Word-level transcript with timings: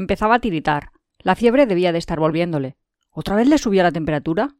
Empezaba 0.00 0.36
a 0.36 0.38
tiritar. 0.38 0.92
La 1.18 1.34
fiebre 1.34 1.66
debía 1.66 1.92
de 1.92 1.98
estar 1.98 2.18
volviéndole. 2.18 2.78
¿Otra 3.10 3.36
vez 3.36 3.46
le 3.46 3.58
subía 3.58 3.82
la 3.82 3.92
temperatura? 3.92 4.56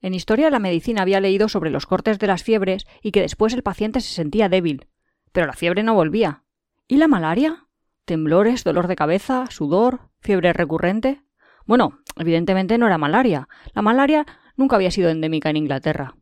En 0.00 0.14
historia 0.14 0.44
de 0.44 0.52
la 0.52 0.60
medicina 0.60 1.02
había 1.02 1.18
leído 1.18 1.48
sobre 1.48 1.70
los 1.70 1.86
cortes 1.86 2.20
de 2.20 2.28
las 2.28 2.44
fiebres 2.44 2.86
y 3.02 3.10
que 3.10 3.20
después 3.20 3.52
el 3.52 3.64
paciente 3.64 4.00
se 4.00 4.14
sentía 4.14 4.48
débil. 4.48 4.86
Pero 5.32 5.48
la 5.48 5.54
fiebre 5.54 5.82
no 5.82 5.94
volvía. 5.94 6.44
¿Y 6.86 6.98
la 6.98 7.08
malaria? 7.08 7.66
¿Temblores, 8.04 8.62
dolor 8.62 8.86
de 8.86 8.94
cabeza, 8.94 9.46
sudor, 9.50 10.02
fiebre 10.20 10.52
recurrente? 10.52 11.20
Bueno, 11.64 11.98
evidentemente 12.14 12.78
no 12.78 12.86
era 12.86 12.96
malaria. 12.96 13.48
La 13.74 13.82
malaria 13.82 14.24
nunca 14.54 14.76
había 14.76 14.92
sido 14.92 15.10
endémica 15.10 15.50
en 15.50 15.56
Inglaterra. 15.56 16.14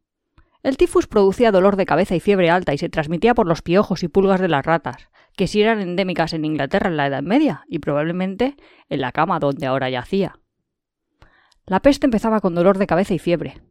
El 0.63 0.79
tifus 0.79 1.07
producía 1.07 1.53
dolor 1.53 1.77
de 1.77 1.85
cabeza 1.85 2.17
y 2.17 2.21
fiebre 2.21 2.49
alta 2.49 2.73
y 2.73 2.79
se 2.79 2.89
transmitía 2.89 3.35
por 3.35 3.47
los 3.47 3.61
piojos 3.61 4.03
y 4.03 4.09
pulgas 4.09 4.41
de 4.41 4.49
las 4.49 4.65
ratas, 4.65 5.11
que 5.37 5.47
sí 5.47 5.63
eran 5.63 5.81
endémicas 5.81 6.33
en 6.33 6.45
Inglaterra 6.45 6.89
en 6.89 6.97
la 6.97 7.07
Edad 7.07 7.23
Media 7.23 7.65
y 7.69 7.79
probablemente 7.79 8.57
en 8.89 9.01
la 9.01 9.13
cama 9.13 9.39
donde 9.39 9.67
ahora 9.67 9.91
yacía. 9.91 10.39
La 11.67 11.81
peste 11.81 12.07
empezaba 12.07 12.41
con 12.41 12.55
dolor 12.55 12.79
de 12.79 12.87
cabeza 12.87 13.15
y 13.15 13.19
fiebre. 13.19 13.63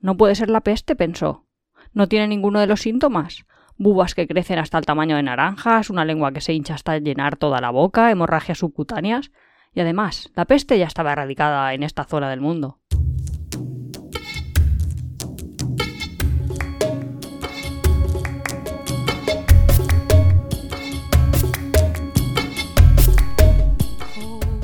No 0.00 0.16
puede 0.16 0.34
ser 0.34 0.48
la 0.48 0.62
peste, 0.62 0.96
pensó. 0.96 1.46
No 1.92 2.08
tiene 2.08 2.28
ninguno 2.28 2.60
de 2.60 2.66
los 2.66 2.80
síntomas. 2.80 3.44
Bubas 3.76 4.14
que 4.14 4.26
crecen 4.26 4.58
hasta 4.58 4.78
el 4.78 4.86
tamaño 4.86 5.16
de 5.16 5.22
naranjas, 5.22 5.90
una 5.90 6.04
lengua 6.04 6.32
que 6.32 6.40
se 6.40 6.52
hincha 6.52 6.74
hasta 6.74 6.98
llenar 6.98 7.36
toda 7.36 7.60
la 7.60 7.70
boca, 7.70 8.10
hemorragias 8.10 8.58
subcutáneas. 8.58 9.30
Y 9.72 9.80
además, 9.80 10.30
la 10.34 10.46
peste 10.46 10.78
ya 10.78 10.86
estaba 10.86 11.12
erradicada 11.12 11.72
en 11.74 11.82
esta 11.82 12.04
zona 12.04 12.30
del 12.30 12.40
mundo. 12.40 12.77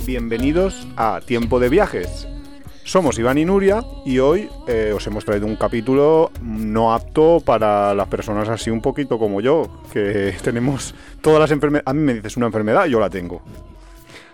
Bienvenidos 0.07 0.87
a 0.99 1.23
Tiempo 1.25 1.59
de 1.59 1.71
Viajes. 1.71 2.29
Somos 2.85 3.19
Iván 3.19 3.39
y 3.39 3.47
Nuria 3.47 3.83
y 4.05 4.19
hoy 4.19 4.51
eh, 4.69 4.93
os 4.95 5.07
hemos 5.07 5.25
traído 5.25 5.47
un 5.47 5.57
capítulo 5.57 6.31
no 6.43 6.93
apto 6.93 7.41
para 7.43 7.95
las 7.95 8.07
personas 8.09 8.51
así 8.51 8.69
un 8.69 8.83
poquito 8.83 9.19
como 9.19 9.41
yo, 9.41 9.83
que 9.95 10.35
tenemos 10.45 10.95
todas 11.23 11.41
las 11.41 11.51
enfermedades. 11.53 11.89
A 11.89 11.95
mí 11.95 12.03
me 12.03 12.15
dices 12.15 12.37
una 12.37 12.47
enfermedad, 12.47 12.85
yo 12.85 13.01
la 13.01 13.09
tengo. 13.09 13.41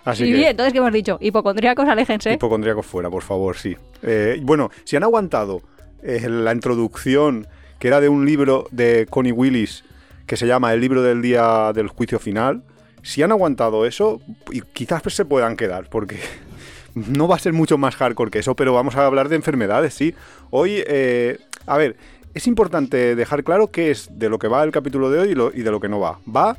Así 0.03 0.25
y 0.25 0.31
que, 0.31 0.37
bien, 0.37 0.49
entonces, 0.49 0.73
¿qué 0.73 0.79
hemos 0.79 0.91
dicho? 0.91 1.17
Hipocondríacos, 1.21 1.87
aléjense. 1.87 2.33
hipocondríacos 2.33 2.85
fuera, 2.85 3.09
por 3.09 3.23
favor, 3.23 3.55
sí. 3.55 3.77
Eh, 4.01 4.41
bueno, 4.43 4.71
si 4.83 4.97
han 4.97 5.03
aguantado 5.03 5.61
eh, 6.03 6.27
la 6.27 6.51
introducción, 6.51 7.47
que 7.79 7.87
era 7.87 8.01
de 8.01 8.09
un 8.09 8.25
libro 8.25 8.67
de 8.71 9.07
Connie 9.09 9.31
Willis, 9.31 9.85
que 10.27 10.35
se 10.35 10.47
llama 10.47 10.73
El 10.73 10.81
libro 10.81 11.01
del 11.01 11.21
día 11.21 11.71
del 11.73 11.87
juicio 11.87 12.19
final, 12.19 12.63
si 13.03 13.23
han 13.23 13.31
aguantado 13.31 13.85
eso, 13.85 14.21
y 14.51 14.61
quizás 14.61 15.01
se 15.07 15.25
puedan 15.25 15.55
quedar, 15.57 15.89
porque 15.89 16.19
no 16.95 17.27
va 17.27 17.35
a 17.35 17.39
ser 17.39 17.53
mucho 17.53 17.77
más 17.77 17.95
hardcore 17.95 18.31
que 18.31 18.39
eso, 18.39 18.55
pero 18.55 18.73
vamos 18.73 18.95
a 18.95 19.05
hablar 19.05 19.29
de 19.29 19.35
enfermedades, 19.35 19.93
sí. 19.93 20.13
Hoy, 20.49 20.83
eh, 20.87 21.37
a 21.65 21.77
ver, 21.77 21.95
es 22.33 22.47
importante 22.47 23.15
dejar 23.15 23.43
claro 23.43 23.67
qué 23.67 23.91
es 23.91 24.07
de 24.17 24.29
lo 24.29 24.39
que 24.39 24.47
va 24.47 24.63
el 24.63 24.71
capítulo 24.71 25.09
de 25.09 25.19
hoy 25.19 25.29
y, 25.31 25.35
lo- 25.35 25.51
y 25.53 25.61
de 25.63 25.71
lo 25.71 25.79
que 25.79 25.89
no 25.89 25.99
va. 25.99 26.19
Va 26.33 26.57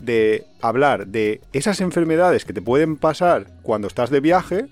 de 0.00 0.44
hablar 0.60 1.06
de 1.06 1.40
esas 1.52 1.80
enfermedades 1.80 2.44
que 2.44 2.52
te 2.52 2.60
pueden 2.60 2.96
pasar 2.96 3.46
cuando 3.62 3.86
estás 3.88 4.10
de 4.10 4.20
viaje, 4.20 4.66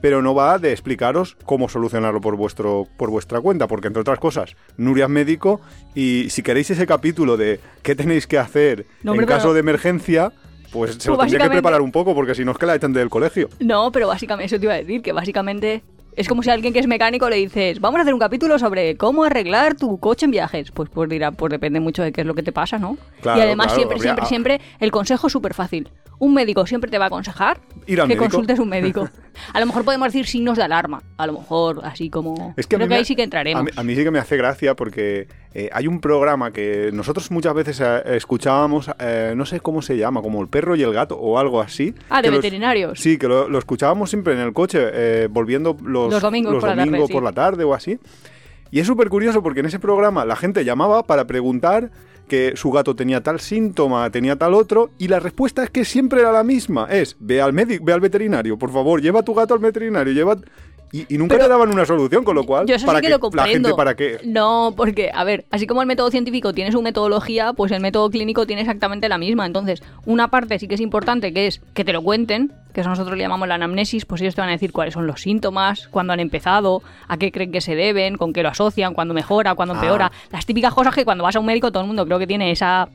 pero 0.00 0.22
no 0.22 0.34
va 0.34 0.58
de 0.58 0.70
explicaros 0.70 1.36
cómo 1.44 1.68
solucionarlo 1.68 2.20
por, 2.20 2.36
vuestro, 2.36 2.86
por 2.96 3.10
vuestra 3.10 3.40
cuenta, 3.40 3.66
porque 3.66 3.88
entre 3.88 4.00
otras 4.02 4.20
cosas, 4.20 4.54
Nuria 4.76 5.04
es 5.06 5.10
médico 5.10 5.60
y 5.94 6.28
si 6.30 6.42
queréis 6.42 6.70
ese 6.70 6.86
capítulo 6.86 7.36
de 7.36 7.58
qué 7.82 7.96
tenéis 7.96 8.26
que 8.28 8.38
hacer 8.38 8.86
No, 9.02 9.14
en 9.14 9.26
caso 9.26 9.52
de 9.52 9.60
emergencia, 9.60 10.32
pues 10.72 10.94
se 10.94 11.08
lo 11.10 11.16
Pues 11.16 11.30
tendría 11.30 11.48
que 11.48 11.52
preparar 11.54 11.80
un 11.80 11.92
poco, 11.92 12.14
porque 12.14 12.34
si 12.34 12.44
no 12.44 12.52
es 12.52 12.58
que 12.58 12.66
la 12.66 12.74
echan 12.74 12.92
del 12.92 13.08
colegio. 13.10 13.48
No, 13.60 13.90
pero 13.92 14.08
básicamente, 14.08 14.46
eso 14.54 14.58
te 14.60 14.66
iba 14.66 14.74
a 14.74 14.78
decir, 14.78 15.02
que 15.02 15.12
básicamente 15.12 15.82
es 16.16 16.28
como 16.28 16.42
si 16.42 16.50
a 16.50 16.52
alguien 16.54 16.72
que 16.72 16.80
es 16.80 16.86
mecánico 16.88 17.30
le 17.30 17.36
dices, 17.36 17.80
vamos 17.80 17.98
a 17.98 18.02
hacer 18.02 18.12
un 18.12 18.18
capítulo 18.20 18.58
sobre 18.58 18.96
cómo 18.96 19.22
arreglar 19.24 19.76
tu 19.76 19.98
coche 19.98 20.24
en 20.24 20.32
viajes. 20.32 20.70
Pues, 20.72 20.88
pues 20.92 21.08
dirá, 21.08 21.30
pues 21.30 21.50
depende 21.50 21.78
mucho 21.80 22.02
de 22.02 22.10
qué 22.12 22.22
es 22.22 22.26
lo 22.26 22.34
que 22.34 22.42
te 22.42 22.50
pasa, 22.52 22.78
¿no? 22.78 22.96
Claro, 23.20 23.38
y 23.38 23.42
además 23.42 23.68
claro, 23.68 23.76
siempre, 23.76 23.96
habría- 23.96 24.26
siempre, 24.26 24.26
siempre, 24.26 24.60
el 24.80 24.90
consejo 24.90 25.28
es 25.28 25.32
súper 25.32 25.54
fácil. 25.54 25.88
Un 26.20 26.34
médico 26.34 26.66
siempre 26.66 26.90
te 26.90 26.98
va 26.98 27.04
a 27.04 27.06
aconsejar 27.06 27.60
Ir 27.86 28.00
al 28.00 28.08
que 28.08 28.14
médico. 28.16 28.24
consultes 28.24 28.58
un 28.58 28.68
médico. 28.68 29.08
A 29.54 29.60
lo 29.60 29.66
mejor 29.66 29.84
podemos 29.84 30.08
decir 30.08 30.26
signos 30.26 30.56
de 30.56 30.64
alarma. 30.64 31.00
A 31.16 31.26
lo 31.28 31.32
mejor 31.34 31.80
así 31.84 32.10
como... 32.10 32.54
Es 32.56 32.66
que 32.66 32.74
a 32.74 32.78
Creo 32.78 32.86
mí 32.86 32.88
que 32.88 32.94
me- 32.94 32.96
ahí 32.96 33.04
sí 33.04 33.14
que 33.14 33.22
A 33.22 33.24
entraremos. 33.24 33.62
mí, 33.64 33.70
a 33.76 33.82
mí 33.84 33.94
sí 33.94 34.02
que 34.02 34.10
me 34.10 34.18
hace 34.18 34.36
gracia 34.36 34.74
porque 34.74 35.28
eh, 35.54 35.70
hay 35.72 35.86
un 35.86 36.00
programa 36.00 36.50
que 36.52 36.90
nosotros 36.92 37.30
muchas 37.30 37.54
veces 37.54 37.80
eh, 37.80 38.02
escuchábamos, 38.16 38.90
eh, 38.98 39.34
no 39.36 39.46
sé 39.46 39.60
cómo 39.60 39.80
se 39.80 39.96
llama, 39.96 40.20
como 40.22 40.42
el 40.42 40.48
perro 40.48 40.74
y 40.74 40.82
el 40.82 40.92
gato 40.92 41.16
o 41.16 41.38
algo 41.38 41.60
así. 41.60 41.94
Ah, 42.10 42.16
de 42.20 42.28
que 42.28 42.30
los- 42.32 42.42
veterinarios. 42.42 42.98
sí, 42.98 43.16
que 43.16 43.28
lo, 43.28 43.48
lo 43.48 43.58
escuchábamos 43.58 44.10
siempre 44.10 44.32
en 44.34 44.40
el 44.40 44.52
coche, 44.52 44.80
eh, 44.92 45.28
volviendo 45.30 45.76
los, 45.84 46.10
Los 46.12 46.20
domingos 46.20 46.54
por 46.54 46.62
la 46.64 46.68
tarde, 46.74 46.84
domingos 46.86 47.06
sí. 47.06 47.12
por 47.12 47.22
la 47.22 47.32
tarde 47.32 47.62
o 47.64 47.74
así. 47.74 47.98
Y 48.70 48.80
es 48.80 48.86
súper 48.86 49.08
curioso 49.08 49.42
porque 49.42 49.60
en 49.60 49.66
ese 49.66 49.78
programa 49.78 50.24
la 50.26 50.36
gente 50.36 50.62
llamaba 50.64 51.04
para 51.04 51.26
preguntar 51.26 51.90
que 52.28 52.52
su 52.54 52.70
gato 52.70 52.94
tenía 52.94 53.22
tal 53.22 53.40
síntoma, 53.40 54.08
tenía 54.10 54.36
tal 54.36 54.54
otro, 54.54 54.90
y 54.98 55.08
la 55.08 55.18
respuesta 55.18 55.64
es 55.64 55.70
que 55.70 55.84
siempre 55.84 56.20
era 56.20 56.30
la 56.30 56.44
misma. 56.44 56.86
Es, 56.90 57.16
ve 57.18 57.40
al 57.40 57.52
médico, 57.52 57.84
ve 57.84 57.92
al 57.92 58.00
veterinario, 58.00 58.56
por 58.58 58.70
favor, 58.70 59.02
lleva 59.02 59.20
a 59.20 59.24
tu 59.24 59.34
gato 59.34 59.54
al 59.54 59.60
veterinario, 59.60 60.12
lleva... 60.12 60.36
Y, 60.90 61.12
y 61.14 61.18
nunca 61.18 61.34
Pero- 61.34 61.44
te 61.46 61.50
daban 61.50 61.68
una 61.70 61.84
solución, 61.84 62.24
con 62.24 62.34
lo 62.34 62.44
cual, 62.44 62.66
Yo 62.66 62.74
eso 62.74 62.86
¿para 62.86 62.98
sí 62.98 63.02
que 63.02 63.06
qué? 63.08 63.10
lo 63.10 63.16
la 63.16 63.20
comprendo. 63.20 63.50
gente 63.68 63.74
para 63.76 63.94
qué? 63.94 64.20
No, 64.24 64.72
porque, 64.76 65.10
a 65.12 65.22
ver, 65.24 65.44
así 65.50 65.66
como 65.66 65.82
el 65.82 65.86
método 65.86 66.10
científico 66.10 66.54
tiene 66.54 66.72
su 66.72 66.80
metodología, 66.80 67.52
pues 67.52 67.72
el 67.72 67.80
método 67.80 68.08
clínico 68.10 68.46
tiene 68.46 68.62
exactamente 68.62 69.08
la 69.08 69.18
misma. 69.18 69.44
Entonces, 69.44 69.82
una 70.06 70.28
parte 70.28 70.58
sí 70.58 70.66
que 70.66 70.76
es 70.76 70.80
importante, 70.80 71.32
que 71.34 71.46
es 71.46 71.60
que 71.74 71.84
te 71.84 71.92
lo 71.92 72.02
cuenten, 72.02 72.52
que 72.72 72.80
eso 72.80 72.88
nosotros 72.88 73.16
le 73.18 73.22
llamamos 73.22 73.48
la 73.48 73.56
anamnesis, 73.56 74.06
pues 74.06 74.22
ellos 74.22 74.34
te 74.34 74.40
van 74.40 74.48
a 74.48 74.52
decir 74.52 74.72
cuáles 74.72 74.94
son 74.94 75.06
los 75.06 75.20
síntomas, 75.20 75.88
cuándo 75.88 76.12
han 76.14 76.20
empezado, 76.20 76.82
a 77.06 77.16
qué 77.18 77.32
creen 77.32 77.52
que 77.52 77.60
se 77.60 77.74
deben, 77.74 78.16
con 78.16 78.32
qué 78.32 78.42
lo 78.42 78.48
asocian, 78.48 78.94
cuándo 78.94 79.12
mejora, 79.12 79.54
cuándo 79.54 79.74
Ah. 79.74 79.78
empeora. 79.78 80.12
Las 80.32 80.46
típicas 80.46 80.72
cosas 80.72 80.94
que 80.94 81.04
cuando 81.04 81.22
vas 81.24 81.36
a 81.36 81.40
un 81.40 81.46
médico 81.46 81.70
todo 81.70 81.82
el 81.82 81.86
mundo 81.86 82.06
creo 82.06 82.18
que 82.18 82.26
tiene 82.26 82.50
esa... 82.50 82.88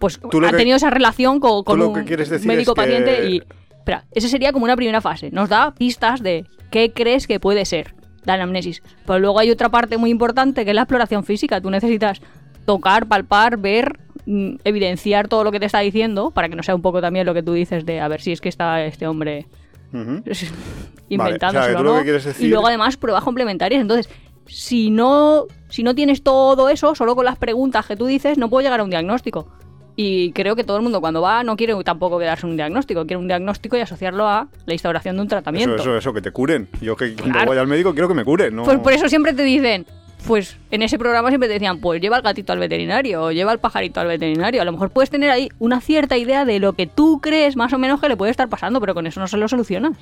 Pues 0.00 0.18
Tú 0.30 0.40
lo 0.40 0.48
ha 0.48 0.50
que- 0.50 0.56
tenido 0.56 0.76
esa 0.76 0.90
relación 0.90 1.38
con, 1.38 1.62
con 1.62 1.78
lo 1.78 1.90
un 1.90 2.04
médico-paciente 2.44 3.16
que- 3.18 3.28
y... 3.30 3.42
Espera, 3.78 4.04
esa 4.12 4.28
sería 4.28 4.52
como 4.52 4.64
una 4.64 4.76
primera 4.76 5.00
fase. 5.00 5.30
Nos 5.30 5.48
da 5.48 5.72
pistas 5.74 6.22
de 6.22 6.44
qué 6.70 6.92
crees 6.92 7.26
que 7.26 7.40
puede 7.40 7.64
ser 7.64 7.94
la 8.24 8.34
anamnesis. 8.34 8.82
Pero 9.06 9.18
luego 9.18 9.38
hay 9.38 9.50
otra 9.50 9.68
parte 9.68 9.96
muy 9.96 10.10
importante 10.10 10.64
que 10.64 10.70
es 10.70 10.74
la 10.74 10.82
exploración 10.82 11.24
física. 11.24 11.60
Tú 11.60 11.70
necesitas 11.70 12.20
tocar, 12.66 13.06
palpar, 13.06 13.56
ver, 13.56 13.98
mm, 14.26 14.56
evidenciar 14.64 15.26
todo 15.28 15.44
lo 15.44 15.50
que 15.52 15.58
te 15.60 15.66
está 15.66 15.80
diciendo 15.80 16.30
para 16.30 16.48
que 16.48 16.56
no 16.56 16.62
sea 16.62 16.74
un 16.74 16.82
poco 16.82 17.00
también 17.00 17.26
lo 17.26 17.34
que 17.34 17.42
tú 17.42 17.52
dices 17.54 17.84
de 17.86 18.00
a 18.00 18.08
ver 18.08 18.20
si 18.20 18.32
es 18.32 18.40
que 18.40 18.48
está 18.50 18.84
este 18.84 19.06
hombre 19.06 19.46
Ujú. 19.92 20.22
inventándoselo 21.08 21.60
o 21.60 21.64
sea, 21.64 21.68
que 21.68 21.74
tú 21.74 21.80
o 21.80 21.82
lo 21.84 21.92
no. 21.92 21.98
que 21.98 22.04
quieres 22.04 22.24
decir- 22.24 22.46
Y 22.46 22.50
luego 22.50 22.66
además 22.66 22.96
pruebas 22.96 23.24
complementarias. 23.24 23.80
Entonces, 23.80 24.08
si 24.46 24.90
no, 24.90 25.46
si 25.68 25.82
no 25.82 25.94
tienes 25.94 26.22
todo 26.22 26.68
eso, 26.68 26.94
solo 26.94 27.14
con 27.16 27.24
las 27.24 27.38
preguntas 27.38 27.86
que 27.86 27.96
tú 27.96 28.06
dices, 28.06 28.36
no 28.38 28.48
puedo 28.50 28.62
llegar 28.62 28.80
a 28.80 28.84
un 28.84 28.90
diagnóstico. 28.90 29.48
Y 29.96 30.32
creo 30.32 30.56
que 30.56 30.64
todo 30.64 30.76
el 30.76 30.82
mundo 30.82 31.00
cuando 31.00 31.20
va 31.20 31.42
no 31.42 31.56
quiere 31.56 31.74
tampoco 31.84 32.18
quedarse 32.18 32.46
un 32.46 32.56
diagnóstico, 32.56 33.02
quiere 33.06 33.18
un 33.18 33.26
diagnóstico 33.28 33.76
y 33.76 33.80
asociarlo 33.80 34.26
a 34.26 34.48
la 34.66 34.72
instauración 34.72 35.16
de 35.16 35.22
un 35.22 35.28
tratamiento. 35.28 35.74
Eso, 35.74 35.82
eso, 35.82 35.96
eso, 35.98 36.12
que 36.14 36.22
te 36.22 36.30
curen. 36.30 36.68
Yo 36.80 36.96
que 36.96 37.14
cuando 37.14 37.32
Claro. 37.34 37.46
voy 37.48 37.58
al 37.58 37.66
médico 37.66 37.92
quiero 37.92 38.08
que 38.08 38.14
me 38.14 38.24
curen, 38.24 38.56
¿no? 38.56 38.62
Pues 38.64 38.78
por 38.78 38.92
eso 38.92 39.08
siempre 39.08 39.32
te 39.34 39.42
dicen, 39.42 39.84
pues 40.26 40.56
en 40.70 40.82
ese 40.82 40.98
programa 40.98 41.28
siempre 41.28 41.48
te 41.48 41.54
decían, 41.54 41.80
pues 41.80 42.00
lleva 42.00 42.16
al 42.16 42.22
gatito 42.22 42.52
al 42.52 42.58
veterinario 42.58 43.22
o 43.24 43.32
lleva 43.32 43.52
al 43.52 43.58
pajarito 43.58 44.00
al 44.00 44.06
veterinario. 44.06 44.62
A 44.62 44.64
lo 44.64 44.72
mejor 44.72 44.90
puedes 44.90 45.10
tener 45.10 45.30
ahí 45.30 45.48
una 45.58 45.80
cierta 45.80 46.16
idea 46.16 46.44
de 46.44 46.60
lo 46.60 46.72
que 46.74 46.86
tú 46.86 47.20
crees 47.20 47.56
más 47.56 47.72
o 47.72 47.78
menos 47.78 48.00
que 48.00 48.08
le 48.08 48.16
puede 48.16 48.30
estar 48.30 48.48
pasando, 48.48 48.80
pero 48.80 48.94
con 48.94 49.06
eso 49.06 49.20
no 49.20 49.26
se 49.28 49.36
lo 49.36 49.48
solucionas. 49.48 49.92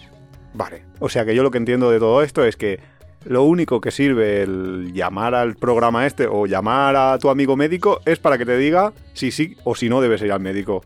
Vale. 0.54 0.82
O 0.98 1.08
sea 1.08 1.24
que 1.24 1.34
yo 1.34 1.42
lo 1.42 1.50
que 1.50 1.58
entiendo 1.58 1.90
de 1.90 1.98
todo 1.98 2.22
esto 2.22 2.44
es 2.44 2.56
que 2.56 2.80
lo 3.24 3.44
único 3.44 3.80
que 3.80 3.90
sirve 3.90 4.42
el 4.42 4.92
llamar 4.92 5.34
al 5.34 5.56
programa 5.56 6.06
este 6.06 6.26
o 6.26 6.46
llamar 6.46 6.96
a 6.96 7.18
tu 7.18 7.30
amigo 7.30 7.56
médico 7.56 8.00
es 8.04 8.18
para 8.18 8.38
que 8.38 8.46
te 8.46 8.56
diga 8.56 8.92
si 9.12 9.30
sí 9.30 9.56
o 9.64 9.74
si 9.74 9.88
no 9.88 10.00
debes 10.00 10.22
ir 10.22 10.32
al 10.32 10.40
médico. 10.40 10.82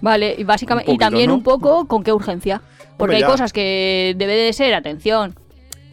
Vale, 0.00 0.34
y 0.38 0.44
básicamente, 0.44 0.92
y 0.92 0.96
también 0.96 1.30
un 1.30 1.42
poco 1.42 1.86
con 1.86 2.02
qué 2.02 2.12
urgencia. 2.12 2.62
Porque 2.96 3.16
Hombre, 3.16 3.26
hay 3.26 3.30
cosas 3.30 3.52
que 3.52 4.14
debe 4.16 4.34
de 4.34 4.52
ser, 4.52 4.74
atención. 4.74 5.34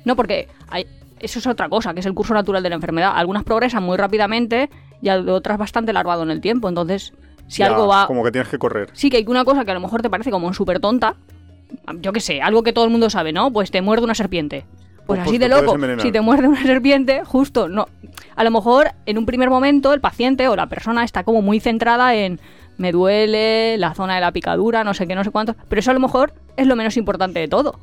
No, 0.05 0.15
porque 0.15 0.47
hay, 0.69 0.85
eso 1.19 1.39
es 1.39 1.47
otra 1.47 1.69
cosa, 1.69 1.93
que 1.93 1.99
es 1.99 2.05
el 2.05 2.13
curso 2.13 2.33
natural 2.33 2.63
de 2.63 2.69
la 2.69 2.75
enfermedad. 2.75 3.13
Algunas 3.15 3.43
progresan 3.43 3.83
muy 3.83 3.97
rápidamente 3.97 4.69
y 5.01 5.09
otras 5.09 5.57
bastante 5.57 5.93
larvado 5.93 6.23
en 6.23 6.31
el 6.31 6.41
tiempo. 6.41 6.69
Entonces, 6.69 7.13
si 7.47 7.59
Ya, 7.59 7.67
algo 7.67 7.87
va. 7.87 8.07
Como 8.07 8.23
que 8.23 8.31
tienes 8.31 8.49
que 8.49 8.57
correr. 8.57 8.89
Sí, 8.93 9.09
que 9.09 9.17
hay 9.17 9.25
una 9.27 9.43
cosa 9.43 9.65
que 9.65 9.71
a 9.71 9.73
lo 9.73 9.79
mejor 9.79 10.01
te 10.01 10.09
parece 10.09 10.31
como 10.31 10.53
súper 10.53 10.79
tonta. 10.79 11.15
Yo 11.99 12.13
qué 12.13 12.21
sé, 12.21 12.41
algo 12.41 12.63
que 12.63 12.71
todo 12.71 12.85
el 12.85 12.91
mundo 12.91 13.09
sabe, 13.09 13.33
¿no? 13.33 13.51
Pues 13.51 13.71
te 13.71 13.81
muerde 13.81 14.05
una 14.05 14.15
serpiente. 14.15 14.65
Pues, 15.07 15.19
así 15.21 15.29
pues 15.31 15.39
de 15.39 15.49
loco, 15.49 15.77
si 16.01 16.11
te 16.11 16.21
muerde 16.21 16.47
una 16.47 16.61
serpiente, 16.61 17.23
justo, 17.25 17.67
no. 17.69 17.87
A 18.35 18.43
lo 18.43 18.51
mejor 18.51 18.91
en 19.05 19.17
un 19.17 19.25
primer 19.25 19.49
momento 19.49 19.93
el 19.93 20.01
paciente 20.01 20.47
o 20.47 20.55
la 20.55 20.67
persona 20.67 21.03
está 21.03 21.23
como 21.23 21.41
muy 21.41 21.59
centrada 21.59 22.13
en 22.13 22.39
me 22.77 22.91
duele, 22.91 23.77
la 23.77 23.93
zona 23.95 24.15
de 24.15 24.21
la 24.21 24.31
picadura, 24.31 24.83
no 24.83 24.93
sé 24.93 25.07
qué, 25.07 25.15
no 25.15 25.23
sé 25.23 25.31
cuánto. 25.31 25.55
Pero 25.67 25.79
eso 25.79 25.89
a 25.91 25.93
lo 25.95 25.99
mejor 25.99 26.33
es 26.57 26.67
lo 26.67 26.75
menos 26.75 26.95
importante 26.97 27.39
de 27.39 27.47
todo. 27.47 27.79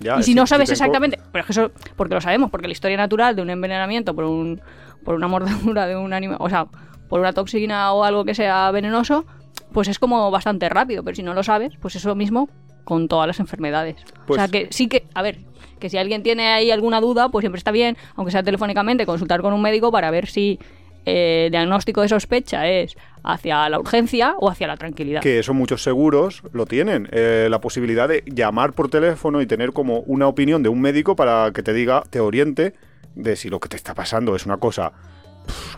Ya, 0.00 0.16
y 0.20 0.22
si 0.22 0.34
no 0.34 0.46
sabes 0.46 0.68
tengo- 0.68 0.74
exactamente, 0.74 1.18
pero 1.32 1.40
es 1.40 1.46
que 1.46 1.52
eso, 1.52 1.72
porque 1.96 2.14
lo 2.14 2.20
sabemos, 2.20 2.50
porque 2.50 2.68
la 2.68 2.72
historia 2.72 2.96
natural 2.96 3.34
de 3.34 3.42
un 3.42 3.50
envenenamiento 3.50 4.14
por 4.14 4.24
un 4.24 4.60
por 5.04 5.14
una 5.16 5.26
mordedura 5.26 5.86
de 5.86 5.96
un 5.96 6.12
animal, 6.12 6.36
o 6.40 6.48
sea, 6.48 6.66
por 7.08 7.18
una 7.18 7.32
toxina 7.32 7.92
o 7.92 8.04
algo 8.04 8.24
que 8.24 8.34
sea 8.34 8.70
venenoso, 8.70 9.24
pues 9.72 9.88
es 9.88 9.98
como 9.98 10.30
bastante 10.30 10.68
rápido, 10.68 11.02
pero 11.02 11.16
si 11.16 11.22
no 11.22 11.34
lo 11.34 11.42
sabes, 11.42 11.72
pues 11.80 11.96
eso 11.96 12.14
mismo 12.14 12.48
con 12.88 13.06
todas 13.06 13.26
las 13.26 13.38
enfermedades. 13.38 13.96
Pues- 14.26 14.40
o 14.40 14.42
sea 14.42 14.48
que 14.48 14.68
sí 14.70 14.88
que, 14.88 15.04
a 15.12 15.20
ver, 15.20 15.36
que 15.78 15.90
si 15.90 15.98
alguien 15.98 16.22
tiene 16.22 16.46
ahí 16.46 16.70
alguna 16.70 17.02
duda, 17.02 17.28
pues 17.28 17.42
siempre 17.42 17.58
está 17.58 17.70
bien, 17.70 17.98
aunque 18.16 18.32
sea 18.32 18.42
telefónicamente, 18.42 19.04
consultar 19.04 19.42
con 19.42 19.52
un 19.52 19.60
médico 19.60 19.92
para 19.92 20.10
ver 20.10 20.26
si 20.26 20.58
eh, 21.04 21.44
el 21.46 21.50
diagnóstico 21.50 22.00
de 22.00 22.08
sospecha 22.08 22.66
es 22.66 22.96
hacia 23.22 23.68
la 23.68 23.78
urgencia 23.78 24.34
o 24.38 24.48
hacia 24.48 24.66
la 24.66 24.78
tranquilidad. 24.78 25.20
que 25.20 25.38
eso 25.38 25.52
muchos 25.52 25.82
seguros 25.82 26.42
lo 26.52 26.64
tienen. 26.64 27.08
eh, 27.12 27.48
la 27.50 27.60
posibilidad 27.60 28.08
de 28.08 28.22
llamar 28.26 28.72
por 28.72 28.88
teléfono 28.88 29.42
y 29.42 29.46
tener 29.46 29.72
como 29.74 30.00
una 30.06 30.26
opinión 30.26 30.62
de 30.62 30.70
un 30.70 30.80
médico 30.80 31.14
para 31.14 31.50
que 31.52 31.62
te 31.62 31.74
diga, 31.74 32.04
te 32.08 32.20
oriente 32.20 32.72
de 33.14 33.36
si 33.36 33.50
lo 33.50 33.60
que 33.60 33.68
te 33.68 33.76
está 33.76 33.94
pasando 33.94 34.34
es 34.34 34.46
una 34.46 34.56
cosa 34.56 34.92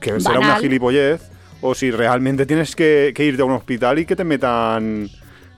que 0.01 0.21
será 0.21 0.39
una 0.39 0.57
gilipollez 0.59 1.29
o 1.61 1.75
si 1.75 1.91
realmente 1.91 2.47
tienes 2.47 2.77
que, 2.77 3.13
que 3.15 3.25
irte 3.25 3.43
a 3.43 3.47
un 3.47 3.53
hospital 3.53 3.99
y 3.99 4.07
que 4.07 4.15
te 4.15 4.25
metan 4.25 5.09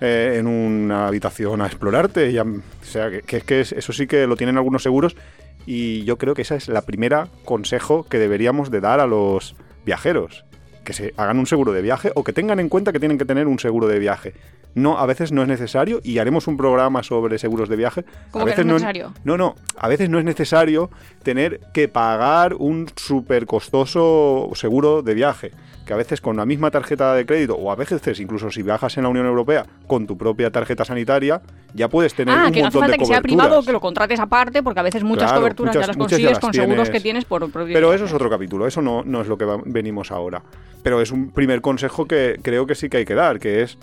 eh, 0.02 0.36
en 0.38 0.46
una 0.46 1.06
habitación 1.06 1.62
a 1.62 1.66
explorarte. 1.66 2.30
y 2.30 2.38
a- 2.38 2.42
o 2.42 2.84
sea, 2.84 3.10
que, 3.10 3.22
que 3.22 3.36
es 3.38 3.44
que 3.44 3.60
es- 3.60 3.72
eso 3.72 3.92
sí 3.92 4.06
que 4.06 4.26
lo 4.26 4.36
tienen 4.36 4.56
algunos 4.56 4.82
seguros 4.82 5.16
y 5.64 6.02
yo 6.04 6.18
creo 6.18 6.34
que 6.34 6.42
esa 6.42 6.56
es 6.56 6.68
la 6.68 6.82
primera 6.82 7.28
consejo 7.44 8.04
que 8.04 8.18
deberíamos 8.18 8.70
de 8.70 8.80
dar 8.80 8.98
a 9.00 9.06
los 9.06 9.54
viajeros. 9.86 10.44
Que 10.84 10.92
se 10.92 11.14
hagan 11.16 11.38
un 11.38 11.46
seguro 11.46 11.72
de 11.72 11.80
viaje 11.80 12.10
o 12.16 12.24
que 12.24 12.32
tengan 12.32 12.58
en 12.58 12.68
cuenta 12.68 12.90
que 12.92 12.98
tienen 12.98 13.16
que 13.16 13.24
tener 13.24 13.46
un 13.46 13.60
seguro 13.60 13.86
de 13.86 14.00
viaje. 14.00 14.34
No, 14.74 14.98
a 14.98 15.06
veces 15.06 15.30
no 15.30 15.42
es 15.42 15.46
necesario 15.48 16.00
y 16.02 16.18
haremos 16.18 16.48
un 16.48 16.56
programa 16.56 17.04
sobre 17.04 17.38
seguros 17.38 17.68
de 17.68 17.76
viaje. 17.76 18.04
¿Cómo 18.32 18.42
a 18.42 18.46
que 18.46 18.50
veces 18.52 18.66
no 18.66 18.76
es 18.76 18.82
necesario? 18.82 19.12
No, 19.22 19.36
no, 19.36 19.54
a 19.76 19.86
veces 19.86 20.08
no 20.10 20.18
es 20.18 20.24
necesario 20.24 20.90
tener 21.22 21.60
que 21.72 21.86
pagar 21.86 22.54
un 22.54 22.88
súper 22.96 23.46
costoso 23.46 24.50
seguro 24.54 25.02
de 25.02 25.14
viaje. 25.14 25.52
Que 25.92 25.94
a 25.94 25.98
veces 25.98 26.22
con 26.22 26.38
la 26.38 26.46
misma 26.46 26.70
tarjeta 26.70 27.12
de 27.14 27.26
crédito, 27.26 27.54
o 27.54 27.70
a 27.70 27.76
veces 27.76 28.18
incluso 28.18 28.50
si 28.50 28.62
viajas 28.62 28.96
en 28.96 29.02
la 29.02 29.10
Unión 29.10 29.26
Europea 29.26 29.66
con 29.86 30.06
tu 30.06 30.16
propia 30.16 30.50
tarjeta 30.50 30.86
sanitaria, 30.86 31.42
ya 31.74 31.88
puedes 31.90 32.14
tener 32.14 32.34
Ah, 32.34 32.46
un 32.46 32.52
que 32.54 32.62
no 32.62 32.68
hace 32.68 32.78
montón 32.78 32.80
falta 32.80 32.92
de 32.92 32.98
que 32.98 33.04
sea 33.04 33.20
privado, 33.20 33.62
que 33.62 33.72
lo 33.72 33.80
contrates 33.80 34.18
aparte, 34.18 34.62
porque 34.62 34.80
a 34.80 34.82
veces 34.84 35.04
muchas 35.04 35.24
Claro, 35.26 35.42
coberturas 35.42 35.74
muchas- 35.74 35.82
ya 35.82 35.86
las 35.88 35.96
ya 35.96 36.00
consigues 36.00 36.30
las 36.30 36.38
con 36.38 36.54
seguros 36.54 36.88
que 36.88 37.00
tienes. 37.00 37.26
por 37.26 37.50
propio 37.50 37.74
Pero 37.74 37.92
eso 37.92 38.06
es 38.06 38.12
otro 38.14 38.30
capítulo, 38.30 38.66
eso 38.66 38.80
no, 38.80 39.02
no 39.04 39.20
es 39.20 39.28
lo 39.28 39.36
que 39.36 39.44
va- 39.44 39.60
venimos 39.66 40.10
ahora. 40.10 40.42
Pero 40.82 41.02
es 41.02 41.12
un 41.12 41.30
primer 41.30 41.60
consejo 41.60 42.06
que 42.06 42.38
creo 42.42 42.66
que 42.66 42.74
sí 42.74 42.88
que 42.88 42.96
hay 42.96 43.04
que 43.04 43.14
dar, 43.14 43.38
que 43.38 43.60
es 43.60 43.76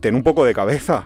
tener 0.00 0.14
un 0.14 0.22
poco 0.22 0.44
de 0.44 0.52
cabeza. 0.52 1.04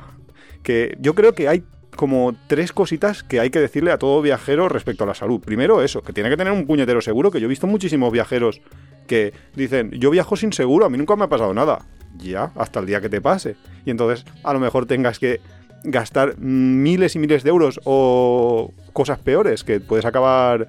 Que 0.65 0.97
yo 0.99 1.15
creo 1.15 1.33
que 1.35 1.47
hay 1.49 1.63
como 1.95 2.35
tres 2.49 2.73
cositas 2.73 3.23
que 3.23 3.39
hay 3.39 3.51
que 3.51 3.61
decirle 3.61 3.93
a 3.93 3.99
todo 3.99 4.21
viajero 4.21 4.69
respecto 4.69 5.05
a 5.05 5.07
la 5.07 5.15
salud. 5.15 5.41
Primero 5.41 5.81
eso, 5.81 6.03
que 6.03 6.13
tiene 6.13 6.29
que 6.29 6.37
tener 6.37 6.53
un 6.53 6.67
puñetero 6.67 7.01
seguro, 7.01 7.31
que 7.31 7.39
yo 7.41 7.45
he 7.47 7.49
visto 7.49 7.69
muchísimos 7.69 8.11
viajeros 8.13 8.61
que 9.07 9.33
dicen, 9.55 9.91
yo 9.93 10.11
viajo 10.11 10.37
sin 10.37 10.53
seguro, 10.53 10.87
a 10.87 10.91
mí 10.91 10.99
nunca 10.99 11.17
me 11.17 11.25
ha 11.25 11.29
pasado 11.29 11.55
nada. 11.55 11.81
Ya, 12.17 12.53
hasta 12.55 12.81
el 12.81 12.87
día 12.87 13.01
que 13.01 13.09
te 13.09 13.21
pase. 13.21 13.57
Y 13.85 13.91
entonces 13.91 14.25
a 14.43 14.53
lo 14.53 14.61
mejor 14.61 14.87
tengas 14.87 15.19
que 15.19 15.41
gastar 15.83 16.39
miles 16.39 17.15
y 17.15 17.19
miles 17.19 17.43
de 17.43 17.51
euros 17.51 17.81
o 17.85 18.73
cosas 18.93 19.19
peores, 19.19 19.65
que 19.65 19.81
puedes 19.81 20.05
acabar 20.05 20.69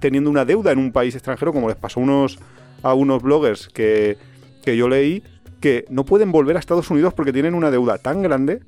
teniendo 0.00 0.30
una 0.30 0.44
deuda 0.44 0.72
en 0.72 0.78
un 0.78 0.90
país 0.90 1.14
extranjero, 1.14 1.52
como 1.52 1.68
les 1.68 1.76
pasó 1.76 2.00
a 2.00 2.02
unos, 2.02 2.38
a 2.82 2.94
unos 2.94 3.22
bloggers 3.22 3.68
que, 3.68 4.18
que 4.64 4.76
yo 4.76 4.88
leí, 4.88 5.22
que 5.60 5.84
no 5.90 6.04
pueden 6.04 6.32
volver 6.32 6.56
a 6.56 6.60
Estados 6.60 6.90
Unidos 6.90 7.14
porque 7.14 7.32
tienen 7.32 7.54
una 7.54 7.70
deuda 7.70 7.98
tan 7.98 8.22
grande, 8.22 8.60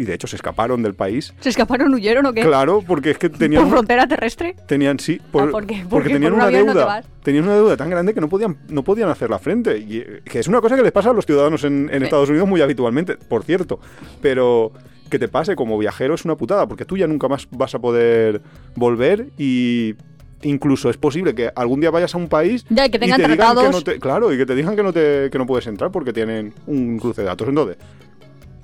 y 0.00 0.04
de 0.04 0.14
hecho 0.14 0.26
se 0.26 0.36
escaparon 0.36 0.82
del 0.82 0.94
país. 0.94 1.32
¿Se 1.40 1.48
escaparon, 1.50 1.92
huyeron 1.94 2.24
o 2.26 2.32
qué? 2.32 2.42
Claro, 2.42 2.82
porque 2.86 3.10
es 3.10 3.18
que 3.18 3.28
tenían, 3.28 3.62
¿Por 3.64 3.72
frontera 3.72 4.06
terrestre? 4.08 4.56
tenían 4.66 4.98
sí, 4.98 5.20
por- 5.30 5.48
Ah, 5.48 5.50
¿por 5.50 5.66
qué? 5.66 5.74
porque 5.76 5.88
Porque 5.88 6.08
tenían 6.14 6.32
por 6.32 6.42
un 6.42 6.48
una 6.48 6.50
te 6.50 6.64
deuda, 6.64 7.02
tenían 7.22 7.44
una 7.44 7.54
deuda 7.56 7.76
tan 7.76 7.90
grande 7.90 8.14
que 8.14 8.20
no 8.20 8.28
podían, 8.28 8.56
no 8.68 8.82
podían 8.82 9.08
hacer 9.10 9.30
la 9.30 9.38
frente, 9.38 9.78
y 9.78 9.98
eh, 9.98 10.22
que 10.24 10.38
es 10.38 10.48
una 10.48 10.60
cosa 10.60 10.76
que 10.76 10.82
les 10.82 10.92
pasa 10.92 11.10
a 11.10 11.12
los 11.12 11.26
ciudadanos 11.26 11.64
en, 11.64 11.88
en 11.92 11.98
Sí. 11.98 12.04
Estados 12.04 12.28
Unidos 12.30 12.48
muy 12.48 12.60
habitualmente, 12.60 13.16
por 13.16 13.44
cierto, 13.44 13.78
pero 14.22 14.72
que 15.10 15.18
te 15.18 15.28
pase 15.28 15.56
como 15.56 15.76
viajero 15.78 16.14
es 16.14 16.24
una 16.24 16.36
putada, 16.36 16.66
porque 16.68 16.84
tú 16.84 16.96
ya 16.96 17.06
nunca 17.06 17.28
más 17.28 17.48
vas 17.50 17.74
a 17.74 17.78
poder 17.80 18.40
volver 18.76 19.26
y 19.38 19.96
incluso 20.42 20.88
es 20.88 20.96
posible 20.96 21.34
que 21.34 21.50
algún 21.54 21.80
día 21.80 21.90
vayas 21.90 22.14
a 22.14 22.18
un 22.18 22.28
país 22.28 22.64
Ya, 22.70 22.86
y 22.86 22.90
que 22.90 22.96
y 22.96 23.00
tengan 23.00 23.20
te 23.20 23.28
digan 23.28 23.56
que 23.56 23.68
no 23.70 23.82
te, 23.82 23.98
claro, 23.98 24.32
y 24.32 24.38
que 24.38 24.46
te 24.46 24.54
digan 24.54 24.74
que 24.76 24.82
no 24.82 24.92
te 24.92 25.28
que 25.30 25.36
no 25.36 25.46
puedes 25.46 25.66
entrar 25.66 25.90
porque 25.90 26.12
tienen 26.14 26.54
un 26.66 26.98
cruce 26.98 27.20
de 27.22 27.26
datos. 27.26 27.46
Entonces, 27.48 27.76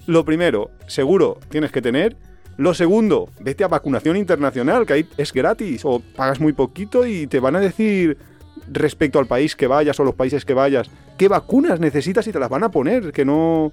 lo 0.06 0.24
primero, 0.24 0.70
seguro 0.86 1.38
tienes 1.48 1.70
que 1.72 1.82
tener. 1.82 2.16
Lo 2.58 2.72
segundo, 2.72 3.28
vete 3.40 3.64
a 3.64 3.68
vacunación 3.68 4.16
internacional, 4.16 4.86
que 4.86 4.92
ahí 4.94 5.08
es 5.18 5.32
gratis 5.32 5.82
o 5.84 6.00
pagas 6.16 6.40
muy 6.40 6.52
poquito 6.54 7.06
y 7.06 7.26
te 7.26 7.38
van 7.38 7.54
a 7.56 7.60
decir 7.60 8.16
respecto 8.72 9.18
al 9.18 9.26
país 9.26 9.54
que 9.54 9.66
vayas 9.66 10.00
o 10.00 10.04
los 10.04 10.14
países 10.14 10.44
que 10.46 10.54
vayas, 10.54 10.90
qué 11.18 11.28
vacunas 11.28 11.80
necesitas 11.80 12.26
y 12.26 12.32
te 12.32 12.38
las 12.38 12.48
van 12.48 12.64
a 12.64 12.70
poner, 12.70 13.12
que 13.12 13.24
no, 13.26 13.72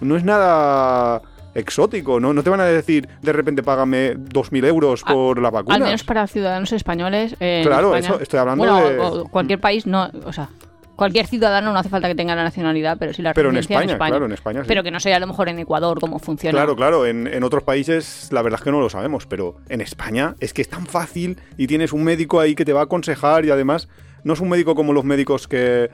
no 0.00 0.16
es 0.16 0.24
nada 0.24 1.22
exótico, 1.54 2.18
¿no? 2.18 2.34
No 2.34 2.42
te 2.42 2.50
van 2.50 2.58
a 2.60 2.64
decir 2.64 3.08
de 3.22 3.32
repente 3.32 3.62
págame 3.62 4.16
2.000 4.16 4.64
euros 4.66 5.02
Al- 5.06 5.14
por 5.14 5.40
la 5.40 5.50
vacuna. 5.50 5.76
Al 5.76 5.82
menos 5.82 6.02
para 6.02 6.26
ciudadanos 6.26 6.72
españoles. 6.72 7.36
eh, 7.38 7.62
Claro, 7.64 7.94
eso, 7.94 8.18
estoy 8.20 8.40
hablando 8.40 8.64
bueno, 8.64 8.88
de- 8.90 8.98
o- 8.98 9.22
o 9.22 9.28
cualquier 9.28 9.60
país, 9.60 9.86
no. 9.86 10.10
O 10.24 10.32
sea, 10.32 10.48
cualquier 10.96 11.26
ciudadano 11.26 11.72
no 11.72 11.78
hace 11.78 11.88
falta 11.88 12.08
que 12.08 12.14
tenga 12.14 12.34
la 12.34 12.44
nacionalidad, 12.44 12.96
pero 12.98 13.12
sí 13.12 13.22
la 13.22 13.34
Pero 13.34 13.50
en 13.50 13.56
España, 13.56 13.96
claro, 13.96 14.26
en 14.26 14.32
España 14.32 14.60
sí. 14.62 14.68
Pero 14.68 14.82
que 14.82 14.90
no 14.90 15.00
sea 15.00 15.16
a 15.16 15.20
lo 15.20 15.26
mejor 15.26 15.48
en 15.48 15.58
Ecuador 15.58 16.00
cómo 16.00 16.18
funciona. 16.18 16.56
Claro, 16.56 16.76
claro, 16.76 17.06
en, 17.06 17.26
en 17.26 17.42
otros 17.44 17.62
países 17.62 18.28
la 18.32 18.42
verdad 18.42 18.60
es 18.60 18.64
que 18.64 18.70
no 18.70 18.80
lo 18.80 18.88
sabemos, 18.88 19.26
pero 19.26 19.56
en 19.68 19.80
España 19.80 20.34
es 20.40 20.52
que 20.52 20.62
es 20.62 20.68
tan 20.68 20.86
fácil 20.86 21.38
y 21.56 21.66
tienes 21.66 21.92
un 21.92 22.04
médico 22.04 22.40
ahí 22.40 22.54
que 22.54 22.64
te 22.64 22.72
va 22.72 22.80
a 22.80 22.84
aconsejar 22.84 23.44
y 23.44 23.50
además 23.50 23.88
no 24.24 24.32
es 24.32 24.40
un 24.40 24.48
médico 24.48 24.74
como 24.74 24.92
los 24.92 25.04
médicos 25.04 25.46
que, 25.46 25.90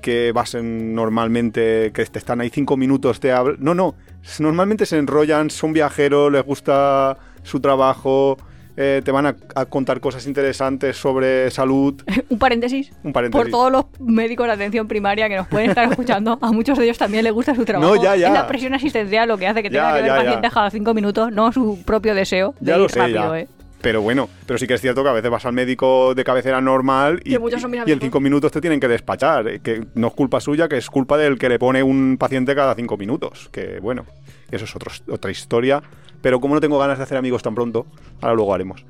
que 0.00 0.32
vas 0.32 0.54
en 0.54 0.94
normalmente, 0.94 1.92
que 1.92 2.04
te 2.06 2.18
están 2.18 2.40
ahí 2.40 2.50
cinco 2.50 2.76
minutos, 2.76 3.20
te 3.20 3.32
hablan. 3.32 3.56
No, 3.60 3.74
no, 3.74 3.94
normalmente 4.38 4.86
se 4.86 4.98
enrollan, 4.98 5.50
son 5.50 5.72
viajeros, 5.72 6.32
les 6.32 6.44
gusta 6.44 7.18
su 7.42 7.60
trabajo, 7.60 8.38
eh, 8.76 9.00
te 9.04 9.10
van 9.10 9.26
a, 9.26 9.36
a 9.54 9.64
contar 9.66 10.00
cosas 10.00 10.26
interesantes 10.26 10.96
sobre 10.96 11.50
salud. 11.50 12.02
Un 12.28 12.38
paréntesis. 12.38 12.92
Un 13.02 13.12
paréntesis. 13.12 13.42
Por 13.42 13.50
todos 13.50 13.72
los 13.72 13.84
médicos 14.00 14.46
de 14.46 14.52
atención 14.52 14.86
primaria 14.88 15.28
que 15.28 15.36
nos 15.36 15.46
pueden 15.48 15.70
estar 15.70 15.90
escuchando, 15.90 16.38
a 16.40 16.52
muchos 16.52 16.76
de 16.78 16.84
ellos 16.84 16.98
también 16.98 17.24
les 17.24 17.32
gusta 17.32 17.54
su 17.54 17.64
trabajo. 17.64 17.94
No, 17.94 18.02
ya, 18.02 18.16
ya. 18.16 18.28
Es 18.28 18.32
la 18.34 18.46
presión 18.46 18.74
asistencial 18.74 19.28
lo 19.28 19.38
que 19.38 19.46
hace 19.46 19.62
que 19.62 19.70
Ya, 19.70 19.80
tenga 19.80 19.88
que 19.96 20.02
ver 20.02 20.10
ya, 20.10 20.16
ya. 20.16 20.22
pacientes 20.24 20.52
cada 20.52 20.70
cinco 20.70 20.94
minutos, 20.94 21.32
no 21.32 21.50
su 21.52 21.82
propio 21.84 22.14
deseo 22.14 22.54
de 22.60 22.72
Ya 22.72 22.76
lo 22.76 22.84
ir 22.84 22.90
sé, 22.90 22.98
rápido, 23.00 23.34
ya. 23.34 23.40
¿eh? 23.40 23.48
Pero 23.82 24.00
bueno, 24.02 24.28
pero 24.46 24.58
sí 24.58 24.66
que 24.66 24.74
es 24.74 24.80
cierto 24.80 25.02
que 25.04 25.10
a 25.10 25.12
veces 25.12 25.30
vas 25.30 25.44
al 25.46 25.52
médico 25.52 26.14
de 26.14 26.24
cabecera 26.24 26.60
normal 26.60 27.20
y, 27.24 27.32
y 27.34 27.92
en 27.92 28.00
cinco 28.00 28.20
minutos 28.20 28.50
te 28.50 28.60
tienen 28.60 28.80
que 28.80 28.88
despachar. 28.88 29.46
eh, 29.46 29.60
Que 29.62 29.84
no 29.94 30.08
es 30.08 30.14
culpa 30.14 30.40
suya, 30.40 30.66
que 30.66 30.76
es 30.78 30.88
culpa 30.90 31.16
del 31.18 31.38
que 31.38 31.48
le 31.48 31.58
pone 31.58 31.82
un 31.82 32.16
paciente 32.18 32.54
cada 32.54 32.74
cinco 32.74 32.96
minutos. 32.96 33.48
Que 33.52 33.78
bueno, 33.80 34.04
eso 34.50 34.64
es 34.64 34.74
otro- 34.74 34.90
otra 35.10 35.30
historia. 35.30 35.82
Pero 36.26 36.40
como 36.40 36.56
no 36.56 36.60
tengo 36.60 36.76
ganas 36.76 36.98
de 36.98 37.04
hacer 37.04 37.16
amigos 37.16 37.44
tan 37.44 37.54
pronto, 37.54 37.86
ahora 38.20 38.34
luego 38.34 38.52
haremos. 38.52 38.84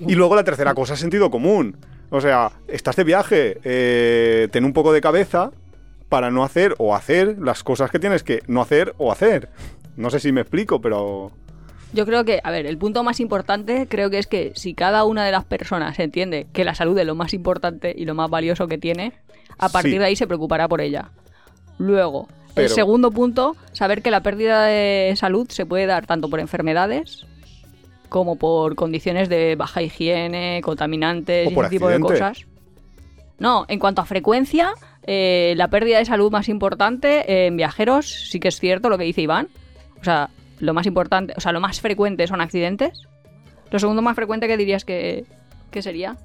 Y 0.00 0.16
luego 0.16 0.34
la 0.34 0.42
tercera 0.42 0.74
cosa, 0.74 0.96
sentido 0.96 1.30
común. 1.30 1.76
O 2.10 2.20
sea, 2.20 2.50
estás 2.66 2.96
de 2.96 3.04
viaje, 3.04 3.60
eh, 3.62 4.48
ten 4.50 4.64
un 4.64 4.72
poco 4.72 4.92
de 4.92 5.00
cabeza 5.00 5.52
para 6.08 6.32
no 6.32 6.42
hacer 6.42 6.74
o 6.78 6.96
hacer 6.96 7.36
las 7.40 7.62
cosas 7.62 7.88
que 7.92 8.00
tienes 8.00 8.24
que 8.24 8.42
no 8.48 8.60
hacer 8.60 8.96
o 8.98 9.12
hacer. 9.12 9.48
No 9.96 10.10
sé 10.10 10.18
si 10.18 10.32
me 10.32 10.40
explico, 10.40 10.80
pero... 10.80 11.30
Yo 11.92 12.04
creo 12.04 12.24
que, 12.24 12.40
a 12.42 12.50
ver, 12.50 12.66
el 12.66 12.78
punto 12.78 13.04
más 13.04 13.20
importante 13.20 13.86
creo 13.88 14.10
que 14.10 14.18
es 14.18 14.26
que 14.26 14.50
si 14.56 14.74
cada 14.74 15.04
una 15.04 15.24
de 15.24 15.30
las 15.30 15.44
personas 15.44 16.00
entiende 16.00 16.48
que 16.52 16.64
la 16.64 16.74
salud 16.74 16.98
es 16.98 17.06
lo 17.06 17.14
más 17.14 17.32
importante 17.32 17.94
y 17.96 18.06
lo 18.06 18.16
más 18.16 18.28
valioso 18.28 18.66
que 18.66 18.78
tiene, 18.78 19.12
a 19.56 19.68
partir 19.68 19.92
Sí. 19.92 19.98
de 19.98 20.04
ahí 20.06 20.16
se 20.16 20.26
preocupará 20.26 20.66
por 20.66 20.80
ella. 20.80 21.12
Luego, 21.78 22.26
el 22.56 22.68
segundo 22.68 23.10
punto, 23.10 23.56
saber 23.72 24.02
que 24.02 24.10
la 24.10 24.22
pérdida 24.22 24.64
de 24.64 25.14
salud 25.16 25.48
se 25.50 25.66
puede 25.66 25.86
dar 25.86 26.06
tanto 26.06 26.28
por 26.28 26.40
enfermedades 26.40 27.26
como 28.08 28.36
por 28.36 28.74
condiciones 28.74 29.30
de 29.30 29.56
baja 29.56 29.80
higiene, 29.80 30.60
contaminantes 30.62 31.50
y 31.50 31.58
ese 31.58 31.68
tipo 31.70 31.88
de 31.88 31.98
cosas. 31.98 32.44
No, 33.38 33.64
en 33.68 33.78
cuanto 33.78 34.02
a 34.02 34.04
frecuencia, 34.04 34.74
eh, 35.04 35.54
la 35.56 35.68
pérdida 35.68 35.98
de 35.98 36.04
salud 36.04 36.30
más 36.30 36.48
importante 36.48 37.46
en 37.46 37.56
viajeros, 37.56 38.28
sí 38.30 38.38
que 38.38 38.48
es 38.48 38.60
cierto 38.60 38.90
lo 38.90 38.98
que 38.98 39.04
dice 39.04 39.22
Iván. 39.22 39.48
O 40.00 40.04
sea, 40.04 40.28
lo 40.60 40.74
más 40.74 40.86
importante, 40.86 41.32
o 41.36 41.40
sea, 41.40 41.52
lo 41.52 41.60
más 41.60 41.80
frecuente 41.80 42.26
son 42.26 42.40
accidentes. 42.40 43.08
Lo 43.70 43.78
segundo 43.78 44.02
más 44.02 44.14
frecuente 44.14 44.46
que 44.46 44.58
dirías 44.58 44.84
que, 44.84 45.24
que 45.70 45.80
sería. 45.80 46.16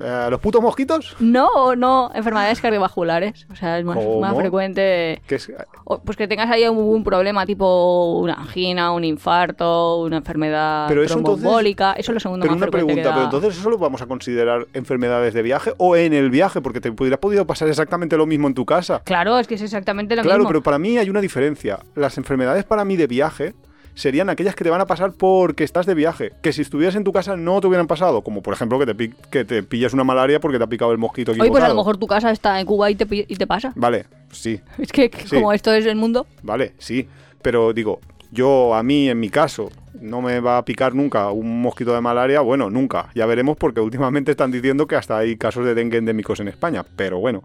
Eh, 0.00 0.26
¿Los 0.30 0.40
putos 0.40 0.62
mosquitos? 0.62 1.16
No, 1.20 1.74
no, 1.76 2.10
enfermedades 2.14 2.60
cardiovasculares. 2.60 3.46
O 3.50 3.56
sea, 3.56 3.78
es 3.78 3.84
más, 3.84 3.98
frecuente. 4.36 5.20
Que 5.26 5.34
es, 5.36 5.50
o, 5.84 5.98
Pues 6.00 6.16
que 6.16 6.28
tengas 6.28 6.50
ahí 6.50 6.66
un, 6.68 6.78
un 6.78 7.04
problema 7.04 7.44
tipo 7.46 8.18
una 8.20 8.34
angina, 8.34 8.92
un 8.92 9.04
infarto, 9.04 9.98
una 10.02 10.18
enfermedad 10.18 10.86
Pero 10.88 11.02
eso 11.02 11.18
entonces- 11.18 11.42
tromboembólica. 11.42 11.92
Eso 11.94 12.12
es 12.12 12.14
lo 12.14 12.20
segundo 12.20 12.42
Pero 12.44 12.52
más 12.54 12.58
una 12.62 12.66
frecuente. 12.70 12.94
pregunta, 13.02 13.10
que 13.10 13.14
pero 13.14 13.24
entonces 13.24 13.60
eso 13.60 13.70
lo 13.70 13.78
vamos 13.78 14.02
a 14.02 14.06
considerar 14.06 14.66
enfermedades 14.74 15.34
de 15.34 15.42
viaje 15.42 15.72
o 15.78 15.96
en 15.96 16.12
el 16.12 16.30
viaje, 16.30 16.60
porque 16.60 16.80
te 16.80 16.90
hubiera 16.90 17.16
podido 17.18 17.46
pasar 17.46 17.68
exactamente 17.68 18.16
lo 18.16 18.26
mismo 18.26 18.48
en 18.48 18.54
tu 18.54 18.64
casa. 18.66 19.02
Claro, 19.04 19.38
es 19.38 19.46
que 19.46 19.54
es 19.54 19.62
exactamente 19.62 20.14
lo 20.16 20.22
Claro, 20.22 20.38
mismo. 20.38 20.48
pero 20.50 20.62
para 20.62 20.78
mí 20.78 20.98
hay 20.98 21.10
una 21.10 21.20
diferencia. 21.20 21.78
Las 21.94 22.18
enfermedades 22.18 22.64
para 22.64 22.84
mí 22.84 22.96
de 22.96 23.06
viaje 23.06 23.54
serían 23.98 24.30
aquellas 24.30 24.54
que 24.54 24.62
te 24.64 24.70
van 24.70 24.80
a 24.80 24.86
pasar 24.86 25.12
porque 25.12 25.64
estás 25.64 25.84
de 25.84 25.94
viaje, 25.94 26.32
que 26.40 26.52
si 26.52 26.62
estuvieras 26.62 26.94
en 26.94 27.02
tu 27.04 27.12
casa 27.12 27.36
no 27.36 27.60
te 27.60 27.66
hubieran 27.66 27.88
pasado, 27.88 28.22
como 28.22 28.42
por 28.42 28.54
ejemplo 28.54 28.78
que 28.78 28.86
te, 28.94 29.10
que 29.30 29.44
te 29.44 29.62
pilles 29.64 29.92
una 29.92 30.04
malaria 30.04 30.38
porque 30.38 30.56
te 30.58 30.64
ha 30.64 30.68
picado 30.68 30.92
el 30.92 30.98
mosquito 30.98 31.32
Oye, 31.32 31.50
pues 31.50 31.64
a 31.64 31.68
lo 31.68 31.74
mejor 31.74 31.96
tu 31.96 32.06
casa 32.06 32.30
está 32.30 32.60
en 32.60 32.66
Cuba 32.66 32.90
y 32.90 32.94
te, 32.94 33.06
y 33.10 33.34
te 33.36 33.46
pasa. 33.46 33.72
Vale, 33.74 34.06
sí, 34.30 34.60
Es 34.78 34.92
que 34.92 35.10
Sí. 35.26 35.34
como 35.36 35.52
esto 35.52 35.72
es 35.72 35.84
el 35.84 35.96
mundo, 35.96 36.26
vale, 36.42 36.74
sí. 36.78 37.08
Pero 37.42 37.72
digo, 37.72 38.00
yo, 38.30 38.74
a 38.74 38.82
mí, 38.82 39.08
en 39.08 39.18
mi 39.18 39.30
caso, 39.30 39.70
no 40.00 40.20
me 40.22 40.38
va 40.40 40.58
a 40.58 40.64
picar 40.64 40.94
nunca 40.94 41.30
un 41.30 41.60
mosquito 41.62 41.94
de 41.94 42.00
malaria, 42.00 42.40
bueno, 42.40 42.70
nunca. 42.70 43.10
Ya 43.14 43.26
veremos 43.26 43.56
porque 43.56 43.80
últimamente 43.80 44.30
están 44.30 44.50
diciendo 44.52 44.86
que 44.86 44.96
hasta 44.96 45.18
hay 45.18 45.36
casos 45.36 45.64
de 45.64 45.74
dengue 45.74 45.98
endémicos 45.98 46.38
en 46.40 46.48
España, 46.48 46.84
pero 46.96 47.18
bueno. 47.18 47.42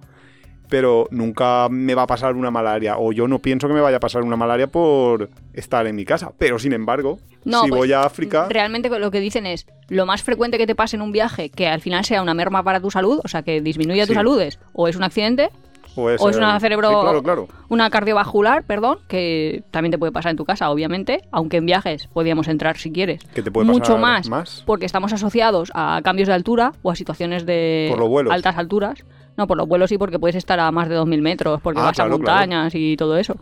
Pero 0.74 1.08
nunca 1.12 1.68
me 1.70 1.94
va 1.94 2.02
a 2.02 2.08
pasar 2.08 2.34
una 2.34 2.50
malaria, 2.50 2.98
o 2.98 3.12
yo 3.12 3.28
no 3.28 3.38
pienso 3.38 3.68
que 3.68 3.76
me 3.76 3.80
vaya 3.82 3.98
a 3.98 4.00
pasar 4.00 4.24
una 4.24 4.36
malaria 4.36 4.66
por 4.66 5.30
estar 5.54 5.86
en 5.86 5.96
mi 5.96 6.04
casa. 6.04 6.32
Pero 6.40 6.58
sin 6.58 6.74
embargo, 6.74 7.20
No, 7.46 7.62
si 7.62 7.70
pues, 7.70 7.78
voy 7.78 7.94
a 7.94 8.02
África, 8.02 8.48
Realmente 8.50 8.90
lo 8.90 9.12
que 9.12 9.20
dicen 9.20 9.46
es, 9.46 9.68
lo 9.90 10.08
más 10.08 10.24
frecuente 10.24 10.58
que 10.58 10.66
te 10.66 10.74
pase 10.74 10.96
en 10.96 11.04
un 11.04 11.12
viaje 11.12 11.50
que 11.50 11.68
al 11.68 11.80
final 11.82 12.06
sea 12.06 12.24
una 12.24 12.34
merma 12.34 12.64
para 12.64 12.80
tu 12.80 12.90
salud, 12.90 13.20
o 13.24 13.28
sea, 13.28 13.44
que 13.44 13.62
disminuya 13.62 14.08
tu 14.08 14.14
Sí. 14.14 14.16
salud, 14.16 14.42
es 14.42 14.58
o 14.74 14.88
es 14.88 14.96
un 14.96 15.04
accidente, 15.04 15.52
o 15.96 16.10
es, 16.10 16.20
o 16.20 16.30
es 16.32 16.38
el- 16.38 16.42
una 16.42 16.60
cerebro... 16.60 16.90
Sí, 16.90 16.96
claro, 17.04 17.22
claro. 17.22 17.48
Una 17.70 17.92
cardiovascular, 17.92 18.64
perdón, 18.64 18.98
que 19.08 19.62
también 19.70 19.92
te 19.92 20.00
puede 20.00 20.12
pasar 20.12 20.32
en 20.32 20.38
tu 20.38 20.44
casa, 20.46 20.72
obviamente, 20.72 21.22
aunque 21.32 21.58
en 21.58 21.68
viajes 21.68 22.08
podríamos 22.08 22.48
entrar 22.48 22.78
si 22.78 22.92
quieres. 22.92 23.24
Que 23.36 23.44
te 23.44 23.52
puede 23.52 23.68
Mucho 23.68 23.82
pasar 23.94 24.00
más, 24.00 24.28
más. 24.28 24.64
porque 24.66 24.88
estamos 24.88 25.14
asociados 25.14 25.72
a 25.76 26.02
cambios 26.04 26.30
de 26.30 26.34
altura 26.34 26.72
o 26.82 26.90
a 26.90 26.96
situaciones 26.96 27.46
de 27.46 27.90
Por 27.92 28.00
los 28.00 28.10
vuelos. 28.10 28.34
altas 28.34 28.58
alturas. 28.58 29.06
No, 29.38 29.48
por 29.48 29.58
los 29.58 29.68
vuelos 29.68 29.90
sí, 29.90 29.98
porque 29.98 30.20
puedes 30.20 30.36
estar 30.36 30.60
a 30.60 30.72
más 30.72 30.90
de 30.90 30.98
2.000 30.98 31.22
metros, 31.22 31.62
porque 31.62 31.80
Ah, 31.80 31.86
vas 31.86 31.96
claro, 31.96 32.14
a 32.14 32.18
montañas 32.18 32.74
y 32.76 32.96
todo 32.98 33.18
eso. 33.18 33.36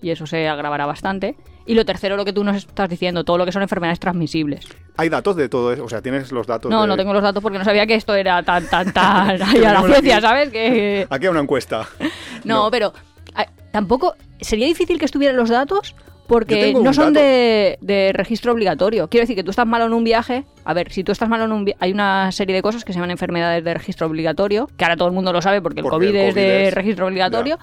Y 0.00 0.10
eso 0.10 0.26
se 0.26 0.48
agravará 0.48 0.86
bastante. 0.86 1.36
Y 1.64 1.74
lo 1.74 1.84
tercero, 1.84 2.16
lo 2.16 2.24
que 2.24 2.32
tú 2.32 2.42
nos 2.42 2.56
estás 2.56 2.88
diciendo, 2.88 3.22
todo 3.24 3.38
lo 3.38 3.44
que 3.44 3.52
son 3.52 3.62
enfermedades 3.62 4.00
transmisibles. 4.00 4.66
Hay 4.96 5.08
datos 5.08 5.36
de 5.36 5.48
todo 5.48 5.72
eso, 5.72 5.84
o 5.84 5.88
sea, 5.88 6.02
tienes 6.02 6.32
los 6.32 6.46
datos 6.46 6.70
No, 6.70 6.82
de... 6.82 6.88
no 6.88 6.96
tengo 6.96 7.12
los 7.12 7.22
datos 7.22 7.40
porque 7.42 7.58
no 7.58 7.64
sabía 7.64 7.86
que 7.86 7.94
esto 7.94 8.14
era 8.14 8.42
tan, 8.42 8.66
tan, 8.68 8.92
tan 8.92 9.40
ahí 9.42 9.64
a 9.64 9.72
la 9.74 9.82
ciencia, 9.82 10.20
¿sabes? 10.20 10.50
Que... 10.50 11.06
Aquí 11.08 11.26
hay 11.26 11.30
una 11.30 11.40
encuesta. 11.40 11.86
No, 12.44 12.64
No. 12.64 12.70
pero 12.72 12.92
tampoco 13.70 14.14
sería 14.40 14.66
difícil 14.66 14.98
que 14.98 15.04
estuvieran 15.04 15.36
los 15.36 15.48
datos 15.48 15.94
porque 16.32 16.72
no 16.74 16.92
son 16.92 17.12
de, 17.12 17.78
de 17.80 18.12
registro 18.14 18.52
obligatorio. 18.52 19.08
Quiero 19.08 19.22
decir 19.22 19.36
que 19.36 19.44
tú 19.44 19.50
estás 19.50 19.66
malo 19.66 19.86
en 19.86 19.92
un 19.92 20.04
viaje. 20.04 20.44
A 20.64 20.74
ver, 20.74 20.90
si 20.92 21.04
tú 21.04 21.12
estás 21.12 21.28
malo 21.28 21.44
en 21.44 21.52
un 21.52 21.64
viaje, 21.64 21.78
hay 21.80 21.92
una 21.92 22.30
serie 22.32 22.54
de 22.56 22.62
cosas 22.62 22.84
que 22.84 22.92
se 22.92 22.98
llaman 22.98 23.10
enfermedades 23.10 23.62
de 23.64 23.74
registro 23.74 24.06
obligatorio, 24.06 24.68
que 24.76 24.84
ahora 24.84 24.96
todo 24.96 25.08
el 25.08 25.14
mundo 25.14 25.32
lo 25.32 25.42
sabe 25.42 25.60
porque 25.60 25.80
el, 25.80 25.86
COVID, 25.86 26.08
el 26.08 26.16
es 26.16 26.34
de 26.34 26.68
es- 26.68 26.74
registro 26.74 27.06
obligatorio. 27.06 27.58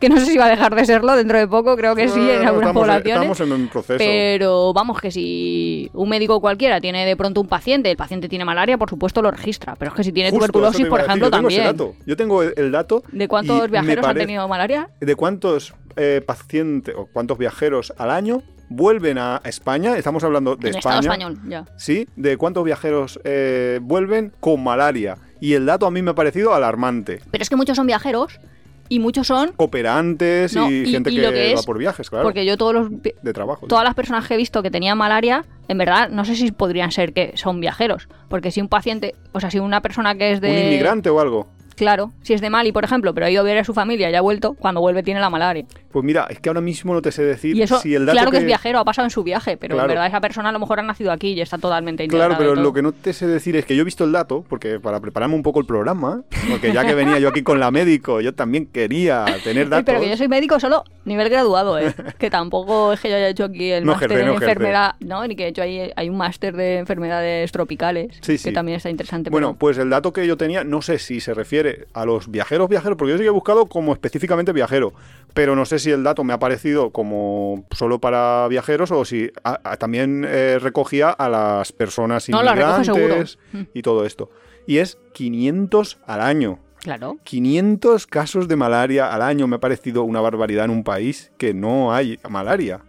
Que 0.00 0.08
no 0.08 0.18
sé 0.18 0.26
si 0.26 0.36
va 0.36 0.46
a 0.46 0.50
dejar 0.50 0.74
de 0.74 0.84
serlo 0.84 1.14
dentro 1.16 1.38
de 1.38 1.46
poco, 1.46 1.76
creo 1.76 1.94
que 1.94 2.08
sí, 2.08 2.18
en 2.20 2.40
algunas 2.46 2.70
estamos, 2.70 2.82
poblaciones. 2.82 3.30
Estamos 3.30 3.40
en 3.40 3.52
un 3.52 3.68
proceso. 3.68 3.96
Pero 3.96 4.72
vamos, 4.74 5.00
que 5.00 5.10
si 5.12 5.88
un 5.94 6.08
médico 6.08 6.40
cualquiera 6.40 6.80
tiene 6.80 7.06
de 7.06 7.16
pronto 7.16 7.40
un 7.40 7.46
paciente, 7.46 7.90
el 7.90 7.96
paciente 7.96 8.28
tiene 8.28 8.44
malaria, 8.44 8.76
por 8.76 8.90
supuesto 8.90 9.22
lo 9.22 9.30
registra. 9.30 9.76
Pero 9.78 9.92
es 9.92 9.96
que 9.96 10.04
si 10.04 10.12
tiene 10.12 10.30
Justo, 10.30 10.48
tuberculosis, 10.48 10.86
por 10.88 11.00
ejemplo, 11.00 11.28
yo 11.28 11.30
también. 11.30 11.76
Yo 12.06 12.16
tengo 12.16 12.42
el, 12.42 12.72
dato. 12.72 13.02
¿De 13.12 13.28
cuántos 13.28 13.70
viajeros 13.70 14.04
han 14.04 14.10
pare- 14.10 14.20
tenido 14.20 14.46
malaria? 14.48 14.90
¿De 15.00 15.14
cuántos 15.14 15.74
eh, 15.96 16.22
pacientes 16.26 16.94
o 16.96 17.06
cuántos 17.06 17.38
viajeros 17.38 17.92
al 17.98 18.10
año 18.10 18.42
vuelven 18.68 19.18
a 19.18 19.40
España? 19.44 19.96
Estamos 19.96 20.24
hablando 20.24 20.56
de 20.56 20.70
en 20.70 20.76
España. 20.76 21.00
Español, 21.00 21.38
ya. 21.48 21.64
Sí, 21.76 22.08
de 22.16 22.36
cuántos 22.36 22.64
viajeros 22.64 23.20
eh, 23.24 23.78
vuelven 23.82 24.32
con 24.40 24.62
malaria. 24.62 25.16
Y 25.40 25.54
el 25.54 25.66
dato 25.66 25.86
a 25.86 25.90
mí 25.90 26.00
me 26.02 26.12
ha 26.12 26.14
parecido 26.14 26.54
alarmante. 26.54 27.20
Pero 27.30 27.42
es 27.42 27.50
que 27.50 27.56
muchos 27.56 27.76
son 27.76 27.86
viajeros 27.86 28.40
y 28.88 28.98
muchos 28.98 29.26
son 29.26 29.52
Cooperantes 29.52 30.54
No, 30.54 30.70
y, 30.70 30.74
y- 30.82 30.86
gente 30.90 31.10
y 31.10 31.16
que 31.16 31.54
va 31.54 31.62
por 31.62 31.78
viajes, 31.78 32.10
claro. 32.10 32.24
porque 32.24 32.44
yo 32.44 32.56
todos 32.56 32.74
los 32.74 32.88
de 33.02 33.32
trabajo. 33.32 33.66
todas 33.66 33.84
las 33.84 33.94
personas 33.94 34.26
que 34.28 34.34
he 34.34 34.36
visto 34.36 34.62
que 34.62 34.70
tenían 34.70 34.98
malaria, 34.98 35.44
en 35.68 35.78
verdad 35.78 36.10
no 36.10 36.24
sé 36.24 36.34
si 36.36 36.52
podrían 36.52 36.92
ser 36.92 37.12
que 37.14 37.32
son 37.36 37.60
viajeros, 37.60 38.08
porque 38.28 38.50
si 38.50 38.60
un 38.60 38.68
paciente, 38.68 39.14
o 39.32 39.40
sea, 39.40 39.50
si 39.50 39.58
una 39.58 39.80
persona 39.80 40.14
que 40.16 40.32
es 40.32 40.40
de 40.42 40.50
¿Un 40.50 40.58
inmigrante 40.58 41.08
o 41.10 41.18
algo? 41.20 41.48
Claro, 41.76 42.12
si 42.22 42.34
es 42.34 42.40
de 42.40 42.50
Mali, 42.50 42.72
por 42.72 42.84
ejemplo, 42.84 43.12
pero 43.14 43.26
ha 43.26 43.30
ido 43.30 43.40
a 43.40 43.44
ver 43.44 43.58
a 43.58 43.64
su 43.64 43.74
familia 43.74 44.10
y 44.10 44.14
ha 44.14 44.20
vuelto, 44.20 44.54
cuando 44.54 44.80
vuelve 44.80 45.02
tiene 45.02 45.20
la 45.20 45.30
malaria. 45.30 45.64
Pues 45.90 46.04
mira, 46.04 46.26
es 46.28 46.40
que 46.40 46.48
ahora 46.48 46.60
mismo 46.60 46.92
no 46.94 47.02
te 47.02 47.12
sé 47.12 47.22
decir 47.22 47.56
Y 47.56 47.62
eso, 47.62 47.78
si 47.80 47.94
el 47.94 48.04
dato 48.06 48.16
claro 48.16 48.30
que... 48.30 48.38
es 48.38 48.44
viajero, 48.44 48.78
ha 48.80 48.84
pasado 48.84 49.06
en 49.06 49.10
su 49.10 49.22
viaje, 49.22 49.56
pero 49.56 49.74
Claro. 49.74 49.88
en 49.90 49.94
verdad 49.94 50.06
esa 50.08 50.20
persona 50.20 50.48
a 50.48 50.52
lo 50.52 50.58
mejor 50.58 50.80
ha 50.80 50.82
nacido 50.82 51.12
aquí 51.12 51.32
y 51.32 51.40
está 51.40 51.58
totalmente 51.58 52.06
Claro, 52.08 52.34
pero 52.38 52.54
lo 52.54 52.72
que 52.72 52.82
no 52.82 52.92
te 52.92 53.12
sé 53.12 53.26
decir 53.26 53.56
es 53.56 53.64
que 53.64 53.76
yo 53.76 53.82
he 53.82 53.84
visto 53.84 54.04
el 54.04 54.12
dato, 54.12 54.44
porque 54.48 54.80
para 54.80 55.00
prepararme 55.00 55.34
un 55.36 55.42
poco 55.42 55.60
el 55.60 55.66
programa, 55.66 56.22
porque 56.50 56.72
ya 56.72 56.84
que 56.84 56.94
venía 56.94 57.18
yo 57.18 57.28
aquí 57.28 57.42
con 57.42 57.60
la 57.60 57.70
médico, 57.70 58.20
yo 58.20 58.34
también 58.34 58.66
quería 58.66 59.24
tener 59.44 59.68
datos. 59.68 59.84
pero 59.86 60.00
que 60.00 60.08
yo 60.10 60.16
soy 60.16 60.28
médico 60.28 60.58
solo 60.60 60.84
nivel 61.04 61.28
graduado, 61.28 61.78
¿eh? 61.78 61.94
que 62.18 62.30
tampoco 62.30 62.92
es 62.92 63.00
que 63.00 63.10
yo 63.10 63.16
haya 63.16 63.28
hecho 63.28 63.44
aquí 63.44 63.70
el 63.70 63.84
No 63.84 63.92
máster 63.92 64.12
en 64.12 64.18
no 64.26 64.32
ejerce. 64.32 64.44
enfermedad, 64.52 64.94
no, 65.00 65.26
ni 65.26 65.36
que 65.36 65.44
he 65.44 65.48
hecho 65.48 65.62
ahí 65.62 65.90
hay 65.94 66.08
un 66.08 66.16
máster 66.16 66.56
de 66.56 66.78
enfermedades 66.78 67.52
tropicales, 67.52 68.08
Sí, 68.20 68.38
sí. 68.38 68.48
que 68.48 68.52
también 68.52 68.76
está 68.76 68.90
interesante. 68.90 69.30
Bueno, 69.30 69.48
pero- 69.50 69.58
pues 69.58 69.78
el 69.78 69.90
dato 69.90 70.12
que 70.12 70.26
yo 70.26 70.36
tenía, 70.36 70.64
no 70.64 70.82
sé 70.82 70.98
si 70.98 71.20
se 71.20 71.34
refiere 71.34 71.63
a 71.92 72.04
los 72.04 72.30
viajeros, 72.30 72.68
viajeros, 72.68 72.96
porque 72.96 73.12
yo 73.12 73.16
sí 73.18 73.22
que 73.24 73.28
he 73.28 73.30
buscado 73.32 73.66
como 73.66 73.92
específicamente 73.92 74.52
viajero, 74.52 74.92
pero 75.34 75.54
no 75.56 75.64
sé 75.64 75.78
si 75.78 75.90
el 75.90 76.02
dato 76.04 76.24
me 76.24 76.32
ha 76.32 76.38
parecido 76.38 76.90
como 76.90 77.64
solo 77.72 78.00
para 78.00 78.46
viajeros 78.48 78.90
o 78.90 79.04
si 79.04 79.30
a- 79.42 79.60
a- 79.64 79.76
también 79.76 80.24
eh, 80.28 80.58
recogía 80.60 81.10
a 81.10 81.28
las 81.28 81.72
personas 81.72 82.28
No, 82.28 82.42
inmigrantes 82.42 83.38
y 83.74 83.82
todo 83.82 84.04
esto. 84.04 84.30
Y 84.66 84.78
es 84.78 84.98
500 85.12 85.98
al 86.06 86.20
año. 86.20 86.58
claro. 86.82 87.16
500 87.24 88.06
casos 88.06 88.46
de 88.48 88.56
malaria 88.56 89.12
al 89.12 89.22
año 89.22 89.46
me 89.46 89.56
ha 89.56 89.60
parecido 89.60 90.02
una 90.04 90.20
barbaridad 90.20 90.66
en 90.66 90.70
un 90.70 90.84
país 90.84 91.32
que 91.38 91.54
no 91.54 91.92
hay 91.94 92.18
malaria. 92.28 92.80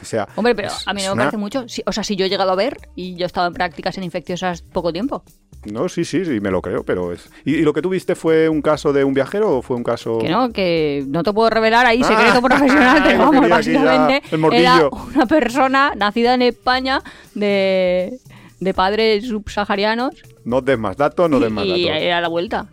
O 0.00 0.04
sea, 0.04 0.26
Hombre, 0.36 0.54
pero 0.54 0.68
es- 0.68 0.88
a 0.88 0.94
mí 0.94 1.02
no 1.02 1.08
me 1.08 1.12
una- 1.12 1.22
parece 1.24 1.36
mucho. 1.36 1.66
O 1.84 1.92
sea, 1.92 2.02
si 2.04 2.16
yo 2.16 2.24
he 2.24 2.30
llegado 2.30 2.50
a 2.52 2.54
ver 2.54 2.78
y 2.96 3.16
yo 3.16 3.24
he 3.24 3.26
estado 3.26 3.46
en 3.48 3.52
prácticas 3.52 3.98
en 3.98 4.04
infecciosas 4.04 4.62
poco 4.62 4.92
tiempo. 4.92 5.22
No, 5.70 5.88
sí, 5.90 6.04
sí, 6.06 6.24
sí, 6.24 6.40
me 6.40 6.50
lo 6.50 6.62
creo, 6.62 6.84
pero 6.84 7.12
es... 7.12 7.30
¿Y, 7.44 7.56
y 7.56 7.62
lo 7.62 7.74
que 7.74 7.82
tú 7.82 7.90
viste 7.90 8.14
fue 8.14 8.48
un 8.48 8.62
caso 8.62 8.92
de 8.94 9.04
un 9.04 9.12
viajero 9.12 9.58
o 9.58 9.62
fue 9.62 9.76
un 9.76 9.84
caso...? 9.84 10.18
Que 10.18 10.28
no, 10.30 10.50
que 10.52 11.04
no 11.06 11.22
te 11.22 11.32
puedo 11.34 11.50
revelar 11.50 11.84
ahí 11.84 12.00
Ah. 12.02 12.06
secreto 12.08 12.40
profesional, 12.40 13.02
pero 13.04 13.18
vamos, 13.30 13.48
básicamente 13.48 14.22
era 14.52 14.88
una 14.88 15.26
persona 15.26 15.92
nacida 15.96 16.32
en 16.34 16.42
España 16.42 17.02
de, 17.34 18.18
de 18.58 18.74
padres 18.74 19.26
subsaharianos 19.26 20.14
No 20.44 20.62
des 20.62 20.78
más 20.78 20.96
datos, 20.96 21.28
no 21.28 21.38
des 21.38 21.50
más 21.50 21.64
y, 21.66 21.72
y 21.74 21.84
datos. 21.88 22.02
era 22.02 22.20
la 22.22 22.28
vuelta. 22.28 22.66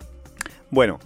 Bueno, 0.70 1.00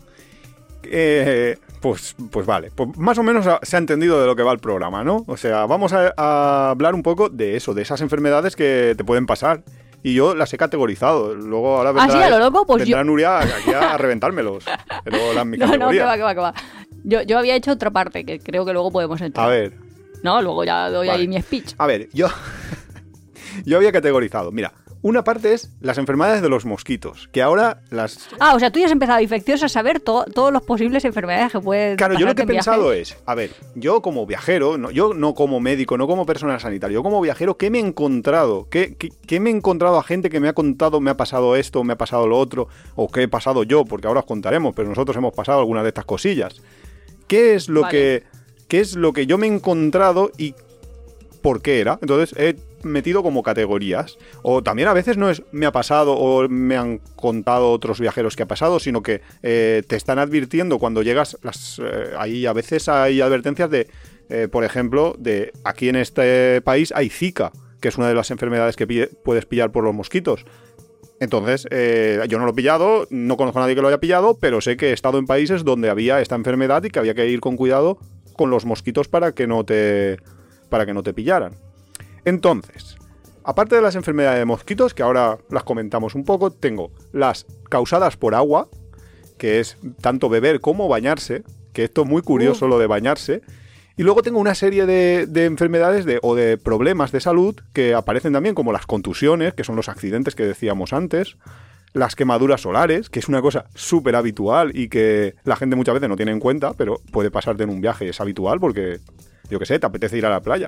eh, 0.84 1.58
pues, 1.82 2.16
pues 2.32 2.46
vale, 2.46 2.70
pues 2.76 2.96
más 2.98 3.18
o 3.18 3.24
menos 3.24 3.46
se 3.64 3.76
ha 3.76 3.80
entendido 3.80 4.20
de 4.22 4.28
lo 4.28 4.36
que 4.36 4.44
va 4.44 4.52
el 4.52 4.60
programa, 4.60 5.04
¿no? 5.04 5.24
O 5.28 5.38
sea, 5.38 5.66
vamos 5.66 5.94
a, 5.94 6.14
a 6.16 6.70
hablar 6.70 6.94
un 6.94 7.02
poco 7.04 7.30
de 7.30 7.56
eso, 7.56 7.74
de 7.74 7.82
esas 7.82 8.02
enfermedades 8.02 8.56
que 8.56 8.94
te 8.96 9.04
pueden 9.04 9.26
pasar. 9.26 9.64
Y 10.04 10.14
yo 10.16 10.34
las 10.36 10.52
he 10.54 10.58
categorizado. 10.58 11.36
Luego 11.36 11.78
ahora 11.78 11.92
¿Ah, 11.96 12.06
sí, 12.08 12.18
vendrá, 12.18 12.26
a 12.26 12.30
lo 12.30 12.40
loco? 12.40 12.66
Pues 12.66 12.84
vendrá 12.84 13.00
yo- 13.00 13.04
Nuria 13.04 13.40
aquí 13.40 13.72
a 13.74 13.98
reventármelos. 14.00 14.64
Pero 15.04 15.34
la 15.34 15.46
mi 15.46 15.58
No, 15.60 15.68
no, 15.78 15.90
que 15.90 16.00
va, 16.04 16.16
que 16.16 16.24
va, 16.24 16.34
que 16.34 16.40
va. 16.42 16.54
Yo, 17.04 17.22
yo 17.22 17.38
había 17.38 17.56
hecho 17.56 17.72
otra 17.72 17.92
parte 17.92 18.24
que 18.26 18.40
creo 18.40 18.66
que 18.66 18.74
luego 18.74 18.92
podemos 18.92 19.20
entrar. 19.22 19.46
A 19.46 19.50
ver, 19.50 19.74
No, 20.24 20.42
luego 20.42 20.64
ya 20.64 20.90
doy 20.90 21.08
Vale. 21.08 21.22
ahí 21.22 21.28
mi 21.28 21.40
speech. 21.42 21.74
A 21.78 21.86
ver, 21.88 22.10
yo. 22.14 22.28
yo 23.66 23.78
había 23.78 23.92
categorizado. 23.92 24.52
Mira, 24.52 24.74
una 25.04 25.24
parte 25.24 25.54
es 25.54 25.72
las 25.82 25.98
enfermedades 25.98 26.42
de 26.42 26.50
los 26.50 26.66
mosquitos, 26.66 27.28
que 27.32 27.42
ahora 27.42 27.82
las. 27.90 28.30
Ah, 28.40 28.54
o 28.56 28.60
sea, 28.60 28.72
tú 28.72 28.80
ya 28.80 28.86
has 28.86 28.92
empezado 28.92 29.20
infecciosa 29.20 29.66
a 29.66 29.70
saber 29.70 30.00
to- 30.00 30.26
todas 30.26 30.54
las 30.54 30.62
posibles 30.62 31.04
enfermedades 31.06 31.52
que 31.52 31.60
pueden 31.60 31.98
Claro, 31.98 32.14
yo 32.20 32.26
lo 32.28 32.36
que 32.36 32.44
he 32.44 32.46
pensado 32.48 32.90
viajes. 32.90 33.12
es, 33.14 33.18
a 33.26 33.34
ver, 33.36 33.52
yo 33.76 34.02
como 34.02 34.26
viajero, 34.26 34.78
no, 34.78 34.92
yo 34.92 35.14
no 35.14 35.34
como 35.34 35.60
médico, 35.60 35.98
no 35.98 36.06
como 36.08 36.26
personal 36.26 36.60
sanitario, 36.60 37.00
yo 37.00 37.04
como 37.04 37.20
viajero, 37.22 37.58
¿qué 37.58 37.70
me 37.72 37.80
he 37.80 37.82
encontrado? 37.82 38.68
¿Qué, 38.70 38.96
qué, 38.98 39.10
qué 39.26 39.40
me 39.40 39.50
he 39.50 39.54
encontrado 39.54 39.98
a 39.98 40.04
gente 40.04 40.30
que 40.30 40.40
me 40.40 40.48
ha 40.50 40.54
contado, 40.54 41.00
me 41.02 41.10
ha 41.10 41.18
pasado 41.18 41.56
esto, 41.56 41.84
me 41.84 41.94
ha 41.94 41.98
pasado 41.98 42.28
lo 42.28 42.38
otro, 42.38 42.68
o 42.96 43.08
qué 43.10 43.24
he 43.24 43.28
pasado 43.28 43.64
yo? 43.64 43.86
Porque 43.86 44.08
ahora 44.08 44.20
os 44.20 44.26
contaremos, 44.28 44.74
pero 44.76 44.88
nosotros 44.90 45.18
hemos 45.18 45.34
pasado 45.34 45.60
algunas 45.60 45.84
de 45.84 45.90
estas 45.90 46.06
cosillas. 46.06 46.62
¿Qué 47.28 47.56
es 47.56 47.70
lo 47.70 47.82
Vale. 47.82 47.92
que 47.98 48.24
qué 48.68 48.80
es 48.80 48.96
lo 48.96 49.12
que 49.14 49.26
yo 49.26 49.38
me 49.38 49.48
he 49.48 49.50
encontrado 49.54 50.32
y 50.38 50.54
por 51.42 51.62
qué 51.62 51.80
era? 51.80 52.00
Entonces 52.02 52.38
he 52.38 52.56
metido 52.84 53.24
como 53.24 53.44
categorías. 53.44 54.18
O 54.44 54.64
también 54.64 54.88
a 54.88 54.94
veces 54.94 55.18
no 55.18 55.30
es 55.30 55.44
me 55.52 55.66
ha 55.66 55.72
pasado 55.72 56.14
o 56.14 56.48
me 56.48 56.78
han 56.78 57.00
contado 57.16 57.72
otros 57.72 58.00
viajeros 58.00 58.36
que 58.36 58.44
ha 58.44 58.48
pasado, 58.48 58.80
sino 58.80 59.04
que 59.04 59.22
eh, 59.44 59.84
te 59.88 59.96
están 59.96 60.20
advirtiendo 60.20 60.80
cuando 60.80 61.02
llegas. 61.02 61.38
Las, 61.44 61.80
eh, 61.84 62.12
ahí 62.18 62.46
a 62.46 62.54
veces 62.54 62.90
hay 62.90 63.22
advertencias 63.22 63.70
de, 63.70 63.88
eh, 64.30 64.48
por 64.50 64.64
ejemplo, 64.64 65.16
de 65.18 65.52
aquí 65.64 65.90
en 65.90 65.96
este 65.98 66.62
país 66.62 66.94
hay 66.96 67.10
Zika, 67.10 67.52
que 67.82 67.90
es 67.90 67.98
una 67.98 68.08
de 68.08 68.16
las 68.16 68.32
enfermedades 68.32 68.76
que 68.76 69.10
puedes 69.24 69.46
pillar 69.46 69.72
por 69.72 69.84
los 69.84 69.94
mosquitos. 69.94 70.46
Entonces, 71.22 71.68
eh, 71.70 72.20
yo 72.30 72.40
no 72.40 72.46
lo 72.46 72.52
he 72.52 72.56
pillado, 72.56 73.06
no 73.12 73.38
conozco 73.38 73.60
a 73.60 73.62
nadie 73.62 73.76
que 73.76 73.82
lo 73.84 73.90
haya 73.90 74.00
pillado, 74.00 74.40
pero 74.40 74.60
sé 74.60 74.76
que 74.76 74.90
he 74.90 74.94
estado 74.94 75.20
en 75.20 75.28
países 75.28 75.64
donde 75.64 75.92
había 75.92 76.20
esta 76.20 76.34
enfermedad 76.34 76.84
y 76.84 76.90
que 76.90 76.98
había 76.98 77.14
que 77.14 77.28
ir 77.28 77.40
con 77.42 77.58
cuidado 77.58 78.00
con 78.34 78.50
los 78.50 78.66
mosquitos 78.66 79.08
para 79.08 79.34
que 79.34 79.46
no 79.46 79.64
te, 79.64 80.18
para 80.72 80.88
que 80.88 80.94
no 80.96 81.04
te 81.04 81.14
pillaran. 81.14 81.54
Entonces, 82.26 82.96
aparte 83.44 83.76
de 83.76 83.82
las 83.84 83.96
enfermedades 83.96 84.40
de 84.40 84.46
mosquitos, 84.46 84.96
que 84.96 85.04
ahora 85.04 85.38
las 85.50 85.64
comentamos 85.64 86.16
un 86.16 86.24
poco, 86.24 86.50
tengo 86.50 86.92
las 87.12 87.46
causadas 87.70 88.18
por 88.18 88.34
agua, 88.34 88.70
que 89.38 89.60
es 89.60 89.78
tanto 90.02 90.30
beber 90.30 90.62
como 90.62 90.88
bañarse, 90.88 91.44
que 91.74 91.84
esto 91.84 92.04
es 92.04 92.08
muy 92.08 92.22
curioso 92.22 92.68
lo 92.68 92.80
de 92.80 92.88
bañarse. 92.88 93.42
Y 93.98 94.04
luego 94.04 94.24
tengo 94.24 94.40
una 94.40 94.56
serie 94.56 94.86
de, 94.86 95.28
de 95.28 95.46
enfermedades 95.46 96.06
de, 96.06 96.20
o 96.24 96.34
de 96.34 96.58
problemas 96.58 97.12
de 97.12 97.20
salud 97.20 97.60
que 97.74 97.94
aparecen 97.94 98.34
también, 98.34 98.56
como 98.56 98.72
las 98.72 98.86
contusiones, 98.86 99.54
que 99.54 99.66
son 99.66 99.76
los 99.76 99.90
accidentes 99.90 100.36
que 100.36 100.46
decíamos 100.46 100.94
antes, 100.94 101.36
las 101.94 102.16
quemaduras 102.16 102.62
solares, 102.62 103.10
que 103.10 103.20
es 103.20 103.28
una 103.28 103.42
cosa 103.42 103.66
súper 103.76 104.16
habitual 104.16 104.72
y 104.74 104.88
que 104.88 105.36
la 105.44 105.58
gente 105.58 105.76
muchas 105.76 105.96
veces 105.96 106.08
no 106.08 106.16
tiene 106.16 106.32
en 106.32 106.40
cuenta, 106.40 106.74
pero 106.74 107.02
puede 107.12 107.32
pasarte 107.32 107.64
en 107.64 107.70
un 107.70 107.82
viaje, 107.82 108.08
es 108.08 108.22
habitual 108.22 108.60
porque, 108.60 109.00
yo 109.52 109.60
qué 109.60 109.66
sé, 109.68 109.78
te 109.78 109.86
apetece 109.86 110.18
ir 110.18 110.26
a 110.26 110.30
la 110.30 110.42
playa. 110.42 110.68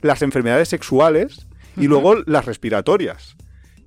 las 0.00 0.22
enfermedades 0.22 0.68
sexuales 0.68 1.46
y 1.76 1.86
luego 1.88 2.16
las 2.26 2.44
respiratorias. 2.46 3.36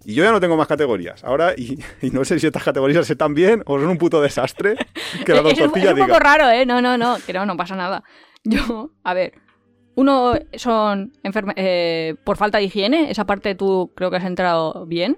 Y 0.05 0.13
yo 0.13 0.23
ya 0.23 0.31
no 0.31 0.39
tengo 0.39 0.55
más 0.55 0.67
categorías. 0.67 1.23
Ahora, 1.23 1.53
y, 1.57 1.79
y 2.01 2.11
no 2.11 2.23
sé 2.25 2.39
si 2.39 2.45
estas 2.45 2.63
categorías 2.63 3.09
están 3.09 3.33
bien 3.33 3.63
o 3.65 3.79
son 3.79 3.87
un 3.89 3.97
puto 3.97 4.21
desastre. 4.21 4.75
Que 5.25 5.33
la 5.33 5.41
Es- 5.49 5.57
es, 5.59 5.67
un 5.67 5.73
diga. 5.73 5.95
poco 5.95 6.19
raro, 6.19 6.47
¿eh? 6.49 6.65
No, 6.65 6.79
no, 6.81 6.95
no, 6.97 7.17
que 7.25 7.33
no, 7.33 7.45
no 7.47 7.57
pasa 7.57 7.75
nada. 7.75 8.03
Yo, 8.43 8.91
a 9.03 9.13
ver, 9.15 9.33
uno 9.95 10.33
son 10.53 11.11
enferme- 11.23 11.53
eh, 11.57 12.15
por 12.23 12.37
falta 12.37 12.59
de 12.59 12.65
higiene, 12.65 13.09
esa 13.09 13.25
parte 13.25 13.55
tú 13.55 13.91
creo 13.95 14.11
que 14.11 14.17
has 14.17 14.25
entrado 14.25 14.85
bien. 14.85 15.17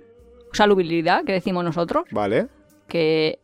Salubilidad, 0.53 1.24
que 1.25 1.33
decimos 1.33 1.63
nosotros, 1.65 2.05
Vale. 2.12 2.47
que 2.88 3.39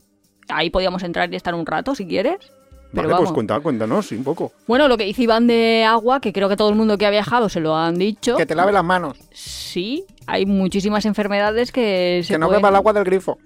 ahí 0.47 0.69
podíamos 0.69 1.03
entrar 1.03 1.31
y 1.31 1.35
estar 1.35 1.53
un 1.53 1.65
rato 1.65 1.93
si 1.95 2.07
quieres. 2.07 2.37
Pero 2.93 3.07
Vale, 3.07 3.15
pues 3.17 3.25
vamos. 3.25 3.33
cuenta, 3.33 3.59
cuéntanos 3.59 4.05
sí, 4.07 4.15
un 4.15 4.23
poco. 4.23 4.51
Bueno, 4.67 4.87
lo 4.87 4.97
que 4.97 5.05
dice 5.05 5.23
Iván 5.23 5.47
de 5.47 5.83
agua, 5.83 6.19
que 6.21 6.31
creo 6.31 6.47
que 6.47 6.55
todo 6.55 6.69
el 6.69 6.75
mundo 6.75 6.97
que 6.97 7.05
ha 7.05 7.09
viajado 7.09 7.49
se 7.49 7.59
lo 7.59 7.75
han 7.75 7.95
dicho. 7.95 8.37
Que 8.37 8.45
te 8.45 8.53
lave 8.55 8.71
las 8.71 8.83
manos. 8.83 9.17
Sí, 9.31 10.05
hay 10.27 10.45
muchísimas 10.45 11.05
enfermedades 11.05 11.71
que 11.71 12.21
se 12.23 12.33
Que 12.33 12.37
no 12.37 12.45
pueden- 12.47 12.61
beba 12.61 12.69
el 12.69 12.75
agua 12.75 12.93
del 12.93 13.03
grifo. 13.03 13.39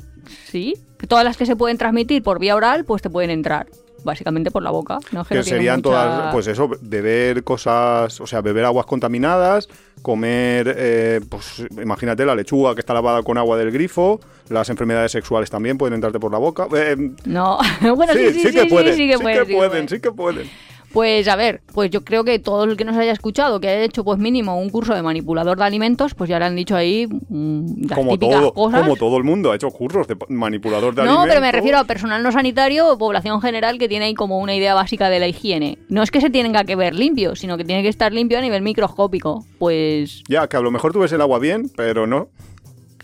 Sí, 0.46 0.74
que 1.00 1.08
todas 1.08 1.24
las 1.24 1.38
que 1.38 1.46
se 1.46 1.56
pueden 1.56 1.77
transmitir 1.77 2.22
por 2.24 2.39
vía 2.39 2.56
oral, 2.56 2.84
pues 2.84 3.01
te 3.01 3.10
pueden 3.10 3.30
entrar. 3.30 3.68
Básicamente 4.04 4.51
por 4.51 4.63
la 4.63 4.72
boca. 4.72 5.00
¿no? 5.12 5.25
Que 5.25 5.44
serían 5.44 5.77
mucha- 5.77 5.84
todas, 5.89 6.34
pues 6.34 6.48
eso, 6.48 6.70
beber 6.82 7.44
cosas, 7.44 8.20
o 8.22 8.27
sea, 8.27 8.42
beber 8.42 8.66
aguas 8.66 8.86
contaminadas, 8.86 9.68
comer, 10.01 10.74
eh, 10.77 11.22
pues 11.30 11.63
imagínate 11.82 12.25
la 12.25 12.36
lechuga 12.36 12.74
que 12.75 12.82
está 12.82 12.94
lavada 12.94 13.24
con 13.24 13.38
agua 13.38 13.58
del 13.58 13.72
grifo, 13.72 14.20
las 14.50 14.70
enfermedades 14.70 15.12
sexuales 15.12 15.50
también 15.50 15.77
pueden 15.77 15.96
entrarte 15.96 16.20
por 16.20 16.32
la 16.32 16.38
boca. 16.38 16.68
Eh, 16.75 16.96
No, 17.25 17.58
bueno, 17.96 18.13
sí, 18.13 18.20
sí, 18.27 18.34
sí, 18.34 18.42
que 18.44 18.50
sí, 18.50 18.54
que 18.54 18.66
pueden, 18.68 18.96
sí 18.96 19.08
que 19.10 19.18
pueden. 19.56 19.89
sí 19.89 20.00
que 20.00 20.12
pueden. 20.12 20.50
Pues 20.94 21.27
a 21.27 21.36
ver, 21.36 21.62
pues 21.74 21.91
yo 21.91 22.03
creo 22.03 22.24
que 22.24 22.39
todo 22.39 22.63
el 22.63 22.77
que 22.77 22.86
nos 22.86 22.96
haya 22.96 23.12
escuchado, 23.12 23.60
que 23.60 23.67
haya 23.67 23.84
hecho 23.84 24.03
pues 24.03 24.17
mínimo 24.20 24.60
un 24.60 24.70
curso 24.70 24.96
de 24.96 25.01
manipulador 25.01 25.58
de 25.58 25.63
alimentos, 25.65 26.15
pues 26.15 26.29
ya 26.29 26.39
le 26.39 26.46
han 26.46 26.56
dicho 26.56 26.75
ahí 26.75 27.08
mm, 27.08 27.88
las 27.89 27.98
Como 27.98 28.12
típicas 28.17 28.39
todo, 28.39 28.53
cosas. 28.53 28.82
como 28.82 28.96
todo 28.96 29.17
el 29.17 29.24
mundo 29.24 29.51
ha 29.51 29.56
hecho 29.56 29.70
cursos 29.70 30.08
de 30.08 30.15
manipulador 30.29 30.96
de 30.96 31.03
no, 31.03 31.10
alimentos. 31.10 31.27
pero 31.29 31.41
me 31.41 31.51
refiero 31.51 31.77
a 31.77 31.84
personal 31.84 32.24
no 32.24 32.32
sanitario 32.32 32.88
o 32.91 32.98
población 32.98 33.41
general 33.41 33.77
que 33.77 33.88
tiene 33.89 34.06
ahí 34.06 34.13
como 34.13 34.39
una 34.39 34.56
idea 34.56 34.74
básica 34.74 35.10
de 35.10 35.20
la 35.20 35.27
higiene. 35.27 35.77
No 35.89 36.01
es 36.03 36.10
que 36.10 36.22
se 36.22 36.29
tenga 36.29 36.63
que 36.63 36.75
ver 36.75 36.96
limpio, 36.96 37.36
sino 37.36 37.58
que 37.58 37.65
tiene 37.65 37.84
que 37.84 37.89
estar 37.89 38.13
limpio 38.13 38.38
a 38.38 38.41
nivel 38.41 38.62
microscópico. 38.62 39.46
Pues 39.60 40.24
Ya, 40.29 40.48
que 40.48 40.58
a 40.58 40.62
lo 40.62 40.72
mejor 40.72 40.94
tú 40.94 41.00
ves 41.00 41.12
el 41.12 41.22
agua 41.22 41.39
bien, 41.39 41.70
pero 41.75 42.08
no. 42.08 42.29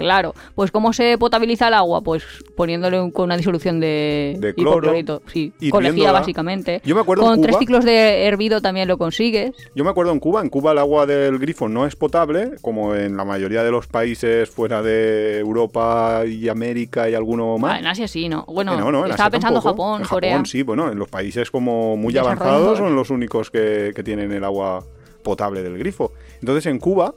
Claro, 0.04 0.34
pues 0.56 0.72
¿cómo 0.72 0.94
se 0.94 1.18
potabiliza 1.18 1.68
el 1.70 1.74
agua? 1.74 2.02
Pues 2.02 2.24
poniéndole 2.56 3.00
un- 3.02 3.12
con 3.12 3.26
una 3.26 3.38
disolución 3.38 3.80
de, 3.80 4.36
De 4.40 4.54
cloro, 4.54 4.94
sí, 5.32 5.54
con 5.72 5.84
lejía 5.84 6.12
básicamente. 6.12 6.82
Yo 6.86 6.96
me 6.96 7.02
acuerdo 7.02 7.24
en 7.24 7.30
con 7.30 7.42
tres 7.42 7.58
ciclos 7.58 7.86
de 7.86 8.26
hervido 8.26 8.62
también 8.62 8.88
lo 8.88 8.98
consigues. 8.98 9.52
Yo 9.76 9.84
me 9.84 9.90
acuerdo 9.90 10.12
en 10.12 10.20
Cuba, 10.20 10.42
en 10.42 10.50
Cuba 10.50 10.72
el 10.74 10.78
agua 10.78 11.06
del 11.06 11.40
grifo 11.40 11.68
no 11.70 11.86
es 11.86 11.96
potable, 11.96 12.52
como 12.62 12.96
en 12.96 13.18
la 13.18 13.26
mayoría 13.26 13.64
de 13.64 13.72
los 13.72 13.88
países 13.88 14.50
fuera 14.50 14.82
de 14.82 15.40
Europa 15.40 16.24
y 16.28 16.50
América 16.50 17.10
y 17.10 17.16
alguno 17.16 17.56
Ah, 17.56 17.60
más. 17.60 17.80
en 17.80 17.88
Asia 17.88 18.08
sí, 18.08 18.30
¿no? 18.30 18.46
Bueno, 18.48 18.78
no, 18.80 18.92
no, 18.92 19.06
estaba 19.06 19.30
pensando 19.30 19.62
tampoco. 19.62 19.84
Japón, 19.94 20.02
En 20.02 20.08
Corea. 20.08 20.44
sí, 20.46 20.64
bueno, 20.64 20.92
en 20.92 21.00
los 21.00 21.08
países 21.10 21.50
como 21.50 21.96
muy 21.98 22.18
avanzados 22.18 22.78
son 22.78 22.96
los 22.96 23.10
únicos 23.10 23.50
que, 23.50 23.92
que 23.96 24.04
tienen 24.04 24.32
el 24.32 24.44
agua 24.44 24.84
potable 25.24 25.64
del 25.64 25.78
grifo. 25.78 26.12
Entonces 26.42 26.66
en 26.66 26.80
Cuba, 26.80 27.14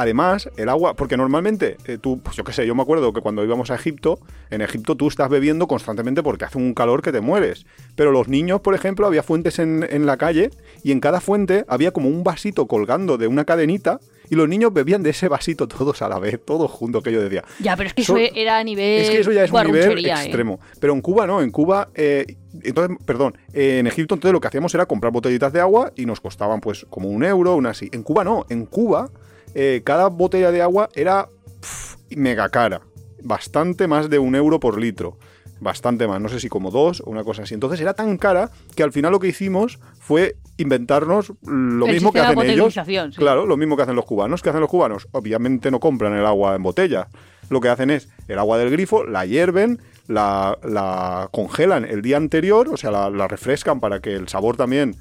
además, 0.00 0.48
el 0.56 0.68
agua, 0.68 0.94
porque 0.94 1.16
normalmente 1.16 1.76
eh, 1.86 1.98
tú, 2.00 2.20
pues 2.20 2.36
yo 2.36 2.44
qué 2.44 2.52
sé, 2.52 2.66
yo 2.66 2.74
me 2.74 2.82
acuerdo 2.82 3.12
que 3.12 3.20
cuando 3.20 3.44
íbamos 3.44 3.70
a 3.70 3.74
Egipto, 3.74 4.18
en 4.50 4.60
Egipto 4.60 4.96
tú 4.96 5.08
estás 5.08 5.28
bebiendo 5.28 5.66
constantemente 5.66 6.22
porque 6.22 6.44
hace 6.44 6.58
un 6.58 6.74
calor 6.74 7.02
que 7.02 7.12
te 7.12 7.20
mueres. 7.20 7.66
Pero 7.96 8.12
los 8.12 8.28
niños, 8.28 8.60
por 8.60 8.74
ejemplo, 8.74 9.06
había 9.06 9.22
fuentes 9.22 9.58
en, 9.58 9.86
en 9.88 10.06
la 10.06 10.16
calle 10.16 10.50
y 10.82 10.92
en 10.92 11.00
cada 11.00 11.20
fuente 11.20 11.64
había 11.68 11.90
como 11.90 12.08
un 12.08 12.24
vasito 12.24 12.66
colgando 12.66 13.18
de 13.18 13.26
una 13.26 13.44
cadenita 13.44 14.00
y 14.30 14.34
los 14.34 14.46
niños 14.46 14.74
bebían 14.74 15.02
de 15.02 15.08
ese 15.10 15.26
vasito 15.28 15.66
todos 15.68 16.02
a 16.02 16.08
la 16.08 16.18
vez, 16.18 16.38
todos 16.44 16.70
juntos, 16.70 17.02
que 17.02 17.10
yo 17.10 17.22
decía, 17.22 17.42
Ya, 17.60 17.76
pero 17.76 17.86
es 17.88 17.94
que 17.94 18.04
So- 18.04 18.18
eso 18.18 18.32
era 18.36 18.58
a 18.58 18.64
nivel. 18.64 19.00
es 19.00 19.08
que 19.10 19.20
eso 19.20 19.32
ya 19.32 19.42
es 19.44 19.50
un 19.50 19.62
nivel 19.64 20.04
¿eh? 20.04 20.10
extremo. 20.10 20.60
Pero 20.80 20.92
en 20.92 21.00
Cuba 21.00 21.26
no, 21.26 21.40
en 21.40 21.50
Cuba, 21.50 21.88
eh, 21.94 22.26
entonces, 22.62 22.98
perdón, 23.06 23.38
eh, 23.54 23.78
en 23.78 23.86
Egipto 23.86 24.14
entonces 24.16 24.34
lo 24.34 24.40
que 24.40 24.48
hacíamos 24.48 24.74
era 24.74 24.84
comprar 24.84 25.14
botellitas 25.14 25.52
de 25.54 25.60
agua 25.60 25.92
y 25.96 26.04
nos 26.04 26.20
costaban 26.20 26.60
pues 26.60 26.86
como 26.90 27.08
un 27.08 27.24
euro, 27.24 27.54
una 27.56 27.70
así. 27.70 27.88
En 27.92 28.02
Cuba 28.02 28.22
no, 28.22 28.44
en 28.50 28.66
Cuba 28.66 29.08
eh, 29.54 29.82
cada 29.84 30.08
botella 30.08 30.50
de 30.50 30.62
agua 30.62 30.88
era 30.94 31.28
pf, 31.60 31.96
mega 32.16 32.48
cara, 32.48 32.82
bastante 33.22 33.86
más 33.86 34.10
de 34.10 34.18
un 34.18 34.34
euro 34.34 34.60
por 34.60 34.80
litro. 34.80 35.18
Bastante 35.60 36.06
más, 36.06 36.20
no 36.20 36.28
sé 36.28 36.38
si 36.38 36.48
como 36.48 36.70
dos 36.70 37.02
o 37.04 37.10
una 37.10 37.24
cosa 37.24 37.42
así. 37.42 37.52
Entonces 37.54 37.80
era 37.80 37.92
tan 37.92 38.16
cara 38.16 38.50
que 38.76 38.84
al 38.84 38.92
final 38.92 39.10
lo 39.10 39.18
que 39.18 39.26
hicimos 39.26 39.80
fue 39.98 40.36
inventarnos 40.56 41.32
lo 41.42 41.86
El 41.86 41.94
mismo 41.94 42.12
que 42.12 42.20
hacen 42.20 42.40
ellos. 42.42 42.74
sí. 42.74 42.96
Claro, 43.16 43.44
lo 43.44 43.56
mismo 43.56 43.76
que 43.76 43.82
hacen 43.82 43.96
los 43.96 44.04
cubanos. 44.04 44.40
¿Qué 44.40 44.50
hacen 44.50 44.60
los 44.60 44.70
cubanos? 44.70 45.08
Obviamente 45.10 45.72
no 45.72 45.80
compran 45.80 46.12
el 46.14 46.24
agua 46.24 46.54
en 46.54 46.62
botella. 46.62 47.08
Lo 47.50 47.60
que 47.60 47.70
hacen 47.70 47.90
es 47.90 48.08
el 48.28 48.38
agua 48.38 48.56
del 48.58 48.70
grifo, 48.70 49.04
la 49.04 49.26
hierven, 49.26 49.80
la, 50.06 50.56
la 50.62 51.28
congelan 51.32 51.84
el 51.84 52.02
día 52.02 52.18
anterior, 52.18 52.68
o 52.68 52.76
sea, 52.76 52.92
la, 52.92 53.10
la 53.10 53.26
refrescan 53.26 53.80
para 53.80 53.98
que 54.00 54.14
el 54.14 54.28
sabor 54.28 54.56
también 54.56 54.94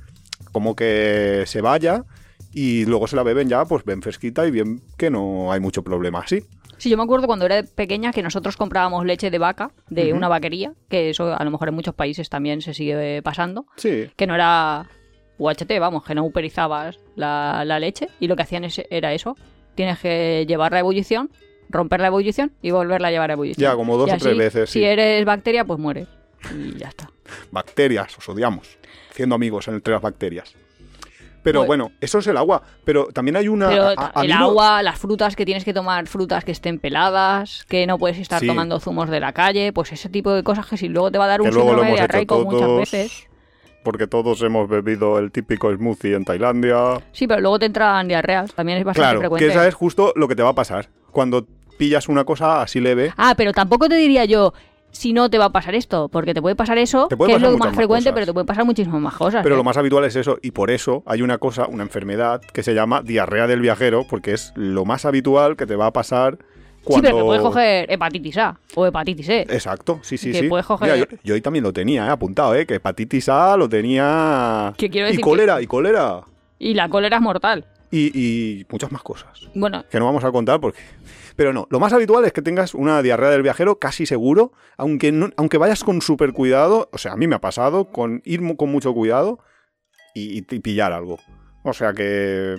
como 0.51 0.75
que 0.75 1.43
se 1.45 1.61
vaya 1.61 2.05
y 2.59 2.85
luego 2.85 3.05
se 3.05 3.15
la 3.15 3.21
beben 3.21 3.49
ya 3.49 3.65
pues 3.65 3.85
bien 3.85 4.01
fresquita 4.01 4.47
y 4.47 4.51
bien 4.51 4.81
que 4.97 5.11
no 5.11 5.51
hay 5.51 5.59
mucho 5.59 5.83
problema 5.83 6.19
así. 6.21 6.43
Sí, 6.79 6.89
yo 6.89 6.97
me 6.97 7.03
acuerdo 7.03 7.27
cuando 7.27 7.45
era 7.45 7.61
pequeña 7.63 8.11
que 8.11 8.23
nosotros 8.23 8.57
comprábamos 8.57 9.05
leche 9.05 9.29
de 9.29 9.37
vaca 9.37 9.71
de 9.89 10.13
una 10.13 10.27
vaquería, 10.27 10.73
que 10.89 11.09
eso 11.11 11.35
a 11.35 11.43
lo 11.43 11.51
mejor 11.51 11.67
en 11.69 11.75
muchos 11.75 11.93
países 11.93 12.29
también 12.29 12.61
se 12.61 12.73
sigue 12.73 13.21
pasando, 13.21 13.65
Sí, 13.75 14.09
que 14.15 14.25
no 14.27 14.33
era 14.35 14.89
UHT, 15.37 15.79
vamos, 15.79 16.03
que 16.03 16.15
no 16.15 16.23
uperizabas 16.25 16.97
la, 17.15 17.63
la 17.65 17.79
leche 17.79 18.07
y 18.19 18.27
lo 18.27 18.35
que 18.35 18.41
hacían 18.43 18.63
es- 18.63 18.81
era 18.89 19.13
eso. 19.13 19.35
Tienes 19.75 19.99
que 19.99 20.45
llevarla 20.47 20.77
a 20.77 20.81
ebullición, 20.81 21.29
romper 21.69 21.99
la 21.99 22.07
ebullición 22.07 22.53
y 22.63 22.71
volverla 22.71 23.09
a 23.09 23.11
llevar 23.11 23.29
a 23.29 23.33
ebullición. 23.33 23.61
Ya, 23.71 23.75
como 23.75 23.97
dos 23.97 24.09
Y 24.09 24.13
o 24.13 24.17
tres 24.17 24.37
veces, 24.37 24.69
Si 24.71 24.83
eres 24.83 25.23
bacteria, 25.25 25.63
pues 25.65 25.79
mueres. 25.79 26.07
Y 26.55 26.75
ya 26.77 26.87
está. 26.87 27.09
bacterias, 27.51 28.17
os 28.17 28.27
odiamos. 28.29 28.77
Haciendo 29.11 29.35
amigos 29.35 29.67
entre 29.67 29.93
las 29.93 30.01
bacterias. 30.01 30.55
Pero 31.47 31.65
Bueno. 31.65 31.85
bueno, 31.85 31.97
eso 32.01 32.19
es 32.19 32.27
el 32.27 32.35
agua. 32.35 32.61
Pero 32.83 33.05
también 33.07 33.37
hay 33.37 33.47
una... 33.47 33.69
Pero 33.69 33.87
a- 33.87 33.95
ta- 33.95 34.11
a 34.13 34.23
el 34.23 34.29
no- 34.31 34.35
agua, 34.49 34.83
las 34.83 34.99
frutas 34.99 35.35
que 35.37 35.45
tienes 35.45 35.63
que 35.63 35.73
tomar, 35.73 36.05
frutas 36.07 36.43
que 36.43 36.51
estén 36.51 36.77
peladas, 36.77 37.63
que 37.69 37.87
no 37.87 37.97
puedes 37.97 38.17
estar 38.17 38.39
Sí. 38.41 38.47
tomando 38.47 38.79
zumos 38.81 39.09
de 39.09 39.19
la 39.21 39.31
calle, 39.31 39.71
pues 39.71 39.91
ese 39.93 40.09
tipo 40.09 40.33
de 40.33 40.43
cosas 40.43 40.65
que 40.65 40.75
si 40.75 40.89
luego 40.89 41.09
te 41.11 41.17
va 41.17 41.23
a 41.25 41.27
dar 41.27 41.39
que 41.39 41.47
un 41.47 41.53
luego 41.53 41.69
lo 41.73 41.77
síndrome 41.83 41.89
hemos 41.89 41.99
hecho 42.01 42.07
diarreico 42.11 42.43
muchas 42.43 42.91
veces. 42.91 43.27
porque 43.83 44.07
todos 44.07 44.41
hemos 44.41 44.67
bebido 44.67 45.17
el 45.19 45.31
típico 45.31 45.73
smoothie 45.73 46.15
en 46.15 46.25
Tailandia. 46.25 46.99
Sí, 47.13 47.25
pero 47.27 47.39
luego 47.39 47.59
te 47.59 47.67
entran 47.67 48.07
diarreas, 48.09 48.53
también 48.53 48.79
es 48.79 48.83
bastante 48.83 49.05
Claro, 49.05 49.19
frecuente. 49.19 49.45
que 49.45 49.51
esa 49.51 49.65
es 49.65 49.73
justo 49.73 50.11
lo 50.17 50.27
que 50.27 50.35
te 50.35 50.43
va 50.43 50.49
a 50.49 50.55
pasar. 50.55 50.89
Cuando 51.11 51.47
pillas 51.77 52.09
una 52.09 52.25
cosa 52.25 52.61
así 52.61 52.81
leve, 52.81 53.13
Ah, 53.15 53.35
pero 53.37 53.53
tampoco 53.53 53.87
te 53.87 53.95
diría 53.95 54.25
yo 54.25 54.53
si 54.91 55.13
no 55.13 55.29
te 55.29 55.37
va 55.37 55.45
a 55.45 55.51
pasar 55.51 55.75
esto, 55.75 56.09
porque 56.09 56.33
te 56.33 56.41
puede 56.41 56.55
pasar 56.55 56.77
eso, 56.77 57.07
puede 57.09 57.31
que 57.31 57.35
es 57.35 57.41
lo 57.41 57.57
más 57.57 57.75
frecuente, 57.75 58.11
pero 58.13 58.25
te 58.25 58.33
puede 58.33 58.45
pasar 58.45 58.65
muchísimas 58.65 58.99
más 59.01 59.13
cosas. 59.15 59.43
pero 59.43 59.55
¿eh? 59.55 59.57
lo 59.57 59.63
más 59.63 59.77
habitual 59.77 60.03
es 60.05 60.15
eso. 60.15 60.39
Y 60.41 60.51
por 60.51 60.71
eso 60.71 61.03
hay 61.05 61.21
una 61.21 61.37
cosa, 61.37 61.67
una 61.67 61.83
enfermedad 61.83 62.41
que 62.41 62.63
se 62.63 62.73
llama 62.73 63.01
diarrea 63.03 63.45
del 63.47 63.61
viajero, 63.61 64.05
porque 64.09 64.33
es 64.33 64.53
lo 64.55 64.85
más 64.85 65.05
habitual 65.05 65.55
que 65.55 65.65
te 65.67 65.75
va 65.75 65.87
a 65.87 65.93
pasar 65.93 66.37
Sí, 66.39 66.93
cuando... 66.93 67.01
pero 67.09 67.17
que 67.17 67.23
puedes 67.25 67.41
coger 67.41 67.91
hepatitis 67.91 68.37
A 68.37 68.57
o 68.75 68.85
hepatitis 68.85 69.27
E. 69.29 69.41
Exacto, 69.41 69.99
sí, 70.03 70.17
sí, 70.17 70.31
que 70.31 70.39
sí. 70.39 70.47
puedes 70.47 70.65
coger- 70.65 70.83
Mira, 70.93 70.95
yo, 70.95 71.05
yo 71.35 71.41
también 71.41 71.63
lo 71.63 71.73
tenía, 71.73 72.07
eh, 72.07 72.09
apuntado, 72.09 72.55
¿eh? 72.55 72.65
Que 72.65 72.75
hepatitis 72.75 73.27
A 73.29 73.57
lo 73.57 73.67
tenía... 73.67 74.73
Que 74.77 74.89
quiero 74.89 75.07
y 75.07 75.11
decir 75.11 75.23
cólera, 75.23 75.61
y 75.61 75.67
cólera. 75.67 76.21
Y 76.59 76.73
la 76.75 76.87
cólera 76.87 77.17
es 77.17 77.21
mortal. 77.21 77.65
Y, 77.91 78.11
y 78.17 78.65
muchas 78.69 78.91
más 78.91 79.01
cosas. 79.03 79.47
Bueno, 79.53 79.83
que 79.91 79.99
no 79.99 80.05
vamos 80.05 80.23
a 80.23 80.31
contar 80.31 80.59
porque... 80.61 80.79
Pero 81.37 81.53
no, 81.53 81.67
lo 81.69 81.79
más 81.79 81.93
habitual 81.93 82.25
es 82.25 82.33
que 82.33 82.41
tengas 82.41 82.73
una 82.73 83.01
diarrea 83.01 83.29
del 83.29 83.43
viajero 83.43 83.79
casi 83.79 84.05
seguro, 84.05 84.51
aunque, 84.75 85.11
no- 85.13 85.29
aunque 85.37 85.57
vayas 85.57 85.83
con 85.85 86.01
súper 86.01 86.33
cuidado, 86.33 86.89
o 86.91 86.97
sea, 86.97 87.13
a 87.13 87.15
mí 87.15 87.27
me 87.27 87.35
ha 87.35 87.39
pasado, 87.41 87.91
con 87.91 88.21
ir 88.25 88.41
con 88.57 88.69
mucho 88.71 88.93
cuidado 88.93 89.39
y, 90.13 90.39
y 90.39 90.59
pillar 90.59 90.91
algo. 90.91 91.17
O 91.63 91.73
sea 91.73 91.93
que... 91.93 92.55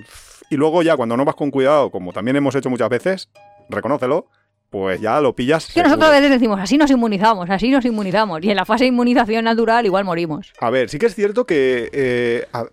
Y 0.51 0.57
luego 0.57 0.83
ya 0.83 0.97
cuando 0.97 1.17
no 1.17 1.25
vas 1.27 1.35
con 1.35 1.51
cuidado, 1.51 1.91
como 1.91 2.13
también 2.13 2.37
hemos 2.37 2.55
hecho 2.55 2.71
muchas 2.71 2.89
veces, 2.89 3.29
reconócelo, 3.69 4.29
pues 4.71 5.01
ya 5.01 5.21
lo 5.21 5.35
pillas. 5.35 5.73
que 5.73 5.83
nosotros 5.83 6.09
a 6.09 6.13
veces 6.13 6.31
decimos, 6.31 6.61
así 6.61 6.79
nos 6.79 6.91
inmunizamos, 6.91 7.51
así 7.51 7.71
nos 7.71 7.85
inmunizamos. 7.85 8.43
Y 8.45 8.51
en 8.51 8.57
la 8.57 8.65
fase 8.65 8.85
de 8.85 8.89
inmunización 8.89 9.45
natural 9.45 9.85
igual 9.87 10.05
morimos. 10.05 10.53
A 10.61 10.71
ver, 10.71 10.89
sí 10.89 10.99
que 10.99 11.07
es 11.07 11.15
cierto 11.15 11.45
que 11.47 11.91
eh, 11.93 12.47
a- 12.53 12.67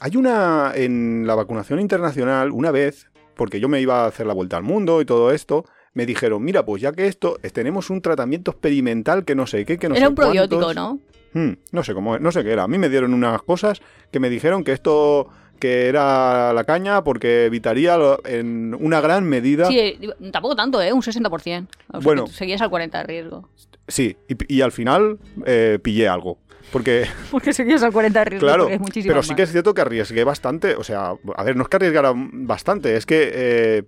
hay 0.00 0.16
una 0.16 0.72
en 0.74 1.26
la 1.26 1.34
vacunación 1.34 1.80
internacional 1.80 2.50
una 2.50 2.70
vez, 2.70 3.10
porque 3.40 3.58
yo 3.58 3.70
me 3.70 3.80
iba 3.80 4.04
a 4.04 4.06
hacer 4.06 4.26
la 4.26 4.34
vuelta 4.34 4.58
al 4.58 4.64
mundo 4.64 5.00
y 5.00 5.06
todo 5.06 5.30
esto, 5.30 5.64
me 5.94 6.04
dijeron, 6.04 6.44
mira, 6.44 6.62
pues 6.66 6.82
ya 6.82 6.92
que 6.92 7.06
esto, 7.06 7.38
tenemos 7.54 7.88
un 7.88 8.02
tratamiento 8.02 8.50
experimental 8.50 9.24
que 9.24 9.34
no 9.34 9.46
sé 9.46 9.64
qué, 9.64 9.78
que 9.78 9.88
no 9.88 9.94
Era 9.94 10.04
sé 10.04 10.08
un 10.10 10.14
probiótico, 10.14 10.60
cuántos". 10.60 10.76
¿no? 10.76 10.98
Hmm, 11.32 11.54
no 11.72 11.82
sé 11.82 11.94
cómo, 11.94 12.18
no 12.18 12.32
sé 12.32 12.44
qué 12.44 12.50
era. 12.52 12.64
A 12.64 12.68
mí 12.68 12.76
me 12.76 12.90
dieron 12.90 13.14
unas 13.14 13.40
cosas 13.40 13.80
que 14.12 14.20
me 14.20 14.28
dijeron 14.28 14.62
que 14.62 14.72
esto 14.72 15.30
que 15.58 15.86
era 15.86 16.52
la 16.52 16.64
caña 16.64 17.02
porque 17.02 17.46
evitaría 17.46 17.96
en 18.26 18.76
una 18.78 19.00
gran 19.00 19.24
medida. 19.24 19.64
Sí, 19.68 19.98
tampoco 20.30 20.54
tanto, 20.54 20.82
¿eh? 20.82 20.92
Un 20.92 21.00
60%. 21.00 21.32
O 21.32 21.40
sea, 21.40 21.66
Bueno. 22.02 22.26
seguías 22.26 22.60
al 22.60 22.68
40% 22.68 22.90
de 22.90 23.02
riesgo. 23.04 23.48
Sí, 23.88 24.18
y, 24.28 24.54
y 24.54 24.60
al 24.60 24.72
final 24.72 25.18
eh, 25.46 25.78
pillé 25.82 26.08
algo. 26.08 26.36
Porque, 26.72 27.06
Porque 27.30 27.52
seguías 27.52 27.82
al 27.82 27.92
40 27.92 28.18
de 28.20 28.24
riesgo 28.24 28.46
claro, 28.46 28.62
porque 28.64 28.74
es 28.74 28.80
muchísimo 28.80 29.10
pero 29.12 29.22
sí 29.22 29.34
que 29.34 29.42
es 29.42 29.50
cierto 29.52 29.74
que 29.74 29.80
arriesgué 29.80 30.24
bastante. 30.24 30.76
O 30.76 30.84
sea, 30.84 31.14
a 31.36 31.44
ver, 31.44 31.56
no 31.56 31.62
es 31.62 31.68
que 31.68 31.76
arriesgara 31.76 32.12
bastante, 32.16 32.96
es 32.96 33.06
que, 33.06 33.30
eh, 33.32 33.82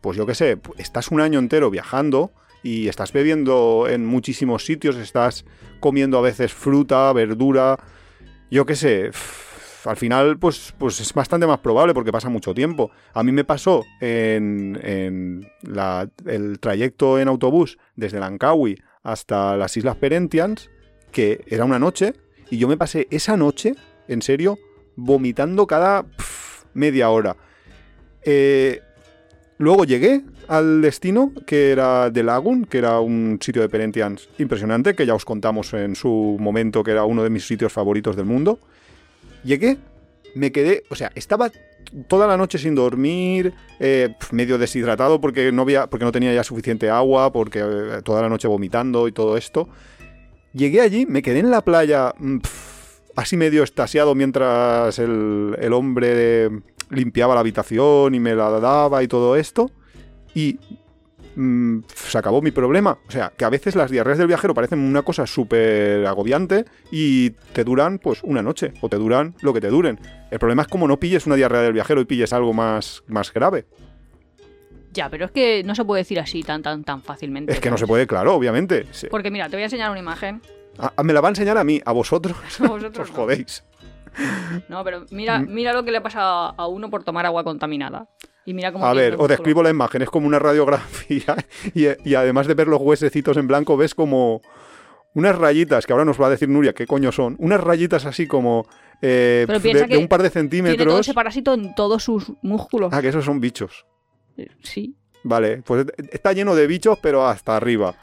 pues 0.00 0.16
yo 0.16 0.26
qué 0.26 0.34
sé, 0.34 0.58
estás 0.78 1.08
un 1.10 1.20
año 1.20 1.38
entero 1.38 1.70
viajando 1.70 2.32
y 2.64 2.88
estás 2.88 3.12
bebiendo 3.12 3.86
en 3.88 4.04
muchísimos 4.06 4.64
sitios, 4.64 4.96
estás 4.96 5.44
comiendo 5.80 6.18
a 6.18 6.22
veces 6.22 6.52
fruta, 6.52 7.12
verdura, 7.12 7.76
yo 8.50 8.66
qué 8.66 8.74
sé. 8.76 9.10
Al 9.84 9.96
final, 9.96 10.38
pues, 10.38 10.72
pues 10.78 11.00
es 11.00 11.12
bastante 11.12 11.44
más 11.44 11.58
probable 11.58 11.92
porque 11.92 12.12
pasa 12.12 12.28
mucho 12.28 12.54
tiempo. 12.54 12.92
A 13.14 13.24
mí 13.24 13.32
me 13.32 13.42
pasó 13.42 13.84
en, 14.00 14.78
en 14.80 15.48
la- 15.62 16.08
el 16.26 16.60
trayecto 16.60 17.18
en 17.18 17.26
autobús 17.26 17.78
desde 17.96 18.20
Langkawi 18.20 18.80
hasta 19.02 19.56
las 19.56 19.76
Islas 19.76 19.96
Perentians, 19.96 20.70
que 21.12 21.44
era 21.46 21.64
una 21.64 21.78
noche, 21.78 22.14
y 22.50 22.58
yo 22.58 22.68
me 22.68 22.76
pasé 22.76 23.06
esa 23.10 23.36
noche, 23.36 23.74
en 24.08 24.22
serio, 24.22 24.58
vomitando 24.96 25.66
cada 25.66 26.06
media 26.74 27.10
hora. 27.10 27.36
Eh, 28.24 28.80
luego 29.58 29.84
llegué 29.84 30.22
al 30.48 30.82
destino, 30.82 31.32
que 31.46 31.70
era 31.70 32.10
de 32.10 32.22
Lagoon, 32.22 32.64
que 32.64 32.78
era 32.78 33.00
un 33.00 33.38
sitio 33.40 33.62
de 33.62 33.68
Perentians 33.68 34.28
impresionante, 34.38 34.94
que 34.94 35.06
ya 35.06 35.14
os 35.14 35.24
contamos 35.24 35.72
en 35.74 35.94
su 35.94 36.36
momento, 36.40 36.82
que 36.82 36.90
era 36.90 37.04
uno 37.04 37.22
de 37.22 37.30
mis 37.30 37.46
sitios 37.46 37.72
favoritos 37.72 38.16
del 38.16 38.26
mundo. 38.26 38.58
Llegué, 39.44 39.78
me 40.34 40.52
quedé, 40.52 40.84
o 40.90 40.94
sea, 40.94 41.12
estaba 41.14 41.50
toda 42.08 42.26
la 42.26 42.36
noche 42.36 42.58
sin 42.58 42.74
dormir, 42.74 43.52
eh, 43.80 44.14
medio 44.30 44.58
deshidratado 44.58 45.20
porque 45.20 45.52
no, 45.52 45.62
había, 45.62 45.88
porque 45.88 46.04
no 46.04 46.12
tenía 46.12 46.32
ya 46.32 46.44
suficiente 46.44 46.90
agua, 46.90 47.32
porque 47.32 47.60
eh, 47.60 48.02
toda 48.04 48.22
la 48.22 48.28
noche 48.28 48.48
vomitando 48.48 49.08
y 49.08 49.12
todo 49.12 49.36
esto. 49.36 49.68
Llegué 50.52 50.80
allí, 50.80 51.06
me 51.06 51.22
quedé 51.22 51.38
en 51.38 51.50
la 51.50 51.62
playa, 51.62 52.14
mm, 52.18 52.38
así 53.16 53.36
medio 53.36 53.62
estasiado 53.62 54.14
mientras 54.14 54.98
el, 54.98 55.56
el 55.58 55.72
hombre 55.72 56.50
limpiaba 56.92 57.34
la 57.34 57.40
habitación 57.40 58.14
y 58.14 58.20
me 58.20 58.34
la 58.34 58.50
daba 58.60 59.02
y 59.02 59.08
todo 59.08 59.36
esto. 59.36 59.70
Y 60.34 60.58
mm, 61.36 61.80
se 61.94 62.18
acabó 62.18 62.42
mi 62.42 62.50
problema. 62.50 62.98
O 63.08 63.10
sea, 63.10 63.32
que 63.36 63.44
a 63.44 63.50
veces 63.50 63.74
las 63.74 63.90
diarreas 63.90 64.18
del 64.18 64.26
viajero 64.28 64.54
parecen 64.54 64.78
una 64.78 65.02
cosa 65.02 65.26
súper 65.26 66.06
agobiante 66.06 66.64
y 66.90 67.30
te 67.52 67.64
duran 67.64 67.98
pues 67.98 68.22
una 68.22 68.42
noche 68.42 68.72
o 68.80 68.88
te 68.88 68.96
duran 68.96 69.34
lo 69.40 69.52
que 69.52 69.60
te 69.60 69.68
duren. 69.68 69.98
El 70.30 70.38
problema 70.38 70.62
es 70.62 70.68
como 70.68 70.86
no 70.86 71.00
pilles 71.00 71.26
una 71.26 71.36
diarrea 71.36 71.62
del 71.62 71.72
viajero 71.72 72.00
y 72.00 72.04
pilles 72.04 72.32
algo 72.32 72.52
más, 72.52 73.02
más 73.08 73.32
grave. 73.32 73.66
Ya, 74.92 75.08
pero 75.08 75.24
es 75.26 75.30
que 75.30 75.62
no 75.64 75.74
se 75.74 75.84
puede 75.84 76.00
decir 76.02 76.20
así 76.20 76.42
tan 76.42 76.62
tan 76.62 76.84
tan 76.84 77.02
fácilmente. 77.02 77.52
Es 77.52 77.60
que 77.60 77.70
no 77.70 77.78
se 77.78 77.86
puede, 77.86 78.06
claro, 78.06 78.34
obviamente. 78.34 78.86
Porque 79.10 79.30
mira, 79.30 79.48
te 79.48 79.56
voy 79.56 79.62
a 79.62 79.66
enseñar 79.66 79.90
una 79.90 80.00
imagen. 80.00 80.42
a- 80.78 80.92
a- 80.96 81.02
me 81.02 81.12
la 81.12 81.20
va 81.20 81.28
a 81.28 81.30
enseñar 81.30 81.58
a 81.58 81.64
mí, 81.64 81.80
a 81.84 81.92
vosotros. 81.92 82.36
A 82.60 82.66
vosotros 82.68 82.98
Os 83.10 83.16
no. 83.16 83.22
jodéis. 83.22 83.64
No, 84.68 84.84
pero 84.84 85.04
mira, 85.10 85.38
Mm. 85.38 85.52
mira 85.54 85.72
lo 85.72 85.84
que 85.84 85.90
le 85.90 86.00
pasa 86.00 86.48
a 86.48 86.66
uno 86.66 86.90
por 86.90 87.02
tomar 87.04 87.24
agua 87.26 87.44
contaminada. 87.44 88.08
Y 88.44 88.54
mira 88.54 88.72
cómo 88.72 88.84
A 88.84 88.92
ver, 88.92 89.14
os 89.18 89.28
describo 89.28 89.62
la 89.62 89.70
imagen, 89.70 90.02
es 90.02 90.10
como 90.10 90.26
una 90.26 90.38
radiografía 90.38 91.36
y, 91.74 91.86
y 92.08 92.14
además 92.14 92.46
de 92.46 92.54
ver 92.54 92.68
los 92.68 92.80
huesecitos 92.80 93.36
en 93.36 93.46
blanco 93.46 93.76
ves 93.76 93.94
como 93.94 94.42
unas 95.14 95.36
rayitas, 95.38 95.86
que 95.86 95.92
ahora 95.92 96.04
nos 96.04 96.20
va 96.20 96.26
a 96.26 96.30
decir 96.30 96.48
Nuria 96.48 96.72
qué 96.72 96.86
coño 96.86 97.12
son, 97.12 97.36
unas 97.38 97.60
rayitas 97.60 98.04
así 98.06 98.26
como 98.26 98.66
eh, 99.00 99.46
de, 99.46 99.96
un 99.98 100.08
par 100.08 100.22
de 100.22 100.30
Tiene 100.30 100.48
todo 100.48 100.50
centímetros. 100.60 101.00
ese 101.00 101.14
parásito 101.14 101.54
en 101.54 101.74
todos 101.74 102.02
sus 102.02 102.32
músculos. 102.42 102.92
Ah, 102.92 103.00
que 103.00 103.08
esos 103.08 103.24
son 103.24 103.40
bichos. 103.40 103.86
Eh, 104.36 104.48
Sí. 104.62 104.96
Vale, 105.24 105.62
pues 105.62 105.86
está 106.10 106.32
lleno 106.32 106.56
de 106.56 106.66
bichos, 106.66 106.98
pero 107.00 107.26
hasta 107.26 107.56
arriba. 107.56 107.94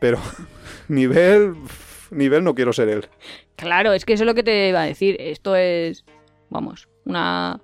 Pero 0.00 0.18
nivel, 0.88 1.54
nivel 2.10 2.44
no 2.44 2.54
quiero 2.54 2.74
ser 2.74 2.88
él. 2.90 3.08
Claro, 3.56 3.92
es 3.94 4.04
que 4.04 4.12
eso 4.12 4.24
es 4.24 4.26
lo 4.26 4.34
que 4.34 4.42
te 4.42 4.68
iba 4.68 4.82
a 4.82 4.86
decir. 4.86 5.16
Esto 5.18 5.56
es, 5.56 6.04
vamos, 6.50 6.88
una... 7.04 7.60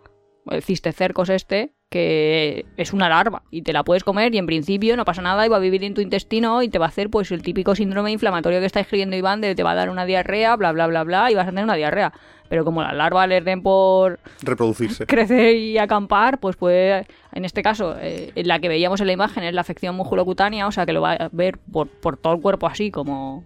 El 0.46 0.62
cistecercos 0.62 1.28
este, 1.28 1.73
que 1.94 2.66
es 2.76 2.92
una 2.92 3.08
larva 3.08 3.44
y 3.52 3.62
te 3.62 3.72
la 3.72 3.84
puedes 3.84 4.02
comer 4.02 4.34
y 4.34 4.38
en 4.38 4.46
principio 4.46 4.96
no 4.96 5.04
pasa 5.04 5.22
nada 5.22 5.46
y 5.46 5.48
va 5.48 5.58
a 5.58 5.60
vivir 5.60 5.84
en 5.84 5.94
tu 5.94 6.00
intestino 6.00 6.60
y 6.60 6.68
te 6.68 6.80
va 6.80 6.86
a 6.86 6.88
hacer 6.88 7.08
pues 7.08 7.30
el 7.30 7.44
típico 7.44 7.76
síndrome 7.76 8.10
inflamatorio 8.10 8.58
que 8.58 8.66
está 8.66 8.80
escribiendo 8.80 9.14
Iván 9.14 9.40
de 9.40 9.54
te 9.54 9.62
va 9.62 9.70
a 9.70 9.74
dar 9.76 9.90
una 9.90 10.04
diarrea, 10.04 10.56
bla, 10.56 10.72
bla, 10.72 10.88
bla, 10.88 11.04
bla 11.04 11.30
y 11.30 11.36
vas 11.36 11.46
a 11.46 11.50
tener 11.50 11.62
una 11.62 11.76
diarrea. 11.76 12.12
Pero 12.48 12.64
como 12.64 12.82
las 12.82 12.94
larvas 12.94 13.28
les 13.28 13.44
den 13.44 13.62
por 13.62 14.18
Reproducirse. 14.42 15.06
crecer 15.06 15.54
y 15.54 15.78
acampar, 15.78 16.40
pues 16.40 16.56
puede, 16.56 17.06
en 17.32 17.44
este 17.44 17.62
caso, 17.62 17.94
eh, 18.00 18.32
la 18.34 18.58
que 18.58 18.66
veíamos 18.66 19.00
en 19.00 19.06
la 19.06 19.12
imagen 19.12 19.44
es 19.44 19.54
la 19.54 19.60
afección 19.60 19.94
musculocutánea, 19.94 20.66
o 20.66 20.72
sea 20.72 20.86
que 20.86 20.92
lo 20.94 21.00
va 21.00 21.12
a 21.12 21.28
ver 21.30 21.58
por, 21.70 21.86
por 21.86 22.16
todo 22.16 22.32
el 22.34 22.40
cuerpo 22.40 22.66
así 22.66 22.90
como, 22.90 23.44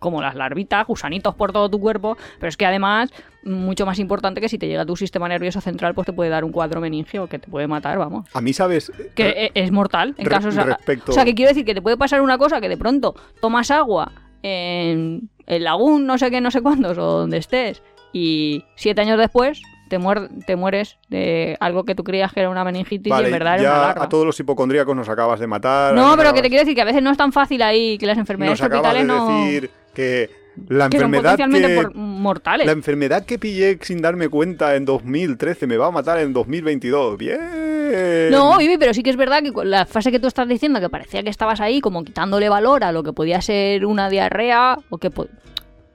como 0.00 0.20
las 0.20 0.34
larvitas, 0.34 0.84
gusanitos 0.86 1.36
por 1.36 1.52
todo 1.52 1.68
tu 1.70 1.78
cuerpo, 1.78 2.16
pero 2.40 2.48
es 2.48 2.56
que 2.56 2.66
además, 2.66 3.12
mucho 3.44 3.86
más 3.86 4.00
importante 4.00 4.40
que 4.40 4.48
si 4.48 4.58
te 4.58 4.66
llega 4.66 4.82
a 4.82 4.86
tu 4.86 4.96
sistema 4.96 5.28
nervioso 5.28 5.60
central, 5.60 5.94
pues 5.94 6.06
te 6.06 6.12
puede 6.12 6.30
dar 6.30 6.42
un 6.42 6.50
cuadro 6.50 6.80
meningio 6.80 7.28
que 7.28 7.38
te 7.38 7.46
puede 7.48 7.68
matar, 7.68 7.98
vamos. 7.98 8.26
A 8.34 8.40
mí, 8.40 8.52
¿sabes? 8.52 8.90
Que 9.14 9.28
e- 9.28 9.52
es 9.54 9.70
mortal 9.70 10.14
en 10.18 10.26
casos... 10.26 10.56
O 10.56 10.64
respecto- 10.64 11.12
sea, 11.12 11.24
que 11.24 11.34
quiero 11.36 11.50
decir 11.50 11.64
que 11.64 11.74
te 11.74 11.82
puede 11.82 11.96
pasar 11.96 12.20
una 12.22 12.36
cosa 12.38 12.60
que 12.60 12.68
de 12.68 12.76
pronto 12.76 13.14
tomas 13.40 13.70
agua 13.70 14.10
en 14.42 15.28
el 15.46 15.64
lagún, 15.64 16.06
no 16.06 16.18
sé 16.18 16.30
qué, 16.30 16.40
no 16.40 16.50
sé 16.50 16.60
cuántos, 16.62 16.96
o 16.98 17.02
donde 17.20 17.36
estés, 17.36 17.82
y 18.12 18.64
siete 18.76 19.02
años 19.02 19.18
después 19.18 19.62
te, 19.88 19.98
muer- 19.98 20.28
te 20.46 20.54
mueres 20.56 20.98
de 21.08 21.56
algo 21.60 21.84
que 21.84 21.94
tú 21.96 22.04
creías 22.04 22.32
que 22.32 22.40
era 22.40 22.48
una 22.48 22.62
meningitis 22.64 23.12
y 23.12 23.24
en 23.24 23.30
verdad 23.32 23.54
era 23.54 23.62
ya 23.62 23.72
una 23.72 23.86
larva. 23.88 24.04
a 24.04 24.08
todos 24.08 24.24
los 24.24 24.38
hipocondríacos 24.38 24.94
nos 24.94 25.08
acabas 25.08 25.40
de 25.40 25.46
matar. 25.48 25.94
No, 25.94 26.16
pero 26.16 26.32
que 26.32 26.40
te 26.42 26.46
acabas- 26.46 26.48
quiero 26.48 26.60
decir 26.62 26.74
que 26.76 26.82
a 26.82 26.84
veces 26.84 27.02
no 27.02 27.10
es 27.10 27.16
tan 27.18 27.32
fácil 27.32 27.60
ahí 27.62 27.98
que 27.98 28.06
las 28.06 28.16
enfermedades 28.18 28.60
Nos 28.60 28.66
acabas 28.66 28.92
tropicales 28.94 29.08
de 29.08 29.12
no... 29.32 29.44
decir 29.44 29.70
que 30.00 30.30
la 30.68 30.88
que 30.88 30.96
enfermedad 30.96 31.36
que, 31.36 31.88
mortales. 31.94 32.66
la 32.66 32.72
enfermedad 32.72 33.24
que 33.24 33.38
pillé 33.38 33.78
sin 33.82 34.02
darme 34.02 34.28
cuenta 34.28 34.74
en 34.76 34.84
2013 34.84 35.66
me 35.66 35.76
va 35.76 35.86
a 35.86 35.90
matar 35.90 36.18
en 36.18 36.32
2022. 36.32 37.16
Bien. 37.18 38.30
No, 38.30 38.58
Vivi, 38.58 38.76
pero 38.78 38.94
sí 38.94 39.02
que 39.02 39.10
es 39.10 39.16
verdad 39.16 39.42
que 39.42 39.52
la 39.64 39.86
fase 39.86 40.10
que 40.12 40.20
tú 40.20 40.26
estás 40.26 40.48
diciendo, 40.48 40.80
que 40.80 40.88
parecía 40.88 41.22
que 41.22 41.30
estabas 41.30 41.60
ahí 41.60 41.80
como 41.80 42.04
quitándole 42.04 42.48
valor 42.48 42.84
a 42.84 42.92
lo 42.92 43.02
que 43.02 43.12
podía 43.12 43.40
ser 43.40 43.84
una 43.84 44.08
diarrea, 44.08 44.78
o 44.90 44.98
que, 44.98 45.10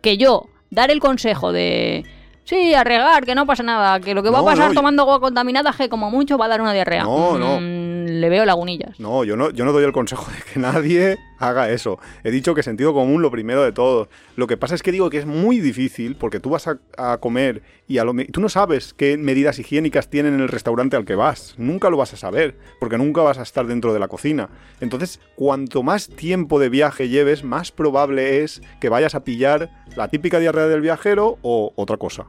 que 0.02 0.18
yo 0.18 0.50
dar 0.70 0.91
el 0.91 1.00
consejo 1.00 1.52
de, 1.52 2.04
sí, 2.44 2.74
a 2.74 2.84
regar, 2.84 3.26
que 3.26 3.36
no 3.36 3.46
pasa 3.46 3.63
nada, 3.63 4.00
que 4.00 4.13
lo 4.13 4.24
que 4.24 4.30
va 4.30 4.39
No, 4.39 4.48
a 4.48 4.52
pasar 4.52 4.70
no, 4.70 4.74
tomando 4.76 5.04
agua 5.04 5.20
contaminada 5.20 5.70
es 5.70 5.76
que 5.78 5.89
como 5.89 6.10
mucho 6.12 6.38
va 6.38 6.46
a 6.46 6.50
dar 6.50 6.62
una 6.62 6.74
diarrea. 6.74 7.04
No, 7.04 7.38
no. 7.38 7.60
Mm, 7.62 8.06
le 8.06 8.30
veo 8.30 8.46
lagunillas. 8.46 9.00
No, 9.00 9.24
yo 9.24 9.36
no, 9.36 9.50
yo 9.52 9.65
no 9.65 9.72
doy 9.72 9.84
el 9.84 9.91
consejo 9.94 10.30
de 10.32 10.38
que 10.54 10.60
nadie 10.60 11.18
haga 11.39 11.69
eso. 11.69 12.00
He 12.24 12.32
dicho 12.32 12.56
que 12.56 12.63
sentido 12.63 12.93
común 12.93 13.21
lo 13.21 13.32
primero 13.32 13.63
de 13.63 13.71
todo. 13.71 14.10
Lo 14.36 14.48
que 14.48 14.58
pasa 14.58 14.76
es 14.76 14.84
que 14.84 14.91
digo 14.91 15.10
que 15.10 15.17
es 15.17 15.26
muy 15.26 15.60
difícil 15.60 16.15
porque 16.15 16.39
tú 16.39 16.50
vas 16.50 16.67
a, 16.67 17.17
comer 17.17 17.62
y 17.88 17.98
a 17.98 18.04
lo, 18.04 18.13
tú 18.32 18.41
no 18.41 18.50
sabes 18.50 18.93
qué 18.93 19.17
medidas 19.17 19.60
higiénicas 19.60 20.10
tienen 20.10 20.34
en 20.34 20.41
el 20.41 20.48
restaurante 20.48 20.95
al 20.95 21.06
que 21.06 21.15
vas. 21.15 21.56
Nunca 21.58 21.89
lo 21.89 21.98
vas 21.98 22.13
a 22.13 22.17
saber 22.17 22.58
porque 22.80 22.98
nunca 22.98 23.21
vas 23.21 23.38
a 23.38 23.43
estar 23.43 23.67
dentro 23.67 23.93
de 23.93 24.00
la 24.00 24.08
cocina. 24.08 24.50
Entonces, 24.82 25.19
cuanto 25.36 25.84
más 25.84 26.10
tiempo 26.10 26.60
de 26.60 26.69
viaje 26.69 27.10
lleves, 27.10 27.43
más 27.43 27.71
probable 27.71 28.43
es 28.43 28.62
que 28.80 28.89
vayas 28.89 29.15
a 29.15 29.24
pillar 29.24 29.69
la 29.95 30.08
típica 30.08 30.39
diarrea 30.39 30.67
del 30.67 30.82
viajero 30.82 31.38
o 31.41 31.74
otra 31.76 31.98
cosa. 31.98 32.28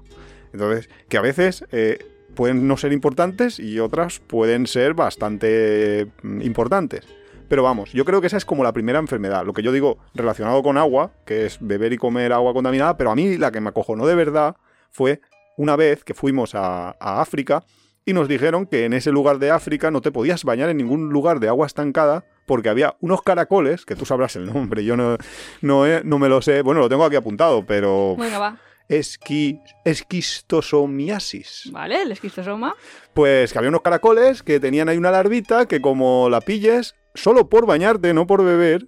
Entonces, 0.53 0.88
que 1.09 1.19
a 1.19 1.23
veces 1.23 1.64
eh, 1.73 1.99
pueden 2.35 2.69
no 2.69 2.77
ser 2.77 2.92
importantes 2.92 3.59
y 3.59 3.81
otras 3.81 4.21
pueden 4.21 4.66
ser 4.66 4.95
bastante 4.95 6.07
mm, 6.23 6.42
importantes. 6.42 7.07
Pero 7.49 7.63
vamos, 7.63 7.93
yo 7.93 8.05
creo 8.05 8.21
que 8.21 8.27
esa 8.27 8.37
es 8.37 8.45
como 8.45 8.65
la 8.65 8.73
primera 8.73 8.99
enfermedad. 8.99 9.45
Lo 9.47 9.53
que 9.53 9.63
yo 9.63 9.71
digo 9.73 9.99
relacionado 10.15 10.63
con 10.63 10.77
agua, 10.79 11.13
que 11.25 11.47
es 11.47 11.59
beber 11.61 11.93
y 11.93 11.97
comer 11.99 12.33
agua 12.33 12.53
contaminada, 12.53 12.97
pero 12.97 13.11
a 13.11 13.15
mí 13.15 13.37
la 13.39 13.51
que 13.53 13.61
me 13.61 13.69
acojonó 13.69 14.07
de 14.07 14.15
verdad 14.15 14.57
fue 14.91 15.21
una 15.57 15.77
vez 15.77 16.03
que 16.05 16.15
fuimos 16.15 16.55
a, 16.55 16.91
a 16.99 17.21
África 17.21 17.63
y 18.05 18.13
nos 18.13 18.29
dijeron 18.29 18.67
que 18.67 18.85
en 18.85 18.93
ese 18.93 19.11
lugar 19.13 19.39
de 19.39 19.51
África 19.51 19.91
no 19.91 20.01
te 20.01 20.13
podías 20.13 20.45
bañar 20.45 20.69
en 20.71 20.77
ningún 20.77 21.09
lugar 21.11 21.41
de 21.41 21.49
agua 21.49 21.67
estancada 21.67 22.25
porque 22.47 22.69
había 22.69 22.97
unos 23.01 23.23
caracoles, 23.23 23.85
que 23.85 23.97
tú 23.97 24.05
sabrás 24.07 24.37
el 24.37 24.47
nombre, 24.47 24.85
yo 24.85 24.97
no, 24.97 25.17
no, 25.63 25.87
he- 25.87 26.03
no 26.05 26.19
me 26.21 26.29
lo 26.29 26.41
sé, 26.43 26.63
bueno, 26.63 26.81
lo 26.81 26.89
tengo 26.89 27.05
aquí 27.05 27.17
apuntado, 27.17 27.67
pero 27.67 28.15
Venga, 28.17 28.39
va. 28.39 28.57
esqui, 28.89 29.59
esquistosomiasis. 29.85 31.71
Vale, 31.73 32.03
el 32.03 32.13
esquistosoma. 32.13 32.75
Pues 33.15 33.53
que 33.53 33.59
había 33.59 33.69
unos 33.71 33.83
caracoles 33.83 34.43
que 34.43 34.61
tenían 34.61 34.89
ahí 34.89 34.97
una 34.97 35.11
larvita 35.11 35.67
que 35.67 35.81
como 35.81 36.29
la 36.31 36.41
pilles, 36.41 36.95
solo 37.16 37.48
por 37.48 37.66
bañarte, 37.66 38.14
no 38.14 38.26
por 38.26 38.44
beber, 38.44 38.87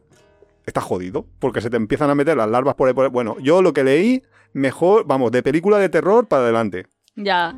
está 0.66 0.80
jodido. 0.80 1.26
Porque 1.38 1.60
se 1.60 1.70
te 1.70 1.76
empiezan 1.76 2.10
a 2.10 2.14
meter 2.14 2.36
las 2.36 2.48
larvas 2.48 2.74
por 2.74 2.88
ahí. 2.88 2.94
por 2.94 3.04
ahí. 3.06 3.10
Bueno, 3.10 3.36
yo 3.40 3.62
lo 3.62 3.72
que 3.72 3.84
leí, 3.84 4.22
mejor, 4.52 5.04
vamos, 5.06 5.32
de 5.32 5.42
película 5.42 5.78
de 5.78 5.88
terror 5.88 6.28
para 6.28 6.42
adelante. 6.42 6.86
Ya, 7.16 7.56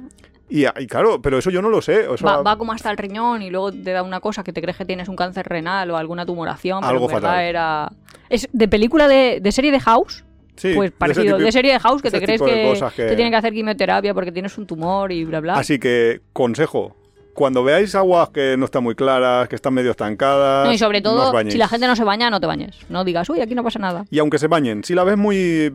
Y, 0.49 0.65
y 0.67 0.87
claro, 0.89 1.21
pero 1.23 1.39
eso 1.39 1.51
yo 1.51 1.61
no 1.63 1.69
lo 1.69 1.81
sé. 1.83 2.09
o 2.09 2.17
sea, 2.17 2.37
va, 2.39 2.43
va 2.43 2.57
como 2.59 2.73
hasta 2.73 2.91
el 2.91 2.97
riñón 2.97 3.43
y 3.43 3.51
luego 3.51 3.71
te 3.73 3.93
da 3.93 4.03
una 4.03 4.21
cosa 4.21 4.43
que 4.43 4.53
te 4.53 4.61
crees 4.63 4.77
que 4.77 4.85
tienes 4.85 5.09
un 5.09 5.15
cáncer 5.17 5.47
renal 5.47 5.91
o 5.91 5.97
alguna 5.97 6.25
tumoración, 6.27 6.81
pero 6.81 6.91
Algo 6.91 7.05
en 7.07 7.11
fatal. 7.11 7.45
era... 7.45 7.93
Es 8.29 8.49
de 8.53 8.67
película 8.69 9.07
de, 9.07 9.41
de 9.41 9.53
serie 9.53 9.71
de 9.71 9.81
House, 9.81 10.25
sí, 10.57 10.73
pues 10.75 10.91
de 10.93 10.97
parecido, 10.97 11.37
tipo- 11.37 11.45
de 11.45 11.53
serie 11.53 11.73
de 11.73 11.79
House 11.81 12.01
que 12.03 12.11
te 12.11 12.21
crees 12.23 12.41
de 12.41 12.47
que, 12.47 12.81
que- 12.97 13.03
te 13.09 13.15
tienen 13.17 13.31
que 13.33 13.37
hacer 13.37 13.53
quimioterapia 13.53 14.15
porque 14.15 14.33
tienes 14.33 14.57
un 14.59 14.67
tumor 14.67 15.13
y 15.13 15.25
bla 15.25 15.41
bla. 15.41 15.55
Así 15.55 15.79
que, 15.79 16.21
consejo. 16.33 16.97
Cuando 17.41 17.65
veáis 17.65 17.95
aguas 17.95 18.29
que 18.29 18.55
no 18.59 18.67
están 18.67 18.85
muy 18.85 18.95
claras, 18.95 19.49
que 19.49 19.57
están 19.57 19.73
medio 19.73 19.93
estancadas, 19.93 20.67
No, 20.67 20.73
y 20.75 20.77
sobre 20.77 21.01
todo, 21.01 21.33
si 21.49 21.57
la 21.57 21.69
gente 21.69 21.87
no 21.87 21.97
se 21.97 22.05
baña, 22.05 22.29
no 22.29 22.39
te 22.39 22.47
bañes. 22.47 22.77
No 22.91 23.03
digas, 23.03 23.31
uy, 23.31 23.41
aquí 23.41 23.55
no 23.55 23.65
pasa 23.65 23.79
nada. 23.79 24.05
Y 24.11 24.19
aunque 24.19 24.39
se 24.39 24.47
bañen, 24.47 24.85
si 24.85 24.95
la 24.95 25.05
ves 25.05 25.17
muy 25.17 25.39
eh, 25.39 25.73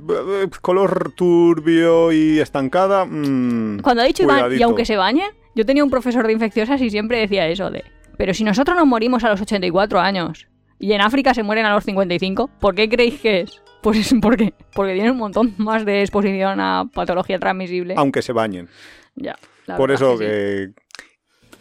color 0.62 1.14
turbio 1.16 2.12
y 2.12 2.40
estancada, 2.40 3.06
mm, 3.06 3.80
Cuando 3.80 4.04
ha 4.04 4.06
dicho 4.06 4.22
Iván, 4.22 4.56
y 4.56 4.62
aunque 4.62 4.86
se 4.86 4.96
bañen, 4.96 5.32
yo 5.56 5.66
tenía 5.66 5.84
un 5.84 5.90
profesor 5.90 6.28
de 6.28 6.34
infecciosas 6.34 6.80
y 6.82 6.92
siempre 6.92 7.18
decía 7.18 7.48
eso 7.48 7.72
de, 7.72 7.84
pero 8.16 8.36
si 8.36 8.44
nosotros 8.44 8.78
nos 8.78 8.86
morimos 8.86 9.24
a 9.24 9.30
los 9.30 9.42
84 9.42 10.00
años 10.00 10.46
y 10.78 10.94
en 10.94 11.02
África 11.02 11.34
se 11.34 11.42
mueren 11.42 11.66
a 11.66 11.74
los 11.74 11.84
55, 11.84 12.48
¿por 12.60 12.76
qué 12.76 12.88
creéis 12.88 13.20
que 13.20 13.42
es? 13.42 13.64
Pues 13.82 13.98
es 13.98 14.20
porque, 14.22 14.54
porque 14.76 14.94
tienen 14.94 15.14
un 15.14 15.18
montón 15.18 15.56
más 15.58 15.84
de 15.84 16.02
exposición 16.02 16.60
a 16.60 16.86
patología 16.94 17.40
transmisible. 17.40 17.96
aunque 17.98 18.22
se 18.22 18.34
bañen. 18.34 18.70
Ya, 19.16 19.36
la 19.66 19.78
Por 19.78 19.92
eso 19.92 20.18
que 20.18 20.26
sí. 20.68 20.74
que... 20.74 20.85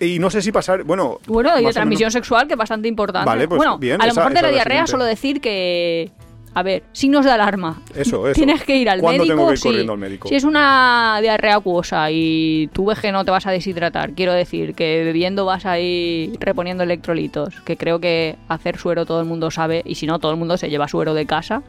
Y 0.00 0.18
no 0.18 0.30
sé 0.30 0.42
si 0.42 0.52
pasar, 0.52 0.82
bueno... 0.84 1.18
Bueno, 1.26 1.58
y 1.58 1.64
de 1.64 1.72
transmisión 1.72 2.10
sexual, 2.10 2.46
que 2.46 2.54
es 2.54 2.58
bastante 2.58 2.88
importante. 2.88 3.26
Vale, 3.26 3.46
pues 3.48 3.58
bueno, 3.58 3.78
bien, 3.78 4.00
a 4.00 4.06
lo 4.06 4.14
mejor 4.14 4.32
de 4.32 4.42
la 4.42 4.48
la 4.48 4.48
diarrea 4.48 4.86
siguiente. 4.86 4.90
solo 4.90 5.04
decir 5.04 5.40
que... 5.40 6.10
A 6.56 6.62
ver, 6.62 6.84
signos 6.92 7.24
de 7.24 7.32
alarma. 7.32 7.82
Eso, 7.96 8.28
eso. 8.28 8.34
Tienes 8.34 8.62
que 8.62 8.76
ir 8.76 8.88
al 8.88 9.00
¿Cuándo 9.00 9.24
médico. 9.24 9.36
tengo 9.36 9.48
que 9.48 9.54
ir 9.54 9.58
sí. 9.58 9.68
corriendo 9.68 9.92
al 9.92 9.98
médico? 9.98 10.28
Si 10.28 10.36
es 10.36 10.44
una 10.44 11.18
diarrea 11.20 11.56
acuosa 11.56 12.10
y 12.12 12.68
tú 12.72 12.86
ves 12.86 13.00
que 13.00 13.10
no 13.10 13.24
te 13.24 13.32
vas 13.32 13.46
a 13.46 13.50
deshidratar, 13.50 14.12
quiero 14.12 14.32
decir 14.32 14.74
que 14.74 15.02
bebiendo 15.02 15.44
vas 15.46 15.66
a 15.66 15.80
ir 15.80 16.36
reponiendo 16.38 16.84
electrolitos, 16.84 17.60
que 17.62 17.76
creo 17.76 17.98
que 17.98 18.36
hacer 18.48 18.78
suero 18.78 19.04
todo 19.04 19.20
el 19.20 19.26
mundo 19.26 19.50
sabe, 19.50 19.82
y 19.84 19.96
si 19.96 20.06
no, 20.06 20.20
todo 20.20 20.30
el 20.30 20.38
mundo 20.38 20.56
se 20.56 20.70
lleva 20.70 20.86
suero 20.86 21.12
de 21.14 21.26
casa 21.26 21.62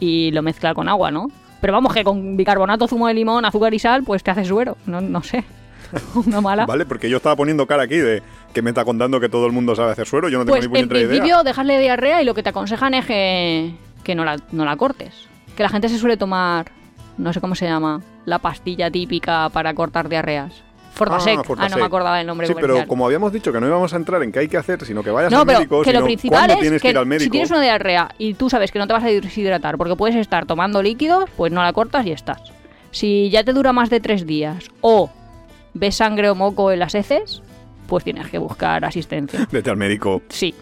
y 0.00 0.30
lo 0.30 0.40
mezcla 0.40 0.72
con 0.72 0.88
agua, 0.88 1.10
¿no? 1.10 1.28
Pero 1.60 1.74
vamos, 1.74 1.92
que 1.92 2.02
con 2.02 2.36
bicarbonato, 2.36 2.88
zumo 2.88 3.08
de 3.08 3.14
limón, 3.14 3.44
azúcar 3.44 3.72
y 3.74 3.78
sal, 3.78 4.02
pues 4.02 4.24
te 4.24 4.30
hace 4.30 4.44
suero. 4.46 4.78
No, 4.86 5.00
no 5.02 5.22
sé. 5.22 5.44
Una 6.26 6.40
mala. 6.40 6.66
Vale, 6.66 6.86
porque 6.86 7.08
yo 7.10 7.16
estaba 7.18 7.36
poniendo 7.36 7.66
cara 7.66 7.82
aquí 7.84 7.96
de 7.96 8.22
que 8.52 8.62
me 8.62 8.70
está 8.70 8.84
contando 8.84 9.20
que 9.20 9.28
todo 9.28 9.46
el 9.46 9.52
mundo 9.52 9.74
sabe 9.74 9.92
hacer 9.92 10.06
suero, 10.06 10.28
yo 10.28 10.38
no 10.38 10.44
tengo 10.44 10.56
Pues 10.56 10.62
ni 10.62 10.66
en 10.66 10.70
puñetera 10.88 11.00
idea. 11.00 11.08
principio 11.08 11.42
dejarle 11.44 11.78
diarrea 11.80 12.22
y 12.22 12.24
lo 12.24 12.34
que 12.34 12.42
te 12.42 12.48
aconsejan 12.50 12.94
es 12.94 13.06
que, 13.06 13.74
que 14.04 14.14
no, 14.14 14.24
la, 14.24 14.36
no 14.52 14.64
la 14.64 14.76
cortes. 14.76 15.28
Que 15.56 15.62
la 15.62 15.68
gente 15.68 15.88
se 15.88 15.98
suele 15.98 16.16
tomar, 16.16 16.70
no 17.18 17.32
sé 17.32 17.40
cómo 17.40 17.54
se 17.54 17.66
llama, 17.66 18.00
la 18.24 18.38
pastilla 18.38 18.90
típica 18.90 19.48
para 19.50 19.74
cortar 19.74 20.08
diarreas. 20.08 20.62
Fortasec. 20.94 21.38
Ah, 21.38 21.44
Fortasec. 21.44 21.72
no 21.72 21.78
me 21.78 21.86
acordaba 21.86 22.20
el 22.20 22.26
nombre 22.26 22.46
Sí, 22.46 22.52
comercial. 22.52 22.76
pero 22.76 22.86
como 22.88 23.06
habíamos 23.06 23.32
dicho 23.32 23.50
que 23.50 23.58
no 23.60 23.66
íbamos 23.66 23.94
a 23.94 23.96
entrar 23.96 24.22
en 24.22 24.30
qué 24.30 24.40
hay 24.40 24.48
que 24.48 24.58
hacer, 24.58 24.84
sino 24.84 25.02
que 25.02 25.10
vayas 25.10 25.32
no, 25.32 25.40
al 25.40 25.46
pero 25.46 25.58
médico, 25.60 25.82
que 25.82 25.92
lo 25.94 26.04
principal 26.04 26.50
es 26.50 26.58
tienes 26.60 26.82
que, 26.82 26.90
ir 26.90 26.98
al 26.98 27.06
médico. 27.06 27.24
si 27.24 27.30
tienes 27.30 27.50
una 27.50 27.62
diarrea 27.62 28.10
y 28.18 28.34
tú 28.34 28.50
sabes 28.50 28.70
que 28.70 28.78
no 28.78 28.86
te 28.86 28.92
vas 28.92 29.02
a 29.02 29.06
deshidratar 29.06 29.78
porque 29.78 29.96
puedes 29.96 30.16
estar 30.16 30.44
tomando 30.44 30.82
líquidos, 30.82 31.30
pues 31.36 31.50
no 31.50 31.62
la 31.62 31.72
cortas 31.72 32.04
y 32.06 32.12
estás. 32.12 32.42
Si 32.90 33.30
ya 33.30 33.42
te 33.42 33.54
dura 33.54 33.72
más 33.72 33.88
de 33.88 34.00
tres 34.00 34.26
días 34.26 34.68
o 34.82 35.10
ves 35.74 35.96
sangre 35.96 36.30
o 36.30 36.34
moco 36.34 36.70
en 36.72 36.78
las 36.78 36.94
heces, 36.94 37.42
pues 37.86 38.04
tienes 38.04 38.28
que 38.28 38.38
buscar 38.38 38.84
asistencia. 38.84 39.46
Vete 39.52 39.70
al 39.70 39.76
médico, 39.76 40.22
Sí. 40.28 40.54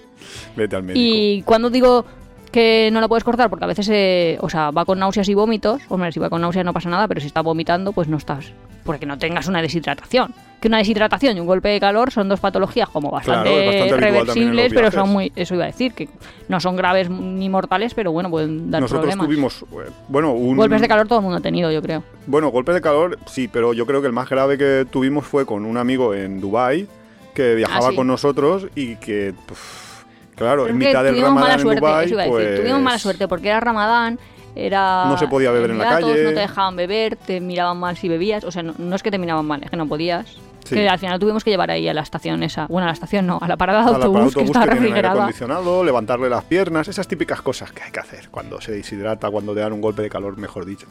vete 0.57 0.77
al 0.77 0.83
médico. 0.83 1.01
Y 1.03 1.43
cuando 1.43 1.71
digo 1.71 2.05
que 2.53 2.91
no 2.93 3.01
lo 3.01 3.09
puedes 3.09 3.23
cortar, 3.25 3.49
porque 3.49 3.65
a 3.65 3.69
veces, 3.69 3.89
eh, 3.93 4.37
o 4.41 4.49
sea, 4.51 4.71
va 4.71 4.85
con 4.85 4.99
náuseas 4.99 5.29
y 5.29 5.35
vómitos, 5.35 5.83
hombre, 5.89 6.11
si 6.13 6.19
va 6.19 6.29
con 6.31 6.41
náuseas 6.41 6.65
no 6.65 6.73
pasa 6.73 6.89
nada, 6.91 7.07
pero 7.07 7.21
si 7.21 7.27
está 7.29 7.43
vomitando, 7.43 7.93
pues 7.93 8.09
no 8.09 8.17
estás. 8.17 8.53
Porque 8.91 9.07
no 9.07 9.19
tengas 9.19 9.47
una 9.47 9.63
deshidratación. 9.63 10.35
Que 10.61 10.67
una 10.67 10.79
deshidratación 10.79 11.37
y 11.37 11.41
un 11.41 11.47
golpe 11.47 11.69
de 11.69 11.79
calor 11.79 12.11
son 12.11 12.29
dos 12.29 12.41
patologías 12.41 12.89
como 12.89 13.09
bastante, 13.13 13.49
Claro, 13.51 13.67
bastante 13.67 13.97
reversibles, 13.97 14.73
pero 14.75 14.91
son 14.91 15.09
muy, 15.11 15.33
eso 15.37 15.55
iba 15.55 15.63
a 15.63 15.69
decir, 15.69 15.93
que 15.95 16.09
no 16.49 16.59
son 16.59 16.75
graves 16.75 17.09
ni 17.09 17.49
mortales, 17.49 17.95
pero 17.95 18.11
bueno, 18.11 18.29
pueden 18.31 18.69
dar 18.71 18.83
Nosotros 18.83 19.03
problemas. 19.15 19.27
tuvimos, 19.27 19.63
eh, 19.87 19.91
bueno, 20.09 20.33
un... 20.33 20.57
Golpes 20.57 20.81
de 20.81 20.89
calor 20.89 21.07
todo 21.07 21.21
el 21.21 21.23
mundo 21.23 21.39
ha 21.39 21.41
tenido, 21.41 21.71
yo 21.71 21.81
creo. 21.81 22.03
Bueno, 22.27 22.49
golpe 22.51 22.73
de 22.73 22.81
calor, 22.81 23.17
sí, 23.27 23.47
pero 23.49 23.73
yo 23.73 23.87
creo 23.87 24.01
que 24.01 24.09
el 24.09 24.13
más 24.13 24.29
grave 24.29 24.59
que 24.59 24.85
tuvimos 24.91 25.25
fue 25.25 25.47
con 25.47 25.65
un 25.65 25.77
amigo 25.79 26.15
en 26.15 26.41
Dubai 26.41 26.87
que 27.33 27.55
viajaba 27.55 27.87
Ah, 27.87 27.91
sí. 27.91 27.97
con 27.97 28.09
nosotros 28.09 28.67
y 28.75 28.97
que, 28.97 29.33
puf, 29.47 30.03
claro, 30.35 30.67
en 30.67 30.77
mitad 30.77 31.05
del 31.05 31.15
tuvimos 31.15 31.33
mala 31.35 31.57
Ramadán 31.57 31.69
en 31.73 31.77
Dubai, 31.81 32.05
eso 32.05 32.15
iba 32.15 32.23
a 32.23 32.27
decir. 32.27 32.39
pues... 32.49 32.61
Tuvimos 32.61 32.81
mala 32.83 32.99
suerte 32.99 33.29
porque 33.29 33.49
era 33.49 33.61
Ramadán, 33.61 34.19
era. 34.55 35.05
No 35.07 35.17
se 35.19 35.29
podía 35.29 35.51
beber 35.51 35.71
en 35.71 35.79
la 35.79 35.89
calle. 35.89 36.25
No 36.25 36.31
te 36.31 36.41
dejaban 36.41 36.77
beber, 36.77 37.17
te 37.17 37.41
miraban 37.41 37.79
mal 37.79 37.97
si 37.97 38.09
bebías. 38.09 38.45
O 38.45 38.51
sea, 38.51 38.63
no, 38.63 38.75
no 38.79 38.97
es 38.97 39.03
que 39.03 39.11
te 39.11 39.19
miraban 39.19 39.47
mal, 39.47 39.63
es 39.63 39.71
que 39.71 39.77
no 39.77 39.87
podías. 39.87 40.39
Sí. 40.65 40.75
Que 40.75 40.89
al 40.89 40.99
final 40.99 41.19
tuvimos 41.19 41.43
que 41.43 41.51
llevar 41.51 41.71
ahí 41.71 41.89
a 41.89 41.95
la 41.95 42.03
estación 42.03 42.43
esa. 42.43 42.67
Bueno, 42.67 42.85
a 42.85 42.89
la 42.89 42.93
estación 42.93 43.27
no, 43.27 43.39
a 43.41 43.49
la 43.49 43.57
parada 43.57 43.83
de 43.83 43.89
autobús, 43.95 44.35
que 44.35 44.41
autobús 44.41 44.51
que 44.53 44.59
aire 44.59 44.75
refrigerada. 44.75 45.15
acondicionado, 45.15 45.83
levantarle 45.85 46.29
las 46.29 46.45
piernas, 46.45 46.87
esas 46.87 47.09
típicas 47.09 47.41
cosas 47.43 47.73
que 47.73 47.83
hay 47.83 47.91
que 47.91 48.01
hacer 48.01 48.29
cuando 48.31 48.61
se 48.61 48.73
deshidrata, 48.73 49.31
cuando 49.31 49.55
te 49.55 49.61
dan 49.61 49.73
un 49.73 49.81
golpe 49.81 50.03
de 50.03 50.11
calor, 50.11 50.37
mejor 50.37 50.67
dicho. 50.67 50.87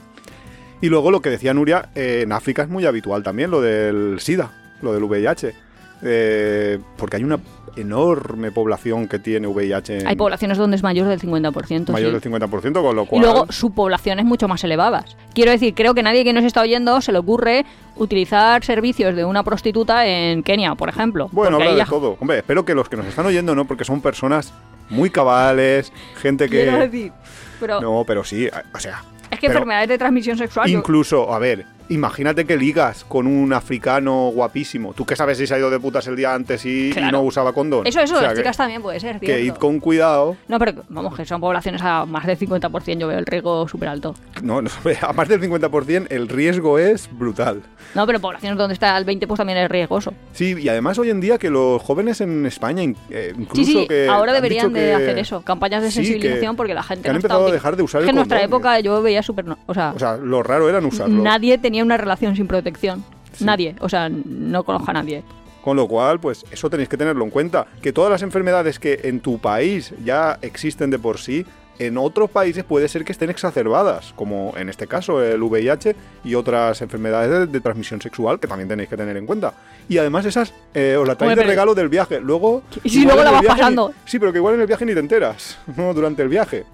Y 0.81 0.89
luego 0.89 1.11
lo 1.11 1.21
que 1.21 1.29
decía 1.29 1.53
Nuria, 1.53 1.89
eh, 1.95 2.21
en 2.23 2.31
África 2.31 2.63
es 2.63 2.69
muy 2.69 2.85
habitual 2.85 3.21
también 3.21 3.51
lo 3.51 3.61
del 3.61 4.19
SIDA, 4.19 4.51
lo 4.81 4.93
del 4.93 5.03
VIH. 5.03 5.53
eh, 6.01 6.79
porque 6.97 7.17
hay 7.17 7.23
una 7.23 7.39
enorme 7.75 8.51
población 8.51 9.07
que 9.07 9.19
tiene 9.19 9.47
VIH 9.47 9.99
en 9.99 10.07
Hay 10.07 10.15
poblaciones 10.15 10.57
donde 10.57 10.75
es 10.77 10.83
mayor 10.83 11.07
del 11.07 11.19
50%. 11.19 11.91
mayor 11.91 12.21
sí. 12.21 12.29
del 12.29 12.33
50%, 12.33 12.81
con 12.81 12.95
lo 12.95 13.03
Y 13.03 13.07
cual... 13.07 13.21
luego 13.21 13.51
subpoblaciones 13.51 14.25
mucho 14.25 14.47
más 14.47 14.63
elevadas. 14.63 15.15
Quiero 15.33 15.51
decir, 15.51 15.73
creo 15.75 15.93
que 15.93 16.03
nadie 16.03 16.23
que 16.23 16.33
nos 16.33 16.43
está 16.43 16.61
oyendo 16.61 16.99
se 17.01 17.11
le 17.11 17.17
ocurre 17.19 17.65
utilizar 17.95 18.63
servicios 18.63 19.15
de 19.15 19.25
una 19.25 19.43
prostituta 19.43 20.05
en 20.05 20.43
Kenia, 20.43 20.75
por 20.75 20.89
ejemplo. 20.89 21.29
Bueno, 21.31 21.57
habla 21.57 21.71
de 21.71 21.77
ya- 21.77 21.85
todo. 21.85 22.17
Hombre, 22.19 22.37
espero 22.39 22.63
que 22.65 22.73
los 22.73 22.87
que 22.89 22.97
nos 22.97 23.05
están 23.05 23.25
oyendo 23.25 23.53
no, 23.55 23.65
porque 23.65 23.83
son 23.85 24.01
personas 24.01 24.53
muy 24.89 25.09
cabales, 25.09 25.91
gente 26.21 26.49
que... 26.49 26.65
Decir, 26.65 27.11
pero 27.59 27.81
No, 27.81 28.03
pero 28.07 28.23
sí, 28.23 28.47
o 28.73 28.79
sea, 28.79 29.03
es 29.29 29.39
que 29.39 29.47
pero- 29.47 29.59
enfermedades 29.59 29.89
de 29.89 29.97
transmisión 29.97 30.37
sexual. 30.37 30.69
Incluso, 30.69 31.33
a 31.33 31.39
ver, 31.39 31.65
imagínate 31.89 32.45
que 32.45 32.57
ligas 32.57 33.03
con 33.03 33.27
un 33.27 33.51
africano 33.53 34.29
guapísimo. 34.33 34.93
Tú 34.93 35.05
que 35.05 35.15
sabes 35.15 35.37
si 35.37 35.47
se 35.47 35.55
ha 35.55 35.57
ido 35.59 35.69
de 35.69 35.79
putas 35.79 36.05
el 36.07 36.15
día 36.15 36.33
antes 36.33 36.65
y, 36.65 36.91
no 37.11 37.21
usaba 37.21 37.53
condón. 37.53 37.85
Eso, 37.87 37.99
eso, 38.01 38.15
O 38.15 38.19
sea, 38.19 38.27
las 38.29 38.33
que- 38.33 38.39
chicas 38.41 38.57
también 38.57 38.81
puede 38.81 38.99
ser, 38.99 39.19
Que 39.19 39.41
id 39.41 39.53
con 39.53 39.79
cuidado. 39.79 40.37
No, 40.47 40.59
pero 40.59 40.83
vamos, 40.89 41.15
que 41.15 41.25
son 41.25 41.41
poblaciones 41.41 41.81
a 41.81 42.05
más 42.05 42.25
del 42.25 42.37
50%, 42.37 42.97
yo 42.99 43.07
veo 43.07 43.17
el 43.17 43.25
riesgo 43.25 43.67
súper 43.67 43.89
alto. 43.89 44.13
No, 44.43 44.61
no, 44.61 44.69
a 45.01 45.13
más 45.13 45.27
del 45.27 45.41
50% 45.41 46.07
el 46.09 46.27
riesgo 46.27 46.77
es 46.79 47.09
brutal. 47.11 47.61
No, 47.95 48.05
pero 48.05 48.19
poblaciones 48.19 48.57
donde 48.57 48.73
está 48.73 48.97
el 48.97 49.05
20% 49.05 49.27
pues 49.27 49.37
también 49.37 49.57
es 49.59 49.69
riesgoso. 49.69 50.13
Sí, 50.33 50.55
y 50.59 50.69
además 50.69 50.97
hoy 50.99 51.09
en 51.09 51.19
día 51.21 51.37
que 51.37 51.49
los 51.49 51.81
jóvenes 51.81 52.21
en 52.21 52.45
España, 52.45 52.83
eh, 53.09 53.33
incluso 53.37 53.55
Sí, 53.65 53.65
sí, 53.65 53.87
que 53.87 54.07
ahora 54.07 54.33
deberían 54.33 54.71
de 54.73 54.79
que- 54.79 54.93
hacer 54.93 55.17
eso, 55.19 55.41
campañas 55.41 55.81
de 55.81 55.91
Sí, 55.91 55.99
que- 55.99 56.05
sensibilización 56.05 56.55
porque 56.55 56.73
la 56.73 56.83
gente 56.83 57.03
que 57.03 57.09
han 57.09 57.15
no 57.15 57.17
empezado 57.19 57.47
a 57.47 57.51
dejar 57.51 57.75
de 57.75 57.83
usar 57.83 58.01
Es 58.01 58.05
que 58.05 58.09
el 58.11 58.15
en 58.15 58.15
nuestra 58.17 58.43
época 58.43 58.79
yo 58.79 59.01
veía 59.01 59.23
súper... 59.23 59.45
no- 59.45 59.57
O 59.65 59.73
sea, 59.73 59.93
O 59.95 59.99
sea, 59.99 60.17
lo 60.17 60.43
raro 60.43 60.69
era 60.69 60.79
no 60.81 60.87
usarlo. 60.89 61.21
nadie 61.23 61.57
tenía 61.57 61.78
una 61.83 61.97
relación 61.97 62.35
sin 62.35 62.47
protección. 62.47 63.03
Sí. 63.33 63.45
Nadie. 63.45 63.75
O 63.79 63.89
sea, 63.89 64.09
no 64.09 64.63
conozco 64.63 64.89
a 64.91 64.93
nadie. 64.93 65.23
Con 65.63 65.75
lo 65.75 65.87
cual, 65.87 66.19
pues 66.19 66.45
eso 66.51 66.69
tenéis 66.69 66.89
que 66.89 66.97
tenerlo 66.97 67.23
en 67.23 67.29
cuenta. 67.31 67.67
Que 67.81 67.91
todas 67.93 68.09
las 68.11 68.21
enfermedades 68.21 68.79
que 68.79 69.01
en 69.03 69.19
tu 69.19 69.39
país 69.39 69.93
ya 70.03 70.39
existen 70.41 70.89
de 70.89 70.97
por 70.99 71.19
sí, 71.19 71.45
en 71.79 71.97
otros 71.97 72.29
países 72.29 72.63
puede 72.65 72.87
ser 72.89 73.05
que 73.05 73.11
estén 73.13 73.29
exacerbadas, 73.29 74.11
como 74.17 74.53
en 74.57 74.67
este 74.67 74.85
caso 74.87 75.23
el 75.23 75.41
VIH 75.41 75.95
y 76.25 76.35
otras 76.35 76.81
enfermedades 76.81 77.29
de, 77.31 77.47
de 77.47 77.61
transmisión 77.61 78.01
sexual 78.01 78.37
que 78.39 78.47
también 78.47 78.67
tenéis 78.67 78.89
que 78.89 78.97
tener 78.97 79.15
en 79.15 79.25
cuenta. 79.25 79.53
Y 79.87 79.97
además 79.97 80.25
esas 80.25 80.53
eh, 80.73 80.97
os 80.99 81.07
la 81.07 81.15
traéis 81.15 81.37
de 81.37 81.43
regalo 81.43 81.73
del 81.75 81.87
viaje. 81.87 82.19
Luego... 82.19 82.63
Y 82.83 82.89
si 82.89 83.03
luego 83.05 83.23
la 83.23 83.31
vas 83.31 83.41
ni- 83.43 83.47
pasando. 83.47 83.93
sí, 84.05 84.19
pero 84.19 84.31
que 84.33 84.39
igual 84.39 84.55
en 84.55 84.61
el 84.61 84.67
viaje 84.67 84.85
ni 84.85 84.93
te 84.93 84.99
enteras, 84.99 85.57
no 85.77 85.93
durante 85.93 86.21
el 86.21 86.27
viaje. 86.29 86.65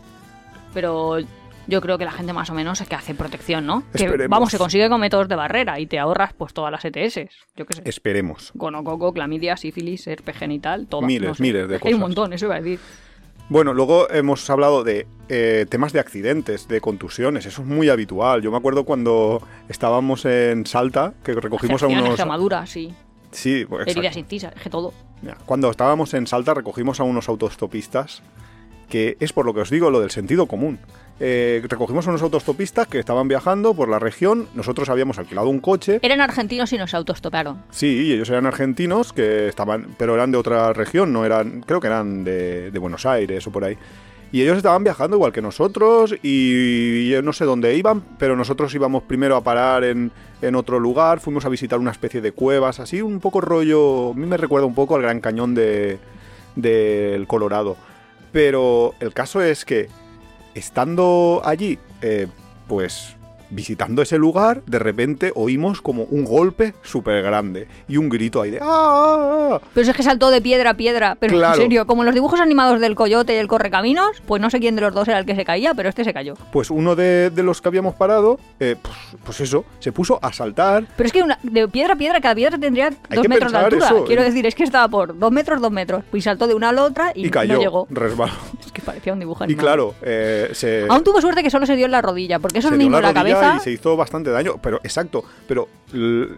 Pero 0.73 1.17
yo 1.67 1.81
creo 1.81 1.97
que 1.97 2.05
la 2.05 2.11
gente 2.11 2.33
más 2.33 2.49
o 2.49 2.53
menos 2.53 2.81
es 2.81 2.87
que 2.87 2.95
hace 2.95 3.13
protección, 3.15 3.65
¿no? 3.65 3.83
Que, 3.95 4.27
vamos, 4.27 4.51
se 4.51 4.57
consigue 4.57 4.89
con 4.89 4.99
métodos 4.99 5.27
de 5.27 5.35
barrera 5.35 5.79
y 5.79 5.87
te 5.87 5.99
ahorras 5.99 6.33
pues 6.33 6.53
todas 6.53 6.71
las 6.71 6.83
ETS. 6.85 7.29
Yo 7.55 7.65
qué 7.65 7.73
sé. 7.75 7.81
Esperemos. 7.85 8.51
Gonococo, 8.53 9.13
clamidia, 9.13 9.57
sífilis, 9.57 10.07
herpes 10.07 10.37
genital, 10.37 10.87
todas. 10.87 11.07
Miles, 11.07 11.29
no 11.29 11.35
sé. 11.35 11.43
miles 11.43 11.67
de 11.67 11.79
que 11.79 11.87
Hay 11.87 11.93
un 11.93 11.99
cosas. 11.99 12.09
montón, 12.09 12.33
eso 12.33 12.45
iba 12.45 12.55
a 12.55 12.61
decir. 12.61 12.79
Bueno, 13.47 13.73
luego 13.75 14.09
hemos 14.09 14.49
hablado 14.49 14.83
de 14.83 15.05
eh, 15.29 15.67
temas 15.69 15.93
de 15.93 15.99
accidentes, 15.99 16.67
de 16.67 16.81
contusiones, 16.81 17.45
eso 17.45 17.61
es 17.61 17.67
muy 17.67 17.89
habitual. 17.89 18.41
Yo 18.41 18.49
me 18.49 18.57
acuerdo 18.57 18.85
cuando 18.85 19.41
estábamos 19.69 20.25
en 20.25 20.65
Salta, 20.65 21.13
que 21.23 21.33
recogimos 21.33 21.83
a 21.83 21.87
unos... 21.87 22.15
quemaduras, 22.15 22.69
sí. 22.69 22.93
Sí, 23.31 23.65
pues. 23.67 23.87
Heridas 23.87 24.17
incisas, 24.17 24.53
que 24.55 24.69
todo. 24.69 24.93
Cuando 25.45 25.69
estábamos 25.69 26.13
en 26.13 26.25
Salta 26.25 26.53
recogimos 26.53 26.99
a 26.99 27.03
unos 27.03 27.29
autostopistas, 27.29 28.23
que 28.89 29.17
es 29.19 29.33
por 29.33 29.45
lo 29.45 29.53
que 29.53 29.61
os 29.61 29.69
digo 29.69 29.91
lo 29.91 29.99
del 29.99 30.11
sentido 30.11 30.47
común. 30.47 30.79
Eh, 31.19 31.63
recogimos 31.69 32.05
a 32.05 32.09
unos 32.09 32.21
autostopistas 32.21 32.87
que 32.87 32.99
estaban 32.99 33.27
viajando 33.29 33.73
por 33.73 33.87
la 33.87 33.99
región, 33.99 34.49
nosotros 34.53 34.89
habíamos 34.89 35.17
alquilado 35.17 35.47
un 35.47 35.59
coche, 35.61 35.99
Eran 36.01 36.19
argentinos 36.19 36.73
y 36.73 36.77
nos 36.77 36.93
autostoparon. 36.93 37.63
sí, 37.69 38.07
y 38.07 38.13
ellos 38.13 38.29
eran 38.29 38.45
argentinos, 38.45 39.13
que 39.13 39.47
estaban, 39.47 39.95
pero 39.97 40.15
eran 40.15 40.31
de 40.31 40.37
otra 40.37 40.73
región, 40.73 41.13
no 41.13 41.23
eran, 41.25 41.61
creo 41.61 41.79
que 41.79 41.87
eran 41.87 42.25
de, 42.25 42.69
de 42.71 42.79
Buenos 42.79 43.05
Aires 43.05 43.47
o 43.47 43.51
por 43.51 43.63
ahí. 43.63 43.77
Y 44.33 44.41
ellos 44.41 44.57
estaban 44.57 44.83
viajando 44.83 45.15
igual 45.15 45.31
que 45.31 45.41
nosotros 45.41 46.13
y 46.21 47.07
yo 47.07 47.21
no 47.21 47.31
sé 47.31 47.45
dónde 47.45 47.75
iban, 47.77 48.03
pero 48.17 48.35
nosotros 48.35 48.73
íbamos 48.75 49.03
primero 49.03 49.37
a 49.37 49.41
parar 49.43 49.85
en, 49.85 50.11
en 50.41 50.55
otro 50.55 50.79
lugar, 50.81 51.21
fuimos 51.21 51.45
a 51.45 51.49
visitar 51.49 51.79
una 51.79 51.91
especie 51.91 52.19
de 52.19 52.33
cuevas, 52.33 52.81
así 52.81 53.01
un 53.01 53.21
poco 53.21 53.39
rollo, 53.39 54.11
a 54.11 54.13
mí 54.15 54.25
me 54.25 54.35
recuerda 54.35 54.67
un 54.67 54.75
poco 54.75 54.97
al 54.97 55.01
Gran 55.03 55.21
Cañón 55.21 55.55
de 55.55 55.99
del 56.57 57.25
Colorado. 57.27 57.77
Pero 58.33 58.93
el 58.99 59.13
caso 59.13 59.41
es 59.41 59.63
que 59.63 59.87
estando 60.55 61.41
allí, 61.45 61.77
eh, 62.01 62.27
pues 62.67 63.14
visitando 63.49 64.01
ese 64.01 64.17
lugar, 64.17 64.61
de 64.65 64.79
repente 64.79 65.31
oímos 65.35 65.81
como 65.81 66.03
un 66.03 66.25
golpe 66.25 66.73
súper 66.83 67.21
grande 67.23 67.67
y 67.87 67.97
un 67.97 68.09
grito 68.09 68.41
ahí 68.41 68.51
de 68.51 68.59
¡Ah! 68.61 69.59
Pero 69.73 69.89
es 69.89 69.95
que 69.95 70.03
saltó 70.03 70.29
de 70.31 70.41
piedra 70.41 70.71
a 70.71 70.73
piedra. 70.75 71.15
Pero 71.19 71.33
Claro. 71.37 71.55
en 71.55 71.61
serio, 71.61 71.85
como 71.87 72.01
en 72.01 72.07
los 72.07 72.15
dibujos 72.15 72.39
animados 72.39 72.79
del 72.79 72.95
coyote 72.95 73.33
y 73.33 73.37
el 73.37 73.47
correcaminos, 73.47 74.21
pues 74.25 74.41
no 74.41 74.49
sé 74.49 74.59
quién 74.59 74.75
de 74.75 74.81
los 74.81 74.93
dos 74.93 75.07
era 75.07 75.19
el 75.19 75.25
que 75.25 75.35
se 75.35 75.45
caía, 75.45 75.73
pero 75.73 75.89
este 75.89 76.03
se 76.03 76.13
cayó. 76.13 76.35
Pues 76.51 76.69
uno 76.69 76.95
de, 76.95 77.29
de 77.29 77.43
los 77.43 77.61
que 77.61 77.67
habíamos 77.67 77.95
parado, 77.95 78.39
eh, 78.59 78.75
pues, 78.81 78.95
pues 79.23 79.41
eso, 79.41 79.65
se 79.79 79.91
puso 79.91 80.19
a 80.21 80.31
saltar. 80.33 80.85
Pero 80.95 81.07
es 81.07 81.13
que 81.13 81.21
una- 81.23 81.39
de 81.43 81.67
piedra 81.67 81.93
a 81.93 81.97
piedra, 81.97 82.21
cada 82.21 82.35
piedra 82.35 82.57
tendría 82.57 82.89
dos 83.09 83.27
metros 83.27 83.51
de 83.51 83.57
altura. 83.57 83.85
eso. 83.87 84.05
Quiero 84.05 84.23
decir, 84.23 84.45
es 84.45 84.55
que 84.55 84.63
estaba 84.63 84.87
por 84.87 85.17
dos 85.17 85.31
metros, 85.31 85.61
dos 85.61 85.71
metros. 85.71 86.03
Y 86.13 86.21
saltó 86.21 86.47
de 86.47 86.53
una 86.53 86.69
a 86.69 86.71
la 86.73 86.83
otra 86.83 87.11
y, 87.15 87.27
Y, 87.27 87.29
cayó, 87.29 87.53
no 87.55 87.59
llegó. 87.59 87.87
resbaló. 87.89 88.33
Es 88.65 88.71
que 88.71 88.81
parecía 88.81 89.13
un 89.13 89.19
dibujo 89.19 89.43
Y 89.43 89.45
animado. 89.45 89.65
claro, 89.67 89.95
eh, 90.01 90.49
se, 90.53 90.85
Aún 90.89 91.03
tuvo 91.03 91.21
suerte 91.21 91.43
que 91.43 91.49
solo 91.49 91.65
se 91.65 91.75
dio 91.75 91.85
en 91.85 91.91
la 91.91 92.01
rodilla, 92.01 92.39
porque 92.39 92.59
eso 92.59 92.71
mismo 92.71 92.97
en 92.97 93.03
la 93.03 93.11
rodilla 93.13 93.34
y 93.57 93.59
se 93.59 93.71
hizo 93.71 93.95
bastante 93.97 94.29
daño. 94.31 94.55
Pero, 94.61 94.77
exacto, 94.83 95.23
pero 95.47 95.67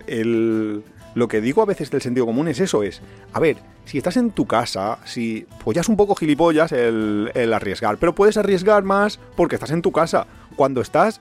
el- 0.07 0.83
lo 1.15 1.27
que 1.27 1.41
digo 1.41 1.61
a 1.63 1.65
veces 1.65 1.89
del 1.89 2.01
sentido 2.01 2.25
común 2.27 2.47
es 2.47 2.59
eso, 2.59 2.83
es, 2.83 3.01
a 3.33 3.39
ver, 3.39 3.57
si 3.85 3.97
estás 3.97 4.17
en 4.17 4.29
tu 4.31 4.45
casa, 4.45 4.99
si, 5.05 5.47
pues 5.63 5.73
ya 5.75 5.81
es 5.81 5.89
un 5.89 5.97
poco 5.97 6.13
gilipollas 6.15 6.71
el, 6.71 7.31
el 7.33 7.53
arriesgar, 7.53 7.97
pero 7.97 8.13
puedes 8.13 8.37
arriesgar 8.37 8.83
más 8.83 9.19
porque 9.35 9.55
estás 9.55 9.71
en 9.71 9.81
tu 9.81 9.91
casa. 9.91 10.27
Cuando 10.55 10.79
estás 10.81 11.19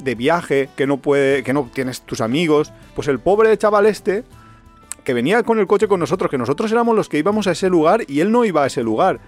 de 0.00 0.14
viaje, 0.14 0.68
que 0.76 0.86
no 0.86 0.98
puede, 0.98 1.42
que 1.44 1.52
no 1.54 1.70
tienes 1.72 2.02
tus 2.02 2.20
amigos, 2.20 2.72
pues 2.94 3.08
el 3.08 3.20
pobre 3.20 3.56
chaval 3.56 3.86
este, 3.86 4.24
que 5.02 5.14
venía 5.14 5.42
con 5.42 5.58
el 5.58 5.66
coche 5.66 5.88
con 5.88 6.00
nosotros, 6.00 6.30
que 6.30 6.36
nosotros 6.38 6.70
éramos 6.70 6.94
los 6.94 7.08
que 7.08 7.18
íbamos 7.18 7.46
a 7.46 7.52
ese 7.52 7.70
lugar 7.70 8.02
y 8.06 8.20
él 8.20 8.30
no 8.30 8.44
iba 8.44 8.64
a 8.64 8.66
ese 8.66 8.82
lugar. 8.82 9.18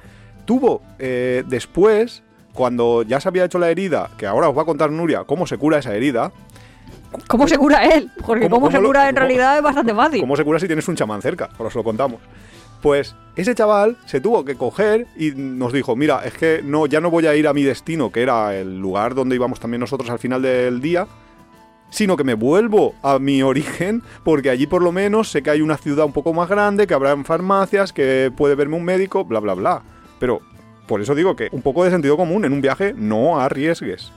Tuvo 0.44 0.82
eh, 0.98 1.44
después, 1.46 2.22
cuando 2.61 3.03
ya 3.05 3.18
se 3.20 3.29
había 3.29 3.46
hecho 3.46 3.59
la 3.59 3.70
herida, 3.70 4.11
que 4.18 4.27
ahora 4.27 4.51
os 4.51 4.57
va 4.57 4.62
a 4.62 4.64
contar 4.66 4.90
Nuria 4.92 5.25
cómo 5.25 5.46
se 5.46 5.57
cura 5.57 5.79
esa 5.79 5.94
herida, 5.96 6.31
¿Cómo 7.27 7.49
se 7.49 7.57
cura 7.57 7.87
él? 7.87 8.11
Porque 8.27 8.51
¿Cómo- 8.51 8.70
se 8.70 8.79
lo- 8.81 8.87
cura 8.88 9.09
en 9.09 9.16
realidad 9.16 9.57
es 9.57 9.62
bastante 9.62 9.94
fácil. 9.94 10.20
cómo 10.20 10.37
se 10.37 10.44
cura 10.44 10.61
si 10.61 10.66
tienes 10.66 10.87
un 10.88 10.94
chamán 10.96 11.23
cerca, 11.23 11.49
ahora 11.55 11.68
os 11.68 11.75
lo 11.75 11.83
contamos. 11.83 12.20
Pues 12.83 13.16
ese 13.35 13.55
chaval 13.55 13.96
se 14.05 14.20
tuvo 14.20 14.44
que 14.44 14.55
coger 14.57 15.07
y 15.16 15.31
nos 15.35 15.73
dijo, 15.73 15.96
mira, 15.96 16.20
es 16.25 16.35
que 16.35 16.61
no, 16.62 16.85
ya 16.87 17.01
no 17.01 17.11
voy 17.11 17.27
a 17.27 17.35
ir 17.35 17.49
a 17.49 17.55
mi 17.55 17.62
destino, 17.62 18.12
que 18.12 18.20
era 18.23 18.55
el 18.55 18.79
lugar 18.79 19.14
donde 19.14 19.35
íbamos 19.37 19.59
también 19.59 19.81
nosotros 19.81 20.11
al 20.11 20.18
final 20.18 20.42
del 20.42 20.81
día, 20.83 21.07
sino 21.88 22.16
que 22.16 22.23
me 22.25 22.35
vuelvo 22.35 22.94
a 23.03 23.18
mi 23.18 23.42
origen, 23.42 24.03
porque 24.23 24.51
allí 24.51 24.66
por 24.68 24.83
lo 24.83 24.92
menos 24.92 25.31
sé 25.31 25.42
que 25.42 25.51
hay 25.51 25.62
una 25.62 25.79
ciudad 25.79 26.05
un 26.05 26.12
poco 26.12 26.33
más 26.35 26.49
grande, 26.51 26.87
que 26.87 26.94
habrá 26.94 27.16
farmacias, 27.25 27.92
que 27.92 28.31
puede 28.37 28.55
verme 28.55 28.77
un 28.77 28.85
médico, 28.85 29.25
bla, 29.25 29.40
bla, 29.40 29.55
bla. 29.55 29.83
Pero 30.20 30.40
por 30.90 31.00
eso 31.00 31.14
digo 31.14 31.37
que 31.37 31.48
un 31.53 31.62
poco 31.62 31.85
de 31.85 31.90
sentido 31.92 32.16
común 32.16 32.44
en 32.44 32.53
un 32.53 32.61
viaje 32.61 32.92
no 32.96 33.40
arriesgues. 33.40 34.11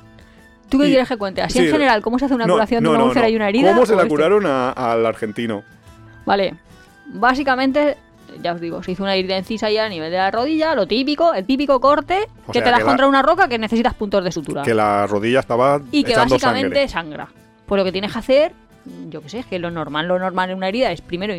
¿Tú 0.70 0.80
qué 0.80 0.88
y- 0.88 0.90
quieres 0.90 1.08
que 1.08 1.18
cuente? 1.18 1.44
Así 1.44 1.60
sí, 1.60 1.66
en 1.66 1.72
general, 1.72 2.02
¿cómo 2.02 2.18
se 2.18 2.26
hace 2.26 2.34
una 2.34 2.48
No, 2.48 2.54
curación 2.56 2.82
no, 2.84 2.90
de 2.90 2.96
una 2.96 3.04
no, 3.04 3.10
úlcera 3.10 3.30
y 3.30 3.36
una 3.36 3.48
herida? 3.48 3.70
¿Cómo 3.74 3.86
se 3.86 3.94
la 3.96 4.02
este? 4.02 4.10
curaron 4.10 4.48
a- 4.48 4.72
al 4.72 5.06
argentino? 5.06 5.62
Vale, 6.26 6.56
básicamente, 7.14 7.96
ya 8.42 8.54
os 8.54 8.60
digo, 8.62 8.82
se 8.82 8.92
hizo 8.92 9.04
una 9.04 9.14
herida 9.16 9.38
incisa 9.38 9.68
ahí 9.68 9.78
a 9.78 9.88
nivel 9.88 10.10
de 10.12 10.18
la 10.18 10.32
rodilla, 10.32 10.74
lo 10.74 10.88
típico, 10.88 11.34
el 11.36 11.46
típico 11.46 11.80
corte 11.80 12.28
O 12.48 12.52
que 12.52 12.60
sea, 12.60 12.64
te 12.64 12.72
das 12.72 12.80
la- 12.80 12.86
contra 12.86 13.08
una 13.08 13.22
roca 13.22 13.48
que 13.48 13.60
necesitas 13.60 13.94
puntos 13.94 14.24
de 14.24 14.32
sutura. 14.32 14.64
Que 14.64 14.74
la 14.74 15.06
rodilla 15.06 15.40
estaba 15.42 15.80
y 15.92 16.04
que 16.04 16.16
básicamente 16.16 16.88
sangre. 16.88 17.28
sangra. 17.28 17.28
Pues 17.68 17.78
lo 17.80 17.86
que 17.86 17.92
tienes 17.92 18.12
que 18.12 18.20
hacer, 18.20 18.52
yo 19.10 19.22
que 19.22 19.30
sé, 19.30 19.40
es 19.40 19.46
que 19.46 19.60
lo 19.60 19.70
normal, 19.72 20.08
lo 20.08 20.18
normal 20.18 20.50
en 20.50 20.58
una 20.58 20.68
herida 20.70 20.92
es 20.92 21.02
primero 21.02 21.34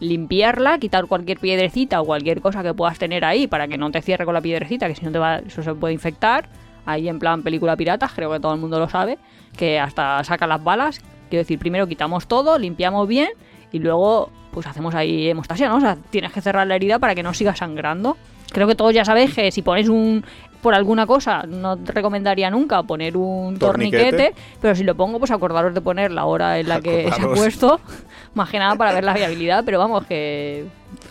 limpiarla, 0.00 0.78
quitar 0.78 1.06
cualquier 1.06 1.38
piedrecita 1.38 2.00
o 2.00 2.04
cualquier 2.04 2.40
cosa 2.40 2.62
que 2.62 2.74
puedas 2.74 2.98
tener 2.98 3.24
ahí 3.24 3.46
para 3.46 3.68
que 3.68 3.78
no 3.78 3.90
te 3.90 4.02
cierre 4.02 4.24
con 4.24 4.34
la 4.34 4.40
piedrecita, 4.40 4.88
que 4.88 4.94
si 4.94 5.04
no 5.04 5.12
te 5.12 5.18
va, 5.18 5.38
eso 5.38 5.62
se 5.62 5.74
puede 5.74 5.94
infectar. 5.94 6.48
Ahí 6.86 7.08
en 7.08 7.18
plan 7.18 7.42
película 7.42 7.76
piratas, 7.76 8.12
creo 8.12 8.32
que 8.32 8.40
todo 8.40 8.54
el 8.54 8.60
mundo 8.60 8.78
lo 8.78 8.88
sabe, 8.88 9.18
que 9.56 9.78
hasta 9.78 10.24
saca 10.24 10.46
las 10.46 10.64
balas. 10.64 11.00
Quiero 11.28 11.42
decir, 11.42 11.58
primero 11.58 11.86
quitamos 11.86 12.26
todo, 12.26 12.58
limpiamos 12.58 13.06
bien 13.06 13.28
y 13.70 13.78
luego 13.78 14.30
pues 14.50 14.66
hacemos 14.66 14.94
ahí 14.94 15.28
hemostasia, 15.28 15.68
¿no? 15.68 15.76
O 15.76 15.80
sea, 15.80 15.96
tienes 16.10 16.32
que 16.32 16.40
cerrar 16.40 16.66
la 16.66 16.74
herida 16.74 16.98
para 16.98 17.14
que 17.14 17.22
no 17.22 17.34
siga 17.34 17.54
sangrando. 17.54 18.16
Creo 18.50 18.66
que 18.66 18.74
todos 18.74 18.92
ya 18.92 19.04
sabéis 19.04 19.34
que 19.34 19.52
si 19.52 19.62
pones 19.62 19.88
un 19.88 20.24
por 20.62 20.74
alguna 20.74 21.06
cosa, 21.06 21.44
no 21.46 21.76
te 21.76 21.92
recomendaría 21.92 22.50
nunca 22.50 22.82
poner 22.82 23.16
un 23.16 23.58
Torniquete. 23.58 24.10
torniquete, 24.10 24.34
pero 24.60 24.74
si 24.74 24.84
lo 24.84 24.94
pongo, 24.94 25.18
pues 25.18 25.30
acordaros 25.30 25.72
de 25.74 25.80
poner 25.80 26.10
la 26.12 26.24
hora 26.26 26.58
en 26.58 26.68
la 26.68 26.80
que 26.80 27.10
se 27.14 27.22
ha 27.22 27.28
puesto, 27.32 27.80
más 28.34 28.48
que 28.50 28.58
nada 28.58 28.74
para 28.76 28.92
ver 28.92 29.04
la 29.04 29.14
viabilidad, 29.14 29.62
pero 29.64 29.78
vamos, 29.78 30.06
que 30.06 30.64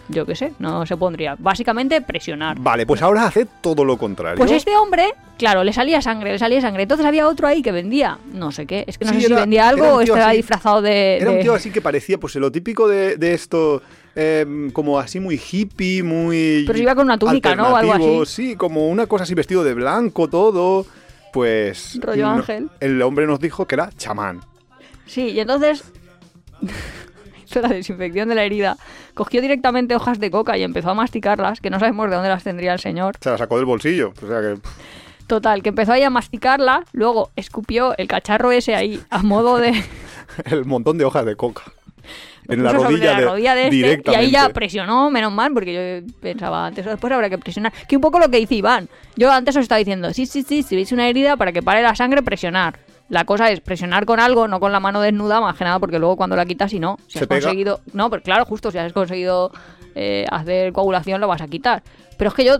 yo 0.09 0.25
qué 0.25 0.35
sé, 0.35 0.53
no 0.59 0.85
se 0.85 0.97
pondría. 0.97 1.35
Básicamente 1.39 2.01
presionar. 2.01 2.59
Vale, 2.59 2.85
pues 2.85 3.01
ahora 3.01 3.25
hace 3.25 3.47
todo 3.61 3.85
lo 3.85 3.97
contrario. 3.97 4.37
Pues 4.37 4.51
este 4.51 4.75
hombre, 4.75 5.13
claro, 5.37 5.63
le 5.63 5.71
salía 5.71 6.01
sangre, 6.01 6.31
le 6.33 6.39
salía 6.39 6.59
sangre. 6.61 6.83
Entonces 6.83 7.05
había 7.05 7.27
otro 7.27 7.47
ahí 7.47 7.61
que 7.61 7.71
vendía, 7.71 8.17
no 8.33 8.51
sé 8.51 8.65
qué, 8.65 8.83
es 8.87 8.97
que 8.97 9.05
no 9.05 9.13
Sí, 9.13 9.21
sé 9.21 9.27
si 9.27 9.33
vendía 9.33 9.67
algo 9.69 9.87
o 9.95 10.01
estaba 10.01 10.27
así- 10.27 10.37
disfrazado 10.37 10.81
de... 10.81 11.17
Era 11.17 11.31
un 11.31 11.39
tío 11.39 11.53
así 11.53 11.71
que 11.71 11.81
parecía, 11.81 12.17
pues 12.19 12.35
lo 12.35 12.51
típico 12.51 12.87
de, 12.87 13.15
de 13.17 13.33
esto, 13.33 13.81
em, 14.15 14.71
como 14.71 14.99
así 14.99 15.19
muy 15.19 15.39
hippie, 15.39 16.03
muy. 16.03 16.63
Pero 16.67 16.79
iba 16.79 16.95
con 16.95 17.05
una 17.05 17.17
túnica, 17.17 17.55
¿no? 17.55 17.63
O 17.63 17.75
algo 17.75 17.93
alternativo, 17.93 18.21
así. 18.23 18.49
Sí, 18.49 18.55
como 18.55 18.89
una 18.89 19.07
cosa 19.07 19.23
así 19.23 19.33
vestido 19.33 19.63
de 19.63 19.73
blanco, 19.73 20.27
todo. 20.27 20.85
Pues. 21.33 21.99
Rollo 22.01 22.25
no- 22.25 22.31
ángel. 22.31 22.69
El 22.79 23.01
hombre 23.01 23.27
nos 23.27 23.39
dijo 23.39 23.65
que 23.67 23.75
era 23.75 23.89
chamán. 23.97 24.41
Sí, 25.05 25.29
y 25.29 25.39
entonces 25.39 25.83
hizo 27.45 27.61
la 27.61 27.69
desinfección 27.69 28.29
de 28.29 28.35
la 28.35 28.43
herida, 28.43 28.77
cogió 29.13 29.41
directamente 29.41 29.95
hojas 29.95 30.19
de 30.19 30.29
coca 30.31 30.57
y 30.57 30.63
empezó 30.63 30.89
a 30.91 30.93
masticarlas, 30.93 31.61
que 31.61 31.69
no 31.69 31.79
sabemos 31.79 32.09
de 32.09 32.15
dónde 32.15 32.29
las 32.29 32.43
tendría 32.43 32.73
el 32.73 32.79
señor. 32.79 33.15
Se 33.21 33.29
la 33.29 33.37
sacó 33.37 33.57
del 33.57 33.65
bolsillo. 33.65 34.13
O 34.21 34.27
sea 34.27 34.41
que. 34.41 34.57
Total, 35.27 35.61
que 35.61 35.69
empezó 35.69 35.93
ahí 35.93 36.01
a 36.01 36.09
masticarla, 36.09 36.85
luego 36.91 37.29
escupió 37.35 37.95
el 37.97 38.07
cacharro 38.07 38.51
ese 38.51 38.73
ahí 38.73 38.99
a 39.11 39.21
modo 39.21 39.57
de... 39.57 39.83
El 40.45 40.65
montón 40.65 40.97
de 40.97 41.05
hojas 41.05 41.23
de 41.23 41.35
coca. 41.35 41.61
En 42.49 42.63
la 42.63 42.73
rodilla, 42.73 43.19
la 43.19 43.27
rodilla 43.27 43.55
de 43.55 43.67
este, 43.67 44.11
y 44.11 44.15
ahí 44.15 44.31
ya 44.31 44.49
presionó, 44.49 45.09
menos 45.09 45.31
mal, 45.31 45.53
porque 45.53 46.01
yo 46.03 46.13
pensaba 46.19 46.65
antes 46.65 46.85
o 46.85 46.89
después 46.89 47.13
habrá 47.13 47.29
que 47.29 47.37
presionar. 47.37 47.71
Que 47.87 47.95
un 47.95 48.01
poco 48.01 48.19
lo 48.19 48.29
que 48.29 48.37
dice 48.37 48.55
Iván. 48.55 48.89
Yo 49.15 49.31
antes 49.31 49.55
os 49.55 49.61
estaba 49.63 49.77
diciendo, 49.79 50.13
sí, 50.13 50.25
sí, 50.25 50.43
sí, 50.43 50.63
si 50.63 50.75
veis 50.75 50.91
una 50.91 51.07
herida 51.07 51.37
para 51.37 51.51
que 51.51 51.61
pare 51.61 51.81
la 51.81 51.95
sangre, 51.95 52.21
presionar. 52.23 52.79
La 53.09 53.25
cosa 53.25 53.49
es 53.49 53.59
presionar 53.59 54.05
con 54.05 54.19
algo, 54.19 54.47
no 54.47 54.59
con 54.59 54.71
la 54.71 54.79
mano 54.79 55.01
desnuda, 55.01 55.41
más 55.41 55.57
que 55.57 55.63
nada, 55.63 55.79
porque 55.79 55.97
luego 55.99 56.15
cuando 56.15 56.35
la 56.35 56.45
quitas, 56.45 56.69
si 56.71 56.79
no, 56.79 56.97
si 57.07 57.13
Se 57.17 57.19
has 57.25 57.27
pega. 57.27 57.41
conseguido. 57.41 57.81
No, 57.93 58.09
pero 58.09 58.21
claro, 58.21 58.45
justo, 58.45 58.69
si 58.71 58.77
has 58.77 58.93
conseguido 58.93 59.51
eh, 59.95 60.25
hacer 60.29 60.71
coagulación, 60.73 61.19
lo 61.19 61.27
vas 61.27 61.41
a 61.41 61.47
quitar. 61.47 61.81
Pero 62.17 62.29
es 62.29 62.33
que 62.35 62.45
yo. 62.45 62.57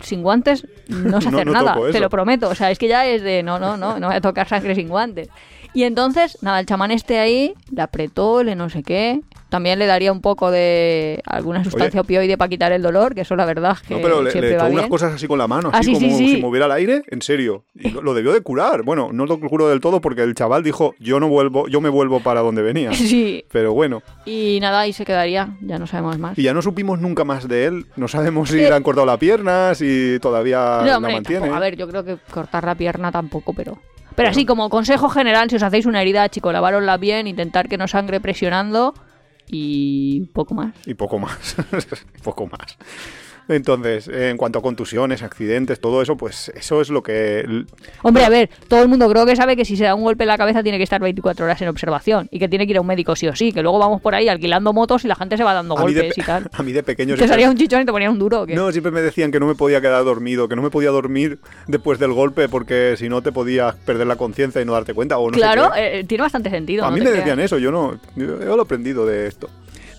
Sin 0.00 0.22
guantes 0.22 0.66
no 0.88 1.20
sé 1.20 1.28
hacer 1.30 1.46
no 1.46 1.52
nada, 1.52 1.76
te 1.90 2.00
lo 2.00 2.10
prometo. 2.10 2.48
O 2.48 2.54
sea, 2.54 2.70
es 2.70 2.78
que 2.78 2.88
ya 2.88 3.06
es 3.06 3.22
de 3.22 3.42
no, 3.42 3.58
no, 3.58 3.76
no, 3.76 3.98
no 3.98 4.06
voy 4.08 4.16
a 4.16 4.20
tocar 4.20 4.48
sangre 4.48 4.74
sin 4.74 4.88
guantes. 4.88 5.28
Y 5.74 5.84
entonces, 5.84 6.38
nada, 6.42 6.60
el 6.60 6.66
chamán 6.66 6.90
este 6.90 7.18
ahí 7.18 7.54
le 7.70 7.82
apretó, 7.82 8.42
le 8.42 8.54
no 8.54 8.70
sé 8.70 8.82
qué. 8.82 9.20
También 9.48 9.78
le 9.78 9.86
daría 9.86 10.12
un 10.12 10.20
poco 10.20 10.50
de 10.50 11.22
alguna 11.24 11.64
sustancia 11.64 12.02
opioide 12.02 12.36
para 12.36 12.50
quitar 12.50 12.70
el 12.72 12.82
dolor, 12.82 13.14
que 13.14 13.22
eso 13.22 13.34
la 13.34 13.46
verdad 13.46 13.78
es 13.80 13.88
que 13.88 13.94
No, 13.94 14.02
pero 14.02 14.20
le, 14.22 14.30
siempre 14.30 14.50
le 14.50 14.56
va 14.58 14.64
echó 14.66 14.74
unas 14.74 14.88
cosas 14.88 15.14
así 15.14 15.26
con 15.26 15.38
la 15.38 15.48
mano, 15.48 15.70
Ah, 15.72 15.78
así 15.78 15.94
sí, 15.94 16.00
sí, 16.00 16.06
como 16.06 16.18
sí. 16.18 16.28
si 16.34 16.40
moviera 16.42 16.66
el 16.66 16.72
aire, 16.72 17.02
en 17.08 17.22
serio. 17.22 17.64
Y 17.74 17.90
lo, 17.90 18.02
lo 18.02 18.12
debió 18.12 18.32
de 18.34 18.42
curar. 18.42 18.82
Bueno, 18.82 19.08
no 19.12 19.24
lo 19.24 19.40
curó 19.40 19.68
del 19.68 19.80
todo 19.80 20.02
porque 20.02 20.22
el 20.22 20.34
chaval 20.34 20.62
dijo, 20.62 20.94
yo 20.98 21.18
no 21.18 21.28
vuelvo, 21.28 21.66
yo 21.68 21.80
me 21.80 21.88
vuelvo 21.88 22.20
para 22.20 22.40
donde 22.42 22.60
venía. 22.62 22.90
Sí, 22.92 23.44
Pero 23.50 23.72
bueno, 23.72 24.02
y 24.26 24.58
nada, 24.60 24.80
ahí 24.80 24.92
se 24.92 25.06
quedaría, 25.06 25.48
ya 25.62 25.78
no 25.78 25.86
sabemos 25.86 26.18
más. 26.18 26.38
y 26.38 26.42
ya 26.42 26.52
no 26.52 26.60
supimos 26.60 26.98
nunca 27.00 27.24
más 27.24 27.48
de 27.48 27.64
él. 27.66 27.86
No 27.96 28.06
sabemos 28.06 28.50
si 28.50 28.56
Sí. 28.56 28.60
le 28.60 28.72
han 28.74 28.82
cortado 28.82 29.06
la 29.06 29.16
pierna, 29.16 29.74
si 29.74 30.18
todavía 30.20 30.80
No, 30.80 30.86
la 30.86 30.96
hombre, 30.98 31.12
mantiene. 31.14 31.40
tampoco- 31.40 31.56
a 31.56 31.60
ver, 31.60 31.76
yo 31.76 31.88
creo 31.88 32.04
que 32.04 32.18
cortar 32.30 32.64
la 32.64 32.74
pierna 32.74 33.10
tampoco, 33.10 33.54
pero... 33.54 33.78
Pero 34.14 34.30
así, 34.30 34.44
como 34.44 34.68
consejo 34.68 35.08
general, 35.08 35.48
si 35.48 35.56
os 35.56 35.62
hacéis 35.62 35.86
una 35.86 36.02
herida, 36.02 36.28
chicos, 36.28 36.52
lavárosla 36.52 36.96
bien, 36.96 37.28
intentar 37.28 37.68
que 37.68 37.78
no 37.78 37.86
sangre 37.86 38.20
presionando 38.20 38.92
y 39.50 40.26
poco 40.26 40.54
más. 40.54 40.74
Y 40.86 40.94
poco 40.94 41.18
más. 41.18 41.56
poco 42.22 42.46
más. 42.46 42.76
Entonces, 43.48 44.08
en 44.08 44.36
cuanto 44.36 44.58
a 44.58 44.62
contusiones, 44.62 45.22
accidentes, 45.22 45.80
todo 45.80 46.02
eso, 46.02 46.16
pues 46.16 46.52
eso 46.54 46.80
es 46.80 46.90
lo 46.90 47.02
que... 47.02 47.64
Hombre, 48.02 48.24
a 48.24 48.28
ver, 48.28 48.50
todo 48.68 48.82
el 48.82 48.88
mundo 48.88 49.08
creo 49.08 49.24
que 49.24 49.34
sabe 49.36 49.56
que 49.56 49.64
si 49.64 49.76
se 49.76 49.84
da 49.84 49.94
un 49.94 50.02
golpe 50.02 50.24
en 50.24 50.28
la 50.28 50.36
cabeza 50.38 50.62
tiene 50.62 50.76
que 50.78 50.84
estar 50.84 51.00
24 51.00 51.44
horas 51.46 51.60
en 51.62 51.68
observación 51.68 52.28
y 52.30 52.38
que 52.38 52.48
tiene 52.48 52.66
que 52.66 52.72
ir 52.72 52.76
a 52.76 52.80
un 52.82 52.86
médico 52.86 53.16
sí 53.16 53.26
o 53.26 53.34
sí, 53.34 53.52
que 53.52 53.62
luego 53.62 53.78
vamos 53.78 54.00
por 54.02 54.14
ahí 54.14 54.28
alquilando 54.28 54.72
motos 54.72 55.04
y 55.04 55.08
la 55.08 55.14
gente 55.16 55.36
se 55.36 55.44
va 55.44 55.54
dando 55.54 55.78
A 55.78 55.82
golpes 55.82 56.16
y 56.16 56.22
tal. 56.22 56.48
a 56.52 56.62
mí 56.62 56.72
de 56.72 56.82
pequeño... 56.82 57.16
Te 57.16 57.26
salía 57.26 57.48
un 57.50 57.56
chichón 57.56 57.82
y 57.82 57.84
te 57.86 57.92
ponían 57.92 58.12
un 58.12 58.18
duro. 58.18 58.42
¿o 58.42 58.46
qué? 58.46 58.54
No, 58.54 58.70
siempre 58.70 58.92
me 58.92 59.00
decían 59.00 59.32
que 59.32 59.40
no 59.40 59.46
me 59.46 59.54
podía 59.54 59.80
quedar 59.80 60.04
dormido, 60.04 60.48
que 60.48 60.56
no 60.56 60.62
me 60.62 60.70
podía 60.70 60.90
dormir 60.90 61.38
después 61.66 61.98
del 61.98 62.12
golpe 62.12 62.48
porque 62.48 62.96
si 62.98 63.08
no 63.08 63.22
te 63.22 63.32
podías 63.32 63.74
perder 63.76 64.06
la 64.06 64.16
conciencia 64.16 64.60
y 64.60 64.64
no 64.64 64.72
darte 64.72 64.92
cuenta 64.94 65.18
o 65.18 65.28
no 65.28 65.34
sé 65.34 65.40
claro, 65.40 65.70
qué. 65.74 66.00
eh, 66.00 66.04
tiene 66.04 66.22
bastante 66.22 66.50
sentido. 66.50 66.84
A 66.84 66.90
no 66.90 66.94
mí 66.96 67.00
me 67.00 67.06
creas. 67.06 67.24
decían 67.24 67.40
eso, 67.40 67.58
yo 67.58 67.70
no. 67.70 67.94
Yo, 68.16 68.26
yo 68.26 68.56
lo 68.56 68.58
he 68.58 68.62
aprendido 68.62 69.06
de 69.06 69.26
esto. 69.26 69.48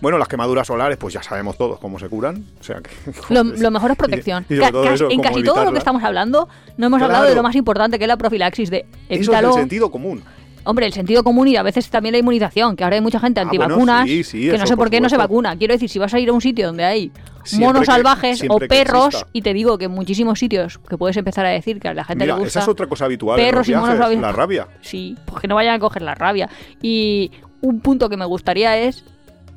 Bueno, 0.02 0.18
las 0.18 0.28
quemaduras 0.28 0.66
solares, 0.68 0.98
pues 0.98 1.14
ya 1.14 1.22
sabemos 1.24 1.58
todos 1.58 1.80
cómo 1.80 2.00
se 2.00 2.08
curan. 2.08 2.46
O 2.60 2.64
sea 2.64 2.78
que. 2.82 2.90
Lo, 3.34 3.44
lo 3.44 3.72
mejor 3.72 3.92
es 3.92 3.98
protección. 3.98 4.46
Y, 4.50 4.54
y 4.54 4.58
sobre 4.58 4.68
Ca- 4.68 4.72
todo 4.72 4.84
ca- 4.86 4.94
eso, 4.94 5.10
en 5.12 5.20
casi 5.22 5.34
todo 5.36 5.42
lo 5.42 5.54
que 5.56 5.60
evitarla. 5.62 5.80
estamos 5.80 6.04
hablando, 6.04 6.50
no 6.78 6.88
hemos 6.88 7.02
hablado 7.02 7.26
de 7.26 7.36
lo 7.36 7.44
más 7.44 7.56
importante 7.56 7.98
que 7.98 8.06
es 8.06 8.08
la 8.08 8.18
profilaxis 8.18 8.70
de 8.70 8.78
Eso 8.80 8.88
es 9.10 9.18
evítalo. 9.20 9.50
el 9.50 9.54
sentido 9.56 9.92
común. 9.92 10.24
Hombre, 10.66 10.86
el 10.86 10.94
sentido 10.94 11.24
común 11.24 11.48
y 11.48 11.56
a 11.56 11.64
veces 11.64 11.90
también 11.90 12.12
la 12.14 12.20
inmunización, 12.20 12.76
que 12.76 12.84
ahora 12.84 12.98
hay 12.98 13.02
mucha 13.02 13.20
gente 13.20 13.40
Ah, 13.40 13.46
bueno, 13.46 13.64
antivacunas 13.64 14.06
sí, 14.08 14.24
sí, 14.24 14.42
que 14.50 14.58
no 14.58 14.66
sé 14.68 14.76
por 14.76 14.86
por 14.86 14.90
qué 14.92 15.02
no 15.02 15.10
se 15.10 15.18
vacuna. 15.18 15.56
Quiero 15.58 15.74
decir, 15.74 15.90
si 15.90 15.98
vas 16.00 16.14
a 16.14 16.20
ir 16.20 16.30
a 16.30 16.34
un 16.34 16.42
sitio 16.42 16.68
donde 16.68 16.84
hay 16.84 17.12
Siempre 17.44 17.68
monos 17.68 17.80
que- 17.82 17.86
salvajes 17.88 18.44
o 18.48 18.60
perros, 18.60 19.26
y 19.34 19.42
te 19.42 19.54
digo 19.54 19.78
que 19.78 19.86
en 19.86 19.92
muchísimos 19.92 20.38
sitios 20.38 20.78
que 20.78 20.98
puedes 20.98 21.16
empezar 21.18 21.46
a 21.46 21.50
decir 21.50 21.80
que 21.80 21.88
a 21.88 21.94
la 21.94 22.04
gente 22.04 22.26
Mira, 22.26 22.36
le 22.36 22.42
gusta. 22.44 22.60
esa 22.60 22.60
es 22.62 22.68
otra 22.68 22.88
cosa 22.88 23.06
habitual 23.06 23.40
en 23.40 23.46
perros 23.48 23.68
y 23.70 23.74
monos 23.74 23.98
rabia- 23.98 24.20
la 24.22 24.32
rabia. 24.34 24.68
Sí, 24.82 25.18
pues 25.26 25.42
que 25.42 25.48
no 25.48 25.56
vayan 25.56 25.76
a 25.76 25.80
coger 25.80 26.02
la 26.04 26.14
rabia. 26.14 26.50
Y 26.82 27.32
un 27.62 27.80
punto 27.80 28.10
que 28.10 28.18
me 28.18 28.26
gustaría 28.26 28.78
es 28.78 29.06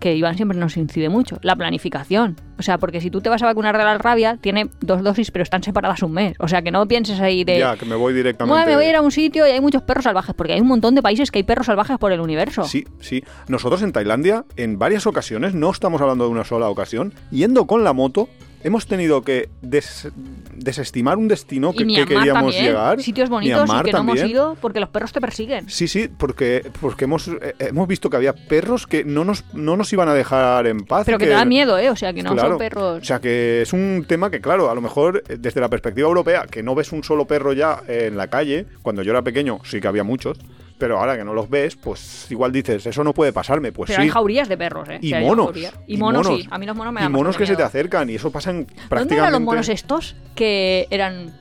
que 0.03 0.17
Iván 0.17 0.37
siempre 0.37 0.59
nos 0.59 0.77
incide 0.77 1.09
mucho, 1.09 1.39
la 1.43 1.55
planificación. 1.55 2.35
O 2.59 2.63
sea, 2.63 2.79
porque 2.79 3.01
si 3.01 3.09
tú 3.09 3.21
te 3.21 3.29
vas 3.29 3.41
a 3.43 3.47
vacunar 3.47 3.79
de 3.79 3.85
la 3.85 3.99
rabia, 3.99 4.37
tiene 4.37 4.69
dos 4.81 5.05
dosis, 5.05 5.31
pero 5.31 5.45
están 5.45 5.63
separadas 5.63 6.03
un 6.03 6.11
mes. 6.11 6.35
O 6.41 6.49
sea, 6.49 6.61
que 6.61 6.73
no 6.73 6.89
pienses 6.89 7.21
ahí 7.21 7.45
de... 7.45 7.61
Ya, 7.61 7.77
que 7.77 7.87
me 7.87 7.95
voy 7.95 8.13
directamente. 8.13 8.67
Me 8.67 8.75
voy 8.75 8.85
a 8.85 8.89
ir 8.91 8.97
a 8.97 9.01
un 9.01 9.13
sitio 9.13 9.47
y 9.47 9.51
hay 9.51 9.61
muchos 9.61 9.83
perros 9.83 10.03
salvajes, 10.03 10.35
porque 10.35 10.55
hay 10.55 10.61
un 10.61 10.67
montón 10.67 10.97
de 10.97 11.03
países 11.03 11.31
que 11.31 11.39
hay 11.39 11.45
perros 11.45 11.67
salvajes 11.67 11.99
por 11.99 12.11
el 12.11 12.21
universo. 12.21 12.65
Sí, 12.65 12.85
sí. 12.99 13.23
Nosotros 13.47 13.81
en 13.83 13.93
Tailandia, 13.93 14.45
en 14.57 14.77
varias 14.77 15.07
ocasiones, 15.07 15.55
no 15.55 15.71
estamos 15.71 16.01
hablando 16.01 16.25
de 16.25 16.31
una 16.31 16.45
sola 16.45 16.69
ocasión, 16.69 17.15
yendo 17.31 17.69
con 17.69 17.85
la 17.85 17.93
moto, 17.93 18.29
hemos 18.65 18.87
tenido 18.87 19.23
que 19.23 19.49
des- 19.61 20.09
desestimar 20.55 21.19
un 21.19 21.29
destino 21.29 21.73
que, 21.73 21.87
queríamos 21.87 22.55
también, 22.55 22.65
llegar. 22.67 23.01
sitios 23.03 23.29
bonitos 23.29 23.69
y 23.69 23.83
que 23.85 23.93
no 23.93 23.99
hemos 23.99 24.15
también. 24.17 24.29
ido 24.29 24.57
porque 24.61 24.81
los 24.81 24.89
perros 24.89 25.13
te 25.13 25.21
persiguen. 25.21 25.69
Sí, 25.69 25.89
sí, 25.89 26.09
porque, 26.09 26.65
porque 26.81 27.05
hemos, 27.05 27.29
eh, 27.29 27.55
hemos 27.59 27.89
visto 27.89 28.11
que 28.11 28.17
había 28.17 28.33
perros 28.35 28.87
que 28.87 29.05
no 29.05 29.25
nos, 29.25 29.45
no 29.55 29.77
nos 29.77 29.93
iban 29.93 30.09
a 30.09 30.15
dejar 30.15 30.67
en 30.67 30.85
paz. 30.85 31.05
Pero 31.07 31.19
que 31.19 31.27
te 31.27 31.31
da 31.33 31.45
miedo, 31.45 31.79
¿eh? 31.79 31.91
O 31.91 31.97
sea, 31.97 32.13
que 32.13 32.23
no 32.23 32.33
Claro. 32.33 32.51
son 32.51 32.59
perros... 32.59 33.03
O 33.03 33.05
sea 33.05 33.21
que 33.21 33.63
es 33.63 33.73
un 33.73 34.05
tema 34.07 34.31
que, 34.31 34.41
claro, 34.41 34.71
a 34.71 34.75
lo 34.75 34.81
mejor 34.81 35.23
eh, 35.29 35.37
desde 35.39 35.61
la 35.61 35.69
perspectiva 35.69 36.07
europea, 36.09 36.47
que 36.51 36.63
no 36.63 36.75
ves 36.75 36.93
un 36.93 37.03
solo 37.05 37.27
perro 37.27 37.53
ya 37.53 37.83
eh, 37.89 38.07
en 38.09 38.17
la 38.17 38.29
calle, 38.29 38.67
cuando 38.83 39.03
yo 39.03 39.11
era 39.13 39.23
pequeño 39.23 39.59
sí 39.65 39.81
que 39.81 39.89
había 39.89 40.05
muchos, 40.05 40.39
pero 40.83 40.99
ahora 40.99 41.17
que 41.17 41.23
no 41.23 41.33
los 41.33 41.49
ves, 41.49 41.77
pues 41.77 42.27
igual 42.29 42.51
dices, 42.51 42.85
eso 42.85 43.05
no 43.05 43.15
puede 43.15 43.33
pasarme, 43.33 43.71
pues 43.71 43.87
pero 43.87 43.99
sí. 43.99 44.03
hay 44.03 44.09
jaurías 44.09 44.49
de 44.49 44.59
perros, 44.59 44.89
¿eh? 44.89 44.99
Y 45.01 45.15
monos. 45.15 45.57
Y, 45.57 45.95
y 45.95 45.97
monos, 45.97 46.27
monos. 46.27 46.43
sí. 46.43 46.49
A 46.51 46.59
mí 46.59 46.67
los 46.67 46.75
monos 46.75 46.93
me 46.93 46.99
y 46.99 47.03
dan 47.05 47.13
monos 47.13 47.27
bastante 47.29 47.45
que 47.45 47.53
se 47.53 47.57
te 47.57 47.63
acercan 47.63 48.11
y 48.11 48.17
eso 48.17 48.33
pasa 48.33 48.51
en 48.51 48.65
prácticamente... 48.65 48.99
¿Dónde 48.99 49.15
eran 49.15 49.33
los 49.33 49.41
monos 49.43 49.69
estos 49.69 50.17
que 50.35 50.89
eran 50.91 51.39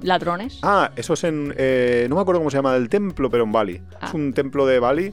ladrones? 0.00 0.60
Ah, 0.62 0.92
eso 0.94 1.14
es 1.14 1.24
en... 1.24 1.52
eh, 1.58 2.06
no 2.08 2.14
me 2.14 2.20
acuerdo 2.22 2.38
cómo 2.38 2.52
se 2.52 2.58
llama 2.58 2.76
el 2.76 2.88
templo, 2.88 3.28
pero 3.30 3.42
en 3.42 3.50
Bali. 3.50 3.82
Ah. 4.00 4.06
Es 4.06 4.14
un 4.14 4.32
templo 4.32 4.64
de 4.64 4.78
Bali 4.78 5.12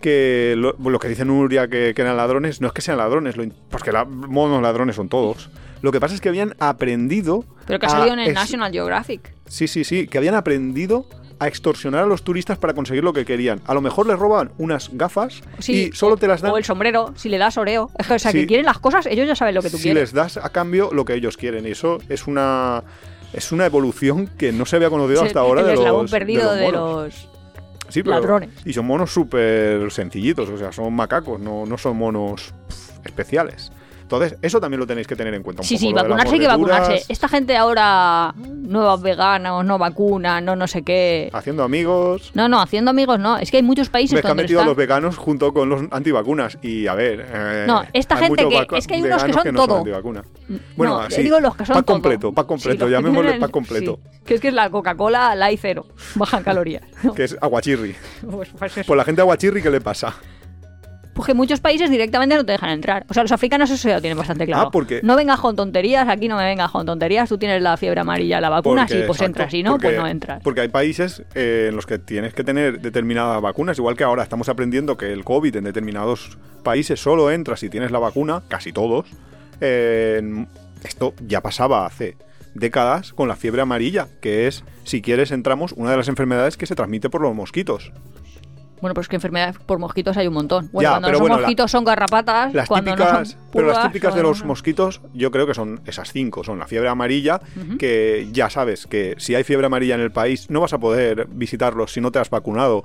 que 0.00 0.54
lo, 0.56 0.76
lo 0.78 1.00
que 1.00 1.08
dice 1.08 1.24
Nuria 1.24 1.66
que, 1.66 1.94
que 1.96 2.02
eran 2.02 2.16
ladrones, 2.16 2.60
no 2.60 2.68
es 2.68 2.72
que 2.72 2.82
sean 2.82 2.98
ladrones, 2.98 3.36
lo 3.36 3.44
porque 3.68 3.90
la, 3.90 4.04
monos 4.04 4.62
ladrones 4.62 4.94
son 4.94 5.08
todos. 5.08 5.50
Lo 5.82 5.90
que 5.90 5.98
pasa 5.98 6.14
es 6.14 6.20
que 6.20 6.28
habían 6.28 6.54
aprendido... 6.60 7.44
Pero 7.66 7.80
que 7.80 7.86
ha 7.86 7.90
salido 7.90 8.12
en 8.12 8.20
el 8.20 8.32
National 8.32 8.70
Geographic. 8.70 9.34
Sí, 9.48 9.66
sí, 9.66 9.82
sí, 9.82 10.06
que 10.06 10.18
habían 10.18 10.36
aprendido 10.36 11.06
a 11.40 11.46
extorsionar 11.48 12.04
a 12.04 12.06
los 12.06 12.22
turistas 12.22 12.58
para 12.58 12.74
conseguir 12.74 13.04
lo 13.04 13.12
que 13.12 13.24
querían. 13.24 13.60
A 13.66 13.74
lo 13.74 13.80
mejor 13.80 14.06
les 14.06 14.18
roban 14.18 14.50
unas 14.58 14.90
gafas 14.92 15.40
Sí, 15.58 15.90
y 15.90 15.92
solo 15.92 16.16
te 16.16 16.26
las 16.26 16.40
dan 16.40 16.52
O 16.52 16.58
el 16.58 16.64
sombrero, 16.64 17.12
si 17.16 17.28
le 17.28 17.38
das 17.38 17.56
oreo. 17.58 17.90
O 18.10 18.18
sea, 18.18 18.32
Sí. 18.32 18.40
que 18.40 18.46
quieren 18.46 18.66
las 18.66 18.78
cosas, 18.78 19.06
ellos 19.06 19.26
ya 19.28 19.36
saben 19.36 19.54
lo 19.54 19.62
que 19.62 19.70
tú 19.70 19.76
si 19.76 19.84
quieres. 19.84 20.02
les 20.02 20.12
das 20.12 20.36
a 20.36 20.50
cambio 20.50 20.90
lo 20.92 21.04
que 21.04 21.14
ellos 21.14 21.36
quieren. 21.36 21.66
Y 21.66 21.70
eso 21.70 21.98
es 22.08 22.26
una 22.26 22.82
es 23.32 23.52
una 23.52 23.66
evolución 23.66 24.26
que 24.38 24.52
no 24.52 24.64
se 24.64 24.76
había 24.76 24.88
conocido 24.90 25.22
hasta 25.22 25.40
ahora 25.40 25.60
el 25.60 25.66
de 25.66 25.74
los, 25.76 26.10
perdido 26.10 26.52
de 26.54 26.60
de 26.62 26.72
los 26.72 26.80
monos. 26.80 27.04
los... 27.04 27.28
Sí, 27.90 28.02
pero- 28.02 28.16
ladrones. 28.16 28.50
Y 28.64 28.72
son 28.72 28.86
monos 28.86 29.12
súper 29.12 29.90
sencillitos, 29.92 30.48
o 30.48 30.56
sea, 30.58 30.72
son 30.72 30.92
macacos, 30.94 31.38
no, 31.38 31.66
no 31.66 31.76
son 31.78 31.96
monos 31.98 32.52
especiales. 33.04 33.70
Entonces, 34.08 34.38
eso 34.40 34.58
también 34.58 34.80
lo 34.80 34.86
tenéis 34.86 35.06
que 35.06 35.14
tener 35.14 35.34
en 35.34 35.42
cuenta. 35.42 35.60
Un 35.60 35.68
Sí, 35.68 35.74
poco, 35.74 35.86
sí, 35.86 35.92
vacunarse 35.92 36.32
hay 36.34 36.40
que 36.40 36.46
vacunarse. 36.46 37.02
Esta 37.10 37.28
gente 37.28 37.54
ahora, 37.58 38.32
nuevos 38.38 39.02
veganos, 39.02 39.66
no 39.66 39.76
vacuna, 39.76 40.40
no 40.40 40.56
no 40.56 40.66
sé 40.66 40.80
qué. 40.82 41.28
Haciendo 41.34 41.62
amigos. 41.62 42.30
No, 42.32 42.48
no, 42.48 42.58
haciendo 42.62 42.90
amigos 42.90 43.18
no. 43.20 43.36
Es 43.36 43.50
que 43.50 43.58
hay 43.58 43.62
muchos 43.62 43.90
países 43.90 44.14
Me 44.14 44.22
que 44.22 44.26
han 44.26 44.30
donde 44.30 44.44
metido 44.44 44.62
a 44.62 44.64
los 44.64 44.76
veganos 44.76 45.18
junto 45.18 45.52
con 45.52 45.68
los 45.68 45.82
antivacunas. 45.90 46.56
Y 46.62 46.86
a 46.86 46.94
ver. 46.94 47.26
eh, 47.30 47.64
No, 47.66 47.82
esta 47.92 48.16
hay 48.16 48.24
gente 48.24 48.48
que- 48.48 48.78
es 48.78 48.86
que 48.86 48.94
hay 48.94 49.02
unos 49.02 49.22
que 49.22 49.32
son 49.34 49.54
no 49.54 49.66
todo. 49.66 49.84
Bueno, 50.74 50.94
no, 50.94 50.98
así, 51.00 51.22
digo 51.22 51.38
los 51.40 51.54
que 51.54 51.66
son 51.66 51.74
pack 51.74 51.84
todo. 51.84 51.94
completo, 51.96 52.32
pack 52.32 52.46
completo, 52.46 52.86
que 52.86 52.90
llamémosle 52.90 53.34
el- 53.34 53.40
pack 53.40 53.50
completo. 53.50 54.00
sí, 54.02 54.20
que 54.24 54.34
es 54.36 54.40
que 54.40 54.48
es 54.48 54.54
la 54.54 54.70
Coca-Cola 54.70 55.34
Light 55.34 55.60
Zero, 55.60 55.86
baja 56.14 56.38
en 56.38 56.44
calorías. 56.44 56.82
Que 57.14 57.24
es 57.24 57.36
aguachirri. 57.42 57.94
pues, 58.30 58.48
pues. 58.58 58.72
Pues 58.86 58.96
la 58.96 59.04
gente 59.04 59.20
aguachirri, 59.20 59.60
¿qué 59.62 59.70
le 59.70 59.82
pasa? 59.82 60.14
Pues 61.18 61.26
que 61.26 61.34
muchos 61.34 61.58
países 61.58 61.90
directamente 61.90 62.36
no 62.36 62.46
te 62.46 62.52
dejan 62.52 62.70
entrar. 62.70 63.04
O 63.08 63.12
sea, 63.12 63.24
los 63.24 63.32
africanos 63.32 63.68
eso 63.70 63.88
ya 63.88 63.96
lo 63.96 64.00
tienen 64.00 64.16
bastante 64.16 64.46
claro. 64.46 64.68
Ah, 64.68 64.70
porque- 64.70 65.00
No 65.02 65.16
vengas 65.16 65.40
con 65.40 65.56
tonterías, 65.56 66.06
aquí 66.08 66.28
no 66.28 66.36
me 66.36 66.44
vengas 66.44 66.70
con 66.70 66.86
tonterías. 66.86 67.28
Tú 67.28 67.38
tienes 67.38 67.60
la 67.60 67.76
fiebre 67.76 68.00
amarilla, 68.02 68.40
la 68.40 68.48
vacuna, 68.50 68.82
Porque, 68.82 68.94
sí, 69.00 69.04
pues 69.04 69.16
exacto, 69.18 69.24
entras. 69.26 69.50
Si 69.50 69.62
no, 69.64 69.72
porque- 69.72 69.88
pues 69.88 69.98
no 69.98 70.06
entras. 70.06 70.40
Porque 70.44 70.60
hay 70.60 70.68
países 70.68 71.24
eh, 71.34 71.66
en 71.70 71.74
los 71.74 71.86
que 71.86 71.98
tienes 71.98 72.34
que 72.34 72.44
tener 72.44 72.80
determinadas 72.80 73.42
vacunas, 73.42 73.76
igual 73.78 73.96
que 73.96 74.04
ahora 74.04 74.22
estamos 74.22 74.48
aprendiendo 74.48 74.96
que 74.96 75.12
el 75.12 75.24
COVID 75.24 75.56
en 75.56 75.64
determinados 75.64 76.38
países 76.62 77.00
solo 77.00 77.32
entra 77.32 77.56
si 77.56 77.68
tienes 77.68 77.90
la 77.90 77.98
vacuna, 77.98 78.42
casi 78.46 78.72
todos. 78.72 79.08
Eh, 79.60 80.46
esto 80.84 81.14
ya 81.26 81.40
pasaba 81.40 81.84
hace 81.84 82.16
décadas 82.54 83.12
con 83.12 83.26
la 83.28 83.34
fiebre 83.34 83.62
amarilla, 83.62 84.06
que 84.20 84.46
es, 84.46 84.64
si 84.84 85.02
quieres, 85.02 85.32
entramos, 85.32 85.72
una 85.72 85.90
de 85.90 85.96
las 85.96 86.06
enfermedades 86.08 86.56
que 86.56 86.66
se 86.66 86.74
transmite 86.76 87.10
por 87.10 87.20
los 87.22 87.34
mosquitos. 87.34 87.92
Bueno, 88.80 88.94
pues 88.94 89.08
que 89.08 89.16
enfermedades 89.16 89.58
por 89.58 89.78
mosquitos 89.78 90.16
hay 90.16 90.26
un 90.26 90.34
montón. 90.34 90.68
Bueno, 90.72 90.88
Ya, 90.88 90.92
cuando 90.92 91.06
pero 91.08 91.18
son 91.18 91.22
bueno, 91.22 91.36
la- 91.36 91.40
mosquitos 91.42 91.70
son 91.70 91.84
garrapatas. 91.84 92.54
Las 92.54 92.68
cuando 92.68 92.92
típicas, 92.92 93.18
no 93.18 93.24
son 93.24 93.36
pero 93.52 93.66
las 93.68 93.82
típicas 93.82 94.14
de 94.14 94.22
los 94.22 94.44
mosquitos, 94.44 95.00
yo 95.14 95.30
creo 95.30 95.46
que 95.46 95.54
son 95.54 95.80
esas 95.86 96.12
cinco. 96.12 96.44
Son 96.44 96.58
la 96.58 96.66
fiebre 96.66 96.88
amarilla, 96.88 97.40
que 97.78 98.28
ya 98.32 98.50
sabes 98.50 98.86
que 98.86 99.14
si 99.18 99.34
hay 99.34 99.44
fiebre 99.44 99.66
amarilla 99.66 99.94
en 99.94 100.00
el 100.00 100.12
país, 100.12 100.50
no 100.50 100.60
vas 100.60 100.72
a 100.72 100.78
poder 100.78 101.26
visitarlos 101.30 101.92
si 101.92 102.00
no 102.00 102.10
te 102.12 102.18
has 102.18 102.30
vacunado. 102.30 102.84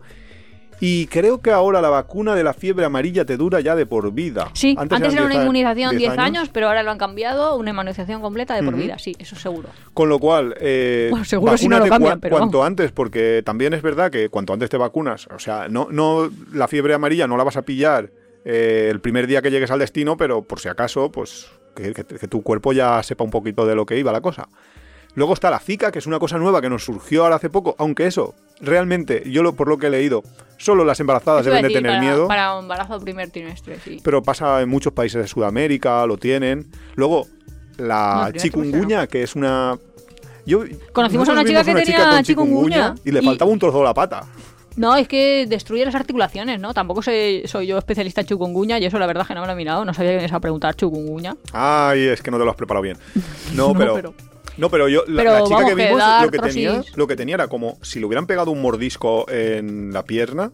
Y 0.85 1.07
creo 1.07 1.41
que 1.41 1.51
ahora 1.51 1.81
la 1.81 1.89
vacuna 1.89 2.35
de 2.35 2.43
la 2.43 2.53
fiebre 2.53 2.83
amarilla 2.85 3.23
te 3.25 3.37
dura 3.37 3.61
ya 3.61 3.75
de 3.75 3.85
por 3.85 4.11
vida. 4.11 4.49
Sí, 4.53 4.75
antes, 4.77 4.99
era 4.99 5.09
una 5.09 5.27
10 5.29 5.37
a- 5.39 5.41
inmunización 5.43 5.97
10 5.97 6.11
años. 6.11 6.25
años, 6.25 6.49
pero 6.51 6.67
ahora 6.67 6.83
lo 6.83 6.91
han 6.91 6.97
cambiado, 6.97 7.55
una 7.55 7.69
inmunización 7.69 8.21
completa 8.21 8.55
de 8.55 8.63
por 8.63 8.75
vida, 8.75 8.99
sí, 8.99 9.15
eso 9.17 9.35
seguro. 9.35 9.69
Con 9.93 10.09
lo 10.09 10.19
cual, 10.19 10.55
eh, 10.59 11.07
Bueno, 11.09 11.23
seguro 11.25 11.57
si 11.57 11.69
no 11.69 11.79
lo 11.79 11.87
cambian, 11.87 12.17
cua- 12.17 12.21
pero 12.21 12.37
cuanto 12.37 12.57
vamos. 12.59 12.67
antes, 12.67 12.91
porque 12.91 13.41
también 13.45 13.73
es 13.73 13.81
verdad 13.81 14.11
que 14.11 14.27
cuanto 14.29 14.51
antes 14.53 14.69
te 14.69 14.77
vacunas, 14.77 15.27
o 15.33 15.39
sea, 15.39 15.67
no, 15.69 15.87
no 15.89 16.29
la 16.51 16.67
fiebre 16.67 16.93
amarilla 16.93 17.27
no 17.27 17.37
la 17.37 17.43
vas 17.45 17.55
a 17.57 17.61
pillar 17.61 18.09
eh, 18.45 18.89
el 18.91 18.99
primer 18.99 19.25
día 19.25 19.41
que 19.41 19.51
llegues 19.51 19.71
al 19.71 19.79
destino, 19.79 20.17
pero 20.17 20.41
por 20.41 20.59
si 20.59 20.67
acaso, 20.67 21.09
pues 21.11 21.47
que, 21.75 21.93
que- 21.93 22.03
que 22.03 22.27
tu 22.27 22.41
cuerpo 22.43 22.73
ya 22.73 23.01
sepa 23.03 23.23
un 23.23 23.31
poquito 23.31 23.65
de 23.65 23.73
lo 23.75 23.85
que 23.85 23.97
iba 23.97 24.11
la 24.11 24.19
cosa. 24.19 24.49
Luego 25.15 25.33
está 25.33 25.49
la 25.51 25.59
Zika, 25.59 25.91
que 25.91 25.99
es 25.99 26.07
una 26.07 26.17
cosa 26.19 26.37
nueva 26.37 26.59
que 26.61 26.69
nos 26.69 26.83
surgió 26.85 27.23
ahora 27.23 27.35
hace 27.35 27.49
poco, 27.49 27.75
aunque 27.77 28.07
eso, 28.07 28.33
realmente, 28.61 29.23
yo 29.29 29.43
lo, 29.43 29.53
por 29.53 29.67
lo 29.67 29.77
que 29.77 29.87
he 29.87 29.89
leído, 29.91 30.23
solo 30.57 30.83
las 30.85 30.99
embarazadas 30.99 31.41
Eso 31.41 31.51
deben 31.53 31.67
de 31.67 31.73
tener 31.73 31.91
para, 31.91 32.01
miedo. 32.01 32.27
Para 32.27 32.57
embarazo 32.59 32.99
primer 32.99 33.29
trimestre, 33.29 33.77
sí. 33.83 33.99
pero 34.03 34.23
pasa 34.23 34.61
en 34.61 34.69
muchos 34.69 34.91
países 34.93 35.21
de 35.21 35.27
Sudamérica, 35.27 36.05
lo 36.07 36.17
tienen. 36.17 36.65
Luego, 36.95 37.27
No, 37.77 37.85
la 37.85 38.31
chikungunya, 38.35 39.05
que 39.07 39.23
es 39.23 39.35
una... 39.35 39.77
Yo, 40.45 40.63
Conocimos 40.91 41.29
a 41.29 41.33
una 41.33 41.45
chica 41.45 41.63
que 41.63 41.71
una 41.71 41.83
tenía 41.83 42.23
chikungunya 42.23 42.95
y 43.05 43.11
le 43.11 43.21
y- 43.21 43.25
faltaba 43.25 43.49
un 43.51 43.59
trozo 43.59 43.77
de 43.79 43.83
la 43.85 43.93
pata. 43.93 44.25
No, 44.75 44.95
es 44.95 45.07
que 45.07 45.45
destruye 45.47 45.85
las 45.85 45.93
articulaciones, 45.93 46.59
¿no? 46.59 46.73
Tampoco 46.73 47.03
sé- 47.03 47.43
soy 47.45 47.67
yo 47.67 47.77
especialista 47.77 48.21
en 48.21 48.27
chikungunya 48.27 48.79
y 48.79 48.85
eso 48.85 48.97
la 48.97 49.05
verdad 49.05 49.21
es 49.21 49.27
que 49.27 49.35
no 49.35 49.41
me 49.41 49.47
lo 49.47 49.53
he 49.53 49.55
mirado. 49.55 49.85
No 49.85 49.93
sabía 49.93 50.11
que 50.11 50.17
me 50.17 50.23
ibas 50.23 50.33
a 50.33 50.39
preguntar 50.39 50.75
chikungunya. 50.75 51.37
Ay, 51.53 52.07
es 52.07 52.21
que 52.23 52.31
no 52.31 52.39
te 52.39 52.43
lo 52.45 52.49
has 52.49 52.57
preparado 52.57 52.81
bien. 52.81 52.97
No, 53.53 53.67
No, 53.67 53.73
pero, 53.79 53.93
pero- 53.93 54.13
No, 54.57 54.69
pero 54.69 54.87
yo, 54.87 55.03
la, 55.07 55.23
Pero 55.23 55.33
la 55.33 55.43
chica 55.43 55.65
que 55.65 55.75
vimos, 55.75 56.01
lo 56.21 56.31
que, 56.31 56.39
tenía, 56.39 56.83
lo 56.95 57.07
que 57.07 57.15
tenía 57.15 57.35
era 57.35 57.47
como 57.47 57.77
si 57.81 57.99
le 57.99 58.05
hubieran 58.05 58.27
pegado 58.27 58.51
un 58.51 58.61
mordisco 58.61 59.29
en 59.29 59.91
la 59.93 60.03
pierna, 60.03 60.51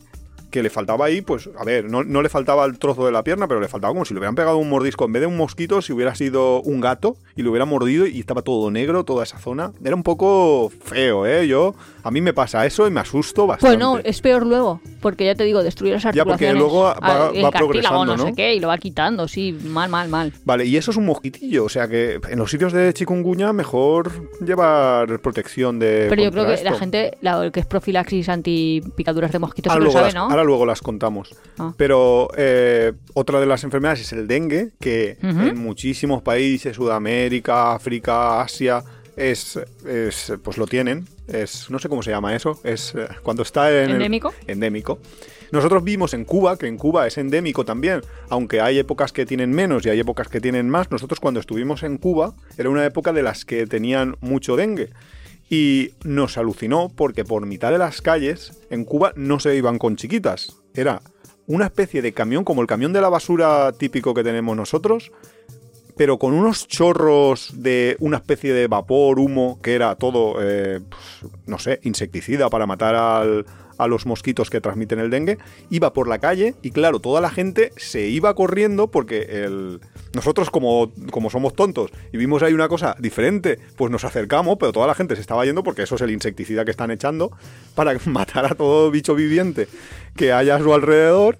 que 0.51 0.63
le 0.63 0.69
faltaba 0.69 1.05
ahí, 1.05 1.21
pues, 1.21 1.49
a 1.59 1.63
ver, 1.63 1.85
no, 1.85 2.03
no 2.03 2.21
le 2.21 2.29
faltaba 2.29 2.65
el 2.65 2.79
trozo 2.79 3.05
de 3.05 3.11
la 3.11 3.23
pierna, 3.23 3.47
pero 3.47 3.59
le 3.59 3.67
faltaba 3.67 3.93
como 3.93 4.05
si 4.05 4.13
le 4.13 4.19
hubieran 4.19 4.35
pegado 4.35 4.57
un 4.57 4.69
mordisco. 4.69 5.05
En 5.05 5.13
vez 5.13 5.21
de 5.21 5.27
un 5.27 5.37
mosquito, 5.37 5.81
si 5.81 5.93
hubiera 5.93 6.15
sido 6.15 6.61
un 6.61 6.81
gato 6.81 7.17
y 7.35 7.43
le 7.43 7.49
hubiera 7.49 7.65
mordido 7.65 8.07
y 8.07 8.19
estaba 8.19 8.41
todo 8.41 8.71
negro, 8.71 9.03
toda 9.03 9.23
esa 9.23 9.37
zona. 9.39 9.71
Era 9.83 9.95
un 9.95 10.03
poco 10.03 10.71
feo, 10.83 11.25
¿eh? 11.25 11.47
Yo, 11.47 11.75
a 12.03 12.11
mí 12.11 12.21
me 12.21 12.33
pasa 12.33 12.65
eso 12.65 12.87
y 12.87 12.91
me 12.91 12.99
asusto 12.99 13.47
bastante. 13.47 13.75
Pues 13.75 13.79
no, 13.79 13.97
es 13.99 14.21
peor 14.21 14.45
luego, 14.45 14.81
porque 15.01 15.25
ya 15.25 15.35
te 15.35 15.43
digo, 15.43 15.63
destruye 15.63 15.93
las 15.93 16.03
Ya, 16.03 16.09
porque 16.25 16.47
articulaciones. 16.47 16.59
luego 16.59 16.79
va- 16.83 16.99
va 16.99 17.31
el 17.33 17.49
progresando, 17.51 18.17
no 18.17 18.25
sé 18.27 18.33
qué, 18.35 18.53
y 18.55 18.59
lo 18.59 18.67
va 18.69 18.77
quitando, 18.77 19.27
sí, 19.27 19.57
mal, 19.65 19.89
mal, 19.89 20.09
mal. 20.09 20.33
Vale, 20.45 20.65
y 20.65 20.77
eso 20.77 20.91
es 20.91 20.97
un 20.97 21.05
mosquitillo, 21.05 21.65
o 21.65 21.69
sea 21.69 21.87
que 21.87 22.19
en 22.29 22.39
los 22.39 22.49
sitios 22.51 22.73
de 22.73 22.93
chikungunya 22.93 23.53
mejor 23.53 24.11
llevar 24.43 25.19
protección 25.19 25.79
de. 25.79 26.07
Pero 26.09 26.23
yo 26.23 26.31
creo 26.31 26.45
que 26.47 26.63
la 26.63 26.73
gente, 26.73 27.17
la 27.21 27.43
el 27.45 27.51
que 27.51 27.59
es 27.59 27.65
profilaxis 27.65 28.27
anti 28.29 28.81
picaduras 28.95 29.31
de 29.31 29.39
mosquitos, 29.39 29.71
sí 29.73 29.79
lo 29.79 29.91
sabe, 29.91 30.11
¿no? 30.13 30.27
Ahora 30.39 30.47
luego 30.47 30.65
las 30.65 30.81
contamos. 30.81 31.35
Ah. 31.57 31.73
Pero 31.77 32.29
eh, 32.37 32.93
otra 33.13 33.39
de 33.39 33.45
las 33.45 33.63
enfermedades 33.63 34.01
es 34.01 34.13
el 34.13 34.27
dengue, 34.27 34.69
que 34.79 35.17
Ujú. 35.21 35.39
en 35.41 35.57
muchísimos 35.59 36.21
países, 36.21 36.75
Sudamérica, 36.75 37.73
África, 37.73 38.41
Asia, 38.41 38.83
es, 39.15 39.59
es, 39.85 40.33
pues 40.43 40.57
lo 40.57 40.65
tienen. 40.65 41.05
Es, 41.27 41.69
no 41.69 41.77
sé 41.77 41.89
cómo 41.89 42.01
se 42.01 42.09
llama 42.11 42.35
eso. 42.35 42.59
Es 42.63 42.93
eh, 42.95 43.07
cuando 43.21 43.43
está 43.43 43.69
en 43.71 43.89
el- 43.89 43.95
¿Endémico? 43.97 44.33
endémico. 44.47 44.99
Nosotros 45.51 45.83
vimos 45.83 46.13
en 46.13 46.25
Cuba, 46.25 46.57
que 46.57 46.67
en 46.67 46.77
Cuba 46.77 47.07
es 47.07 47.17
endémico 47.17 47.65
también, 47.65 48.01
aunque 48.29 48.61
hay 48.61 48.77
épocas 48.77 49.11
que 49.11 49.25
tienen 49.25 49.51
menos 49.51 49.83
y 49.85 49.89
hay 49.89 49.99
épocas 49.99 50.27
que 50.27 50.39
tienen 50.39 50.69
más. 50.69 50.91
Nosotros 50.91 51.19
cuando 51.19 51.39
estuvimos 51.39 51.81
en 51.83 51.97
Cuba 51.97 52.35
era 52.57 52.69
una 52.69 52.85
época 52.85 53.13
de 53.13 53.23
las 53.23 53.45
que 53.45 53.65
tenían 53.65 54.15
mucho 54.21 54.55
dengue. 54.55 54.89
Y 55.49 55.91
nos 56.03 56.37
alucinó 56.37 56.89
porque 56.95 57.25
por 57.25 57.45
mitad 57.45 57.71
de 57.71 57.79
las 57.79 58.01
calles 58.01 58.61
en 58.69 58.85
Cuba 58.85 59.13
no 59.15 59.39
se 59.39 59.55
iban 59.55 59.79
con 59.79 59.95
chiquitas. 59.95 60.57
Era 60.73 61.01
una 61.47 61.65
especie 61.65 62.03
de 62.03 62.13
camión 62.13 62.43
como 62.43 62.61
el 62.61 62.67
camión 62.67 62.93
de 62.93 63.01
la 63.01 63.09
basura 63.09 63.71
típico 63.71 64.13
que 64.13 64.23
tenemos 64.23 64.55
nosotros, 64.55 65.11
pero 65.97 66.19
con 66.19 66.33
unos 66.33 66.67
chorros 66.67 67.51
de 67.55 67.97
una 67.99 68.17
especie 68.17 68.53
de 68.53 68.67
vapor, 68.67 69.19
humo, 69.19 69.59
que 69.61 69.73
era 69.73 69.95
todo, 69.95 70.35
eh, 70.39 70.79
pues, 70.87 71.31
no 71.47 71.57
sé, 71.57 71.79
insecticida 71.83 72.49
para 72.49 72.67
matar 72.67 72.93
al, 72.95 73.45
a 73.79 73.87
los 73.87 74.05
mosquitos 74.05 74.49
que 74.49 74.61
transmiten 74.61 74.99
el 74.99 75.09
dengue, 75.09 75.39
iba 75.71 75.93
por 75.93 76.07
la 76.07 76.19
calle 76.19 76.53
y 76.61 76.71
claro, 76.71 76.99
toda 76.99 77.21
la 77.21 77.29
gente 77.31 77.71
se 77.77 78.07
iba 78.07 78.35
corriendo 78.35 78.87
porque 78.91 79.21
el... 79.21 79.81
nosotros 80.14 80.49
como, 80.49 80.91
como 81.12 81.30
somos 81.30 81.53
tontos 81.53 81.91
y 82.12 82.18
vimos 82.18 82.43
ahí 82.43 82.53
una 82.53 82.68
cosa 82.68 82.95
diferente, 82.99 83.60
pues 83.76 83.91
nos 83.91 84.03
acercamos, 84.03 84.57
pero 84.60 84.72
toda 84.72 84.88
la 84.88 84.95
gente 84.95 85.16
se 85.16 85.22
estaba 85.22 85.45
yendo 85.45 85.64
porque 85.64 85.84
eso 85.84 85.95
es 85.95 86.01
el 86.01 86.12
insecticida 86.12 86.66
que 86.66 86.72
están 86.72 86.91
echando 86.91 87.32
para 87.76 87.97
matar 88.05 88.45
a 88.45 88.55
todo 88.55 88.91
bicho 88.91 89.16
viviente 89.16 89.68
que 90.16 90.34
haya 90.34 90.55
a 90.55 90.60
su 90.60 90.74
alrededor. 90.74 91.38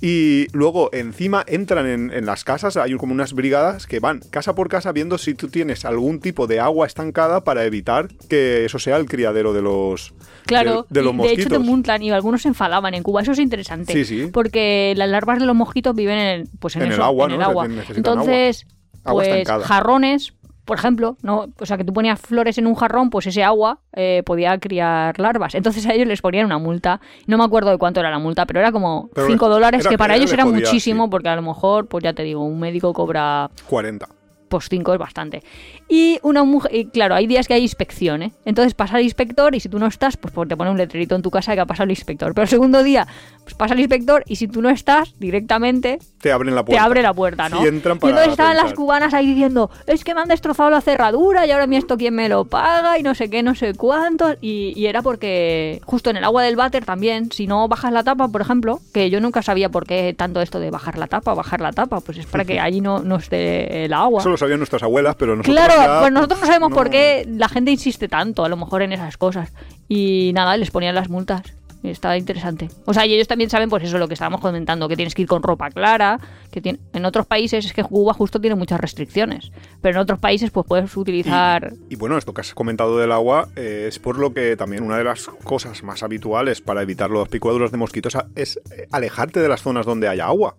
Y 0.00 0.46
luego 0.52 0.88
encima 0.92 1.44
entran 1.46 1.86
en, 1.86 2.10
en, 2.12 2.24
las 2.24 2.42
casas, 2.44 2.76
hay 2.78 2.94
como 2.94 3.12
unas 3.12 3.34
brigadas 3.34 3.86
que 3.86 4.00
van 4.00 4.20
casa 4.30 4.54
por 4.54 4.68
casa 4.68 4.92
viendo 4.92 5.18
si 5.18 5.34
tú 5.34 5.48
tienes 5.48 5.84
algún 5.84 6.20
tipo 6.20 6.46
de 6.46 6.58
agua 6.58 6.86
estancada 6.86 7.44
para 7.44 7.64
evitar 7.64 8.08
que 8.28 8.64
eso 8.64 8.78
sea 8.78 8.96
el 8.96 9.06
criadero 9.06 9.52
de 9.52 9.60
los, 9.62 10.14
Claro, 10.46 10.86
de, 10.88 11.00
de 11.00 11.04
los 11.04 11.14
mosquitos. 11.14 11.38
hecho 11.46 11.94
te 11.96 12.04
y 12.04 12.10
algunos 12.10 12.42
se 12.42 12.48
enfadaban 12.48 12.94
en 12.94 13.02
Cuba, 13.02 13.22
eso 13.22 13.32
es 13.32 13.38
interesante. 13.38 13.92
Sí, 13.92 14.04
sí. 14.04 14.26
Porque 14.32 14.94
las 14.96 15.08
larvas 15.08 15.38
de 15.38 15.46
los 15.46 15.54
mosquitos 15.54 15.94
viven 15.94 16.18
en, 16.18 16.48
pues 16.58 16.76
en, 16.76 16.82
En 16.82 16.92
el 16.92 17.00
agua, 17.02 17.26
en 17.26 17.32
el 17.32 17.38
¿no? 17.38 17.44
agua. 17.44 17.68
Necesitan 17.68 17.96
Entonces, 17.96 18.66
Agua 19.04 19.22
pues 19.22 19.28
estancada. 19.28 19.66
jarrones, 19.66 20.34
por 20.70 20.78
ejemplo, 20.78 21.16
no, 21.22 21.48
o 21.58 21.66
sea 21.66 21.76
que 21.76 21.82
tú 21.82 21.92
ponías 21.92 22.20
flores 22.20 22.56
en 22.56 22.68
un 22.68 22.76
jarrón, 22.76 23.10
pues 23.10 23.26
ese 23.26 23.42
agua 23.42 23.80
eh, 23.92 24.22
podía 24.24 24.56
criar 24.60 25.18
larvas. 25.18 25.56
Entonces 25.56 25.84
a 25.84 25.94
ellos 25.94 26.06
les 26.06 26.22
ponían 26.22 26.46
una 26.46 26.58
multa. 26.58 27.00
No 27.26 27.38
me 27.38 27.42
acuerdo 27.42 27.72
de 27.72 27.78
cuánto 27.78 27.98
era 27.98 28.08
la 28.08 28.20
multa, 28.20 28.46
pero 28.46 28.60
era 28.60 28.70
como 28.70 29.10
Pero 29.12 29.26
5 29.26 29.48
dólares, 29.48 29.84
que 29.84 29.98
para 29.98 30.14
ellos 30.14 30.32
era 30.32 30.44
podía, 30.44 30.60
muchísimo, 30.60 31.06
sí. 31.06 31.10
porque 31.10 31.28
a 31.28 31.34
lo 31.34 31.42
mejor, 31.42 31.88
pues 31.88 32.04
ya 32.04 32.12
te 32.12 32.22
digo, 32.22 32.44
un 32.44 32.60
médico 32.60 32.92
cobra 32.92 33.50
40. 33.68 34.19
Pues 34.50 34.68
5 34.68 34.92
es 34.92 34.98
bastante. 34.98 35.42
Y 35.88 36.18
una 36.22 36.44
mujer, 36.44 36.74
y 36.74 36.86
claro, 36.86 37.14
hay 37.14 37.26
días 37.26 37.46
que 37.48 37.54
hay 37.54 37.62
inspección, 37.62 38.22
¿eh? 38.22 38.32
Entonces 38.44 38.74
pasa 38.74 38.98
el 38.98 39.04
inspector 39.04 39.54
y 39.54 39.60
si 39.60 39.68
tú 39.68 39.78
no 39.78 39.86
estás, 39.86 40.16
pues, 40.16 40.34
pues 40.34 40.48
te 40.48 40.56
pone 40.56 40.70
un 40.70 40.76
letrerito 40.76 41.14
en 41.14 41.22
tu 41.22 41.30
casa 41.30 41.54
que 41.54 41.60
ha 41.60 41.66
pasado 41.66 41.84
el 41.84 41.90
inspector. 41.90 42.34
Pero 42.34 42.42
el 42.42 42.48
segundo 42.48 42.82
día, 42.82 43.06
pues 43.44 43.54
pasa 43.54 43.74
el 43.74 43.80
inspector 43.80 44.24
y 44.26 44.36
si 44.36 44.48
tú 44.48 44.60
no 44.60 44.68
estás, 44.70 45.14
directamente 45.18 45.98
Te 46.20 46.32
abren 46.32 46.54
la 46.54 46.62
te 46.62 46.66
puerta. 46.66 46.84
abre 46.84 47.02
la 47.02 47.14
puerta, 47.14 47.48
¿no? 47.48 47.64
Y 47.64 47.68
entran 47.68 47.96
y 47.96 48.00
para 48.00 48.10
entonces 48.10 48.32
estaban 48.32 48.56
las 48.56 48.74
cubanas 48.74 49.14
ahí 49.14 49.26
diciendo, 49.26 49.70
es 49.86 50.04
que 50.04 50.14
me 50.14 50.20
han 50.20 50.28
destrozado 50.28 50.68
la 50.68 50.80
cerradura 50.80 51.46
y 51.46 51.52
ahora 51.52 51.66
mí 51.66 51.76
esto 51.76 51.96
quién 51.96 52.14
me 52.14 52.28
lo 52.28 52.44
paga 52.44 52.98
y 52.98 53.02
no 53.02 53.14
sé 53.14 53.30
qué, 53.30 53.42
no 53.42 53.54
sé 53.54 53.74
cuánto. 53.74 54.34
Y, 54.40 54.72
y 54.76 54.86
era 54.86 55.02
porque 55.02 55.80
justo 55.84 56.10
en 56.10 56.16
el 56.16 56.24
agua 56.24 56.42
del 56.42 56.56
váter 56.56 56.84
también, 56.84 57.30
si 57.30 57.46
no 57.46 57.68
bajas 57.68 57.92
la 57.92 58.02
tapa, 58.02 58.28
por 58.28 58.40
ejemplo, 58.40 58.80
que 58.92 59.10
yo 59.10 59.20
nunca 59.20 59.42
sabía 59.42 59.68
por 59.68 59.86
qué 59.86 60.14
tanto 60.16 60.40
esto 60.40 60.58
de 60.58 60.70
bajar 60.70 60.98
la 60.98 61.06
tapa, 61.06 61.34
bajar 61.34 61.60
la 61.60 61.72
tapa, 61.72 62.00
pues 62.00 62.18
es 62.18 62.26
para 62.26 62.44
que 62.44 62.58
allí 62.60 62.80
no, 62.80 63.00
no 63.00 63.16
esté 63.16 63.84
el 63.84 63.92
agua. 63.92 64.20
Eso 64.20 64.30
lo 64.30 64.36
sabían 64.40 64.58
nuestras 64.58 64.82
abuelas, 64.82 65.14
pero 65.16 65.36
nosotros 65.36 65.54
Claro, 65.54 65.74
ya, 65.80 66.00
pues 66.00 66.12
nosotros 66.12 66.40
no 66.40 66.46
sabemos 66.46 66.70
no. 66.70 66.76
por 66.76 66.90
qué 66.90 67.26
la 67.30 67.48
gente 67.48 67.70
insiste 67.70 68.08
tanto, 68.08 68.44
a 68.44 68.48
lo 68.48 68.56
mejor 68.56 68.82
en 68.82 68.92
esas 68.92 69.16
cosas. 69.16 69.52
Y 69.88 70.32
nada, 70.34 70.56
les 70.56 70.70
ponían 70.70 70.94
las 70.94 71.08
multas. 71.08 71.42
Y 71.82 71.88
Estaba 71.88 72.18
interesante. 72.18 72.68
O 72.84 72.92
sea, 72.92 73.06
y 73.06 73.14
ellos 73.14 73.26
también 73.26 73.48
saben, 73.48 73.70
pues 73.70 73.82
eso, 73.84 73.96
lo 73.96 74.06
que 74.06 74.12
estábamos 74.14 74.40
comentando, 74.40 74.86
que 74.86 74.96
tienes 74.96 75.14
que 75.14 75.22
ir 75.22 75.28
con 75.28 75.42
ropa 75.42 75.70
clara, 75.70 76.20
que 76.50 76.60
tiene... 76.60 76.78
en 76.92 77.06
otros 77.06 77.26
países 77.26 77.64
es 77.64 77.72
que 77.72 77.82
Cuba 77.82 78.12
justo 78.12 78.38
tiene 78.38 78.54
muchas 78.54 78.78
restricciones, 78.80 79.50
pero 79.80 79.96
en 79.96 80.02
otros 80.02 80.18
países 80.18 80.50
pues 80.50 80.66
puedes 80.66 80.94
utilizar... 80.94 81.72
Y 81.88 81.96
bueno, 81.96 82.18
esto 82.18 82.34
que 82.34 82.42
has 82.42 82.52
comentado 82.52 82.98
del 82.98 83.12
agua 83.12 83.48
eh, 83.56 83.86
es 83.88 83.98
por 83.98 84.18
lo 84.18 84.34
que 84.34 84.56
también 84.56 84.82
una 84.82 84.98
de 84.98 85.04
las 85.04 85.24
cosas 85.44 85.82
más 85.82 86.02
habituales 86.02 86.60
para 86.60 86.82
evitar 86.82 87.10
los 87.10 87.28
picaduras 87.28 87.70
de 87.70 87.78
mosquitos 87.78 88.14
es 88.34 88.60
eh, 88.70 88.86
alejarte 88.92 89.40
de 89.40 89.48
las 89.48 89.62
zonas 89.62 89.86
donde 89.86 90.08
haya 90.08 90.26
agua. 90.26 90.56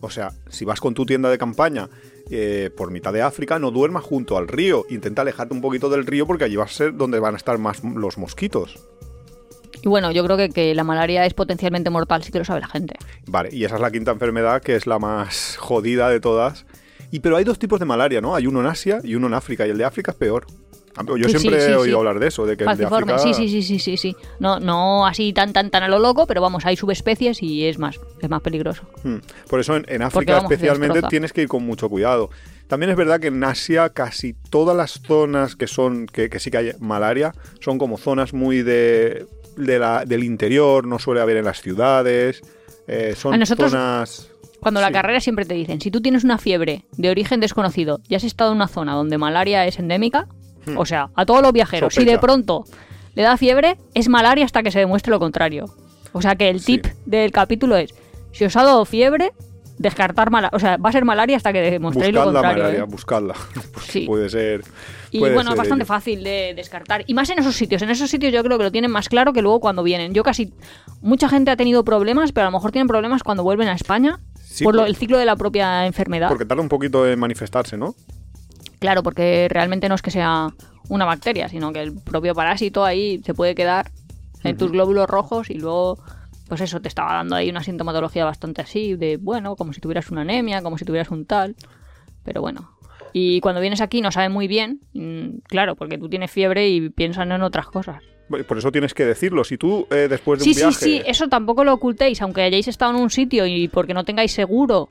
O 0.00 0.10
sea, 0.10 0.32
si 0.48 0.64
vas 0.64 0.80
con 0.80 0.94
tu 0.94 1.06
tienda 1.06 1.30
de 1.30 1.38
campaña 1.38 1.88
eh, 2.30 2.70
por 2.76 2.90
mitad 2.90 3.12
de 3.12 3.22
África, 3.22 3.58
no 3.58 3.70
duermas 3.70 4.04
junto 4.04 4.36
al 4.36 4.48
río. 4.48 4.84
Intenta 4.90 5.22
alejarte 5.22 5.54
un 5.54 5.60
poquito 5.60 5.88
del 5.88 6.06
río 6.06 6.26
porque 6.26 6.44
allí 6.44 6.56
va 6.56 6.64
a 6.64 6.68
ser 6.68 6.96
donde 6.96 7.18
van 7.20 7.34
a 7.34 7.36
estar 7.36 7.58
más 7.58 7.82
los 7.82 8.18
mosquitos. 8.18 8.78
Y 9.82 9.88
bueno, 9.88 10.10
yo 10.10 10.24
creo 10.24 10.36
que, 10.36 10.48
que 10.48 10.74
la 10.74 10.84
malaria 10.84 11.24
es 11.24 11.34
potencialmente 11.34 11.90
mortal, 11.90 12.22
sí 12.22 12.32
que 12.32 12.38
lo 12.38 12.44
sabe 12.44 12.60
la 12.60 12.68
gente. 12.68 12.96
Vale, 13.26 13.50
y 13.52 13.64
esa 13.64 13.76
es 13.76 13.80
la 13.80 13.90
quinta 13.90 14.10
enfermedad 14.10 14.60
que 14.60 14.74
es 14.74 14.86
la 14.86 14.98
más 14.98 15.56
jodida 15.56 16.08
de 16.10 16.20
todas. 16.20 16.66
Y 17.10 17.20
pero 17.20 17.36
hay 17.36 17.44
dos 17.44 17.58
tipos 17.58 17.80
de 17.80 17.86
malaria, 17.86 18.20
¿no? 18.20 18.34
Hay 18.34 18.46
uno 18.46 18.60
en 18.60 18.66
Asia 18.66 19.00
y 19.02 19.14
uno 19.14 19.28
en 19.28 19.34
África, 19.34 19.66
y 19.66 19.70
el 19.70 19.78
de 19.78 19.84
África 19.84 20.10
es 20.10 20.16
peor. 20.16 20.46
Yo 21.16 21.28
siempre 21.28 21.60
sí, 21.60 21.70
he 21.72 21.76
oído 21.76 21.98
hablar 21.98 22.18
de 22.18 22.28
eso, 22.28 22.46
de 22.46 22.56
que 22.56 22.64
el 22.64 22.70
de 22.70 22.76
Falciforme, 22.86 23.12
África... 23.14 23.34
sí, 23.36 23.48
sí, 23.48 23.62
sí, 23.62 23.62
sí, 23.62 23.78
sí, 23.78 23.96
sí. 23.96 24.16
No, 24.40 24.58
no 24.60 25.06
así 25.06 25.32
tan, 25.32 25.52
tan, 25.52 25.70
tan 25.70 25.82
a 25.82 25.88
lo 25.88 25.98
loco, 25.98 26.26
pero 26.26 26.40
vamos, 26.40 26.64
hay 26.66 26.76
subespecies 26.76 27.42
y 27.42 27.64
es 27.66 27.78
más, 27.78 27.98
es 28.20 28.28
más 28.30 28.40
peligroso. 28.42 28.82
Mm. 29.04 29.16
Por 29.48 29.60
eso 29.60 29.76
en, 29.76 29.82
en 29.88 30.00
Porque, 30.00 30.04
África 30.04 30.34
vamos, 30.36 30.50
especialmente 30.52 31.02
tienes 31.08 31.32
que 31.32 31.42
ir 31.42 31.48
con 31.48 31.64
mucho 31.64 31.88
cuidado. 31.88 32.30
También 32.66 32.90
es 32.90 32.96
verdad 32.96 33.18
que 33.20 33.28
en 33.28 33.42
Asia 33.44 33.88
casi 33.90 34.34
todas 34.50 34.76
las 34.76 35.00
zonas 35.06 35.56
que 35.56 35.66
son 35.66 36.06
que, 36.06 36.28
que 36.28 36.38
sí 36.38 36.50
que 36.50 36.58
hay 36.58 36.72
malaria 36.80 37.32
son 37.60 37.78
como 37.78 37.96
zonas 37.96 38.34
muy 38.34 38.62
de, 38.62 39.26
de 39.56 39.78
la- 39.78 40.04
del 40.04 40.22
interior, 40.24 40.86
no 40.86 40.98
suele 40.98 41.20
haber 41.22 41.38
en 41.38 41.44
las 41.46 41.62
ciudades. 41.62 42.42
eh, 42.86 43.14
son 43.16 43.34
A 43.34 43.36
nosotros- 43.38 43.70
zonas. 43.70 44.30
Cuando 44.60 44.80
la 44.80 44.90
carrera 44.90 45.20
siempre 45.20 45.44
te 45.44 45.54
dicen, 45.54 45.80
si 45.80 45.90
tú 45.92 46.00
tienes 46.00 46.24
una 46.24 46.36
fiebre 46.36 46.84
de 46.96 47.10
origen 47.10 47.38
desconocido 47.38 48.00
y 48.08 48.16
has 48.16 48.24
estado 48.24 48.50
en 48.50 48.56
una 48.56 48.66
zona 48.66 48.94
donde 48.94 49.16
malaria 49.16 49.64
es 49.66 49.78
endémica, 49.78 50.26
o 50.76 50.84
sea, 50.86 51.10
a 51.14 51.24
todos 51.26 51.42
los 51.42 51.52
viajeros, 51.52 51.94
si 51.94 52.04
de 52.04 52.18
pronto 52.18 52.64
le 53.14 53.22
da 53.22 53.36
fiebre, 53.36 53.78
es 53.94 54.08
malaria 54.08 54.44
hasta 54.44 54.62
que 54.62 54.70
se 54.70 54.78
demuestre 54.80 55.10
lo 55.10 55.18
contrario. 55.18 55.64
O 56.12 56.22
sea 56.22 56.36
que 56.36 56.48
el 56.48 56.60
Sí. 56.60 56.78
tip 56.78 56.86
del 57.06 57.30
capítulo 57.32 57.76
es, 57.76 57.94
si 58.32 58.44
os 58.44 58.56
ha 58.56 58.62
dado 58.64 58.84
fiebre, 58.84 59.32
descartar 59.78 60.30
malaria, 60.30 60.56
o 60.56 60.58
sea, 60.58 60.76
va 60.76 60.88
a 60.88 60.92
ser 60.92 61.04
malaria 61.04 61.36
hasta 61.36 61.52
que 61.52 61.60
demostréis 61.70 62.12
lo 62.12 62.24
contrario. 62.24 62.62
malaria, 62.64 62.80
¿eh? 62.80 62.86
buscadla. 62.88 63.34
Pues 63.72 63.86
Sí. 63.88 64.00
Puede 64.06 64.28
ser. 64.28 64.62
Y 65.10 65.20
puede 65.20 65.34
bueno, 65.34 65.52
es 65.52 65.56
bastante 65.56 65.84
ello. 65.84 65.88
fácil 65.88 66.24
de 66.24 66.52
descartar. 66.56 67.04
Y 67.06 67.14
más 67.14 67.30
en 67.30 67.38
esos 67.38 67.54
sitios. 67.56 67.80
En 67.82 67.88
esos 67.90 68.10
sitios 68.10 68.32
yo 68.32 68.42
creo 68.42 68.58
que 68.58 68.64
lo 68.64 68.72
tienen 68.72 68.90
más 68.90 69.08
claro 69.08 69.32
que 69.32 69.40
luego 69.40 69.60
cuando 69.60 69.82
vienen. 69.82 70.12
Yo 70.14 70.22
casi... 70.22 70.52
Mucha 71.00 71.28
gente 71.28 71.50
ha 71.52 71.56
tenido 71.56 71.84
problemas, 71.84 72.32
pero 72.32 72.48
a 72.48 72.50
lo 72.50 72.56
mejor 72.56 72.72
tienen 72.72 72.88
problemas 72.88 73.22
cuando 73.22 73.42
vuelven 73.44 73.68
a 73.68 73.74
España 73.74 74.18
Sí, 74.42 74.64
por 74.64 74.74
lo- 74.74 74.82
por- 74.82 74.88
el 74.88 74.96
ciclo 74.96 75.16
de 75.16 75.24
la 75.26 75.36
propia 75.36 75.86
enfermedad. 75.86 76.28
Porque 76.28 76.44
tarda 76.44 76.60
un 76.62 76.68
poquito 76.68 77.06
en 77.08 77.18
manifestarse, 77.18 77.76
¿no? 77.76 77.94
Claro, 78.78 79.02
porque 79.02 79.48
realmente 79.50 79.88
no 79.88 79.94
es 79.94 80.02
que 80.02 80.10
sea 80.10 80.48
una 80.88 81.04
bacteria, 81.04 81.48
sino 81.48 81.72
que 81.72 81.82
el 81.82 81.94
propio 81.94 82.34
parásito 82.34 82.84
ahí 82.84 83.20
se 83.24 83.34
puede 83.34 83.54
quedar 83.54 83.90
en 84.44 84.56
tus 84.56 84.70
glóbulos 84.70 85.08
rojos 85.08 85.50
y 85.50 85.54
luego, 85.54 85.98
pues 86.48 86.60
eso, 86.60 86.80
te 86.80 86.88
estaba 86.88 87.14
dando 87.14 87.34
ahí 87.36 87.50
una 87.50 87.62
sintomatología 87.62 88.24
bastante 88.24 88.62
así, 88.62 88.94
de 88.94 89.16
bueno, 89.16 89.56
como 89.56 89.72
si 89.72 89.80
tuvieras 89.80 90.10
una 90.10 90.20
anemia, 90.22 90.62
como 90.62 90.78
si 90.78 90.84
tuvieras 90.84 91.10
un 91.10 91.26
tal. 91.26 91.56
Pero 92.24 92.40
bueno. 92.40 92.70
Y 93.12 93.40
cuando 93.40 93.60
vienes 93.60 93.80
aquí 93.80 94.00
no 94.00 94.12
sabe 94.12 94.28
muy 94.28 94.46
bien, 94.48 94.80
mm, 94.92 95.38
claro, 95.48 95.74
porque 95.76 95.98
tú 95.98 96.08
tienes 96.08 96.30
fiebre 96.30 96.68
y 96.68 96.88
piensan 96.90 97.32
en 97.32 97.42
otras 97.42 97.66
cosas. 97.66 98.02
Por 98.46 98.58
eso 98.58 98.70
tienes 98.70 98.92
que 98.92 99.06
decirlo. 99.06 99.42
Si 99.44 99.56
tú 99.56 99.86
eh, 99.90 100.06
después 100.08 100.38
de 100.38 100.44
Sí, 100.44 100.50
un 100.50 100.56
viaje. 100.56 100.72
sí, 100.74 100.98
sí, 100.98 101.02
eso 101.06 101.28
tampoco 101.28 101.64
lo 101.64 101.72
ocultéis, 101.72 102.20
aunque 102.20 102.42
hayáis 102.42 102.68
estado 102.68 102.90
en 102.94 103.00
un 103.02 103.08
sitio 103.10 103.46
y 103.46 103.68
porque 103.68 103.94
no 103.94 104.04
tengáis 104.04 104.32
seguro, 104.32 104.90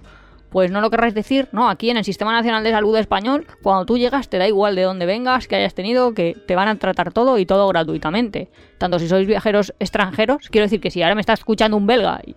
pues 0.50 0.72
no 0.72 0.82
lo 0.82 0.89
querráis 0.89 1.14
decir. 1.14 1.48
No, 1.52 1.70
aquí 1.70 1.89
en 1.89 1.98
el 1.98 2.04
Sistema 2.04 2.32
Nacional 2.32 2.64
de 2.64 2.72
Salud 2.72 2.95
Español, 2.98 3.45
cuando 3.62 3.86
tú 3.86 3.98
llegas 3.98 4.30
te 4.30 4.38
da 4.38 4.48
igual 4.48 4.76
de 4.76 4.84
dónde 4.84 5.06
vengas, 5.06 5.48
que 5.48 5.56
hayas 5.56 5.74
tenido, 5.76 6.14
que 6.14 6.36
te 6.48 6.56
van 6.56 6.68
a 6.68 6.76
tratar 6.78 7.12
todo 7.14 7.38
y 7.38 7.45
todo 7.45 7.68
gratuitamente. 7.68 8.50
Tanto 8.78 9.00
si 9.00 9.08
sois 9.08 9.28
viajeros 9.28 9.74
extranjeros, 9.80 10.48
quiero 10.50 10.66
decir 10.66 10.80
que 10.82 10.91
si 10.91 11.02
ahora 11.04 11.16
me 11.16 11.22
está 11.22 11.34
escuchando 11.34 11.76
un 11.78 11.88
belga, 11.88 12.22
y- 12.26 12.36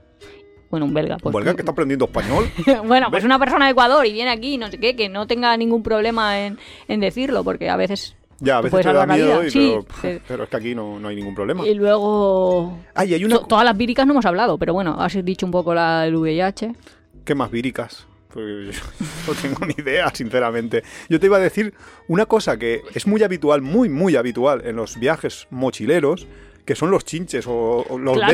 bueno, 0.70 0.86
un 0.86 0.94
belga, 0.94 1.16
pues... 1.16 1.34
Un 1.34 1.40
belga 1.40 1.54
que 1.56 1.62
está 1.62 1.72
aprendiendo 1.72 2.04
español. 2.04 2.44
bueno, 2.86 3.08
pues 3.10 3.24
una 3.24 3.38
persona 3.40 3.64
de 3.66 3.72
Ecuador 3.72 4.06
y 4.06 4.12
viene 4.12 4.30
aquí, 4.30 4.56
no 4.56 4.68
sé 4.70 4.78
qué, 4.78 4.94
que 4.94 5.08
no 5.08 5.26
tenga 5.26 5.56
ningún 5.56 5.82
problema 5.82 6.38
en, 6.40 6.58
en 6.88 7.00
decirlo, 7.00 7.42
porque 7.42 7.68
a 7.68 7.76
veces... 7.76 8.16
Ya, 8.42 8.56
a 8.56 8.60
veces 8.62 8.80
te 8.80 8.92
da 8.92 9.04
miedo, 9.04 9.44
y- 9.44 9.50
Sí, 9.50 9.72
pero, 9.74 9.84
te- 10.00 10.22
pero 10.28 10.44
es 10.44 10.48
que 10.48 10.56
aquí 10.56 10.74
no, 10.74 10.98
no 11.00 11.08
hay 11.08 11.16
ningún 11.16 11.34
problema. 11.34 11.66
Y 11.66 11.74
luego... 11.74 12.78
Ay, 12.94 13.14
hay 13.14 13.24
una. 13.24 13.38
To- 13.40 13.46
Todas 13.46 13.64
las 13.64 13.76
víricas 13.76 14.06
no 14.06 14.12
hemos 14.12 14.24
hablado, 14.26 14.56
pero 14.58 14.72
bueno, 14.72 14.96
has 14.98 15.22
dicho 15.24 15.44
un 15.44 15.52
poco 15.52 15.74
la 15.74 16.02
del 16.02 16.14
VIH. 16.16 16.72
¿Qué 17.30 17.36
más 17.36 17.52
víricas? 17.52 18.08
Porque 18.34 18.72
yo 18.72 18.80
no 19.28 19.34
tengo 19.40 19.64
ni 19.64 19.74
idea, 19.78 20.10
sinceramente. 20.12 20.82
Yo 21.08 21.20
te 21.20 21.26
iba 21.26 21.36
a 21.36 21.40
decir 21.40 21.72
una 22.08 22.26
cosa 22.26 22.56
que 22.56 22.82
es 22.92 23.06
muy 23.06 23.22
habitual, 23.22 23.62
muy, 23.62 23.88
muy 23.88 24.16
habitual 24.16 24.62
en 24.66 24.74
los 24.74 24.98
viajes 24.98 25.46
mochileros, 25.50 26.26
que 26.64 26.74
son 26.74 26.90
los 26.90 27.04
chinches 27.04 27.46
o, 27.46 27.86
o 27.88 27.98
los 28.00 28.14
claro, 28.16 28.32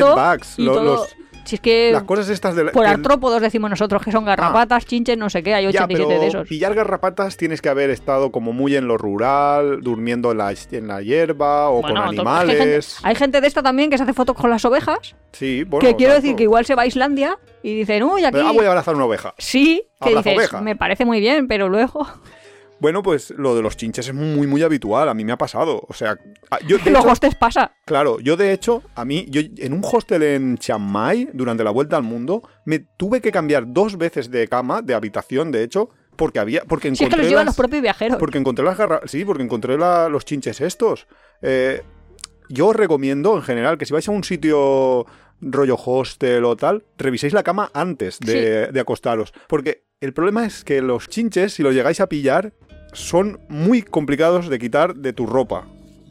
todo- 0.73 0.83
los- 0.83 1.15
si 1.47 1.55
es 1.55 1.61
que 1.61 1.91
las 1.91 2.03
cosas 2.03 2.29
estas 2.29 2.55
de 2.55 2.65
la- 2.65 2.71
por 2.71 2.85
artrópodos 2.85 3.41
decimos 3.41 3.69
nosotros 3.69 4.03
que 4.03 4.11
son 4.11 4.25
garrapatas, 4.25 4.85
chinches, 4.85 5.17
no 5.17 5.29
sé 5.29 5.41
qué, 5.41 5.53
hay 5.55 5.63
Ya, 5.71 5.83
87 5.85 6.07
pero 6.07 6.19
de 6.21 6.27
esos. 6.27 6.47
pillar 6.47 6.75
garrapatas 6.75 7.37
tienes 7.37 7.61
que 7.61 7.69
haber 7.69 7.89
estado 7.89 8.31
como 8.31 8.53
muy 8.53 8.75
en 8.75 8.87
lo 8.87 8.97
rural, 8.97 9.79
durmiendo 9.81 10.31
en 10.31 10.37
la, 10.39 10.53
en 10.71 10.87
la 10.87 11.01
hierba 11.01 11.69
o 11.69 11.81
Bueno, 11.81 11.87
con 11.87 11.97
hay, 11.97 12.03
gente, 12.09 12.21
animales. 12.21 12.97
hay 13.03 13.15
gente 13.15 13.41
de 13.41 13.47
esta 13.47 13.63
también 13.63 13.89
que 13.89 13.97
se 13.97 14.03
hace 14.03 14.13
fotos 14.13 14.35
con 14.35 14.49
las 14.49 14.63
ovejas, 14.65 15.15
Sí, 15.31 15.63
bueno. 15.63 15.87
que 15.87 15.95
quiero 15.95 16.13
decir 16.13 16.35
que 16.35 16.43
igual 16.43 16.65
se 16.65 16.75
va 16.75 16.83
a 16.83 16.85
Islandia 16.85 17.37
y 17.63 17.73
dicen, 17.75 18.03
uy, 18.03 18.23
aquí... 18.25 18.37
Ah, 18.41 18.51
voy 18.53 18.65
a 18.65 18.69
abrazar 18.69 18.95
una 18.95 19.05
oveja. 19.05 19.33
Sí, 19.37 19.83
que 20.01 20.09
dices, 20.15 20.35
oveja. 20.37 20.61
me 20.61 20.75
parece 20.75 21.05
muy 21.05 21.19
bien, 21.19 21.47
pero 21.47 21.69
luego... 21.69 22.07
Bueno, 22.79 23.01
pues 23.01 23.31
lo 23.31 23.55
de 23.55 23.61
los 23.61 23.75
chinches 23.75 24.07
es 24.07 24.13
muy, 24.13 24.45
muy 24.47 24.61
habitual. 24.63 25.09
A 25.09 25.13
mí 25.13 25.25
me 25.25 25.31
ha 25.31 25.37
pasado. 25.37 25.83
O 25.87 25.93
sea, 25.93 26.17
yo 26.67 26.77
de 26.77 26.91
Los 26.91 27.03
hecho- 27.03 27.11
hostes 27.11 27.35
pasa. 27.35 27.71
Claro, 27.85 28.19
yo 28.19 28.37
de 28.37 28.53
hecho, 28.53 28.83
a 28.95 29.03
mí, 29.05 29.25
yo 29.29 29.41
en 29.57 29.73
un 29.73 29.81
hostel 29.83 30.21
en 30.23 30.57
Chiang 30.57 30.81
Mai, 30.81 31.29
durante 31.33 31.63
la 31.63 31.71
vuelta 31.71 31.97
al 31.97 32.03
mundo, 32.03 32.43
me 32.65 32.79
tuve 32.79 33.19
que 33.21 33.31
cambiar 33.31 33.63
dos 33.67 33.97
veces 33.97 34.29
de 34.29 34.47
cama, 34.47 34.81
de 34.81 34.93
habitación, 34.93 35.51
de 35.51 35.63
hecho, 35.63 35.89
porque 36.15 36.39
había, 36.39 36.61
porque 36.65 36.89
Si 36.89 36.93
es 36.93 36.99
que 36.99 37.05
encontré 37.05 37.23
los 37.23 37.29
llevan 37.29 37.45
las- 37.45 37.53
los 37.57 37.57
propios 37.57 37.81
viajeros. 37.81 38.17
porque 38.19 38.37
encontré 38.37 38.63
las 38.65 38.77
garra- 38.77 39.01
sí, 39.05 39.25
porque 39.25 39.43
encontré 39.43 39.77
la- 39.77 40.07
los 40.09 40.25
chinches 40.25 40.61
estos. 40.61 41.07
Eh, 41.41 41.81
yo 42.49 42.67
os 42.67 42.75
recomiendo, 42.75 43.35
en 43.35 43.41
general, 43.43 43.77
que 43.77 43.85
si 43.85 43.93
vais 43.93 44.07
a 44.07 44.11
un 44.11 44.23
sitio 44.23 45.05
rollo 45.41 45.75
hostel 45.83 46.45
o 46.45 46.55
tal, 46.55 46.83
reviséis 46.97 47.33
la 47.33 47.43
cama 47.43 47.69
antes 47.73 48.19
de, 48.19 48.71
de 48.71 48.79
acostaros. 48.79 49.33
Porque 49.47 49.83
el 50.01 50.13
problema 50.13 50.45
es 50.45 50.63
que 50.63 50.81
los 50.81 51.07
chinches, 51.09 51.53
si 51.53 51.61
los 51.63 51.75
llegáis 51.75 51.99
a 51.99 52.07
pillar, 52.07 52.53
son 52.97 53.39
muy 53.47 53.81
complicados 53.81 54.49
de 54.49 54.59
quitar 54.59 54.95
de 54.95 55.13
tu 55.13 55.25
ropa. 55.25 55.65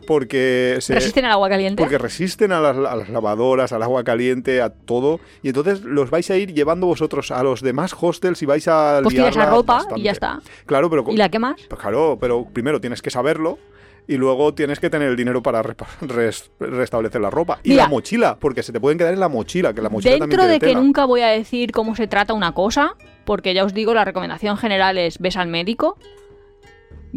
Porque 0.07 0.77
se, 0.81 0.95
Resisten 0.95 1.25
al 1.25 1.33
agua 1.33 1.49
caliente. 1.49 1.83
porque 1.83 1.99
resisten 1.99 2.53
a 2.53 2.61
las, 2.61 2.77
a 2.77 2.95
las 2.95 3.09
lavadoras, 3.09 3.73
al 3.73 3.83
agua 3.83 4.05
caliente, 4.05 4.63
a 4.63 4.71
todo. 4.71 5.19
Y 5.43 5.49
entonces 5.49 5.81
los 5.83 6.11
vais 6.11 6.31
a 6.31 6.37
ir 6.37 6.55
llevando 6.55 6.87
vosotros 6.87 7.33
a 7.33 7.43
los 7.43 7.61
demás 7.61 7.93
hostels 8.01 8.41
y 8.41 8.47
vais 8.47 8.69
a 8.69 9.01
Pues 9.03 9.17
tiras 9.17 9.35
la 9.35 9.47
ropa 9.47 9.75
bastante. 9.79 10.01
y 10.01 10.05
ya 10.05 10.13
está. 10.13 10.41
Claro, 10.65 10.89
pero... 10.91 11.05
¿Y 11.09 11.17
la 11.17 11.29
quemas? 11.29 11.57
Pues 11.69 11.81
claro, 11.81 12.19
pero 12.21 12.47
primero 12.53 12.81
tienes 12.81 13.03
que 13.03 13.11
saberlo 13.11 13.59
y 14.07 14.17
luego 14.17 14.55
tienes 14.55 14.79
que 14.79 14.89
tener 14.91 15.09
el 15.09 15.17
dinero 15.17 15.43
para 15.43 15.61
res- 15.65 16.53
restablecer 16.61 17.21
la 17.21 17.31
ropa. 17.31 17.59
Y 17.65 17.71
Mira. 17.71 17.83
la 17.83 17.89
mochila, 17.89 18.37
porque 18.39 18.63
se 18.63 18.73
te 18.73 18.79
pueden 18.79 18.99
quedar 18.99 19.13
en 19.13 19.19
la 19.19 19.29
mochila, 19.29 19.75
que 19.75 19.83
la 19.83 19.89
mochila 19.89 20.19
Dentro 20.19 20.47
de 20.47 20.61
que 20.61 20.67
tela. 20.69 20.81
nunca 20.81 21.05
voy 21.05 21.23
a 21.23 21.29
decir 21.31 21.73
cómo 21.73 21.97
se 21.97 22.07
trata 22.07 22.33
una 22.33 22.53
cosa, 22.55 22.95
porque 23.25 23.55
ya 23.55 23.65
os 23.65 23.75
digo, 23.75 23.93
la 23.93 24.05
recomendación 24.05 24.57
general 24.57 24.99
es 24.99 25.19
ves 25.19 25.37
al 25.37 25.49
médico. 25.49 25.99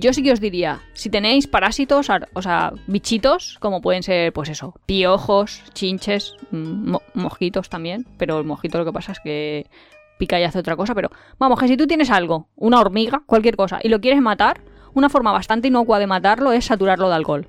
Yo 0.02 0.14
sí 0.14 0.24
que 0.24 0.32
os 0.32 0.39
diría, 0.39 0.80
si 0.93 1.10
tenéis 1.10 1.45
parásitos, 1.47 2.10
ar- 2.10 2.30
o 2.34 2.41
sea, 2.41 2.72
bichitos, 2.88 3.58
como 3.60 3.82
pueden 3.82 4.02
ser, 4.02 4.32
pues 4.32 4.47
eso, 4.47 4.74
piojos, 4.86 5.62
chinches, 5.74 6.36
mm, 6.52 6.91
mo- 6.91 7.02
mojitos 7.16 7.68
también, 7.68 8.06
pero 8.18 8.38
el 8.39 8.45
mojito 8.45 8.78
lo 8.78 8.86
que 8.86 8.93
pasa 8.93 9.12
es 9.12 9.20
que 9.20 9.68
pica 10.18 10.39
y 10.39 10.43
hace 10.43 10.60
otra 10.60 10.78
cosa, 10.78 10.95
pero 10.95 11.10
vamos, 11.38 11.60
que 11.60 11.68
si 11.68 11.76
tú 11.76 11.86
tienes 11.86 12.10
algo, 12.12 12.47
una 12.56 12.80
hormiga, 12.80 13.24
cualquier 13.26 13.58
cosa, 13.58 13.80
y 13.84 13.89
lo 13.89 14.00
quieres 14.00 14.22
matar, 14.22 14.62
una 14.93 15.10
forma 15.10 15.34
bastante 15.34 15.68
inocua 15.68 16.00
de 16.00 16.08
matarlo 16.08 16.54
es 16.54 16.64
saturarlo 16.66 17.10
de 17.10 17.16
alcohol. 17.16 17.47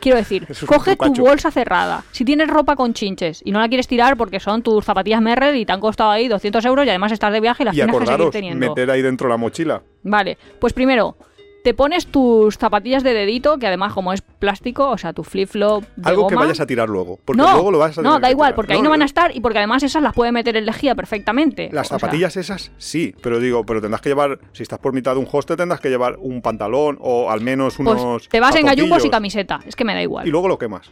Quiero 0.00 0.18
decir, 0.18 0.46
es 0.50 0.64
coge 0.64 0.96
tu 0.96 1.14
bolsa 1.14 1.52
cerrada. 1.52 2.02
Si 2.10 2.24
tienes 2.24 2.48
ropa 2.48 2.74
con 2.74 2.92
chinches 2.92 3.40
y 3.44 3.52
no 3.52 3.60
la 3.60 3.68
quieres 3.68 3.86
tirar 3.86 4.16
porque 4.16 4.40
son 4.40 4.62
tus 4.62 4.84
zapatillas 4.84 5.22
Merrell 5.22 5.56
y 5.56 5.64
te 5.64 5.72
han 5.72 5.80
costado 5.80 6.10
ahí 6.10 6.26
200 6.26 6.64
euros 6.64 6.84
y 6.86 6.88
además 6.88 7.12
estás 7.12 7.32
de 7.32 7.40
viaje 7.40 7.62
y 7.62 7.66
las 7.66 7.74
Y 7.74 7.78
tienes 7.78 7.96
que 7.98 8.06
seguir 8.06 8.30
teniendo. 8.30 8.68
meter 8.68 8.90
ahí 8.90 9.00
dentro 9.02 9.28
la 9.28 9.36
mochila. 9.36 9.82
Vale, 10.02 10.36
pues 10.58 10.72
primero, 10.72 11.16
te 11.64 11.72
pones 11.72 12.06
tus 12.06 12.58
zapatillas 12.58 13.02
de 13.02 13.14
dedito, 13.14 13.58
que 13.58 13.66
además 13.66 13.94
como 13.94 14.12
es 14.12 14.20
plástico, 14.20 14.90
o 14.90 14.98
sea, 14.98 15.14
tu 15.14 15.24
flip-flop 15.24 15.82
de 15.96 16.10
Algo 16.10 16.26
que 16.26 16.34
vayas 16.34 16.60
a 16.60 16.66
tirar 16.66 16.90
luego. 16.90 17.18
Porque 17.24 17.40
no, 17.40 17.54
luego 17.54 17.70
lo 17.70 17.78
vas 17.78 17.96
a 17.96 18.02
no, 18.02 18.20
da 18.20 18.30
igual, 18.30 18.54
porque 18.54 18.74
ahí 18.74 18.82
no 18.82 18.90
van 18.90 19.00
a 19.00 19.06
estar 19.06 19.34
y 19.34 19.40
porque 19.40 19.58
además 19.58 19.82
esas 19.82 20.02
las 20.02 20.12
puede 20.12 20.30
meter 20.30 20.58
el 20.58 20.66
lejía 20.66 20.94
perfectamente. 20.94 21.70
Las 21.72 21.88
sea, 21.88 21.98
zapatillas 21.98 22.36
esas, 22.36 22.70
sí, 22.76 23.14
pero 23.22 23.40
digo, 23.40 23.64
pero 23.64 23.80
tendrás 23.80 24.02
que 24.02 24.10
llevar, 24.10 24.40
si 24.52 24.62
estás 24.62 24.78
por 24.78 24.92
mitad 24.92 25.14
de 25.14 25.20
un 25.20 25.28
hostel, 25.32 25.56
tendrás 25.56 25.80
que 25.80 25.88
llevar 25.88 26.16
un 26.18 26.42
pantalón 26.42 26.98
o 27.00 27.30
al 27.30 27.40
menos 27.40 27.76
pues 27.76 27.88
unos. 27.88 28.28
te 28.28 28.40
vas 28.40 28.54
en 28.56 28.66
gallumbos 28.66 29.02
y 29.02 29.08
camiseta, 29.08 29.60
es 29.66 29.74
que 29.74 29.84
me 29.84 29.94
da 29.94 30.02
igual. 30.02 30.28
Y 30.28 30.30
luego 30.30 30.48
lo 30.48 30.58
quemas. 30.58 30.90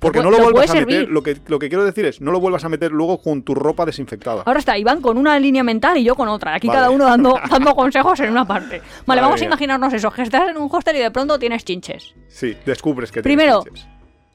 Porque 0.00 0.22
no 0.22 0.30
lo, 0.30 0.38
lo 0.38 0.44
vuelvas 0.44 0.70
a 0.70 0.74
meter. 0.74 1.08
Lo 1.08 1.22
que, 1.22 1.36
lo 1.46 1.58
que 1.58 1.68
quiero 1.68 1.84
decir 1.84 2.06
es, 2.06 2.20
no 2.20 2.32
lo 2.32 2.40
vuelvas 2.40 2.64
a 2.64 2.68
meter 2.68 2.90
luego 2.90 3.20
con 3.22 3.42
tu 3.42 3.54
ropa 3.54 3.84
desinfectada. 3.84 4.42
Ahora 4.46 4.58
está 4.58 4.76
Iván 4.78 5.00
con 5.00 5.18
una 5.18 5.38
línea 5.38 5.62
mental 5.62 5.98
y 5.98 6.04
yo 6.04 6.14
con 6.14 6.28
otra. 6.28 6.54
Aquí 6.54 6.66
Vale. 6.68 6.78
cada 6.78 6.90
uno 6.90 7.04
dando, 7.04 7.38
dando 7.50 7.74
consejos 7.74 8.18
en 8.20 8.30
una 8.30 8.46
parte. 8.46 8.80
Vale, 9.06 9.20
vamos 9.20 9.40
a 9.40 9.44
imaginarnos 9.44 9.92
eso, 9.92 10.10
que 10.10 10.22
estás 10.22 10.48
en 10.48 10.56
un 10.56 10.68
hostel 10.72 10.96
y 10.96 11.00
de 11.00 11.10
pronto 11.10 11.38
tienes 11.38 11.64
chinches. 11.64 12.14
Sí, 12.28 12.56
descubres 12.64 13.12
que 13.12 13.22
tienes 13.22 13.36
Primero, 13.36 13.62
chinches. 13.64 13.86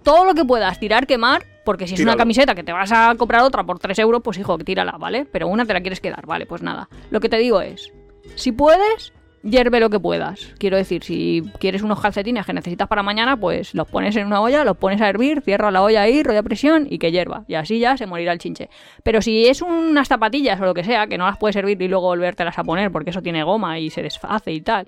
todo 0.03 0.23
lo 0.23 0.33
que 0.35 0.45
puedas 0.45 0.79
tirar, 0.79 1.07
quemar, 1.07 1.43
porque 1.65 1.87
si 1.87 1.95
es 1.95 1.99
una 2.01 2.15
camiseta 2.15 2.53
que 2.53 2.63
te 2.63 2.71
vas 2.71 2.91
a 2.91 3.15
comprar 3.17 3.41
otra 3.41 3.63
por 3.63 3.79
3 3.79 3.97
euros, 3.99 4.21
pues 4.23 4.37
hijo, 4.37 4.57
tírala, 4.59 4.93
¿vale? 4.99 5.25
Pero 5.25 5.47
una 5.47 5.65
te 5.65 5.73
la 5.73 5.81
quieres 5.81 5.99
quedar, 5.99 6.25
vale, 6.27 6.45
pues 6.45 6.61
nada. 6.61 6.87
Lo 7.09 7.19
que 7.19 7.27
te 7.29 7.37
digo 7.37 7.59
es, 7.61 7.91
si 8.35 8.51
puedes, 8.51 9.13
hierve 9.47 9.79
lo 9.79 9.89
que 9.89 9.99
puedas. 9.99 10.53
Quiero 10.57 10.75
decir, 10.75 11.03
si 11.03 11.43
quieres 11.59 11.83
unos 11.83 12.01
calcetines 12.01 12.45
que 12.45 12.53
necesitas 12.53 12.87
para 12.87 13.03
mañana, 13.03 13.37
pues 13.37 13.73
los 13.75 13.87
pones 13.87 14.15
en 14.15 14.25
una 14.27 14.41
olla, 14.41 14.63
los 14.65 14.75
pones 14.77 14.99
a 15.01 15.07
hervir, 15.07 15.41
cierra 15.41 15.69
la 15.71 15.83
olla 15.83 16.01
ahí, 16.01 16.23
rollo 16.23 16.39
a 16.39 16.43
presión 16.43 16.87
y 16.89 16.97
que 16.97 17.11
hierva. 17.11 17.45
Y 17.47 17.53
así 17.53 17.79
ya 17.79 17.95
se 17.95 18.07
morirá 18.07 18.31
el 18.33 18.39
chinche. 18.39 18.69
Pero 19.03 19.21
si 19.21 19.47
es 19.47 19.61
unas 19.61 20.07
zapatillas 20.07 20.59
o 20.59 20.65
lo 20.65 20.73
que 20.73 20.83
sea, 20.83 21.07
que 21.07 21.17
no 21.17 21.25
las 21.25 21.37
puedes 21.37 21.53
servir 21.53 21.81
y 21.81 21.87
luego 21.87 22.07
volvértelas 22.07 22.57
a 22.57 22.63
poner 22.63 22.91
porque 22.91 23.11
eso 23.11 23.21
tiene 23.21 23.43
goma 23.43 23.79
y 23.79 23.89
se 23.91 24.01
deshace 24.01 24.51
y 24.51 24.61
tal, 24.61 24.87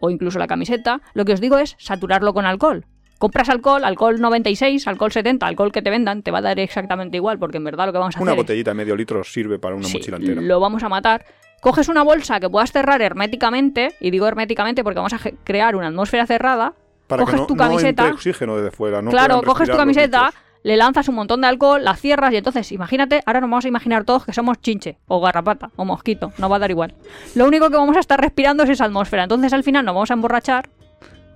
o 0.00 0.10
incluso 0.10 0.38
la 0.38 0.46
camiseta, 0.46 1.00
lo 1.14 1.24
que 1.24 1.32
os 1.32 1.40
digo 1.40 1.56
es 1.58 1.76
saturarlo 1.78 2.34
con 2.34 2.44
alcohol. 2.44 2.84
Compras 3.18 3.48
alcohol, 3.48 3.82
alcohol 3.84 4.20
96, 4.20 4.86
alcohol 4.88 5.10
70, 5.10 5.46
alcohol 5.46 5.72
que 5.72 5.80
te 5.80 5.88
vendan, 5.88 6.22
te 6.22 6.30
va 6.30 6.38
a 6.38 6.42
dar 6.42 6.58
exactamente 6.60 7.16
igual, 7.16 7.38
porque 7.38 7.56
en 7.56 7.64
verdad 7.64 7.86
lo 7.86 7.92
que 7.92 7.98
vamos 7.98 8.14
a 8.16 8.20
Una 8.20 8.32
hacer 8.32 8.40
es- 8.40 8.44
botellita 8.44 8.70
de 8.72 8.74
medio 8.74 8.94
litro 8.94 9.24
sirve 9.24 9.58
para 9.58 9.74
una 9.74 9.86
Sí, 9.88 9.96
mochila 9.96 10.18
entera. 10.18 10.42
lo 10.42 10.60
vamos 10.60 10.82
a 10.82 10.90
matar. 10.90 11.24
Coges 11.60 11.88
una 11.88 12.02
bolsa 12.02 12.38
que 12.40 12.48
puedas 12.48 12.72
cerrar 12.72 13.02
herméticamente, 13.02 13.94
y 14.00 14.10
digo 14.10 14.26
herméticamente 14.26 14.84
porque 14.84 14.98
vamos 14.98 15.14
a 15.14 15.18
crear 15.44 15.76
una 15.76 15.88
atmósfera 15.88 16.26
cerrada. 16.26 16.74
Para 17.06 17.22
coges 17.22 17.34
que 17.34 17.40
no, 17.40 17.46
tu 17.46 17.56
camiseta. 17.56 18.08
oxígeno 18.08 18.56
desde 18.56 18.70
fuera. 18.70 19.00
No 19.00 19.10
claro, 19.10 19.42
coges 19.42 19.70
tu 19.70 19.76
camiseta, 19.76 20.32
le 20.62 20.76
lanzas 20.76 21.08
un 21.08 21.14
montón 21.14 21.40
de 21.40 21.46
alcohol, 21.46 21.84
la 21.84 21.94
cierras 21.94 22.32
y 22.32 22.36
entonces, 22.36 22.72
imagínate, 22.72 23.22
ahora 23.24 23.40
nos 23.40 23.48
vamos 23.48 23.64
a 23.64 23.68
imaginar 23.68 24.04
todos 24.04 24.24
que 24.24 24.32
somos 24.32 24.60
chinche, 24.60 24.98
o 25.06 25.20
garrapata, 25.20 25.70
o 25.76 25.84
mosquito, 25.84 26.32
no 26.38 26.48
va 26.48 26.56
a 26.56 26.58
dar 26.58 26.70
igual. 26.70 26.94
Lo 27.36 27.46
único 27.46 27.70
que 27.70 27.76
vamos 27.76 27.96
a 27.96 28.00
estar 28.00 28.20
respirando 28.20 28.64
es 28.64 28.70
esa 28.70 28.84
atmósfera, 28.84 29.22
entonces 29.22 29.52
al 29.52 29.62
final 29.62 29.84
nos 29.84 29.94
vamos 29.94 30.10
a 30.10 30.14
emborrachar 30.14 30.68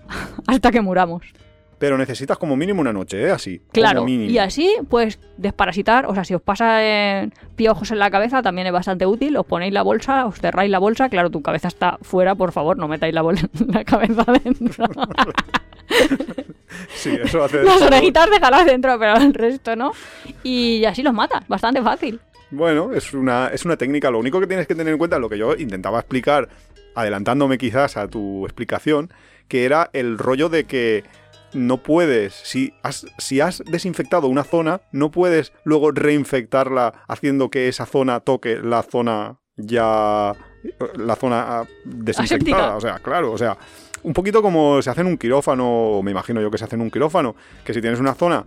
hasta 0.49 0.73
que 0.73 0.81
muramos. 0.81 1.23
Pero 1.81 1.99
necesitas 1.99 2.39
como 2.39 2.57
mínimo 2.57 2.81
una 2.83 2.93
noche, 2.93 3.23
¿eh? 3.27 3.31
Así. 3.33 3.61
Claro, 3.73 4.07
y 4.07 4.37
así, 4.39 4.71
pues, 4.89 5.19
desparasitar, 5.39 6.05
o 6.07 6.15
sea, 6.15 6.25
si 6.25 6.35
os 6.35 6.43
pasa 6.43 6.85
eh, 6.85 7.31
piojos 7.57 7.91
en 7.91 7.99
la 7.99 8.11
cabeza, 8.11 8.43
también 8.43 8.67
es 8.69 8.73
bastante 8.73 9.07
útil, 9.07 9.37
os 9.39 9.47
ponéis 9.47 9.73
la 9.73 9.81
bolsa, 9.83 10.27
os 10.27 10.39
cerráis 10.39 10.71
la 10.71 10.79
bolsa, 10.79 11.09
claro, 11.09 11.31
tu 11.31 11.41
cabeza 11.41 11.69
está 11.69 11.99
fuera, 12.03 12.35
por 12.35 12.53
favor, 12.53 12.77
no 12.77 12.87
metáis 12.87 13.15
la, 13.15 13.23
bol- 13.23 13.49
la 13.73 13.83
cabeza 13.85 14.25
dentro. 14.45 14.85
Sí, 16.95 17.17
eso 17.23 17.43
hace. 17.43 17.63
Las 17.65 17.83
orejitas 17.83 18.31
déjalas 18.31 18.65
dentro, 18.65 18.99
pero 18.99 19.17
el 19.17 19.35
resto 19.35 19.75
no. 19.75 19.93
Y 20.43 20.85
así 20.85 21.03
los 21.03 21.13
matas, 21.15 21.43
bastante 21.49 21.83
fácil. 21.83 22.21
Bueno, 22.51 22.93
es 22.93 23.13
una, 23.13 23.49
es 23.49 23.65
una 23.65 23.77
técnica. 23.77 24.11
Lo 24.11 24.19
único 24.19 24.39
que 24.41 24.47
tienes 24.47 24.67
que 24.67 24.75
tener 24.75 24.93
en 24.93 24.99
cuenta, 24.99 25.19
lo 25.19 25.29
que 25.29 25.39
yo 25.39 25.55
intentaba 25.57 25.99
explicar, 25.99 26.49
adelantándome 26.95 27.59
quizás 27.59 27.97
a 27.97 28.09
tu 28.09 28.45
explicación, 28.45 29.11
que 29.49 29.65
era 29.65 29.91
el 29.93 30.19
rollo 30.19 30.49
de 30.49 30.65
que 30.65 31.05
no 31.53 31.79
puedes, 31.79 32.35
si 32.35 32.73
has, 32.83 33.07
si 33.19 33.41
has 33.41 33.63
desinfectado 33.67 34.29
una 34.29 34.45
zona, 34.45 34.81
no 34.93 35.11
puedes 35.11 35.53
luego 35.65 35.91
reinfectarla 35.91 37.05
haciendo 37.09 37.51
que 37.51 37.69
esa 37.69 37.87
zona 37.87 38.21
toque 38.21 38.57
la 38.57 38.83
zona 38.83 39.39
ya. 39.57 40.35
la 40.95 41.17
zona 41.17 41.61
ah, 41.61 41.65
desinfectada. 41.85 42.77
Aséptica. 42.77 42.77
O 42.77 42.81
sea, 42.81 42.99
claro, 42.99 43.33
o 43.33 43.39
sea. 43.39 43.57
Un 44.03 44.15
poquito 44.15 44.41
como 44.41 44.81
se 44.81 44.89
hace 44.89 45.03
en 45.03 45.09
un 45.09 45.19
quirófano, 45.19 45.69
o 45.69 46.03
me 46.03 46.11
imagino 46.11 46.41
yo 46.41 46.51
que 46.51 46.57
se 46.57 46.65
hace 46.65 46.75
en 46.75 46.81
un 46.81 46.91
quirófano, 46.91 47.37
que 47.63 47.75
si 47.75 47.83
tienes 47.83 48.01
una 48.01 48.15
zona 48.15 48.47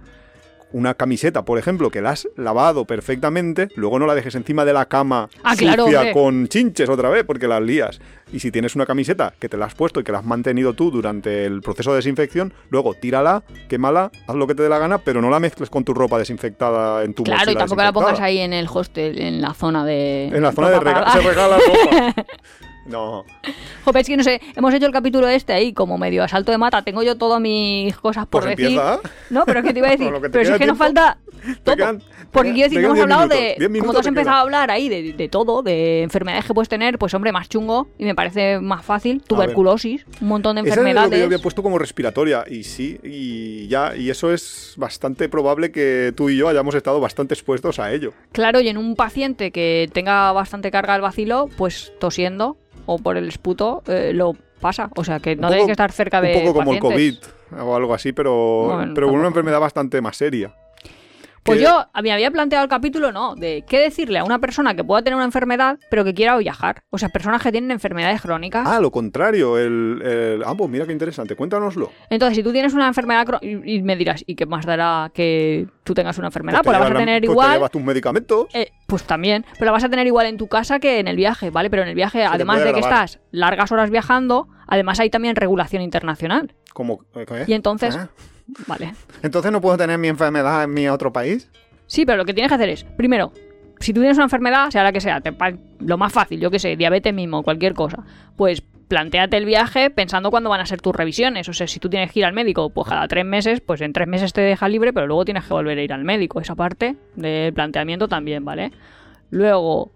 una 0.73 0.95
camiseta, 0.95 1.45
por 1.45 1.57
ejemplo, 1.57 1.89
que 1.89 2.01
la 2.01 2.09
has 2.11 2.27
lavado 2.35 2.83
perfectamente, 2.85 3.69
luego 3.75 3.97
no 3.99 4.05
la 4.05 4.15
dejes 4.15 4.35
encima 4.35 4.65
de 4.65 4.73
la 4.73 4.85
cama 4.87 5.29
Ah, 5.43 5.55
sucia 5.55 6.11
con 6.11 6.47
chinches 6.47 6.89
otra 6.89 7.09
vez, 7.09 7.23
porque 7.23 7.47
las 7.47 7.61
lías. 7.61 8.01
Y 8.33 8.39
si 8.39 8.51
tienes 8.51 8.75
una 8.75 8.85
camiseta 8.85 9.33
que 9.39 9.47
te 9.47 9.55
la 9.57 9.65
has 9.67 9.75
puesto 9.75 9.99
y 9.99 10.03
que 10.03 10.11
la 10.11 10.17
has 10.19 10.25
mantenido 10.25 10.73
tú 10.73 10.89
durante 10.91 11.45
el 11.45 11.61
proceso 11.61 11.91
de 11.91 11.97
desinfección, 11.97 12.53
luego 12.69 12.95
tírala, 12.95 13.43
quémala, 13.69 14.11
haz 14.27 14.35
lo 14.35 14.47
que 14.47 14.55
te 14.55 14.63
dé 14.63 14.69
la 14.69 14.79
gana, 14.79 14.97
pero 14.97 15.21
no 15.21 15.29
la 15.29 15.39
mezcles 15.39 15.69
con 15.69 15.83
tu 15.83 15.93
ropa 15.93 16.17
desinfectada 16.17 17.03
en 17.03 17.13
tu 17.13 17.23
Claro, 17.23 17.51
y 17.51 17.55
tampoco 17.55 17.81
la 17.83 17.93
pongas 17.93 18.19
ahí 18.19 18.39
en 18.39 18.51
el 18.53 18.67
hostel, 18.73 19.19
en 19.21 19.41
la 19.41 19.53
zona 19.53 19.85
de. 19.85 20.25
En 20.27 20.41
la 20.41 20.51
zona 20.51 20.69
de 20.71 20.79
rega- 20.79 21.05
para 21.05 21.11
se 21.13 21.19
regala 21.21 21.57
ropa. 21.57 22.25
No, 22.85 23.23
Jope, 23.85 24.01
es 24.01 24.07
que 24.07 24.17
no 24.17 24.23
sé, 24.23 24.41
hemos 24.55 24.73
hecho 24.73 24.85
el 24.85 24.91
capítulo 24.91 25.27
este 25.29 25.53
ahí 25.53 25.71
como 25.73 25.97
medio 25.97 26.23
asalto 26.23 26.51
de 26.51 26.57
mata. 26.57 26.81
Tengo 26.81 27.01
yo 27.03 27.17
todas 27.17 27.39
mis 27.39 27.95
cosas 27.97 28.27
por 28.27 28.43
pues 28.43 28.57
decir. 28.57 28.77
empieza. 28.77 28.99
No, 29.29 29.45
pero 29.45 29.59
es 29.59 29.65
que 29.65 29.73
te 29.73 29.79
iba 29.79 29.87
a 29.87 29.91
decir. 29.97 30.11
Que 30.11 30.29
pero 30.29 30.45
si 30.45 30.51
es 30.51 30.57
que 30.57 30.65
nos 30.65 30.77
falta 30.77 31.17
todo. 31.63 31.75
quedan- 31.77 32.01
Porque 32.31 32.49
quedan- 32.49 32.53
quiero 32.55 32.69
decir, 32.69 32.81
no 32.81 32.87
hemos 32.89 32.99
hablado 33.01 33.27
10 33.27 33.29
de. 33.29 33.69
minutos, 33.69 33.69
10 33.69 33.81
Como 33.81 33.93
tú 33.93 33.99
has 33.99 34.07
empezado 34.07 34.37
a 34.37 34.41
hablar 34.41 34.71
ahí 34.71 34.89
de, 34.89 35.13
de 35.13 35.29
todo, 35.29 35.61
de 35.63 36.01
enfermedades 36.03 36.45
que 36.45 36.53
puedes 36.53 36.67
tener, 36.69 36.97
pues 36.97 37.13
hombre, 37.13 37.31
más 37.31 37.47
chungo. 37.47 37.87
Y 37.97 38.03
me 38.05 38.15
parece 38.15 38.59
más 38.59 38.83
fácil. 38.83 39.21
Tuberculosis, 39.21 40.05
un 40.21 40.27
montón 40.27 40.55
de 40.55 40.61
Esa 40.63 40.71
es 40.71 40.75
lo 40.77 40.83
que 40.83 40.89
yo 40.89 40.89
enfermedades. 40.97 41.25
había 41.25 41.39
puesto 41.39 41.63
como 41.63 41.77
respiratoria 41.79 42.43
y 42.49 42.63
sí, 42.63 42.99
y 43.03 43.67
ya, 43.69 43.95
y 43.95 44.09
eso 44.09 44.33
es 44.33 44.73
bastante 44.77 45.29
probable 45.29 45.71
que 45.71 46.13
tú 46.17 46.29
y 46.29 46.35
yo 46.37 46.49
hayamos 46.49 46.75
estado 46.75 46.99
bastante 46.99 47.33
expuestos 47.33 47.79
a 47.79 47.93
ello. 47.93 48.11
Claro, 48.31 48.59
y 48.59 48.67
en 48.67 48.77
un 48.77 48.95
paciente 48.95 49.51
que 49.51 49.89
tenga 49.93 50.31
bastante 50.33 50.69
carga 50.71 50.95
el 50.95 51.01
vacilo, 51.01 51.49
pues 51.57 51.93
tosiendo 51.99 52.57
o 52.85 52.97
por 52.97 53.17
el 53.17 53.27
esputo 53.27 53.83
eh, 53.87 54.11
lo 54.13 54.33
pasa. 54.59 54.89
O 54.95 55.03
sea 55.03 55.19
que 55.19 55.35
no 55.35 55.49
poco- 55.57 55.65
que 55.67 55.71
estar 55.71 55.91
cerca 55.91 56.21
de 56.21 56.35
Un 56.37 56.41
poco 56.45 56.53
como 56.59 56.71
el. 56.73 56.79
COVID 56.93 57.15
o 57.61 57.75
algo 57.75 57.93
así, 57.93 58.13
pero, 58.13 58.65
Bueno, 58.75 58.93
pero 58.95 59.11
una 59.11 59.27
enfermedad 59.27 59.59
bastante 59.59 60.01
más 60.01 60.17
seria. 60.17 60.53
Pues 61.43 61.61
yo 61.61 61.85
me 62.01 62.11
había 62.11 62.31
planteado 62.31 62.63
el 62.63 62.69
capítulo, 62.69 63.11
no, 63.11 63.35
de 63.35 63.63
qué 63.67 63.79
decirle 63.79 64.19
a 64.19 64.23
una 64.23 64.39
persona 64.39 64.75
que 64.75 64.83
pueda 64.83 65.01
tener 65.01 65.15
una 65.15 65.25
enfermedad, 65.25 65.77
pero 65.89 66.03
que 66.05 66.13
quiera 66.13 66.37
viajar. 66.37 66.83
O 66.89 66.97
sea, 66.97 67.09
personas 67.09 67.41
que 67.41 67.51
tienen 67.51 67.71
enfermedades 67.71 68.21
crónicas. 68.21 68.65
Ah, 68.67 68.79
lo 68.79 68.91
contrario. 68.91 69.57
El, 69.57 70.01
el- 70.03 70.43
Ah, 70.45 70.53
pues 70.57 70.69
mira 70.69 70.85
qué 70.85 70.93
interesante. 70.93 71.35
Cuéntanoslo. 71.35 71.91
Entonces, 72.09 72.37
si 72.37 72.43
tú 72.43 72.51
tienes 72.53 72.73
una 72.73 72.87
enfermedad 72.87 73.25
y, 73.41 73.75
y 73.77 73.81
me 73.81 73.95
dirás, 73.95 74.23
¿y 74.25 74.35
qué 74.35 74.45
más 74.45 74.65
dará 74.65 75.11
que 75.13 75.67
tú 75.83 75.93
tengas 75.93 76.17
una 76.17 76.27
enfermedad? 76.27 76.59
te 76.59 76.63
Pues, 76.63 76.73
la 76.73 76.79
vas 76.79 76.91
a 76.91 76.95
tener 76.97 77.19
pues 77.21 77.29
te 77.29 77.31
igual. 77.33 77.51
llevas 77.53 77.71
tus 77.71 77.81
medicamentos. 77.83 78.47
eh, 78.53 78.71
pues 78.87 79.03
también, 79.03 79.45
pero 79.53 79.65
la 79.65 79.71
vas 79.73 79.83
a 79.83 79.89
tener 79.89 80.07
igual 80.07 80.27
en 80.27 80.37
tu 80.37 80.47
casa 80.47 80.79
que 80.79 80.99
en 80.99 81.07
el 81.07 81.15
viaje, 81.17 81.49
¿vale? 81.49 81.69
Pero 81.69 81.81
en 81.81 81.89
el 81.89 81.95
viaje, 81.95 82.23
además 82.23 82.63
de 82.63 82.73
que 82.73 82.79
estás 82.79 83.19
largas 83.31 83.71
horas 83.71 83.89
viajando, 83.89 84.47
además 84.67 84.99
hay 84.99 85.09
también 85.09 85.35
regulación 85.35 85.81
internacional. 85.81 86.53
Como, 86.73 86.99
¿qué? 87.13 87.43
Y 87.47 87.53
entonces, 87.53 87.95
Ah. 87.97 88.09
Vale. 88.67 88.93
Entonces 89.21 89.51
no 89.51 89.61
puedo 89.61 89.77
tener 89.77 89.97
mi 89.97 90.07
enfermedad 90.07 90.63
en 90.63 90.73
mi 90.73 90.87
otro 90.87 91.11
país. 91.13 91.49
Sí, 91.87 92.05
pero 92.05 92.17
lo 92.17 92.25
que 92.25 92.33
tienes 92.33 92.49
que 92.49 92.55
hacer 92.55 92.69
es, 92.69 92.83
primero, 92.83 93.31
si 93.79 93.93
tú 93.93 93.99
tienes 93.99 94.17
una 94.17 94.25
enfermedad, 94.25 94.69
sea 94.71 94.83
la 94.83 94.91
que 94.91 95.01
sea, 95.01 95.21
te 95.21 95.33
lo 95.79 95.97
más 95.97 96.13
fácil, 96.13 96.39
yo 96.39 96.49
que 96.49 96.59
sé, 96.59 96.75
diabetes 96.75 97.13
mismo, 97.13 97.43
cualquier 97.43 97.73
cosa, 97.73 98.03
pues 98.35 98.63
planteate 98.87 99.37
el 99.37 99.45
viaje 99.45 99.89
pensando 99.89 100.29
cuándo 100.29 100.49
van 100.49 100.61
a 100.61 100.65
ser 100.65 100.79
tus 100.79 100.95
revisiones. 100.95 101.49
O 101.49 101.53
sea, 101.53 101.67
si 101.67 101.79
tú 101.79 101.89
tienes 101.89 102.11
que 102.11 102.19
ir 102.19 102.25
al 102.25 102.33
médico, 102.33 102.69
pues 102.69 102.87
cada 102.87 103.07
tres 103.07 103.25
meses, 103.25 103.59
pues 103.59 103.81
en 103.81 103.91
tres 103.91 104.07
meses 104.07 104.33
te 104.33 104.41
deja 104.41 104.69
libre, 104.69 104.93
pero 104.93 105.07
luego 105.07 105.25
tienes 105.25 105.45
que 105.45 105.53
volver 105.53 105.77
a 105.77 105.81
ir 105.81 105.93
al 105.93 106.03
médico. 106.03 106.39
Esa 106.39 106.55
parte 106.55 106.95
del 107.15 107.53
planteamiento 107.53 108.07
también, 108.07 108.45
¿vale? 108.45 108.71
Luego, 109.31 109.91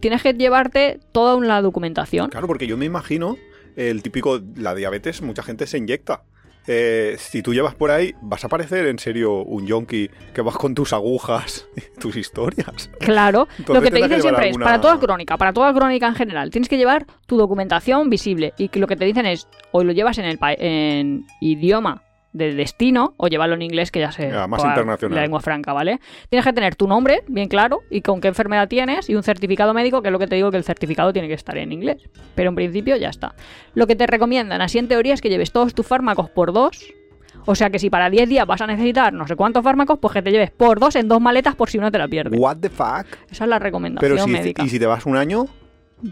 tienes 0.00 0.22
que 0.22 0.34
llevarte 0.34 0.98
toda 1.12 1.36
una 1.36 1.62
documentación. 1.62 2.30
Claro, 2.30 2.46
porque 2.46 2.66
yo 2.66 2.76
me 2.76 2.86
imagino 2.86 3.36
el 3.76 4.02
típico, 4.02 4.40
la 4.56 4.74
diabetes, 4.74 5.22
mucha 5.22 5.42
gente 5.42 5.66
se 5.66 5.78
inyecta. 5.78 6.24
Eh, 6.72 7.16
si 7.18 7.42
tú 7.42 7.52
llevas 7.52 7.74
por 7.74 7.90
ahí, 7.90 8.14
vas 8.22 8.44
a 8.44 8.48
parecer 8.48 8.86
en 8.86 9.00
serio 9.00 9.42
un 9.42 9.66
yonki 9.66 10.08
que 10.32 10.40
vas 10.40 10.56
con 10.56 10.72
tus 10.72 10.92
agujas 10.92 11.66
y 11.76 11.98
tus 11.98 12.14
historias. 12.14 12.88
Claro, 13.00 13.48
Entonces 13.58 13.74
lo 13.74 13.80
que 13.82 13.90
te 13.90 13.98
tendrás 13.98 14.08
que 14.10 14.16
dicen 14.16 14.20
siempre 14.22 14.50
es, 14.50 14.56
para 14.58 14.80
toda 14.80 15.00
crónica, 15.00 15.36
para 15.36 15.52
toda 15.52 15.74
crónica 15.74 16.06
en 16.06 16.14
general, 16.14 16.50
tienes 16.50 16.68
que 16.68 16.76
llevar 16.76 17.06
tu 17.26 17.36
documentación 17.36 18.08
visible 18.08 18.52
y 18.56 18.68
que 18.68 18.78
lo 18.78 18.86
que 18.86 18.94
te 18.94 19.04
dicen 19.04 19.26
es, 19.26 19.48
o 19.72 19.82
lo 19.82 19.90
llevas 19.92 20.18
en 20.18 20.26
el 20.26 20.38
pa- 20.38 20.52
en 20.52 21.26
idioma 21.40 22.04
de 22.32 22.54
destino, 22.54 23.14
o 23.16 23.26
llevarlo 23.26 23.56
en 23.56 23.62
inglés, 23.62 23.90
que 23.90 23.98
ya 24.00 24.12
sé, 24.12 24.30
Ya, 24.30 24.46
más 24.46 24.64
internacional. 24.64 25.16
la 25.16 25.22
lengua 25.22 25.40
franca, 25.40 25.72
¿vale? 25.72 25.98
Tienes 26.28 26.44
que 26.46 26.52
tener 26.52 26.76
tu 26.76 26.86
nombre 26.86 27.22
bien 27.26 27.48
claro 27.48 27.80
y 27.90 28.02
con 28.02 28.20
qué 28.20 28.28
enfermedad 28.28 28.68
tienes 28.68 29.08
y 29.10 29.16
un 29.16 29.22
certificado 29.24 29.74
médico, 29.74 30.00
que 30.00 30.08
es 30.08 30.12
lo 30.12 30.18
que 30.18 30.26
te 30.28 30.36
digo 30.36 30.50
que 30.50 30.56
el 30.56 30.64
certificado 30.64 31.12
tiene 31.12 31.26
que 31.28 31.34
estar 31.34 31.58
en 31.58 31.72
inglés. 31.72 32.08
Pero 32.36 32.50
en 32.50 32.54
principio 32.54 32.96
ya 32.96 33.08
está. 33.08 33.34
Lo 33.74 33.86
que 33.88 33.96
te 33.96 34.06
recomiendan, 34.06 34.62
así 34.62 34.78
en 34.78 34.86
teoría, 34.88 35.14
es 35.14 35.20
que 35.20 35.28
lleves 35.28 35.50
todos 35.52 35.74
tus 35.74 35.86
fármacos 35.86 36.30
por 36.30 36.52
dos. 36.52 36.92
O 37.46 37.54
sea 37.54 37.70
que 37.70 37.78
si 37.78 37.88
para 37.90 38.10
10 38.10 38.28
días 38.28 38.46
vas 38.46 38.60
a 38.60 38.66
necesitar 38.66 39.12
no 39.12 39.26
sé 39.26 39.34
cuántos 39.34 39.64
fármacos, 39.64 39.98
pues 39.98 40.12
que 40.12 40.22
te 40.22 40.30
lleves 40.30 40.50
por 40.50 40.78
dos 40.78 40.94
en 40.96 41.08
dos 41.08 41.20
maletas 41.20 41.56
por 41.56 41.70
si 41.70 41.78
no 41.78 41.90
te 41.90 41.98
la 41.98 42.06
pierdes. 42.06 42.38
What 42.38 42.58
the 42.58 42.68
fuck? 42.68 43.06
Esa 43.30 43.44
es 43.44 43.50
la 43.50 43.58
recomendación 43.58 44.12
Pero 44.12 44.22
si, 44.24 44.30
médica. 44.30 44.62
y 44.62 44.68
si 44.68 44.78
te 44.78 44.86
vas 44.86 45.06
un 45.06 45.16
año, 45.16 45.46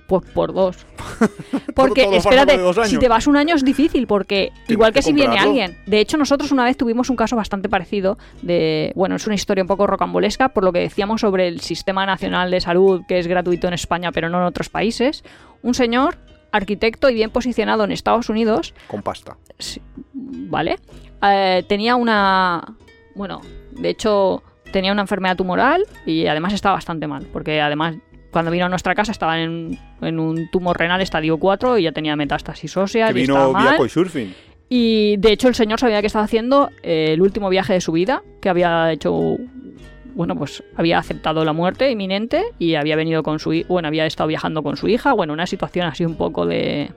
Pues 0.06 0.30
por 0.32 0.52
dos. 0.52 0.86
Porque, 1.74 2.08
espérate, 2.16 2.58
si 2.86 2.98
te 2.98 3.08
vas 3.08 3.26
un 3.26 3.36
año 3.36 3.54
es 3.54 3.64
difícil, 3.64 4.06
porque 4.06 4.52
igual 4.68 4.92
que, 4.92 4.98
que 4.98 5.02
si 5.02 5.12
viene 5.12 5.38
alguien. 5.38 5.76
De 5.86 6.00
hecho, 6.00 6.16
nosotros 6.16 6.52
una 6.52 6.64
vez 6.64 6.76
tuvimos 6.76 7.10
un 7.10 7.16
caso 7.16 7.36
bastante 7.36 7.68
parecido 7.68 8.18
de. 8.42 8.92
Bueno, 8.94 9.16
es 9.16 9.26
una 9.26 9.34
historia 9.34 9.62
un 9.62 9.68
poco 9.68 9.86
rocambolesca, 9.86 10.50
por 10.50 10.64
lo 10.64 10.72
que 10.72 10.80
decíamos 10.80 11.20
sobre 11.20 11.48
el 11.48 11.60
sistema 11.60 12.06
nacional 12.06 12.50
de 12.50 12.60
salud, 12.60 13.02
que 13.08 13.18
es 13.18 13.26
gratuito 13.26 13.68
en 13.68 13.74
España, 13.74 14.12
pero 14.12 14.28
no 14.28 14.38
en 14.38 14.44
otros 14.44 14.68
países. 14.68 15.24
Un 15.62 15.74
señor, 15.74 16.18
arquitecto 16.52 17.08
y 17.10 17.14
bien 17.14 17.30
posicionado 17.30 17.84
en 17.84 17.92
Estados 17.92 18.28
Unidos, 18.28 18.74
con 18.86 19.02
pasta. 19.02 19.36
Sí, 19.58 19.80
¿vale? 20.12 20.78
Eh, 21.22 21.64
tenía 21.68 21.96
una... 21.96 22.76
Bueno, 23.14 23.40
de 23.72 23.88
hecho 23.88 24.42
tenía 24.72 24.92
una 24.92 25.02
enfermedad 25.02 25.36
tumoral 25.36 25.84
y 26.06 26.26
además 26.26 26.52
estaba 26.52 26.74
bastante 26.74 27.06
mal, 27.06 27.26
porque 27.32 27.60
además 27.60 27.96
cuando 28.30 28.50
vino 28.50 28.66
a 28.66 28.68
nuestra 28.68 28.94
casa 28.94 29.12
estaba 29.12 29.40
en, 29.40 29.78
en 30.00 30.18
un 30.18 30.50
tumor 30.50 30.78
renal 30.78 31.00
estadio 31.00 31.38
4 31.38 31.78
y 31.78 31.84
ya 31.84 31.92
tenía 31.92 32.16
metástasis 32.16 32.76
óseas 32.76 33.12
Que 33.12 33.18
y 33.18 33.22
vino 33.22 33.34
estaba 33.34 33.58
vía 33.58 33.70
mal. 33.70 33.76
Couchsurfing. 33.78 34.34
Y 34.68 35.16
de 35.16 35.32
hecho 35.32 35.48
el 35.48 35.54
señor 35.54 35.80
sabía 35.80 36.00
que 36.00 36.06
estaba 36.08 36.24
haciendo 36.24 36.70
eh, 36.82 37.12
el 37.12 37.22
último 37.22 37.48
viaje 37.48 37.72
de 37.72 37.80
su 37.80 37.92
vida, 37.92 38.22
que 38.40 38.48
había 38.48 38.92
hecho... 38.92 39.36
Bueno, 40.14 40.34
pues 40.34 40.64
había 40.74 40.98
aceptado 40.98 41.44
la 41.44 41.52
muerte 41.52 41.90
inminente 41.90 42.42
y 42.58 42.74
había 42.74 42.96
venido 42.96 43.22
con 43.22 43.38
su... 43.38 43.64
Bueno, 43.68 43.88
había 43.88 44.04
estado 44.04 44.26
viajando 44.26 44.62
con 44.62 44.76
su 44.76 44.88
hija. 44.88 45.12
Bueno, 45.12 45.32
una 45.32 45.46
situación 45.46 45.86
así 45.86 46.04
un 46.04 46.16
poco 46.16 46.44
de... 46.44 46.90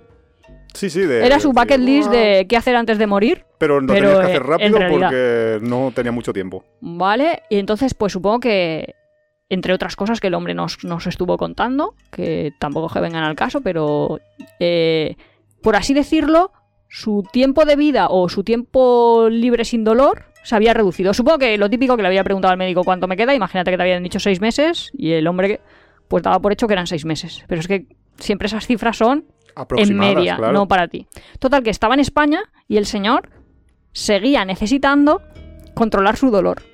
Sí, 0.73 0.89
sí. 0.89 1.01
De, 1.01 1.25
Era 1.25 1.39
su 1.39 1.51
bucket 1.51 1.79
list 1.79 2.09
de 2.09 2.47
qué 2.49 2.57
hacer 2.57 2.75
antes 2.75 2.97
de 2.97 3.05
morir. 3.05 3.45
Pero 3.57 3.79
no 3.79 3.93
pero, 3.93 4.07
tenías 4.07 4.25
que 4.25 4.31
hacer 4.31 4.43
rápido 4.43 4.79
porque 4.89 5.59
no 5.61 5.91
tenía 5.93 6.11
mucho 6.11 6.33
tiempo. 6.33 6.65
¿Vale? 6.79 7.43
Y 7.49 7.59
entonces, 7.59 7.93
pues 7.93 8.13
supongo 8.13 8.39
que, 8.39 8.95
entre 9.51 9.73
otras 9.73 9.97
cosas 9.97 10.21
que 10.21 10.27
el 10.27 10.33
hombre 10.33 10.53
nos, 10.53 10.81
nos 10.85 11.07
estuvo 11.07 11.37
contando, 11.37 11.93
que 12.09 12.53
tampoco 12.57 12.87
que 12.87 13.01
vengan 13.01 13.25
al 13.25 13.35
caso, 13.35 13.59
pero, 13.59 14.21
eh, 14.61 15.17
por 15.61 15.75
así 15.75 15.93
decirlo, 15.93 16.53
su 16.87 17.25
tiempo 17.33 17.65
de 17.65 17.75
vida 17.75 18.07
o 18.09 18.29
su 18.29 18.45
tiempo 18.45 19.27
libre 19.29 19.65
sin 19.65 19.83
dolor 19.83 20.27
se 20.43 20.55
había 20.55 20.73
reducido. 20.73 21.13
Supongo 21.13 21.39
que 21.39 21.57
lo 21.57 21.69
típico 21.69 21.97
que 21.97 22.01
le 22.01 22.07
había 22.07 22.23
preguntado 22.23 22.53
al 22.53 22.57
médico 22.57 22.85
cuánto 22.85 23.09
me 23.09 23.17
queda, 23.17 23.35
imagínate 23.35 23.71
que 23.71 23.77
te 23.77 23.83
habían 23.83 24.01
dicho 24.03 24.21
seis 24.21 24.39
meses 24.39 24.89
y 24.93 25.11
el 25.11 25.27
hombre 25.27 25.59
pues 26.07 26.23
daba 26.23 26.39
por 26.39 26.53
hecho 26.53 26.67
que 26.67 26.73
eran 26.73 26.87
seis 26.87 27.03
meses. 27.03 27.43
Pero 27.49 27.59
es 27.59 27.67
que 27.67 27.87
siempre 28.19 28.45
esas 28.45 28.65
cifras 28.65 28.95
son 28.95 29.25
en 29.75 29.97
media, 29.97 30.37
claro. 30.37 30.53
no 30.53 30.65
para 30.65 30.87
ti. 30.87 31.07
Total, 31.39 31.61
que 31.61 31.71
estaba 31.71 31.93
en 31.93 31.99
España 31.99 32.41
y 32.69 32.77
el 32.77 32.85
señor 32.85 33.29
seguía 33.91 34.45
necesitando 34.45 35.21
controlar 35.73 36.15
su 36.15 36.31
dolor. 36.31 36.70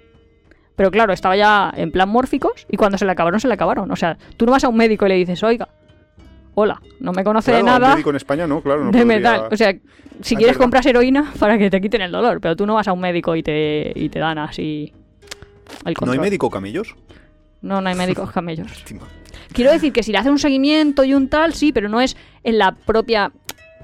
Pero 0.78 0.90
claro, 0.92 1.12
estaba 1.12 1.36
ya 1.36 1.74
en 1.76 1.92
plan 1.92 2.08
mórficos 2.08 2.66
y 2.72 2.78
cuando 2.78 2.98
se 2.98 3.04
le 3.06 3.12
acabaron, 3.12 3.40
se 3.42 3.50
le 3.50 3.56
acabaron. 3.56 3.92
O 3.92 3.96
sea, 3.98 4.18
tú 4.38 4.46
no 4.46 4.54
vas 4.54 4.64
a 4.64 4.70
un 4.70 4.78
médico 4.78 5.06
y 5.06 5.10
le 5.10 5.16
dices, 5.16 5.44
oiga, 5.44 5.68
hola, 6.54 6.82
no 7.02 7.12
me 7.12 7.24
conoce 7.26 7.52
Claro, 7.52 7.66
de 7.66 7.72
a 7.72 7.76
un 7.76 7.82
nada, 7.82 7.94
médico 7.96 8.10
en 8.12 8.16
España 8.16 8.48
no, 8.48 8.62
claro. 8.62 8.86
No 8.86 8.92
de 8.92 9.00
podría- 9.00 9.06
metal. 9.18 9.50
O 9.52 9.58
sea, 9.58 9.72
si 10.22 10.36
Ah, 10.36 10.38
quieres 10.38 10.56
verdad. 10.56 10.60
compras 10.60 10.86
heroína 10.86 11.34
para 11.40 11.58
que 11.58 11.70
te 11.70 11.82
quiten 11.82 12.02
el 12.02 12.12
dolor, 12.12 12.40
pero 12.40 12.56
tú 12.56 12.66
no 12.66 12.76
vas 12.76 12.88
a 12.88 12.94
un 12.94 13.02
médico 13.02 13.36
y 13.36 13.44
te, 13.44 13.92
y 13.96 14.08
te 14.10 14.20
dan 14.20 14.38
así 14.38 14.94
el 15.86 15.96
¿No 16.06 16.12
hay 16.14 16.20
médico 16.20 16.50
camellos? 16.50 16.96
No, 17.62 17.82
no 17.82 17.90
hay 17.90 17.96
médicos 17.96 18.32
camellos. 18.32 18.68
Quiero 19.54 19.72
decir 19.72 19.92
que 19.92 20.04
si 20.04 20.12
le 20.12 20.20
hacen 20.20 20.32
un 20.32 20.40
seguimiento 20.40 21.04
y 21.04 21.14
un 21.16 21.28
tal, 21.28 21.54
sí, 21.54 21.72
pero 21.74 21.90
no 21.90 22.02
es 22.02 22.16
en 22.44 22.58
la 22.60 22.74
propia. 22.74 23.32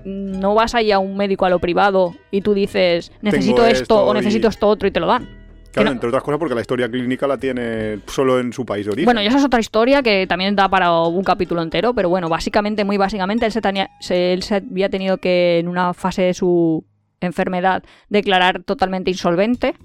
No 0.06 0.54
vas 0.54 0.76
ahí 0.76 0.92
a 0.92 1.00
un 1.00 1.16
médico 1.18 1.46
a 1.46 1.50
lo 1.50 1.60
privado 1.60 2.14
y 2.30 2.42
tú 2.42 2.54
dices, 2.54 3.12
necesito 3.22 3.66
esto, 3.66 3.82
esto 3.84 4.06
o 4.06 4.14
necesito 4.14 4.48
esto 4.50 4.68
otro 4.68 4.88
y 4.88 4.92
te 4.92 5.00
lo 5.00 5.08
dan. 5.08 5.28
Claro, 5.74 5.90
no- 5.90 5.94
entre 5.94 6.08
otras 6.10 6.24
cosas 6.24 6.40
porque 6.40 6.56
la 6.56 6.62
historia 6.62 6.90
clínica 6.90 7.26
la 7.28 7.38
tiene 7.38 8.00
solo 8.08 8.40
en 8.40 8.54
su 8.54 8.66
país 8.66 8.86
de 8.86 8.92
origen. 8.92 9.06
Bueno, 9.06 9.22
y 9.22 9.26
esa 9.26 9.38
es 9.40 9.44
otra 9.44 9.60
historia 9.60 10.02
que 10.04 10.26
también 10.28 10.56
da 10.56 10.70
para 10.70 10.92
un 11.00 11.24
capítulo 11.24 11.62
entero, 11.62 11.94
pero 11.94 12.10
bueno, 12.10 12.30
básicamente, 12.30 12.84
muy 12.86 12.98
básicamente, 12.98 13.46
él 13.46 13.52
se, 13.52 13.62
tenía, 13.62 13.90
se- 14.00 14.34
él 14.34 14.44
se 14.44 14.56
había 14.56 14.90
tenido 14.90 15.18
que, 15.18 15.60
en 15.60 15.68
una 15.68 15.94
fase 15.94 16.22
de 16.24 16.34
su 16.34 16.86
enfermedad, 17.22 17.84
declarar 18.10 18.64
totalmente 18.64 19.10
insolvente, 19.10 19.76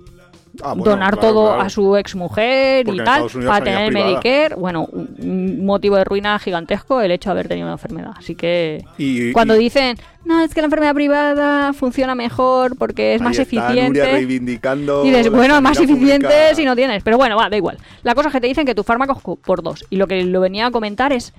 Ah, 0.63 0.75
bueno, 0.75 0.91
donar 0.93 1.15
claro, 1.17 1.29
todo 1.29 1.47
claro. 1.49 1.61
a 1.63 1.69
su 1.71 1.97
ex 1.97 2.15
mujer 2.17 2.85
Porque 2.87 3.01
y 3.03 3.05
tal, 3.05 3.27
para 3.47 3.65
tener. 3.65 3.93
Medicare. 3.93 4.55
Bueno, 4.57 4.89
un 4.93 5.65
motivo 5.65 5.97
de 5.97 6.05
ruina 6.05 6.39
gigantesco 6.39 7.01
el 7.01 7.11
hecho 7.13 7.29
de 7.29 7.33
haber 7.33 7.49
tenido 7.49 7.67
una 7.67 7.75
enfermedad. 7.75 8.13
Así 8.17 8.35
que 8.35 8.85
Y, 8.99 9.33
cuando 9.33 9.55
y- 9.57 9.61
dicen, 9.61 9.97
no, 10.25 10.41
es 10.43 10.53
que 10.55 10.61
la 10.61 10.67
enfermedad 10.67 10.95
privada 10.95 11.73
funciona 11.73 12.15
mejor 12.15 12.77
porque 12.77 13.15
es 13.15 13.21
ahí 13.21 13.25
más 13.29 13.39
está 13.39 13.43
eficiente. 13.71 14.05
reivindicando 14.13 15.05
Y 15.05 15.11
dices, 15.11 15.31
bueno, 15.31 15.61
más 15.61 15.79
eficiente 15.79 16.27
pública. 16.27 16.55
si 16.55 16.65
no 16.65 16.75
tienes. 16.77 17.03
Pero 17.03 17.17
bueno, 17.17 17.37
va, 17.37 17.49
da 17.49 17.57
igual. 17.57 17.79
La 18.03 18.15
cosa 18.15 18.29
es 18.29 18.33
que 18.35 18.41
te 18.41 18.47
dicen 18.49 18.67
que 18.67 18.75
tus 18.75 18.85
fármacos 18.85 19.23
co- 19.23 19.37
por 19.37 19.63
dos. 19.63 19.85
Y 19.91 19.97
lo 19.97 20.07
que 20.07 20.23
lo 20.25 20.41
venía 20.41 20.67
a 20.67 20.71
comentar 20.71 21.13
es 21.13 21.33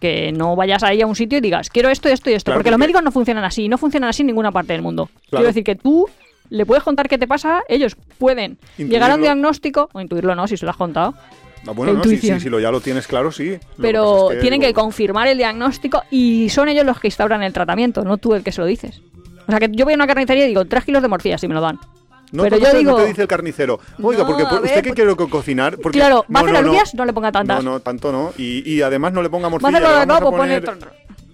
que 0.00 0.32
no 0.32 0.56
vayas 0.56 0.82
ahí 0.82 1.00
a 1.00 1.06
un 1.06 1.14
sitio 1.16 1.38
y 1.38 1.40
digas, 1.40 1.70
quiero 1.70 1.88
esto 1.88 2.08
esto 2.08 2.28
y 2.28 2.34
esto. 2.34 2.46
Claro, 2.50 2.58
porque, 2.58 2.70
los 2.70 2.76
porque- 2.76 2.86
médicos 2.88 3.02
no 3.04 3.12
funcionan 3.12 3.44
así. 3.44 3.68
No 3.68 3.78
funcionan 3.78 4.10
así 4.10 4.22
en 4.22 4.26
ninguna 4.26 4.50
parte 4.52 4.72
del 4.72 4.82
mundo. 4.82 5.08
Quiero 5.30 5.46
decir 5.46 5.64
que 5.64 5.76
tú 5.76 6.06
le 6.54 6.64
puedes 6.66 6.82
contar 6.84 7.08
qué 7.08 7.18
te 7.18 7.26
pasa, 7.26 7.62
ellos 7.68 7.96
pueden 8.18 8.58
llegar 8.78 9.10
a 9.10 9.14
un 9.16 9.22
diagnóstico, 9.22 9.88
o 9.92 10.00
intuirlo 10.00 10.34
no, 10.34 10.46
si 10.46 10.56
se 10.56 10.64
lo 10.64 10.70
has 10.70 10.76
contado, 10.76 11.14
Ah, 11.66 11.70
bueno, 11.72 11.94
no, 11.94 12.02
si, 12.04 12.10
intuición. 12.10 12.38
si, 12.40 12.44
si 12.44 12.50
lo 12.50 12.60
ya 12.60 12.70
lo 12.70 12.80
tienes 12.82 13.06
claro, 13.06 13.32
sí. 13.32 13.44
Que 13.52 13.60
pero 13.80 14.28
tienen 14.40 14.60
que 14.60 14.74
confirmar 14.74 15.28
el 15.28 15.38
diagnóstico 15.38 16.02
y 16.10 16.48
son 16.50 16.68
ellos 16.68 16.84
los 16.84 17.00
que 17.00 17.08
instauran 17.08 17.42
el 17.42 17.52
tratamiento, 17.54 18.04
no 18.04 18.18
tú 18.18 18.34
el 18.34 18.42
que 18.42 18.52
se 18.52 18.60
lo 18.60 18.66
dices. 18.66 19.00
O 19.46 19.50
sea 19.50 19.58
que 19.58 19.68
yo 19.72 19.84
voy 19.86 19.94
a 19.94 19.96
una 19.96 20.06
carnicería 20.06 20.44
y 20.44 20.48
digo, 20.48 20.64
tres 20.66 20.84
kilos 20.84 21.00
de 21.02 21.08
morcilla 21.08 21.38
si 21.38 21.48
me 21.48 21.54
lo 21.54 21.60
dan. 21.62 21.78
No, 22.32 22.42
pero 22.42 22.56
no 22.58 22.64
yo 22.64 22.70
te- 22.70 22.78
digo- 22.78 22.90
no 22.90 22.96
te 22.98 23.06
dice 23.06 23.22
el 23.22 23.28
carnicero. 23.28 23.80
Oiga, 24.02 24.22
No, 24.22 24.26
porque 24.26 24.42
por- 24.44 24.52
ver, 24.60 24.64
usted 24.64 24.82
que 24.82 24.88
pues- 24.90 24.94
quiere 24.94 25.16
co- 25.16 25.28
cocinar. 25.30 25.78
Porque, 25.78 25.98
claro, 25.98 26.24
¿va 26.34 26.40
a 26.40 26.42
no, 26.42 26.48
hacer 26.48 26.52
no, 26.52 26.52
no. 26.52 26.58
alubias? 26.68 26.94
No 26.94 27.04
le 27.06 27.12
ponga 27.14 27.32
tantas. 27.32 27.64
No, 27.64 27.70
no, 27.72 27.80
tanto 27.80 28.12
no. 28.12 28.32
Y, 28.36 28.70
y 28.70 28.82
además 28.82 29.12
no 29.14 29.22
le 29.22 29.30
ponga 29.30 29.44
Va 29.44 29.48
a 29.48 29.50
morcilla. 29.50 29.68
hacer 29.78 29.82
le 29.82 29.88
lo 29.88 30.00
de 30.00 30.06
vamos 30.06 30.16
a 30.16 30.20
nuevo, 30.20 30.36
pone... 30.36 30.60
poner 30.60 30.78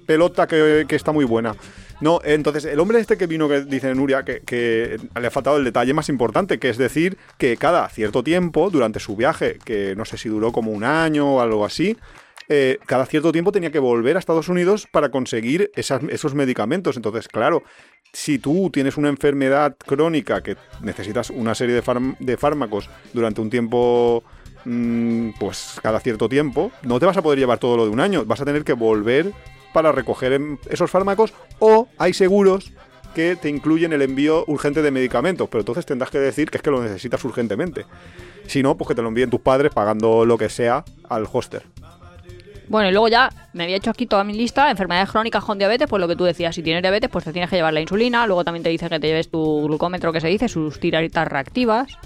pelota 0.07 0.47
que, 0.47 0.85
que 0.89 0.95
está 0.97 1.11
muy 1.13 1.25
buena. 1.25 1.55
No, 2.01 2.21
entonces 2.25 2.65
el 2.65 2.81
hombre 2.81 2.99
este 2.99 3.19
que 3.19 3.27
vino, 3.27 3.49
que 3.49 3.63
dice 3.63 3.95
Nuria, 3.95 4.25
que, 4.25 4.99
le 5.21 5.27
ha 5.27 5.31
faltado 5.31 5.59
el 5.59 5.65
detalle 5.65 5.93
más 5.93 6.09
importante, 6.09 6.59
que 6.59 6.71
es 6.71 6.79
decir, 6.79 7.19
que 7.37 7.57
cada 7.57 7.89
cierto 7.91 8.25
tiempo, 8.25 8.71
durante 8.71 9.01
su 9.01 9.17
viaje, 9.17 9.59
que 9.65 9.95
no 9.97 10.05
sé 10.05 10.17
si 10.17 10.29
duró 10.29 10.51
como 10.51 10.71
un 10.73 10.85
año 10.85 11.35
o 11.35 11.41
algo 11.41 11.65
así, 11.65 11.97
eh, 12.49 12.79
cada 12.87 13.07
cierto 13.07 13.33
tiempo 13.33 13.53
tenía 13.53 13.71
que 13.71 13.79
volver 13.79 14.17
a 14.17 14.19
Estados 14.19 14.49
Unidos 14.49 14.89
para 14.91 15.11
conseguir 15.11 15.71
esos 15.75 16.35
medicamentos. 16.35 16.97
Entonces, 16.97 17.29
claro, 17.29 17.63
si 18.13 18.39
tú 18.39 18.71
tienes 18.73 18.97
una 18.97 19.09
enfermedad 19.09 19.77
crónica 19.77 20.43
que 20.43 20.57
necesitas 20.83 21.31
una 21.31 21.55
serie 21.55 21.81
de 22.19 22.37
fármacos 22.37 22.89
durante 23.13 23.41
un 23.41 23.51
tiempo, 23.51 24.25
mm, 24.65 25.31
pues 25.39 25.79
cada 25.83 26.01
cierto 26.01 26.29
tiempo, 26.29 26.73
no 26.83 26.99
te 26.99 27.07
vas 27.07 27.19
a 27.19 27.23
poder 27.23 27.39
llevar 27.39 27.59
todo 27.59 27.77
lo 27.77 27.85
de 27.85 27.91
un 27.91 28.01
año. 28.01 28.25
Vas 28.25 28.41
a 28.41 28.45
tener 28.47 28.65
que 28.65 28.73
volver 28.73 29.33
para 29.73 29.93
recoger 29.93 30.41
esos 30.69 30.91
fármacos 30.91 31.33
o 31.59 31.89
hay 31.99 32.13
seguros 32.13 32.73
que 33.15 33.37
te 33.37 33.49
incluyen 33.49 33.93
el 33.93 34.03
envío 34.03 34.45
urgente 34.47 34.83
de 34.83 34.91
medicamentos, 34.91 35.49
pero 35.49 35.61
entonces 35.61 35.85
tendrás 35.85 36.11
que 36.11 36.19
decir 36.19 36.51
que 36.51 36.59
es 36.59 36.63
que 36.63 36.71
lo 36.71 36.83
necesitas 36.83 37.25
urgentemente. 37.25 37.85
Si 38.47 38.63
no, 38.63 38.77
pues 38.77 38.89
que 38.89 38.95
te 38.95 39.03
lo 39.03 39.09
envíen 39.09 39.31
tus 39.31 39.41
padres 39.41 39.73
pagando 39.73 40.25
lo 40.25 40.39
que 40.39 40.49
sea 40.49 40.85
al 41.09 41.27
hoster. 41.31 41.65
Bueno, 42.69 42.89
y 42.89 42.93
luego 42.93 43.09
ya 43.09 43.31
me 43.53 43.65
había 43.65 43.77
hecho 43.77 43.91
aquí 43.91 44.07
toda 44.07 44.23
mi 44.23 44.33
lista, 44.33 44.71
enfermedades 44.71 45.11
crónicas 45.11 45.45
con 45.45 45.59
diabetes, 45.59 45.89
pues 45.89 46.01
lo 46.01 46.07
que 46.07 46.15
tú 46.15 46.23
decías, 46.23 46.55
si 46.55 46.63
tienes 46.63 46.83
diabetes, 46.83 47.11
pues 47.11 47.25
te 47.25 47.33
tienes 47.33 47.51
que 47.51 47.57
llevar 47.57 47.75
la 47.75 47.81
insulina, 47.81 48.25
luego 48.29 48.45
también 48.45 48.63
te 48.63 48.71
dice 48.71 48.89
que 48.89 49.01
te 49.01 49.09
lleves 49.09 49.29
tu 49.29 49.65
glucómetro 49.65 50.13
que 50.13 50.21
se 50.21 50.29
dice, 50.29 50.49
sus 50.49 50.79
tiritas 50.79 51.27
reactivas, 51.27 51.99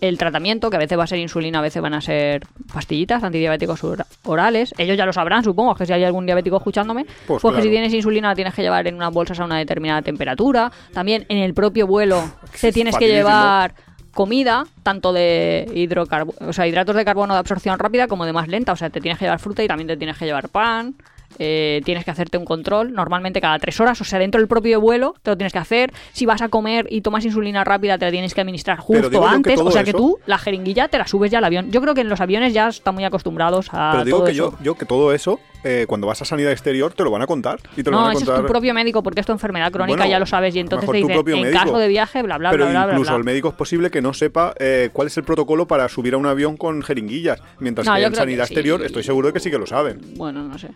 el 0.00 0.18
tratamiento, 0.18 0.68
que 0.70 0.76
a 0.76 0.78
veces 0.78 0.98
va 0.98 1.04
a 1.04 1.06
ser 1.06 1.18
insulina, 1.18 1.58
a 1.58 1.62
veces 1.62 1.80
van 1.82 1.94
a 1.94 2.00
ser 2.00 2.42
pastillitas, 2.72 3.22
antidiabéticos 3.22 3.82
or- 3.84 4.04
orales, 4.24 4.74
ellos 4.78 4.96
ya 4.96 5.06
lo 5.06 5.12
sabrán, 5.12 5.42
supongo, 5.44 5.74
que 5.74 5.86
si 5.86 5.92
hay 5.92 6.04
algún 6.04 6.26
diabético 6.26 6.56
escuchándome, 6.58 7.04
Pues 7.26 7.40
pues, 7.42 7.56
que 7.56 7.62
si 7.62 7.68
tienes 7.70 7.92
insulina 7.94 8.28
la 8.28 8.34
tienes 8.34 8.54
que 8.54 8.62
llevar 8.62 8.86
en 8.86 8.96
unas 8.96 9.12
bolsas 9.12 9.40
a 9.40 9.44
una 9.44 9.58
determinada 9.58 10.02
temperatura, 10.02 10.70
también 10.92 11.24
en 11.28 11.38
el 11.38 11.54
propio 11.54 11.86
vuelo 11.86 12.22
te 12.60 12.72
tienes 12.72 12.94
que 12.96 13.06
llevar 13.08 13.74
comida, 14.12 14.64
tanto 14.82 15.12
de 15.12 15.70
hidrocarbo 15.74 16.34
o 16.40 16.52
sea, 16.52 16.66
hidratos 16.66 16.96
de 16.96 17.04
carbono 17.04 17.34
de 17.34 17.40
absorción 17.40 17.78
rápida 17.78 18.06
como 18.08 18.24
de 18.24 18.32
más 18.32 18.48
lenta. 18.48 18.72
O 18.72 18.76
sea, 18.76 18.88
te 18.88 19.00
tienes 19.00 19.18
que 19.18 19.26
llevar 19.26 19.38
fruta 19.40 19.62
y 19.62 19.68
también 19.68 19.88
te 19.88 19.96
tienes 19.98 20.16
que 20.16 20.24
llevar 20.24 20.48
pan. 20.48 20.94
Eh, 21.38 21.80
tienes 21.84 22.04
que 22.04 22.10
hacerte 22.10 22.38
un 22.38 22.44
control 22.44 22.92
normalmente 22.92 23.40
cada 23.40 23.58
tres 23.58 23.80
horas, 23.80 24.00
o 24.00 24.04
sea, 24.04 24.18
dentro 24.18 24.40
del 24.40 24.48
propio 24.48 24.80
vuelo 24.80 25.14
te 25.22 25.30
lo 25.30 25.36
tienes 25.36 25.52
que 25.52 25.58
hacer. 25.58 25.92
Si 26.12 26.26
vas 26.26 26.42
a 26.42 26.48
comer 26.48 26.86
y 26.90 27.00
tomas 27.00 27.24
insulina 27.24 27.64
rápida, 27.64 27.98
te 27.98 28.04
la 28.06 28.10
tienes 28.10 28.34
que 28.34 28.40
administrar 28.40 28.78
justo 28.78 29.26
antes. 29.26 29.58
O 29.60 29.70
sea, 29.70 29.84
que 29.84 29.90
eso- 29.90 29.98
tú 29.98 30.18
la 30.26 30.38
jeringuilla 30.38 30.88
te 30.88 30.98
la 30.98 31.06
subes 31.06 31.30
ya 31.30 31.38
al 31.38 31.44
avión. 31.44 31.70
Yo 31.70 31.80
creo 31.80 31.94
que 31.94 32.00
en 32.02 32.08
los 32.08 32.20
aviones 32.20 32.52
ya 32.54 32.68
están 32.68 32.94
muy 32.94 33.04
acostumbrados 33.04 33.68
a 33.72 33.90
Pero 33.92 34.04
digo 34.04 34.16
todo 34.18 34.26
que 34.26 34.32
eso. 34.32 34.50
yo, 34.52 34.58
yo 34.62 34.74
que 34.76 34.86
todo 34.86 35.12
eso, 35.12 35.40
eh, 35.64 35.84
cuando 35.88 36.06
vas 36.06 36.22
a 36.22 36.24
sanidad 36.24 36.52
exterior, 36.52 36.92
te 36.92 37.02
lo 37.04 37.10
van 37.10 37.22
a 37.22 37.26
contar. 37.26 37.58
Y 37.76 37.82
te 37.82 37.90
lo 37.90 37.96
no, 37.96 38.02
van 38.02 38.10
a 38.10 38.12
ese 38.14 38.22
es 38.22 38.28
contar. 38.28 38.44
tu 38.46 38.48
propio 38.52 38.74
médico 38.74 39.02
porque 39.02 39.20
es 39.20 39.26
tu 39.26 39.32
enfermedad 39.32 39.70
crónica, 39.72 39.96
Bueno, 39.98 40.10
ya 40.10 40.18
lo 40.18 40.26
sabes. 40.26 40.54
Y 40.54 40.60
entonces 40.60 40.88
te 40.90 40.96
dicen, 40.98 41.10
en 41.18 41.24
médico. 41.42 41.58
caso 41.64 41.78
de 41.78 41.88
viaje, 41.88 42.22
bla, 42.22 42.38
bla, 42.38 42.50
pero 42.50 42.66
bla, 42.68 42.84
bla, 42.86 42.92
incluso 42.94 43.10
bla. 43.12 43.18
el 43.18 43.24
médico 43.24 43.48
es 43.48 43.54
posible 43.54 43.90
que 43.90 44.00
no 44.02 44.12
sepa 44.12 44.54
eh, 44.58 44.90
cuál 44.92 45.08
es 45.08 45.16
el 45.16 45.24
protocolo 45.24 45.66
para 45.66 45.88
subir 45.88 46.14
a 46.14 46.16
un 46.18 46.26
avión 46.26 46.56
con 46.56 46.82
jeringuillas. 46.82 47.42
Mientras 47.58 47.86
No, 47.86 47.94
que 47.94 48.02
en 48.04 48.10
que 48.10 48.16
sanidad 48.16 48.46
sí. 48.46 48.52
exterior 48.54 48.82
estoy 48.82 49.02
seguro 49.02 49.28
de 49.28 49.32
que 49.32 49.40
sí 49.40 49.50
que 49.50 49.58
lo 49.58 49.66
saben. 49.66 50.00
Bueno, 50.16 50.42
no 50.44 50.56
sé. 50.58 50.68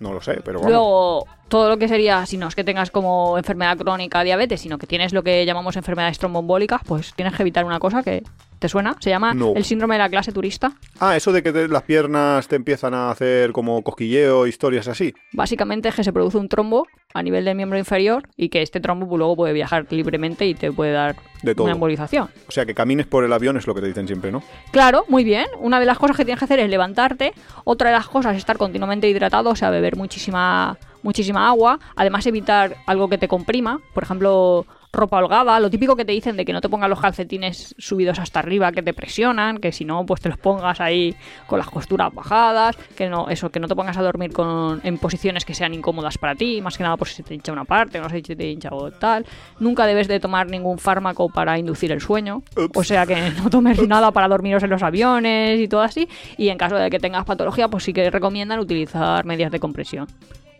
No 0.00 0.12
lo 0.12 0.20
sé, 0.20 0.40
pero 0.44 0.58
vamos. 0.60 0.70
Luego, 0.70 1.26
todo 1.48 1.68
lo 1.68 1.76
que 1.76 1.88
sería, 1.88 2.24
si 2.26 2.36
no 2.36 2.48
es 2.48 2.54
que 2.54 2.64
tengas 2.64 2.90
como 2.90 3.36
enfermedad 3.38 3.76
crónica, 3.76 4.22
diabetes, 4.22 4.60
sino 4.60 4.78
que 4.78 4.86
tienes 4.86 5.12
lo 5.12 5.22
que 5.22 5.44
llamamos 5.44 5.76
enfermedades 5.76 6.18
tromboembólicas, 6.18 6.82
pues 6.86 7.14
tienes 7.14 7.34
que 7.34 7.42
evitar 7.42 7.64
una 7.64 7.78
cosa 7.78 8.02
que 8.02 8.22
te 8.58 8.68
suena, 8.68 8.96
se 9.00 9.10
llama 9.10 9.34
No. 9.34 9.52
el 9.54 9.64
síndrome 9.64 9.94
de 9.94 9.98
la 10.00 10.08
clase 10.08 10.32
turista. 10.32 10.72
Ah, 11.00 11.16
eso 11.16 11.32
de 11.32 11.42
que 11.42 11.52
te- 11.52 11.68
las 11.68 11.82
piernas 11.82 12.48
te 12.48 12.56
empiezan 12.56 12.94
a 12.94 13.10
hacer 13.10 13.52
como 13.52 13.82
cosquilleo, 13.82 14.46
historias 14.46 14.88
así. 14.88 15.14
Básicamente 15.32 15.88
es 15.88 15.94
que 15.94 16.04
se 16.04 16.12
produce 16.12 16.38
un 16.38 16.48
trombo 16.48 16.86
a 17.14 17.22
nivel 17.22 17.44
del 17.44 17.54
miembro 17.56 17.78
inferior 17.78 18.28
y 18.36 18.48
que 18.48 18.62
este 18.62 18.80
trombo 18.80 19.06
pues, 19.08 19.18
luego 19.18 19.36
puede 19.36 19.52
viajar 19.52 19.86
libremente 19.90 20.46
y 20.46 20.54
te 20.54 20.70
puede 20.72 20.92
dar 20.92 21.16
De 21.42 21.54
todo. 21.54 21.64
una 21.64 21.74
embolización. 21.74 22.28
O 22.48 22.52
sea, 22.52 22.66
que 22.66 22.74
camines 22.74 23.06
por 23.06 23.24
el 23.24 23.32
avión 23.32 23.56
es 23.56 23.66
lo 23.66 23.74
que 23.74 23.80
te 23.80 23.86
dicen 23.86 24.06
siempre, 24.06 24.30
¿no? 24.32 24.42
Claro, 24.72 25.04
muy 25.08 25.24
bien. 25.24 25.46
Una 25.60 25.80
de 25.80 25.86
las 25.86 25.98
cosas 25.98 26.16
que 26.16 26.24
tienes 26.24 26.38
que 26.38 26.44
hacer 26.44 26.58
es 26.60 26.68
levantarte. 26.68 27.32
Otra 27.64 27.90
de 27.90 27.96
las 27.96 28.08
cosas 28.08 28.32
es 28.32 28.38
estar 28.38 28.58
continuamente 28.58 29.08
hidratado, 29.08 29.50
o 29.50 29.56
sea, 29.56 29.70
beber 29.70 29.96
muchísima, 29.96 30.76
muchísima 31.02 31.48
agua. 31.48 31.78
Además, 31.96 32.26
evitar 32.26 32.76
algo 32.86 33.08
que 33.08 33.18
te 33.18 33.28
comprima. 33.28 33.80
Por 33.94 34.02
ejemplo, 34.02 34.66
ropa 34.92 35.18
holgada. 35.18 35.58
Lo 35.60 35.70
típico 35.70 35.96
que 35.96 36.04
te 36.04 36.12
dicen 36.12 36.36
de 36.36 36.44
que 36.44 36.52
no 36.52 36.60
te 36.60 36.68
pongas 36.68 36.88
los 36.88 37.00
calcetines 37.00 37.74
subidos 37.78 38.18
hasta 38.18 38.40
arriba, 38.40 38.72
que 38.72 38.82
te 38.82 38.94
presionan. 38.94 39.58
Que 39.58 39.72
si 39.72 39.84
no, 39.84 40.04
pues 40.06 40.20
te 40.20 40.28
los 40.28 40.38
pongas 40.38 40.80
ahí 40.80 41.14
con 41.46 41.58
las 41.58 41.68
costuras 41.68 42.12
bajadas. 42.12 42.76
Que 42.96 43.08
no, 43.08 43.28
eso, 43.28 43.50
que 43.50 43.60
no 43.60 43.68
te 43.68 43.74
pongas 43.74 43.96
a 43.96 44.02
dormir 44.02 44.32
con, 44.32 44.80
en 44.84 44.98
posiciones 44.98 45.44
que 45.44 45.54
sean 45.54 45.74
incómodas 45.74 46.18
para 46.18 46.34
ti. 46.34 46.60
Más 46.62 46.76
que 46.76 46.82
nada, 46.82 46.96
pues 46.96 47.12
si 47.14 47.22
te 47.22 47.34
hincha 47.34 47.52
una 47.52 47.64
parte, 47.64 48.00
no 48.00 48.08
sé 48.08 48.22
si 48.24 48.36
te 48.36 48.48
hincha 48.48 48.70
o 48.72 48.90
tal. 48.90 49.26
Nunca 49.58 49.86
debes 49.86 50.08
de 50.08 50.20
tomar 50.20 50.48
ningún 50.48 50.78
fármaco 50.78 51.28
para 51.28 51.58
inducir 51.58 51.92
el 51.92 52.00
sueño. 52.00 52.42
O 52.74 52.84
sea 52.84 53.06
que 53.06 53.16
no 53.42 53.50
tomes 53.50 53.86
nada 53.86 54.10
para 54.12 54.28
dormiros 54.28 54.62
en 54.62 54.70
los 54.70 54.82
aviones 54.82 55.60
y 55.60 55.68
todo 55.68 55.82
así. 55.82 56.08
Y 56.36 56.48
en 56.48 56.58
caso 56.58 56.76
de 56.76 56.90
que 56.90 56.98
tengas 56.98 57.24
patología, 57.24 57.68
pues 57.68 57.84
sí 57.84 57.92
que 57.92 58.10
recomiendan 58.10 58.58
utilizar 58.58 59.24
medidas 59.24 59.52
de 59.52 59.60
compresión. 59.60 60.06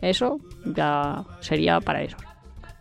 Eso 0.01 0.39
ya 0.65 1.23
sería 1.41 1.79
para 1.81 2.01
eso. 2.01 2.17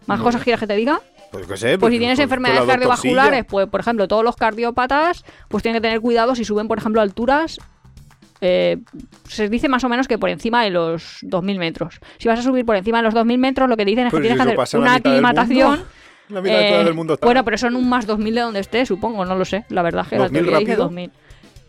¿Más 0.06 0.20
cosas 0.20 0.42
quieres 0.42 0.60
que 0.60 0.66
te 0.66 0.76
diga? 0.76 1.00
Pues 1.30 1.46
que 1.46 1.56
sé. 1.56 1.78
Pues 1.78 1.92
si 1.92 1.98
tienes 1.98 2.18
enfermedades 2.18 2.62
cardiovasculares, 2.66 3.44
pues 3.44 3.66
por 3.68 3.80
ejemplo, 3.80 4.08
todos 4.08 4.24
los 4.24 4.36
cardiópatas, 4.36 5.24
pues 5.48 5.62
tienen 5.62 5.80
que 5.80 5.86
tener 5.86 6.00
cuidado 6.00 6.34
si 6.34 6.44
suben, 6.44 6.68
por 6.68 6.78
ejemplo, 6.78 7.00
alturas. 7.00 7.58
eh, 8.40 8.78
se 9.28 9.48
dice 9.48 9.68
más 9.68 9.82
o 9.84 9.88
menos 9.88 10.06
que 10.06 10.16
por 10.16 10.30
encima 10.30 10.62
de 10.62 10.70
los 10.70 11.18
2.000 11.22 11.58
metros. 11.58 11.98
Si 12.18 12.28
vas 12.28 12.38
a 12.38 12.42
subir 12.42 12.64
por 12.64 12.76
encima 12.76 12.98
de 12.98 13.02
los 13.04 13.14
2.000 13.14 13.36
metros, 13.36 13.68
lo 13.68 13.76
que 13.76 13.84
dicen 13.84 14.06
es 14.06 14.12
que 14.12 14.16
si 14.18 14.22
tienes 14.22 14.46
que 14.46 14.60
hacer 14.62 14.80
una 14.80 14.94
aclimatación. 14.94 15.82
La 16.28 16.40
mitad 16.40 16.58
de 16.58 16.68
todo 16.70 16.80
Eh, 16.80 16.84
del 16.84 16.94
mundo 16.94 17.14
está. 17.14 17.26
Bueno, 17.26 17.44
pero 17.44 17.58
son 17.58 17.74
un 17.74 17.88
más 17.88 18.06
2000 18.06 18.34
de 18.34 18.40
donde 18.42 18.60
esté, 18.60 18.86
supongo, 18.86 19.24
no 19.24 19.34
lo 19.34 19.44
sé. 19.44 19.64
La 19.70 19.82
verdad 19.82 20.02
es 20.04 20.08
que 20.10 20.16
la 20.16 20.24
2000 20.24 20.42
teoría 20.42 20.58
dice 20.60 20.70
rápido. 20.72 20.84
2000. 20.84 21.10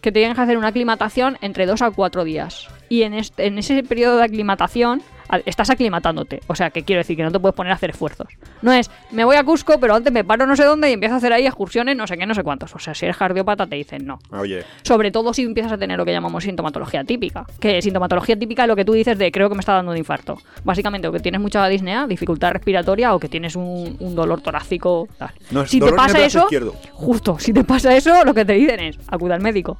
Que 0.01 0.12
tienen 0.12 0.36
que 0.36 0.41
hacer 0.41 0.57
una 0.57 0.68
aclimatación 0.68 1.38
entre 1.41 1.66
2 1.66 1.82
a 1.82 1.91
4 1.91 2.24
días. 2.24 2.68
Y 2.88 3.01
en, 3.03 3.14
este- 3.16 3.47
en 3.47 3.57
ese 3.57 3.82
periodo 3.84 4.18
de 4.18 4.24
aclimatación 4.24 5.01
estás 5.45 5.69
aclimatándote. 5.69 6.41
O 6.47 6.55
sea, 6.55 6.69
que 6.69 6.84
quiero 6.84 6.99
decir 6.99 7.15
que 7.15 7.23
no 7.23 7.32
te 7.32 7.39
puedes 7.39 7.55
poner 7.55 7.71
a 7.71 7.75
hacer 7.75 7.91
esfuerzos. 7.91 8.27
No 8.61 8.71
es, 8.71 8.89
me 9.11 9.23
voy 9.23 9.36
a 9.36 9.43
Cusco, 9.43 9.80
pero 9.80 9.95
antes 9.95 10.11
me 10.11 10.23
paro 10.23 10.45
no 10.45 10.55
sé 10.55 10.63
dónde 10.63 10.89
y 10.89 10.93
empiezo 10.93 11.15
a 11.15 11.17
hacer 11.17 11.34
ahí 11.34 11.45
excursiones, 11.45 11.95
no 11.95 12.07
sé 12.07 12.17
qué, 12.17 12.25
no 12.25 12.34
sé 12.34 12.43
cuántos. 12.43 12.75
O 12.75 12.80
sea, 12.80 12.93
si 12.93 13.05
eres 13.05 13.17
cardiópata 13.17 13.67
te 13.67 13.75
dicen 13.75 14.05
no. 14.05 14.19
Oye, 14.32 14.63
Sobre 14.84 15.11
todo 15.11 15.34
si 15.34 15.43
empiezas 15.43 15.71
a 15.71 15.77
tener 15.77 15.97
lo 15.97 16.05
que 16.05 16.11
llamamos 16.11 16.43
sintomatología 16.43 17.03
típica. 17.03 17.45
Que 17.59 17.82
sintomatología 17.82 18.38
típica 18.38 18.63
es 18.63 18.67
lo 18.67 18.75
que 18.75 18.86
tú 18.86 18.93
dices 18.93 19.17
de 19.17 19.32
creo 19.32 19.49
que 19.49 19.55
me 19.55 19.61
está 19.61 19.73
dando 19.73 19.91
un 19.91 19.97
infarto. 19.97 20.38
Básicamente, 20.63 21.07
o 21.07 21.11
que 21.11 21.19
tienes 21.19 21.41
mucha 21.41 21.67
disnea, 21.67 22.07
dificultad 22.07 22.51
respiratoria, 22.51 23.13
o 23.13 23.19
que 23.19 23.30
tienes 23.30 23.55
un, 23.55 23.97
un 23.99 24.15
dolor 24.15 24.41
torácico. 24.41 25.07
Tal. 25.17 25.32
No, 25.51 25.65
si 25.65 25.80
te 25.80 25.86
dolor 25.86 25.97
pasa 25.97 26.25
eso, 26.25 26.43
izquierdo. 26.43 26.73
justo, 26.93 27.39
si 27.39 27.53
te 27.53 27.63
pasa 27.63 27.95
eso, 27.95 28.23
lo 28.23 28.34
que 28.34 28.45
te 28.45 28.53
dicen 28.53 28.80
es 28.80 28.97
acude 29.07 29.34
al 29.34 29.41
médico. 29.41 29.77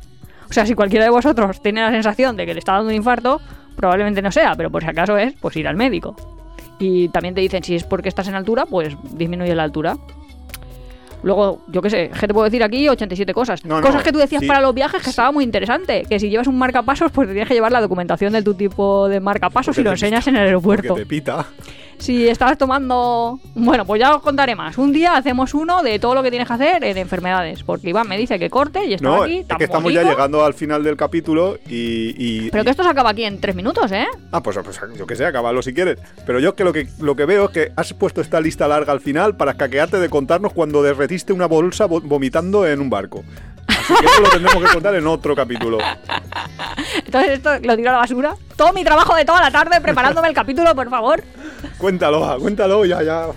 O 0.50 0.54
sea, 0.54 0.66
si 0.66 0.74
cualquiera 0.74 1.06
de 1.06 1.12
vosotros 1.12 1.62
tiene 1.62 1.82
la 1.82 1.91
sensación 1.91 2.36
de 2.36 2.45
que 2.45 2.54
le 2.54 2.60
está 2.60 2.74
dando 2.74 2.89
un 2.89 2.95
infarto, 2.95 3.39
probablemente 3.80 4.22
no 4.22 4.32
sea, 4.32 4.56
pero 4.56 4.70
por 4.70 4.84
si 4.84 4.90
acaso 4.90 5.18
es, 5.18 5.34
pues 5.40 5.56
ir 5.56 5.68
al 5.68 5.78
médico. 5.78 6.16
Y 6.80 7.08
también 7.10 7.34
te 7.34 7.42
dicen 7.42 7.64
si 7.64 7.76
es 7.76 7.84
porque 7.84 8.10
estás 8.10 8.28
en 8.28 8.36
altura, 8.36 8.66
pues 8.66 8.96
disminuye 9.14 9.56
la 9.56 9.64
altura. 9.64 9.98
Luego, 11.24 11.60
yo 11.68 11.82
qué 11.82 11.90
sé, 11.90 12.12
¿qué 12.18 12.28
te 12.28 12.34
puedo 12.34 12.46
decir 12.46 12.64
aquí? 12.64 12.88
87 12.88 13.34
cosas. 13.34 13.66
No, 13.66 13.82
no, 13.82 13.86
cosas 13.86 14.04
que 14.04 14.12
tú 14.12 14.20
decías 14.20 14.42
sí. 14.42 14.48
para 14.48 14.62
los 14.62 14.74
viajes 14.74 15.02
que 15.02 15.10
estaba 15.10 15.32
muy 15.32 15.44
interesante. 15.44 16.06
Que 16.08 16.20
si 16.20 16.30
llevas 16.30 16.48
un 16.48 16.58
marcapasos, 16.58 17.12
pues 17.12 17.28
te 17.28 17.34
tienes 17.34 17.48
que 17.48 17.54
llevar 17.54 17.72
la 17.72 17.82
documentación 17.82 18.32
de 18.32 18.42
tu 18.42 18.54
tipo 18.54 19.10
de 19.10 19.20
marcapasos 19.20 19.76
Porque 19.76 19.82
y 19.82 19.84
lo 19.84 19.92
enseñas 19.92 20.28
en 20.28 20.38
el 20.38 20.44
aeropuerto. 20.44 20.90
Porque 20.90 21.04
te 21.04 21.10
pita. 21.10 21.46
Si 22.00 22.28
estabas 22.28 22.58
tomando... 22.58 23.39
Bueno, 23.56 23.86
pues 23.86 24.00
ya 24.00 24.16
os 24.16 24.22
contaré 24.22 24.56
más. 24.56 24.78
Un 24.78 24.93
día 24.93 25.16
hacemos 25.18 25.54
uno 25.54 25.84
de 25.84 26.00
todo 26.00 26.16
lo 26.16 26.24
que 26.24 26.30
tienes 26.30 26.47
que 26.47 26.54
hacer 26.54 26.84
en 26.84 26.97
enfermedades. 26.97 27.64
Porque 27.64 27.89
Iván 27.89 28.08
me 28.08 28.18
dice 28.18 28.39
que 28.39 28.50
corte 28.50 28.86
y 28.86 28.93
está 28.93 29.08
No, 29.08 29.24
aquí. 29.24 29.45
es 29.47 29.58
que 29.58 29.64
estamos 29.66 29.91
ya 29.93 30.04
llegando 30.04 30.43
al 30.45 30.54
final 30.54 30.84
del 30.84 30.95
capítulo 30.97 31.58
y. 31.68 32.16
y- 32.18 32.50
Pero 32.52 32.64
que 32.64 32.70
esto 32.72 32.84
se 32.84 32.89
acaba 32.89 33.10
aquí 33.12 33.26
en 33.26 33.39
tres 33.41 33.56
minutos, 33.56 33.91
¿eh? 33.91 34.08
Ah, 34.32 34.41
pues, 34.41 34.58
pues, 34.64 34.80
yo 34.97 35.06
que 35.06 35.16
sé, 35.16 35.26
acábalo 35.26 35.62
si 35.62 35.74
quieres. 35.74 36.00
Pero 36.26 36.39
yo 36.39 36.56
que 36.56 36.64
lo 36.64 36.72
que 36.74 36.88
lo 37.00 37.16
que 37.16 37.26
veo 37.26 37.45
es 37.45 37.52
que 37.52 37.72
has 37.76 37.93
puesto 37.93 38.22
esta 38.22 38.39
lista 38.39 38.68
larga 38.68 38.91
al 38.93 39.02
final 39.02 39.36
para 39.36 39.54
caquearte 39.56 40.00
de 40.00 40.10
contarnos 40.10 40.54
cuando 40.54 40.82
derretiste 40.82 41.34
una 41.34 41.47
bolsa 41.47 41.88
vo- 41.88 42.02
vomitando 42.02 42.66
en 42.66 42.80
un 42.82 42.89
barco. 42.89 43.24
Así 43.90 43.96
que 44.00 44.06
eso 44.06 44.22
lo 44.22 44.30
tendremos 44.30 44.64
que 44.64 44.74
contar 44.74 44.96
en 44.96 45.08
otro 45.08 45.36
capítulo. 45.36 45.78
Entonces 47.06 47.32
esto 47.32 47.52
lo 47.60 47.76
tiro 47.76 47.90
a 47.90 47.94
la 47.94 48.00
basura. 48.00 48.36
Todo 48.56 48.74
mi 48.74 48.84
trabajo 48.84 49.16
de 49.16 49.26
toda 49.26 49.42
la 49.42 49.52
tarde 49.52 49.82
preparándome 49.82 50.28
el 50.28 50.34
capítulo, 50.34 50.76
por 50.76 50.90
favor. 50.90 51.24
Cuéntalo, 51.78 52.22
va, 52.22 52.38
cuéntalo, 52.38 52.86
ya, 52.86 53.02
ya. 53.02 53.28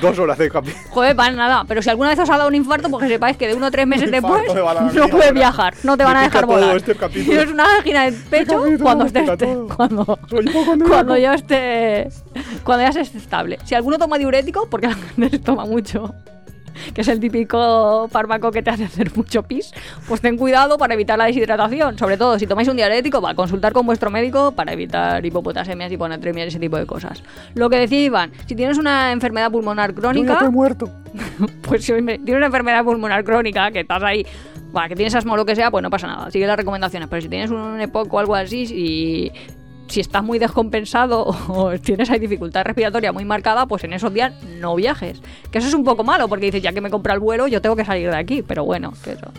Dos 0.00 0.18
horas 0.18 0.38
de 0.38 0.50
capítulo. 0.50 0.82
Joder, 0.90 1.14
para 1.14 1.30
nada. 1.30 1.64
Pero 1.68 1.80
si 1.80 1.88
alguna 1.88 2.10
vez 2.10 2.18
os 2.18 2.28
ha 2.28 2.36
dado 2.36 2.48
un 2.48 2.56
infarto, 2.56 2.90
pues 2.90 3.04
que 3.04 3.08
sepáis 3.10 3.36
que 3.36 3.46
de 3.46 3.54
uno 3.54 3.66
o 3.66 3.70
tres 3.70 3.86
meses 3.86 4.10
después 4.10 4.42
no 4.94 5.08
puedes 5.08 5.32
viajar. 5.32 5.74
No 5.84 5.96
te 5.96 6.02
van 6.02 6.16
a 6.16 6.22
dejar 6.22 6.46
volar. 6.46 6.76
este 6.76 6.96
capítulo. 6.96 7.30
Tienes 7.30 7.52
una 7.52 7.76
angina 7.76 8.10
de 8.10 8.12
pecho 8.12 8.58
capítulo 8.58 8.82
cuando 8.82 9.06
estés... 9.06 9.30
Cuando, 9.76 10.18
cuando 10.88 11.16
ya 11.16 11.34
esté... 11.34 12.08
Cuando 12.64 12.82
ya 12.84 12.88
estés 12.88 13.14
estable. 13.14 13.58
Si 13.64 13.76
alguno 13.76 13.98
toma 13.98 14.18
diurético, 14.18 14.68
porque 14.68 14.88
la 14.88 14.94
gente 14.94 15.30
se 15.30 15.38
toma 15.38 15.64
mucho. 15.64 16.12
Que 16.94 17.00
es 17.00 17.08
el 17.08 17.20
típico 17.20 18.08
fármaco 18.08 18.50
que 18.50 18.62
te 18.62 18.70
hace 18.70 18.84
hacer 18.84 19.16
mucho 19.16 19.42
pis, 19.42 19.72
pues 20.08 20.20
ten 20.20 20.36
cuidado 20.36 20.78
para 20.78 20.94
evitar 20.94 21.18
la 21.18 21.26
deshidratación. 21.26 21.98
Sobre 21.98 22.16
todo, 22.16 22.38
si 22.38 22.46
tomáis 22.46 22.68
un 22.68 22.76
diarético, 22.76 23.20
va 23.20 23.30
a 23.30 23.34
consultar 23.34 23.72
con 23.72 23.86
vuestro 23.86 24.10
médico 24.10 24.52
para 24.52 24.72
evitar 24.72 25.24
hipopotasias, 25.24 25.92
hiponatremia 25.92 26.44
y 26.44 26.48
ese 26.48 26.58
tipo 26.58 26.76
de 26.76 26.86
cosas. 26.86 27.22
Lo 27.54 27.70
que 27.70 27.78
decía 27.78 28.02
Iván, 28.02 28.32
si 28.46 28.54
tienes 28.54 28.78
una 28.78 29.12
enfermedad 29.12 29.50
pulmonar 29.50 29.90
Yo 29.90 29.96
ya 29.96 30.00
crónica, 30.00 30.32
estoy 30.34 30.50
muerto. 30.50 30.90
pues 31.62 31.84
si 31.84 31.92
tienes 31.92 32.36
una 32.36 32.46
enfermedad 32.46 32.84
pulmonar 32.84 33.24
crónica, 33.24 33.70
que 33.70 33.80
estás 33.80 34.02
ahí, 34.02 34.26
que 34.88 34.94
tienes 34.94 35.14
asma 35.14 35.32
o 35.32 35.36
lo 35.36 35.46
que 35.46 35.56
sea, 35.56 35.70
pues 35.70 35.82
no 35.82 35.90
pasa 35.90 36.06
nada, 36.06 36.30
sigue 36.30 36.46
las 36.46 36.56
recomendaciones. 36.56 37.08
Pero 37.08 37.22
si 37.22 37.28
tienes 37.28 37.50
un 37.50 37.80
EPOC 37.80 38.12
o 38.12 38.18
algo 38.18 38.34
así, 38.34 38.64
y 38.64 39.32
si 39.88 40.00
estás 40.00 40.22
muy 40.22 40.38
descompensado 40.38 41.24
o 41.48 41.78
tienes 41.78 42.10
ahí 42.10 42.18
dificultad 42.18 42.64
respiratoria 42.64 43.12
muy 43.12 43.24
marcada, 43.24 43.66
pues 43.66 43.84
en 43.84 43.92
esos 43.92 44.12
días 44.12 44.32
no 44.60 44.74
viajes. 44.74 45.20
Que 45.50 45.58
eso 45.58 45.68
es 45.68 45.74
un 45.74 45.84
poco 45.84 46.04
malo, 46.04 46.28
porque 46.28 46.46
dices, 46.46 46.62
ya 46.62 46.72
que 46.72 46.80
me 46.80 46.90
compra 46.90 47.14
el 47.14 47.20
vuelo, 47.20 47.46
yo 47.46 47.60
tengo 47.60 47.76
que 47.76 47.84
salir 47.84 48.10
de 48.10 48.16
aquí. 48.16 48.42
Pero 48.42 48.64
bueno, 48.64 48.92
que 49.04 49.12
eso. 49.12 49.32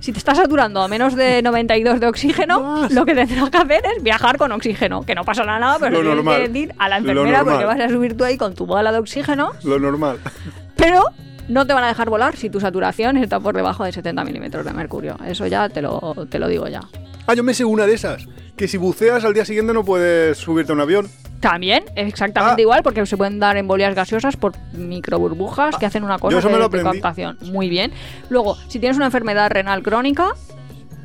Si 0.00 0.12
te 0.12 0.18
estás 0.18 0.36
saturando 0.38 0.80
a 0.80 0.86
menos 0.88 1.16
de 1.16 1.42
92 1.44 1.98
de 2.00 2.06
oxígeno, 2.06 2.60
Más. 2.60 2.92
lo 2.92 3.04
que 3.04 3.14
tendrás 3.14 3.50
que 3.50 3.58
hacer 3.58 3.82
es 3.96 4.02
viajar 4.02 4.38
con 4.38 4.52
oxígeno. 4.52 5.02
Que 5.02 5.14
no 5.16 5.24
pasa 5.24 5.42
nada, 5.44 5.76
pero 5.80 6.02
Lo 6.02 6.14
tienes 6.14 6.36
que 6.36 6.48
decir 6.48 6.74
a 6.78 6.88
la 6.88 6.98
enfermera 6.98 7.44
porque 7.44 7.64
vas 7.64 7.80
a 7.80 7.88
subir 7.88 8.16
tú 8.16 8.24
ahí 8.24 8.36
con 8.38 8.54
tu 8.54 8.66
bola 8.66 8.92
de 8.92 8.98
oxígeno 8.98 9.52
Lo 9.64 9.78
normal. 9.80 10.18
pero 10.76 11.02
no 11.48 11.66
te 11.66 11.72
van 11.72 11.82
a 11.82 11.88
dejar 11.88 12.10
volar 12.10 12.36
si 12.36 12.50
tu 12.50 12.60
saturación 12.60 13.16
está 13.16 13.40
por 13.40 13.56
debajo 13.56 13.82
de 13.82 13.90
70 13.90 14.22
milímetros 14.24 14.64
de 14.64 14.72
mercurio. 14.72 15.16
Eso 15.26 15.46
ya 15.48 15.68
te 15.68 15.82
lo, 15.82 16.14
te 16.30 16.38
lo 16.38 16.46
digo 16.46 16.68
ya. 16.68 16.82
Ah, 17.26 17.34
yo 17.34 17.42
me 17.42 17.52
sé 17.54 17.64
una 17.64 17.84
de 17.86 17.94
esas. 17.94 18.26
Que 18.58 18.66
si 18.68 18.76
buceas 18.76 19.24
al 19.24 19.32
día 19.34 19.44
siguiente 19.44 19.72
no 19.72 19.84
puedes 19.84 20.36
subirte 20.36 20.72
a 20.72 20.74
un 20.74 20.80
avión. 20.80 21.08
También 21.40 21.84
exactamente 21.94 22.60
Ah. 22.60 22.62
igual 22.62 22.82
porque 22.82 23.06
se 23.06 23.16
pueden 23.16 23.38
dar 23.38 23.56
embolias 23.56 23.94
gaseosas 23.94 24.36
por 24.36 24.52
microburbujas 24.72 25.76
que 25.76 25.86
hacen 25.86 26.02
una 26.02 26.18
cosa 26.18 26.32
yo 26.32 26.38
eso 26.40 26.50
me 26.50 26.58
lo 26.58 26.68
de 26.68 26.82
captación. 26.82 27.38
Muy 27.52 27.68
bien. 27.68 27.92
Luego, 28.28 28.56
si 28.66 28.80
tienes 28.80 28.96
una 28.96 29.06
enfermedad 29.06 29.48
renal 29.50 29.82
crónica, 29.84 30.32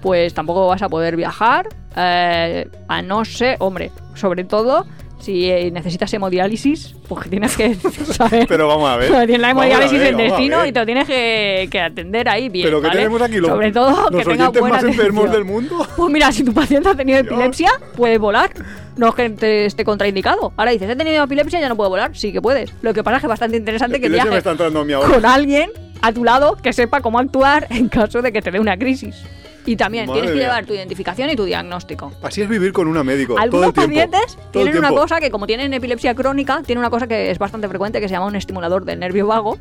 pues 0.02 0.34
tampoco 0.34 0.68
vas 0.68 0.82
a 0.82 0.90
poder 0.90 1.16
viajar. 1.16 1.70
eh, 1.96 2.68
a 2.88 3.04
no 3.04 3.24
ser, 3.24 3.56
hombre, 3.60 3.92
sobre 4.16 4.44
todo 4.46 4.88
si 5.24 5.50
eh, 5.50 5.72
necesitas 5.72 6.14
hemodiálisis, 6.14 6.96
porque 7.08 7.30
tienes 7.30 7.56
que 7.56 7.76
saber. 8.06 8.46
Pero 8.46 8.68
vamos 8.68 8.90
a 8.90 8.98
ver. 8.98 9.10
Tienes 9.26 9.40
la 9.40 9.52
hemodiálisis 9.52 9.98
ver, 9.98 10.14
a 10.14 10.18
destino 10.18 10.66
y 10.66 10.74
te 10.74 10.80
lo 10.82 10.86
tienes 10.86 11.08
que, 11.08 11.70
que 11.72 11.80
atender 11.80 12.28
ahí 12.28 12.50
bien. 12.50 12.66
Pero 12.68 12.82
que 12.82 12.88
¿vale? 12.88 13.00
tenemos 13.00 13.22
aquí 13.22 13.38
los, 13.38 13.50
Sobre 13.50 13.72
todo 13.72 14.10
los 14.10 14.22
que 14.22 14.30
tenga 14.30 14.50
buena 14.50 14.76
más 14.76 14.84
enfermos 14.84 15.32
del 15.32 15.46
mundo. 15.46 15.88
Pues 15.96 16.12
mira, 16.12 16.30
si 16.34 16.44
tu 16.44 16.54
paciente 16.54 16.90
ha 16.90 16.96
tenido 16.96 17.22
Dios. 17.22 17.32
epilepsia, 17.32 17.72
puede 17.96 18.18
volar. 18.18 18.52
No 18.98 19.08
es 19.08 19.16
que 19.16 19.30
te 19.30 19.66
esté 19.66 19.86
contraindicado. 19.86 20.52
Ahora 20.58 20.72
dices, 20.72 20.90
he 20.90 20.96
tenido 20.98 21.24
epilepsia, 21.24 21.62
ya 21.62 21.70
no 21.70 21.78
puedo 21.78 21.90
volar. 21.90 22.16
Sí 22.18 22.34
que 22.34 22.42
puedes. 22.42 22.74
Lo 22.82 22.94
que 22.94 23.02
pasa 23.02 23.18
es 23.18 23.22
que 23.22 23.28
es 23.28 23.30
bastante 23.30 23.56
interesante 23.56 24.02
que 24.02 24.08
Epilepsia 24.08 24.26
me 24.26 24.30
viajes 24.32 24.40
está 24.40 24.52
entrando 24.52 24.82
a 24.82 24.86
mí 24.86 24.92
ahora. 24.92 25.10
con 25.10 25.26
alguien 25.26 25.72
a 26.02 26.12
tu 26.12 26.26
lado 26.26 26.58
que 26.62 26.74
sepa 26.74 27.00
cómo 27.00 27.18
actuar 27.18 27.68
en 27.70 27.88
caso 27.88 28.22
de 28.22 28.34
que 28.34 28.42
te 28.42 28.52
dé 28.52 28.60
una 28.60 28.78
crisis. 28.78 29.24
Y 29.66 29.76
también 29.76 30.08
Madre 30.08 30.22
tienes 30.22 30.32
que 30.32 30.38
mía. 30.38 30.48
llevar 30.48 30.66
tu 30.66 30.74
identificación 30.74 31.30
y 31.30 31.36
tu 31.36 31.46
diagnóstico. 31.46 32.12
Así 32.22 32.42
es 32.42 32.50
vivir 32.50 32.74
con 32.74 32.88
una 32.88 33.04
médico. 33.04 33.34
todo 33.36 33.44
Algunos 33.44 33.74
tiempo. 33.74 33.94
pacientes 33.94 34.38
Todo 34.52 34.64
el 34.64 34.72
tienen 34.72 34.78
una 34.78 34.90
cosa 34.90 35.20
que, 35.20 35.32
como 35.32 35.48
tienen 35.48 35.74
epilepsia 35.74 36.14
crónica, 36.16 36.62
tienen 36.66 36.80
una 36.80 36.90
cosa 36.90 37.08
que 37.08 37.32
es 37.32 37.40
bastante 37.40 37.68
frecuente 37.68 38.02
que 38.02 38.08
se 38.08 38.14
llama 38.14 38.28
un 38.28 38.36
estimulador 38.36 38.86
del 38.86 39.00
nervio 39.00 39.28
vago. 39.28 39.58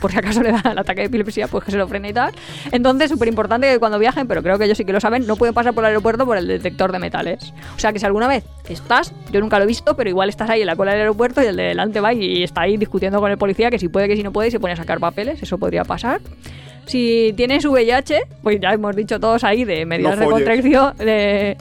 Por 0.00 0.10
si 0.10 0.18
acaso 0.18 0.42
le 0.42 0.50
da 0.50 0.62
el 0.72 0.78
ataque 0.78 1.02
de 1.02 1.06
epilepsia, 1.08 1.46
pues 1.48 1.64
que 1.64 1.70
se 1.70 1.76
lo 1.76 1.86
frene 1.86 2.08
y 2.08 2.12
tal. 2.12 2.32
Entonces, 2.72 3.10
súper 3.10 3.28
importante 3.28 3.68
que 3.70 3.78
cuando 3.78 3.98
viajen, 3.98 4.26
pero 4.26 4.42
creo 4.42 4.58
que 4.58 4.64
ellos 4.64 4.76
sí 4.76 4.84
que 4.84 4.92
lo 4.92 5.00
saben, 5.00 5.26
no 5.26 5.36
pueden 5.36 5.54
pasar 5.54 5.74
por 5.74 5.84
el 5.84 5.88
aeropuerto 5.88 6.24
por 6.24 6.36
el 6.36 6.48
detector 6.48 6.90
de 6.90 6.98
metales. 6.98 7.52
O 7.76 7.78
sea 7.78 7.92
que 7.92 7.98
si 8.00 8.06
alguna 8.06 8.26
vez 8.26 8.44
estás, 8.68 9.12
yo 9.30 9.40
nunca 9.40 9.58
lo 9.58 9.64
he 9.64 9.66
visto, 9.66 9.94
pero 9.94 10.08
igual 10.08 10.28
estás 10.28 10.50
ahí 10.50 10.60
en 10.62 10.66
la 10.66 10.76
cola 10.76 10.92
del 10.92 11.02
aeropuerto 11.02 11.42
y 11.42 11.46
el 11.46 11.56
de 11.56 11.64
delante 11.64 12.00
va 12.00 12.12
y 12.14 12.42
está 12.42 12.62
ahí 12.62 12.76
discutiendo 12.76 13.20
con 13.20 13.30
el 13.30 13.38
policía 13.38 13.70
que 13.70 13.78
si 13.78 13.88
puede, 13.88 14.08
que 14.08 14.16
si 14.16 14.22
no 14.22 14.32
puede, 14.32 14.48
y 14.48 14.50
se 14.50 14.58
pone 14.58 14.72
a 14.72 14.76
sacar 14.76 14.98
papeles, 14.98 15.40
eso 15.42 15.58
podría 15.58 15.84
pasar. 15.84 16.20
Si 16.86 17.32
tienes 17.36 17.64
VIH, 17.64 18.22
pues 18.42 18.60
ya 18.60 18.72
hemos 18.72 18.94
dicho 18.96 19.18
todos 19.20 19.44
ahí 19.44 19.64
de 19.64 19.86
medidas 19.86 20.18
de 20.18 20.26
contracción, 20.26 20.96
de 20.98 21.56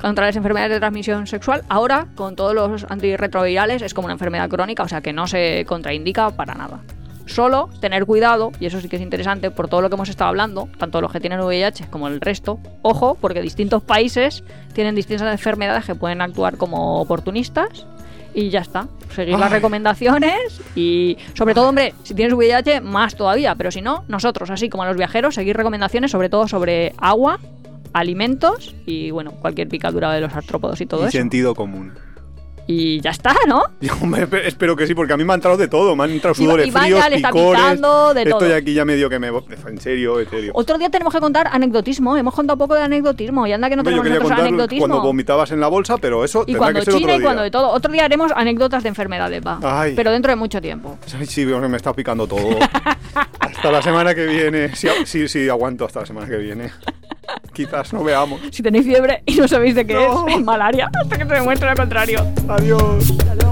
contra 0.00 0.26
las 0.26 0.36
enfermedades 0.36 0.72
de 0.72 0.80
transmisión 0.80 1.26
sexual. 1.26 1.62
Ahora, 1.68 2.08
con 2.16 2.34
todos 2.34 2.54
los 2.54 2.84
antirretrovirales, 2.90 3.82
es 3.82 3.94
como 3.94 4.06
una 4.06 4.14
enfermedad 4.14 4.48
crónica, 4.48 4.82
o 4.82 4.88
sea 4.88 5.00
que 5.00 5.12
no 5.12 5.28
se 5.28 5.64
contraindica 5.66 6.30
para 6.30 6.54
nada. 6.54 6.80
Solo 7.26 7.70
tener 7.80 8.04
cuidado, 8.04 8.50
y 8.58 8.66
eso 8.66 8.80
sí 8.80 8.88
que 8.88 8.96
es 8.96 9.02
interesante, 9.02 9.52
por 9.52 9.68
todo 9.68 9.80
lo 9.80 9.88
que 9.88 9.94
hemos 9.94 10.08
estado 10.08 10.28
hablando, 10.28 10.68
tanto 10.76 11.00
los 11.00 11.12
que 11.12 11.20
tienen 11.20 11.40
VIH 11.40 11.86
como 11.88 12.08
el 12.08 12.20
resto. 12.20 12.58
Ojo, 12.82 13.16
porque 13.20 13.40
distintos 13.40 13.82
países 13.82 14.42
tienen 14.72 14.96
distintas 14.96 15.30
enfermedades 15.30 15.84
que 15.84 15.94
pueden 15.94 16.20
actuar 16.20 16.56
como 16.56 17.00
oportunistas. 17.00 17.86
Y 18.34 18.48
ya 18.48 18.60
está. 18.60 18.88
Seguir 19.14 19.38
las 19.38 19.50
recomendaciones 19.52 20.60
y, 20.74 21.18
sobre 21.34 21.54
todo, 21.54 21.68
hombre, 21.68 21.92
si 22.02 22.14
tienes 22.14 22.32
VIH, 22.32 22.80
más 22.80 23.14
todavía. 23.14 23.54
Pero 23.54 23.70
si 23.70 23.82
no, 23.82 24.04
nosotros, 24.08 24.48
así 24.50 24.70
como 24.70 24.84
a 24.84 24.86
los 24.86 24.96
viajeros, 24.96 25.34
seguir 25.34 25.56
recomendaciones, 25.56 26.10
sobre 26.10 26.30
todo 26.30 26.48
sobre 26.48 26.94
agua, 26.96 27.38
alimentos 27.92 28.74
y, 28.86 29.10
bueno, 29.10 29.32
cualquier 29.32 29.68
picadura 29.68 30.12
de 30.12 30.22
los 30.22 30.32
artrópodos 30.34 30.80
y 30.80 30.86
todo 30.86 31.02
Y 31.02 31.08
eso. 31.08 31.18
sentido 31.18 31.54
común. 31.54 31.92
Y 32.66 33.00
ya 33.00 33.10
está, 33.10 33.34
¿no? 33.48 33.62
Y, 33.80 33.88
hombre, 33.90 34.28
espe- 34.28 34.42
espero 34.46 34.76
que 34.76 34.86
sí, 34.86 34.94
porque 34.94 35.12
a 35.12 35.16
mí 35.16 35.24
me 35.24 35.32
han 35.32 35.38
entrado 35.38 35.56
de 35.56 35.66
todo. 35.68 35.96
Me 35.96 36.04
han 36.04 36.10
entrado 36.10 36.34
sudores 36.34 36.66
Iván 36.66 36.84
fríos, 36.84 37.00
ya 37.00 37.08
le 37.08 37.16
está 37.16 37.30
picores. 37.30 37.60
picando 37.60 38.14
de 38.14 38.22
Estoy 38.22 38.48
todo. 38.48 38.54
aquí 38.56 38.74
ya 38.74 38.84
medio 38.84 39.10
que 39.10 39.18
me... 39.18 39.28
En 39.28 39.80
serio, 39.80 40.20
en 40.20 40.30
serio. 40.30 40.52
Otro 40.54 40.78
día 40.78 40.88
tenemos 40.88 41.12
que 41.12 41.20
contar 41.20 41.48
anecdotismo. 41.52 42.16
Hemos 42.16 42.34
contado 42.34 42.56
poco 42.56 42.74
de 42.74 42.82
anecdotismo. 42.82 43.46
Y 43.46 43.52
anda 43.52 43.68
que 43.68 43.76
no 43.76 43.80
Hombre, 43.80 43.96
yo 43.96 44.02
tenemos 44.02 44.22
quería 44.22 44.34
nosotros 44.36 44.48
anecdotismo. 44.48 44.86
cuando 44.88 45.02
vomitabas 45.02 45.50
en 45.50 45.60
la 45.60 45.68
bolsa, 45.68 45.96
pero 45.98 46.24
eso 46.24 46.44
y 46.46 46.54
cuando 46.54 46.80
que 46.80 46.84
ser 46.84 46.94
China 46.94 47.12
otro 47.14 47.20
y 47.20 47.22
cuando 47.22 47.42
día. 47.42 47.44
de 47.44 47.50
todo. 47.50 47.68
Otro 47.70 47.92
día 47.92 48.04
haremos 48.04 48.30
anécdotas 48.34 48.82
de 48.84 48.88
enfermedades, 48.90 49.42
va. 49.44 49.58
Ay. 49.62 49.94
Pero 49.96 50.12
dentro 50.12 50.30
de 50.30 50.36
mucho 50.36 50.60
tiempo. 50.60 50.98
Ay, 51.18 51.26
sí, 51.26 51.44
me 51.44 51.76
está 51.76 51.92
picando 51.92 52.26
todo. 52.26 52.56
hasta 53.40 53.70
la 53.72 53.82
semana 53.82 54.14
que 54.14 54.26
viene. 54.26 54.74
Sí, 54.76 54.88
sí, 55.04 55.28
sí, 55.28 55.48
aguanto 55.48 55.84
hasta 55.84 56.00
la 56.00 56.06
semana 56.06 56.26
que 56.28 56.36
viene. 56.36 56.70
Quizás 57.52 57.92
no 57.92 58.02
veamos. 58.04 58.40
Si 58.50 58.62
tenéis 58.62 58.84
fiebre 58.86 59.22
y 59.26 59.34
no 59.36 59.46
sabéis 59.48 59.74
de 59.74 59.86
qué 59.86 59.94
No. 59.94 60.26
es, 60.28 60.36
es 60.36 60.42
malaria. 60.42 60.90
Hasta 61.02 61.18
que 61.18 61.24
se 61.26 61.34
demuestre 61.34 61.68
lo 61.70 61.76
contrario. 61.76 62.26
Adiós. 62.48 63.10
Hasta 63.10 63.34
luego. 63.34 63.51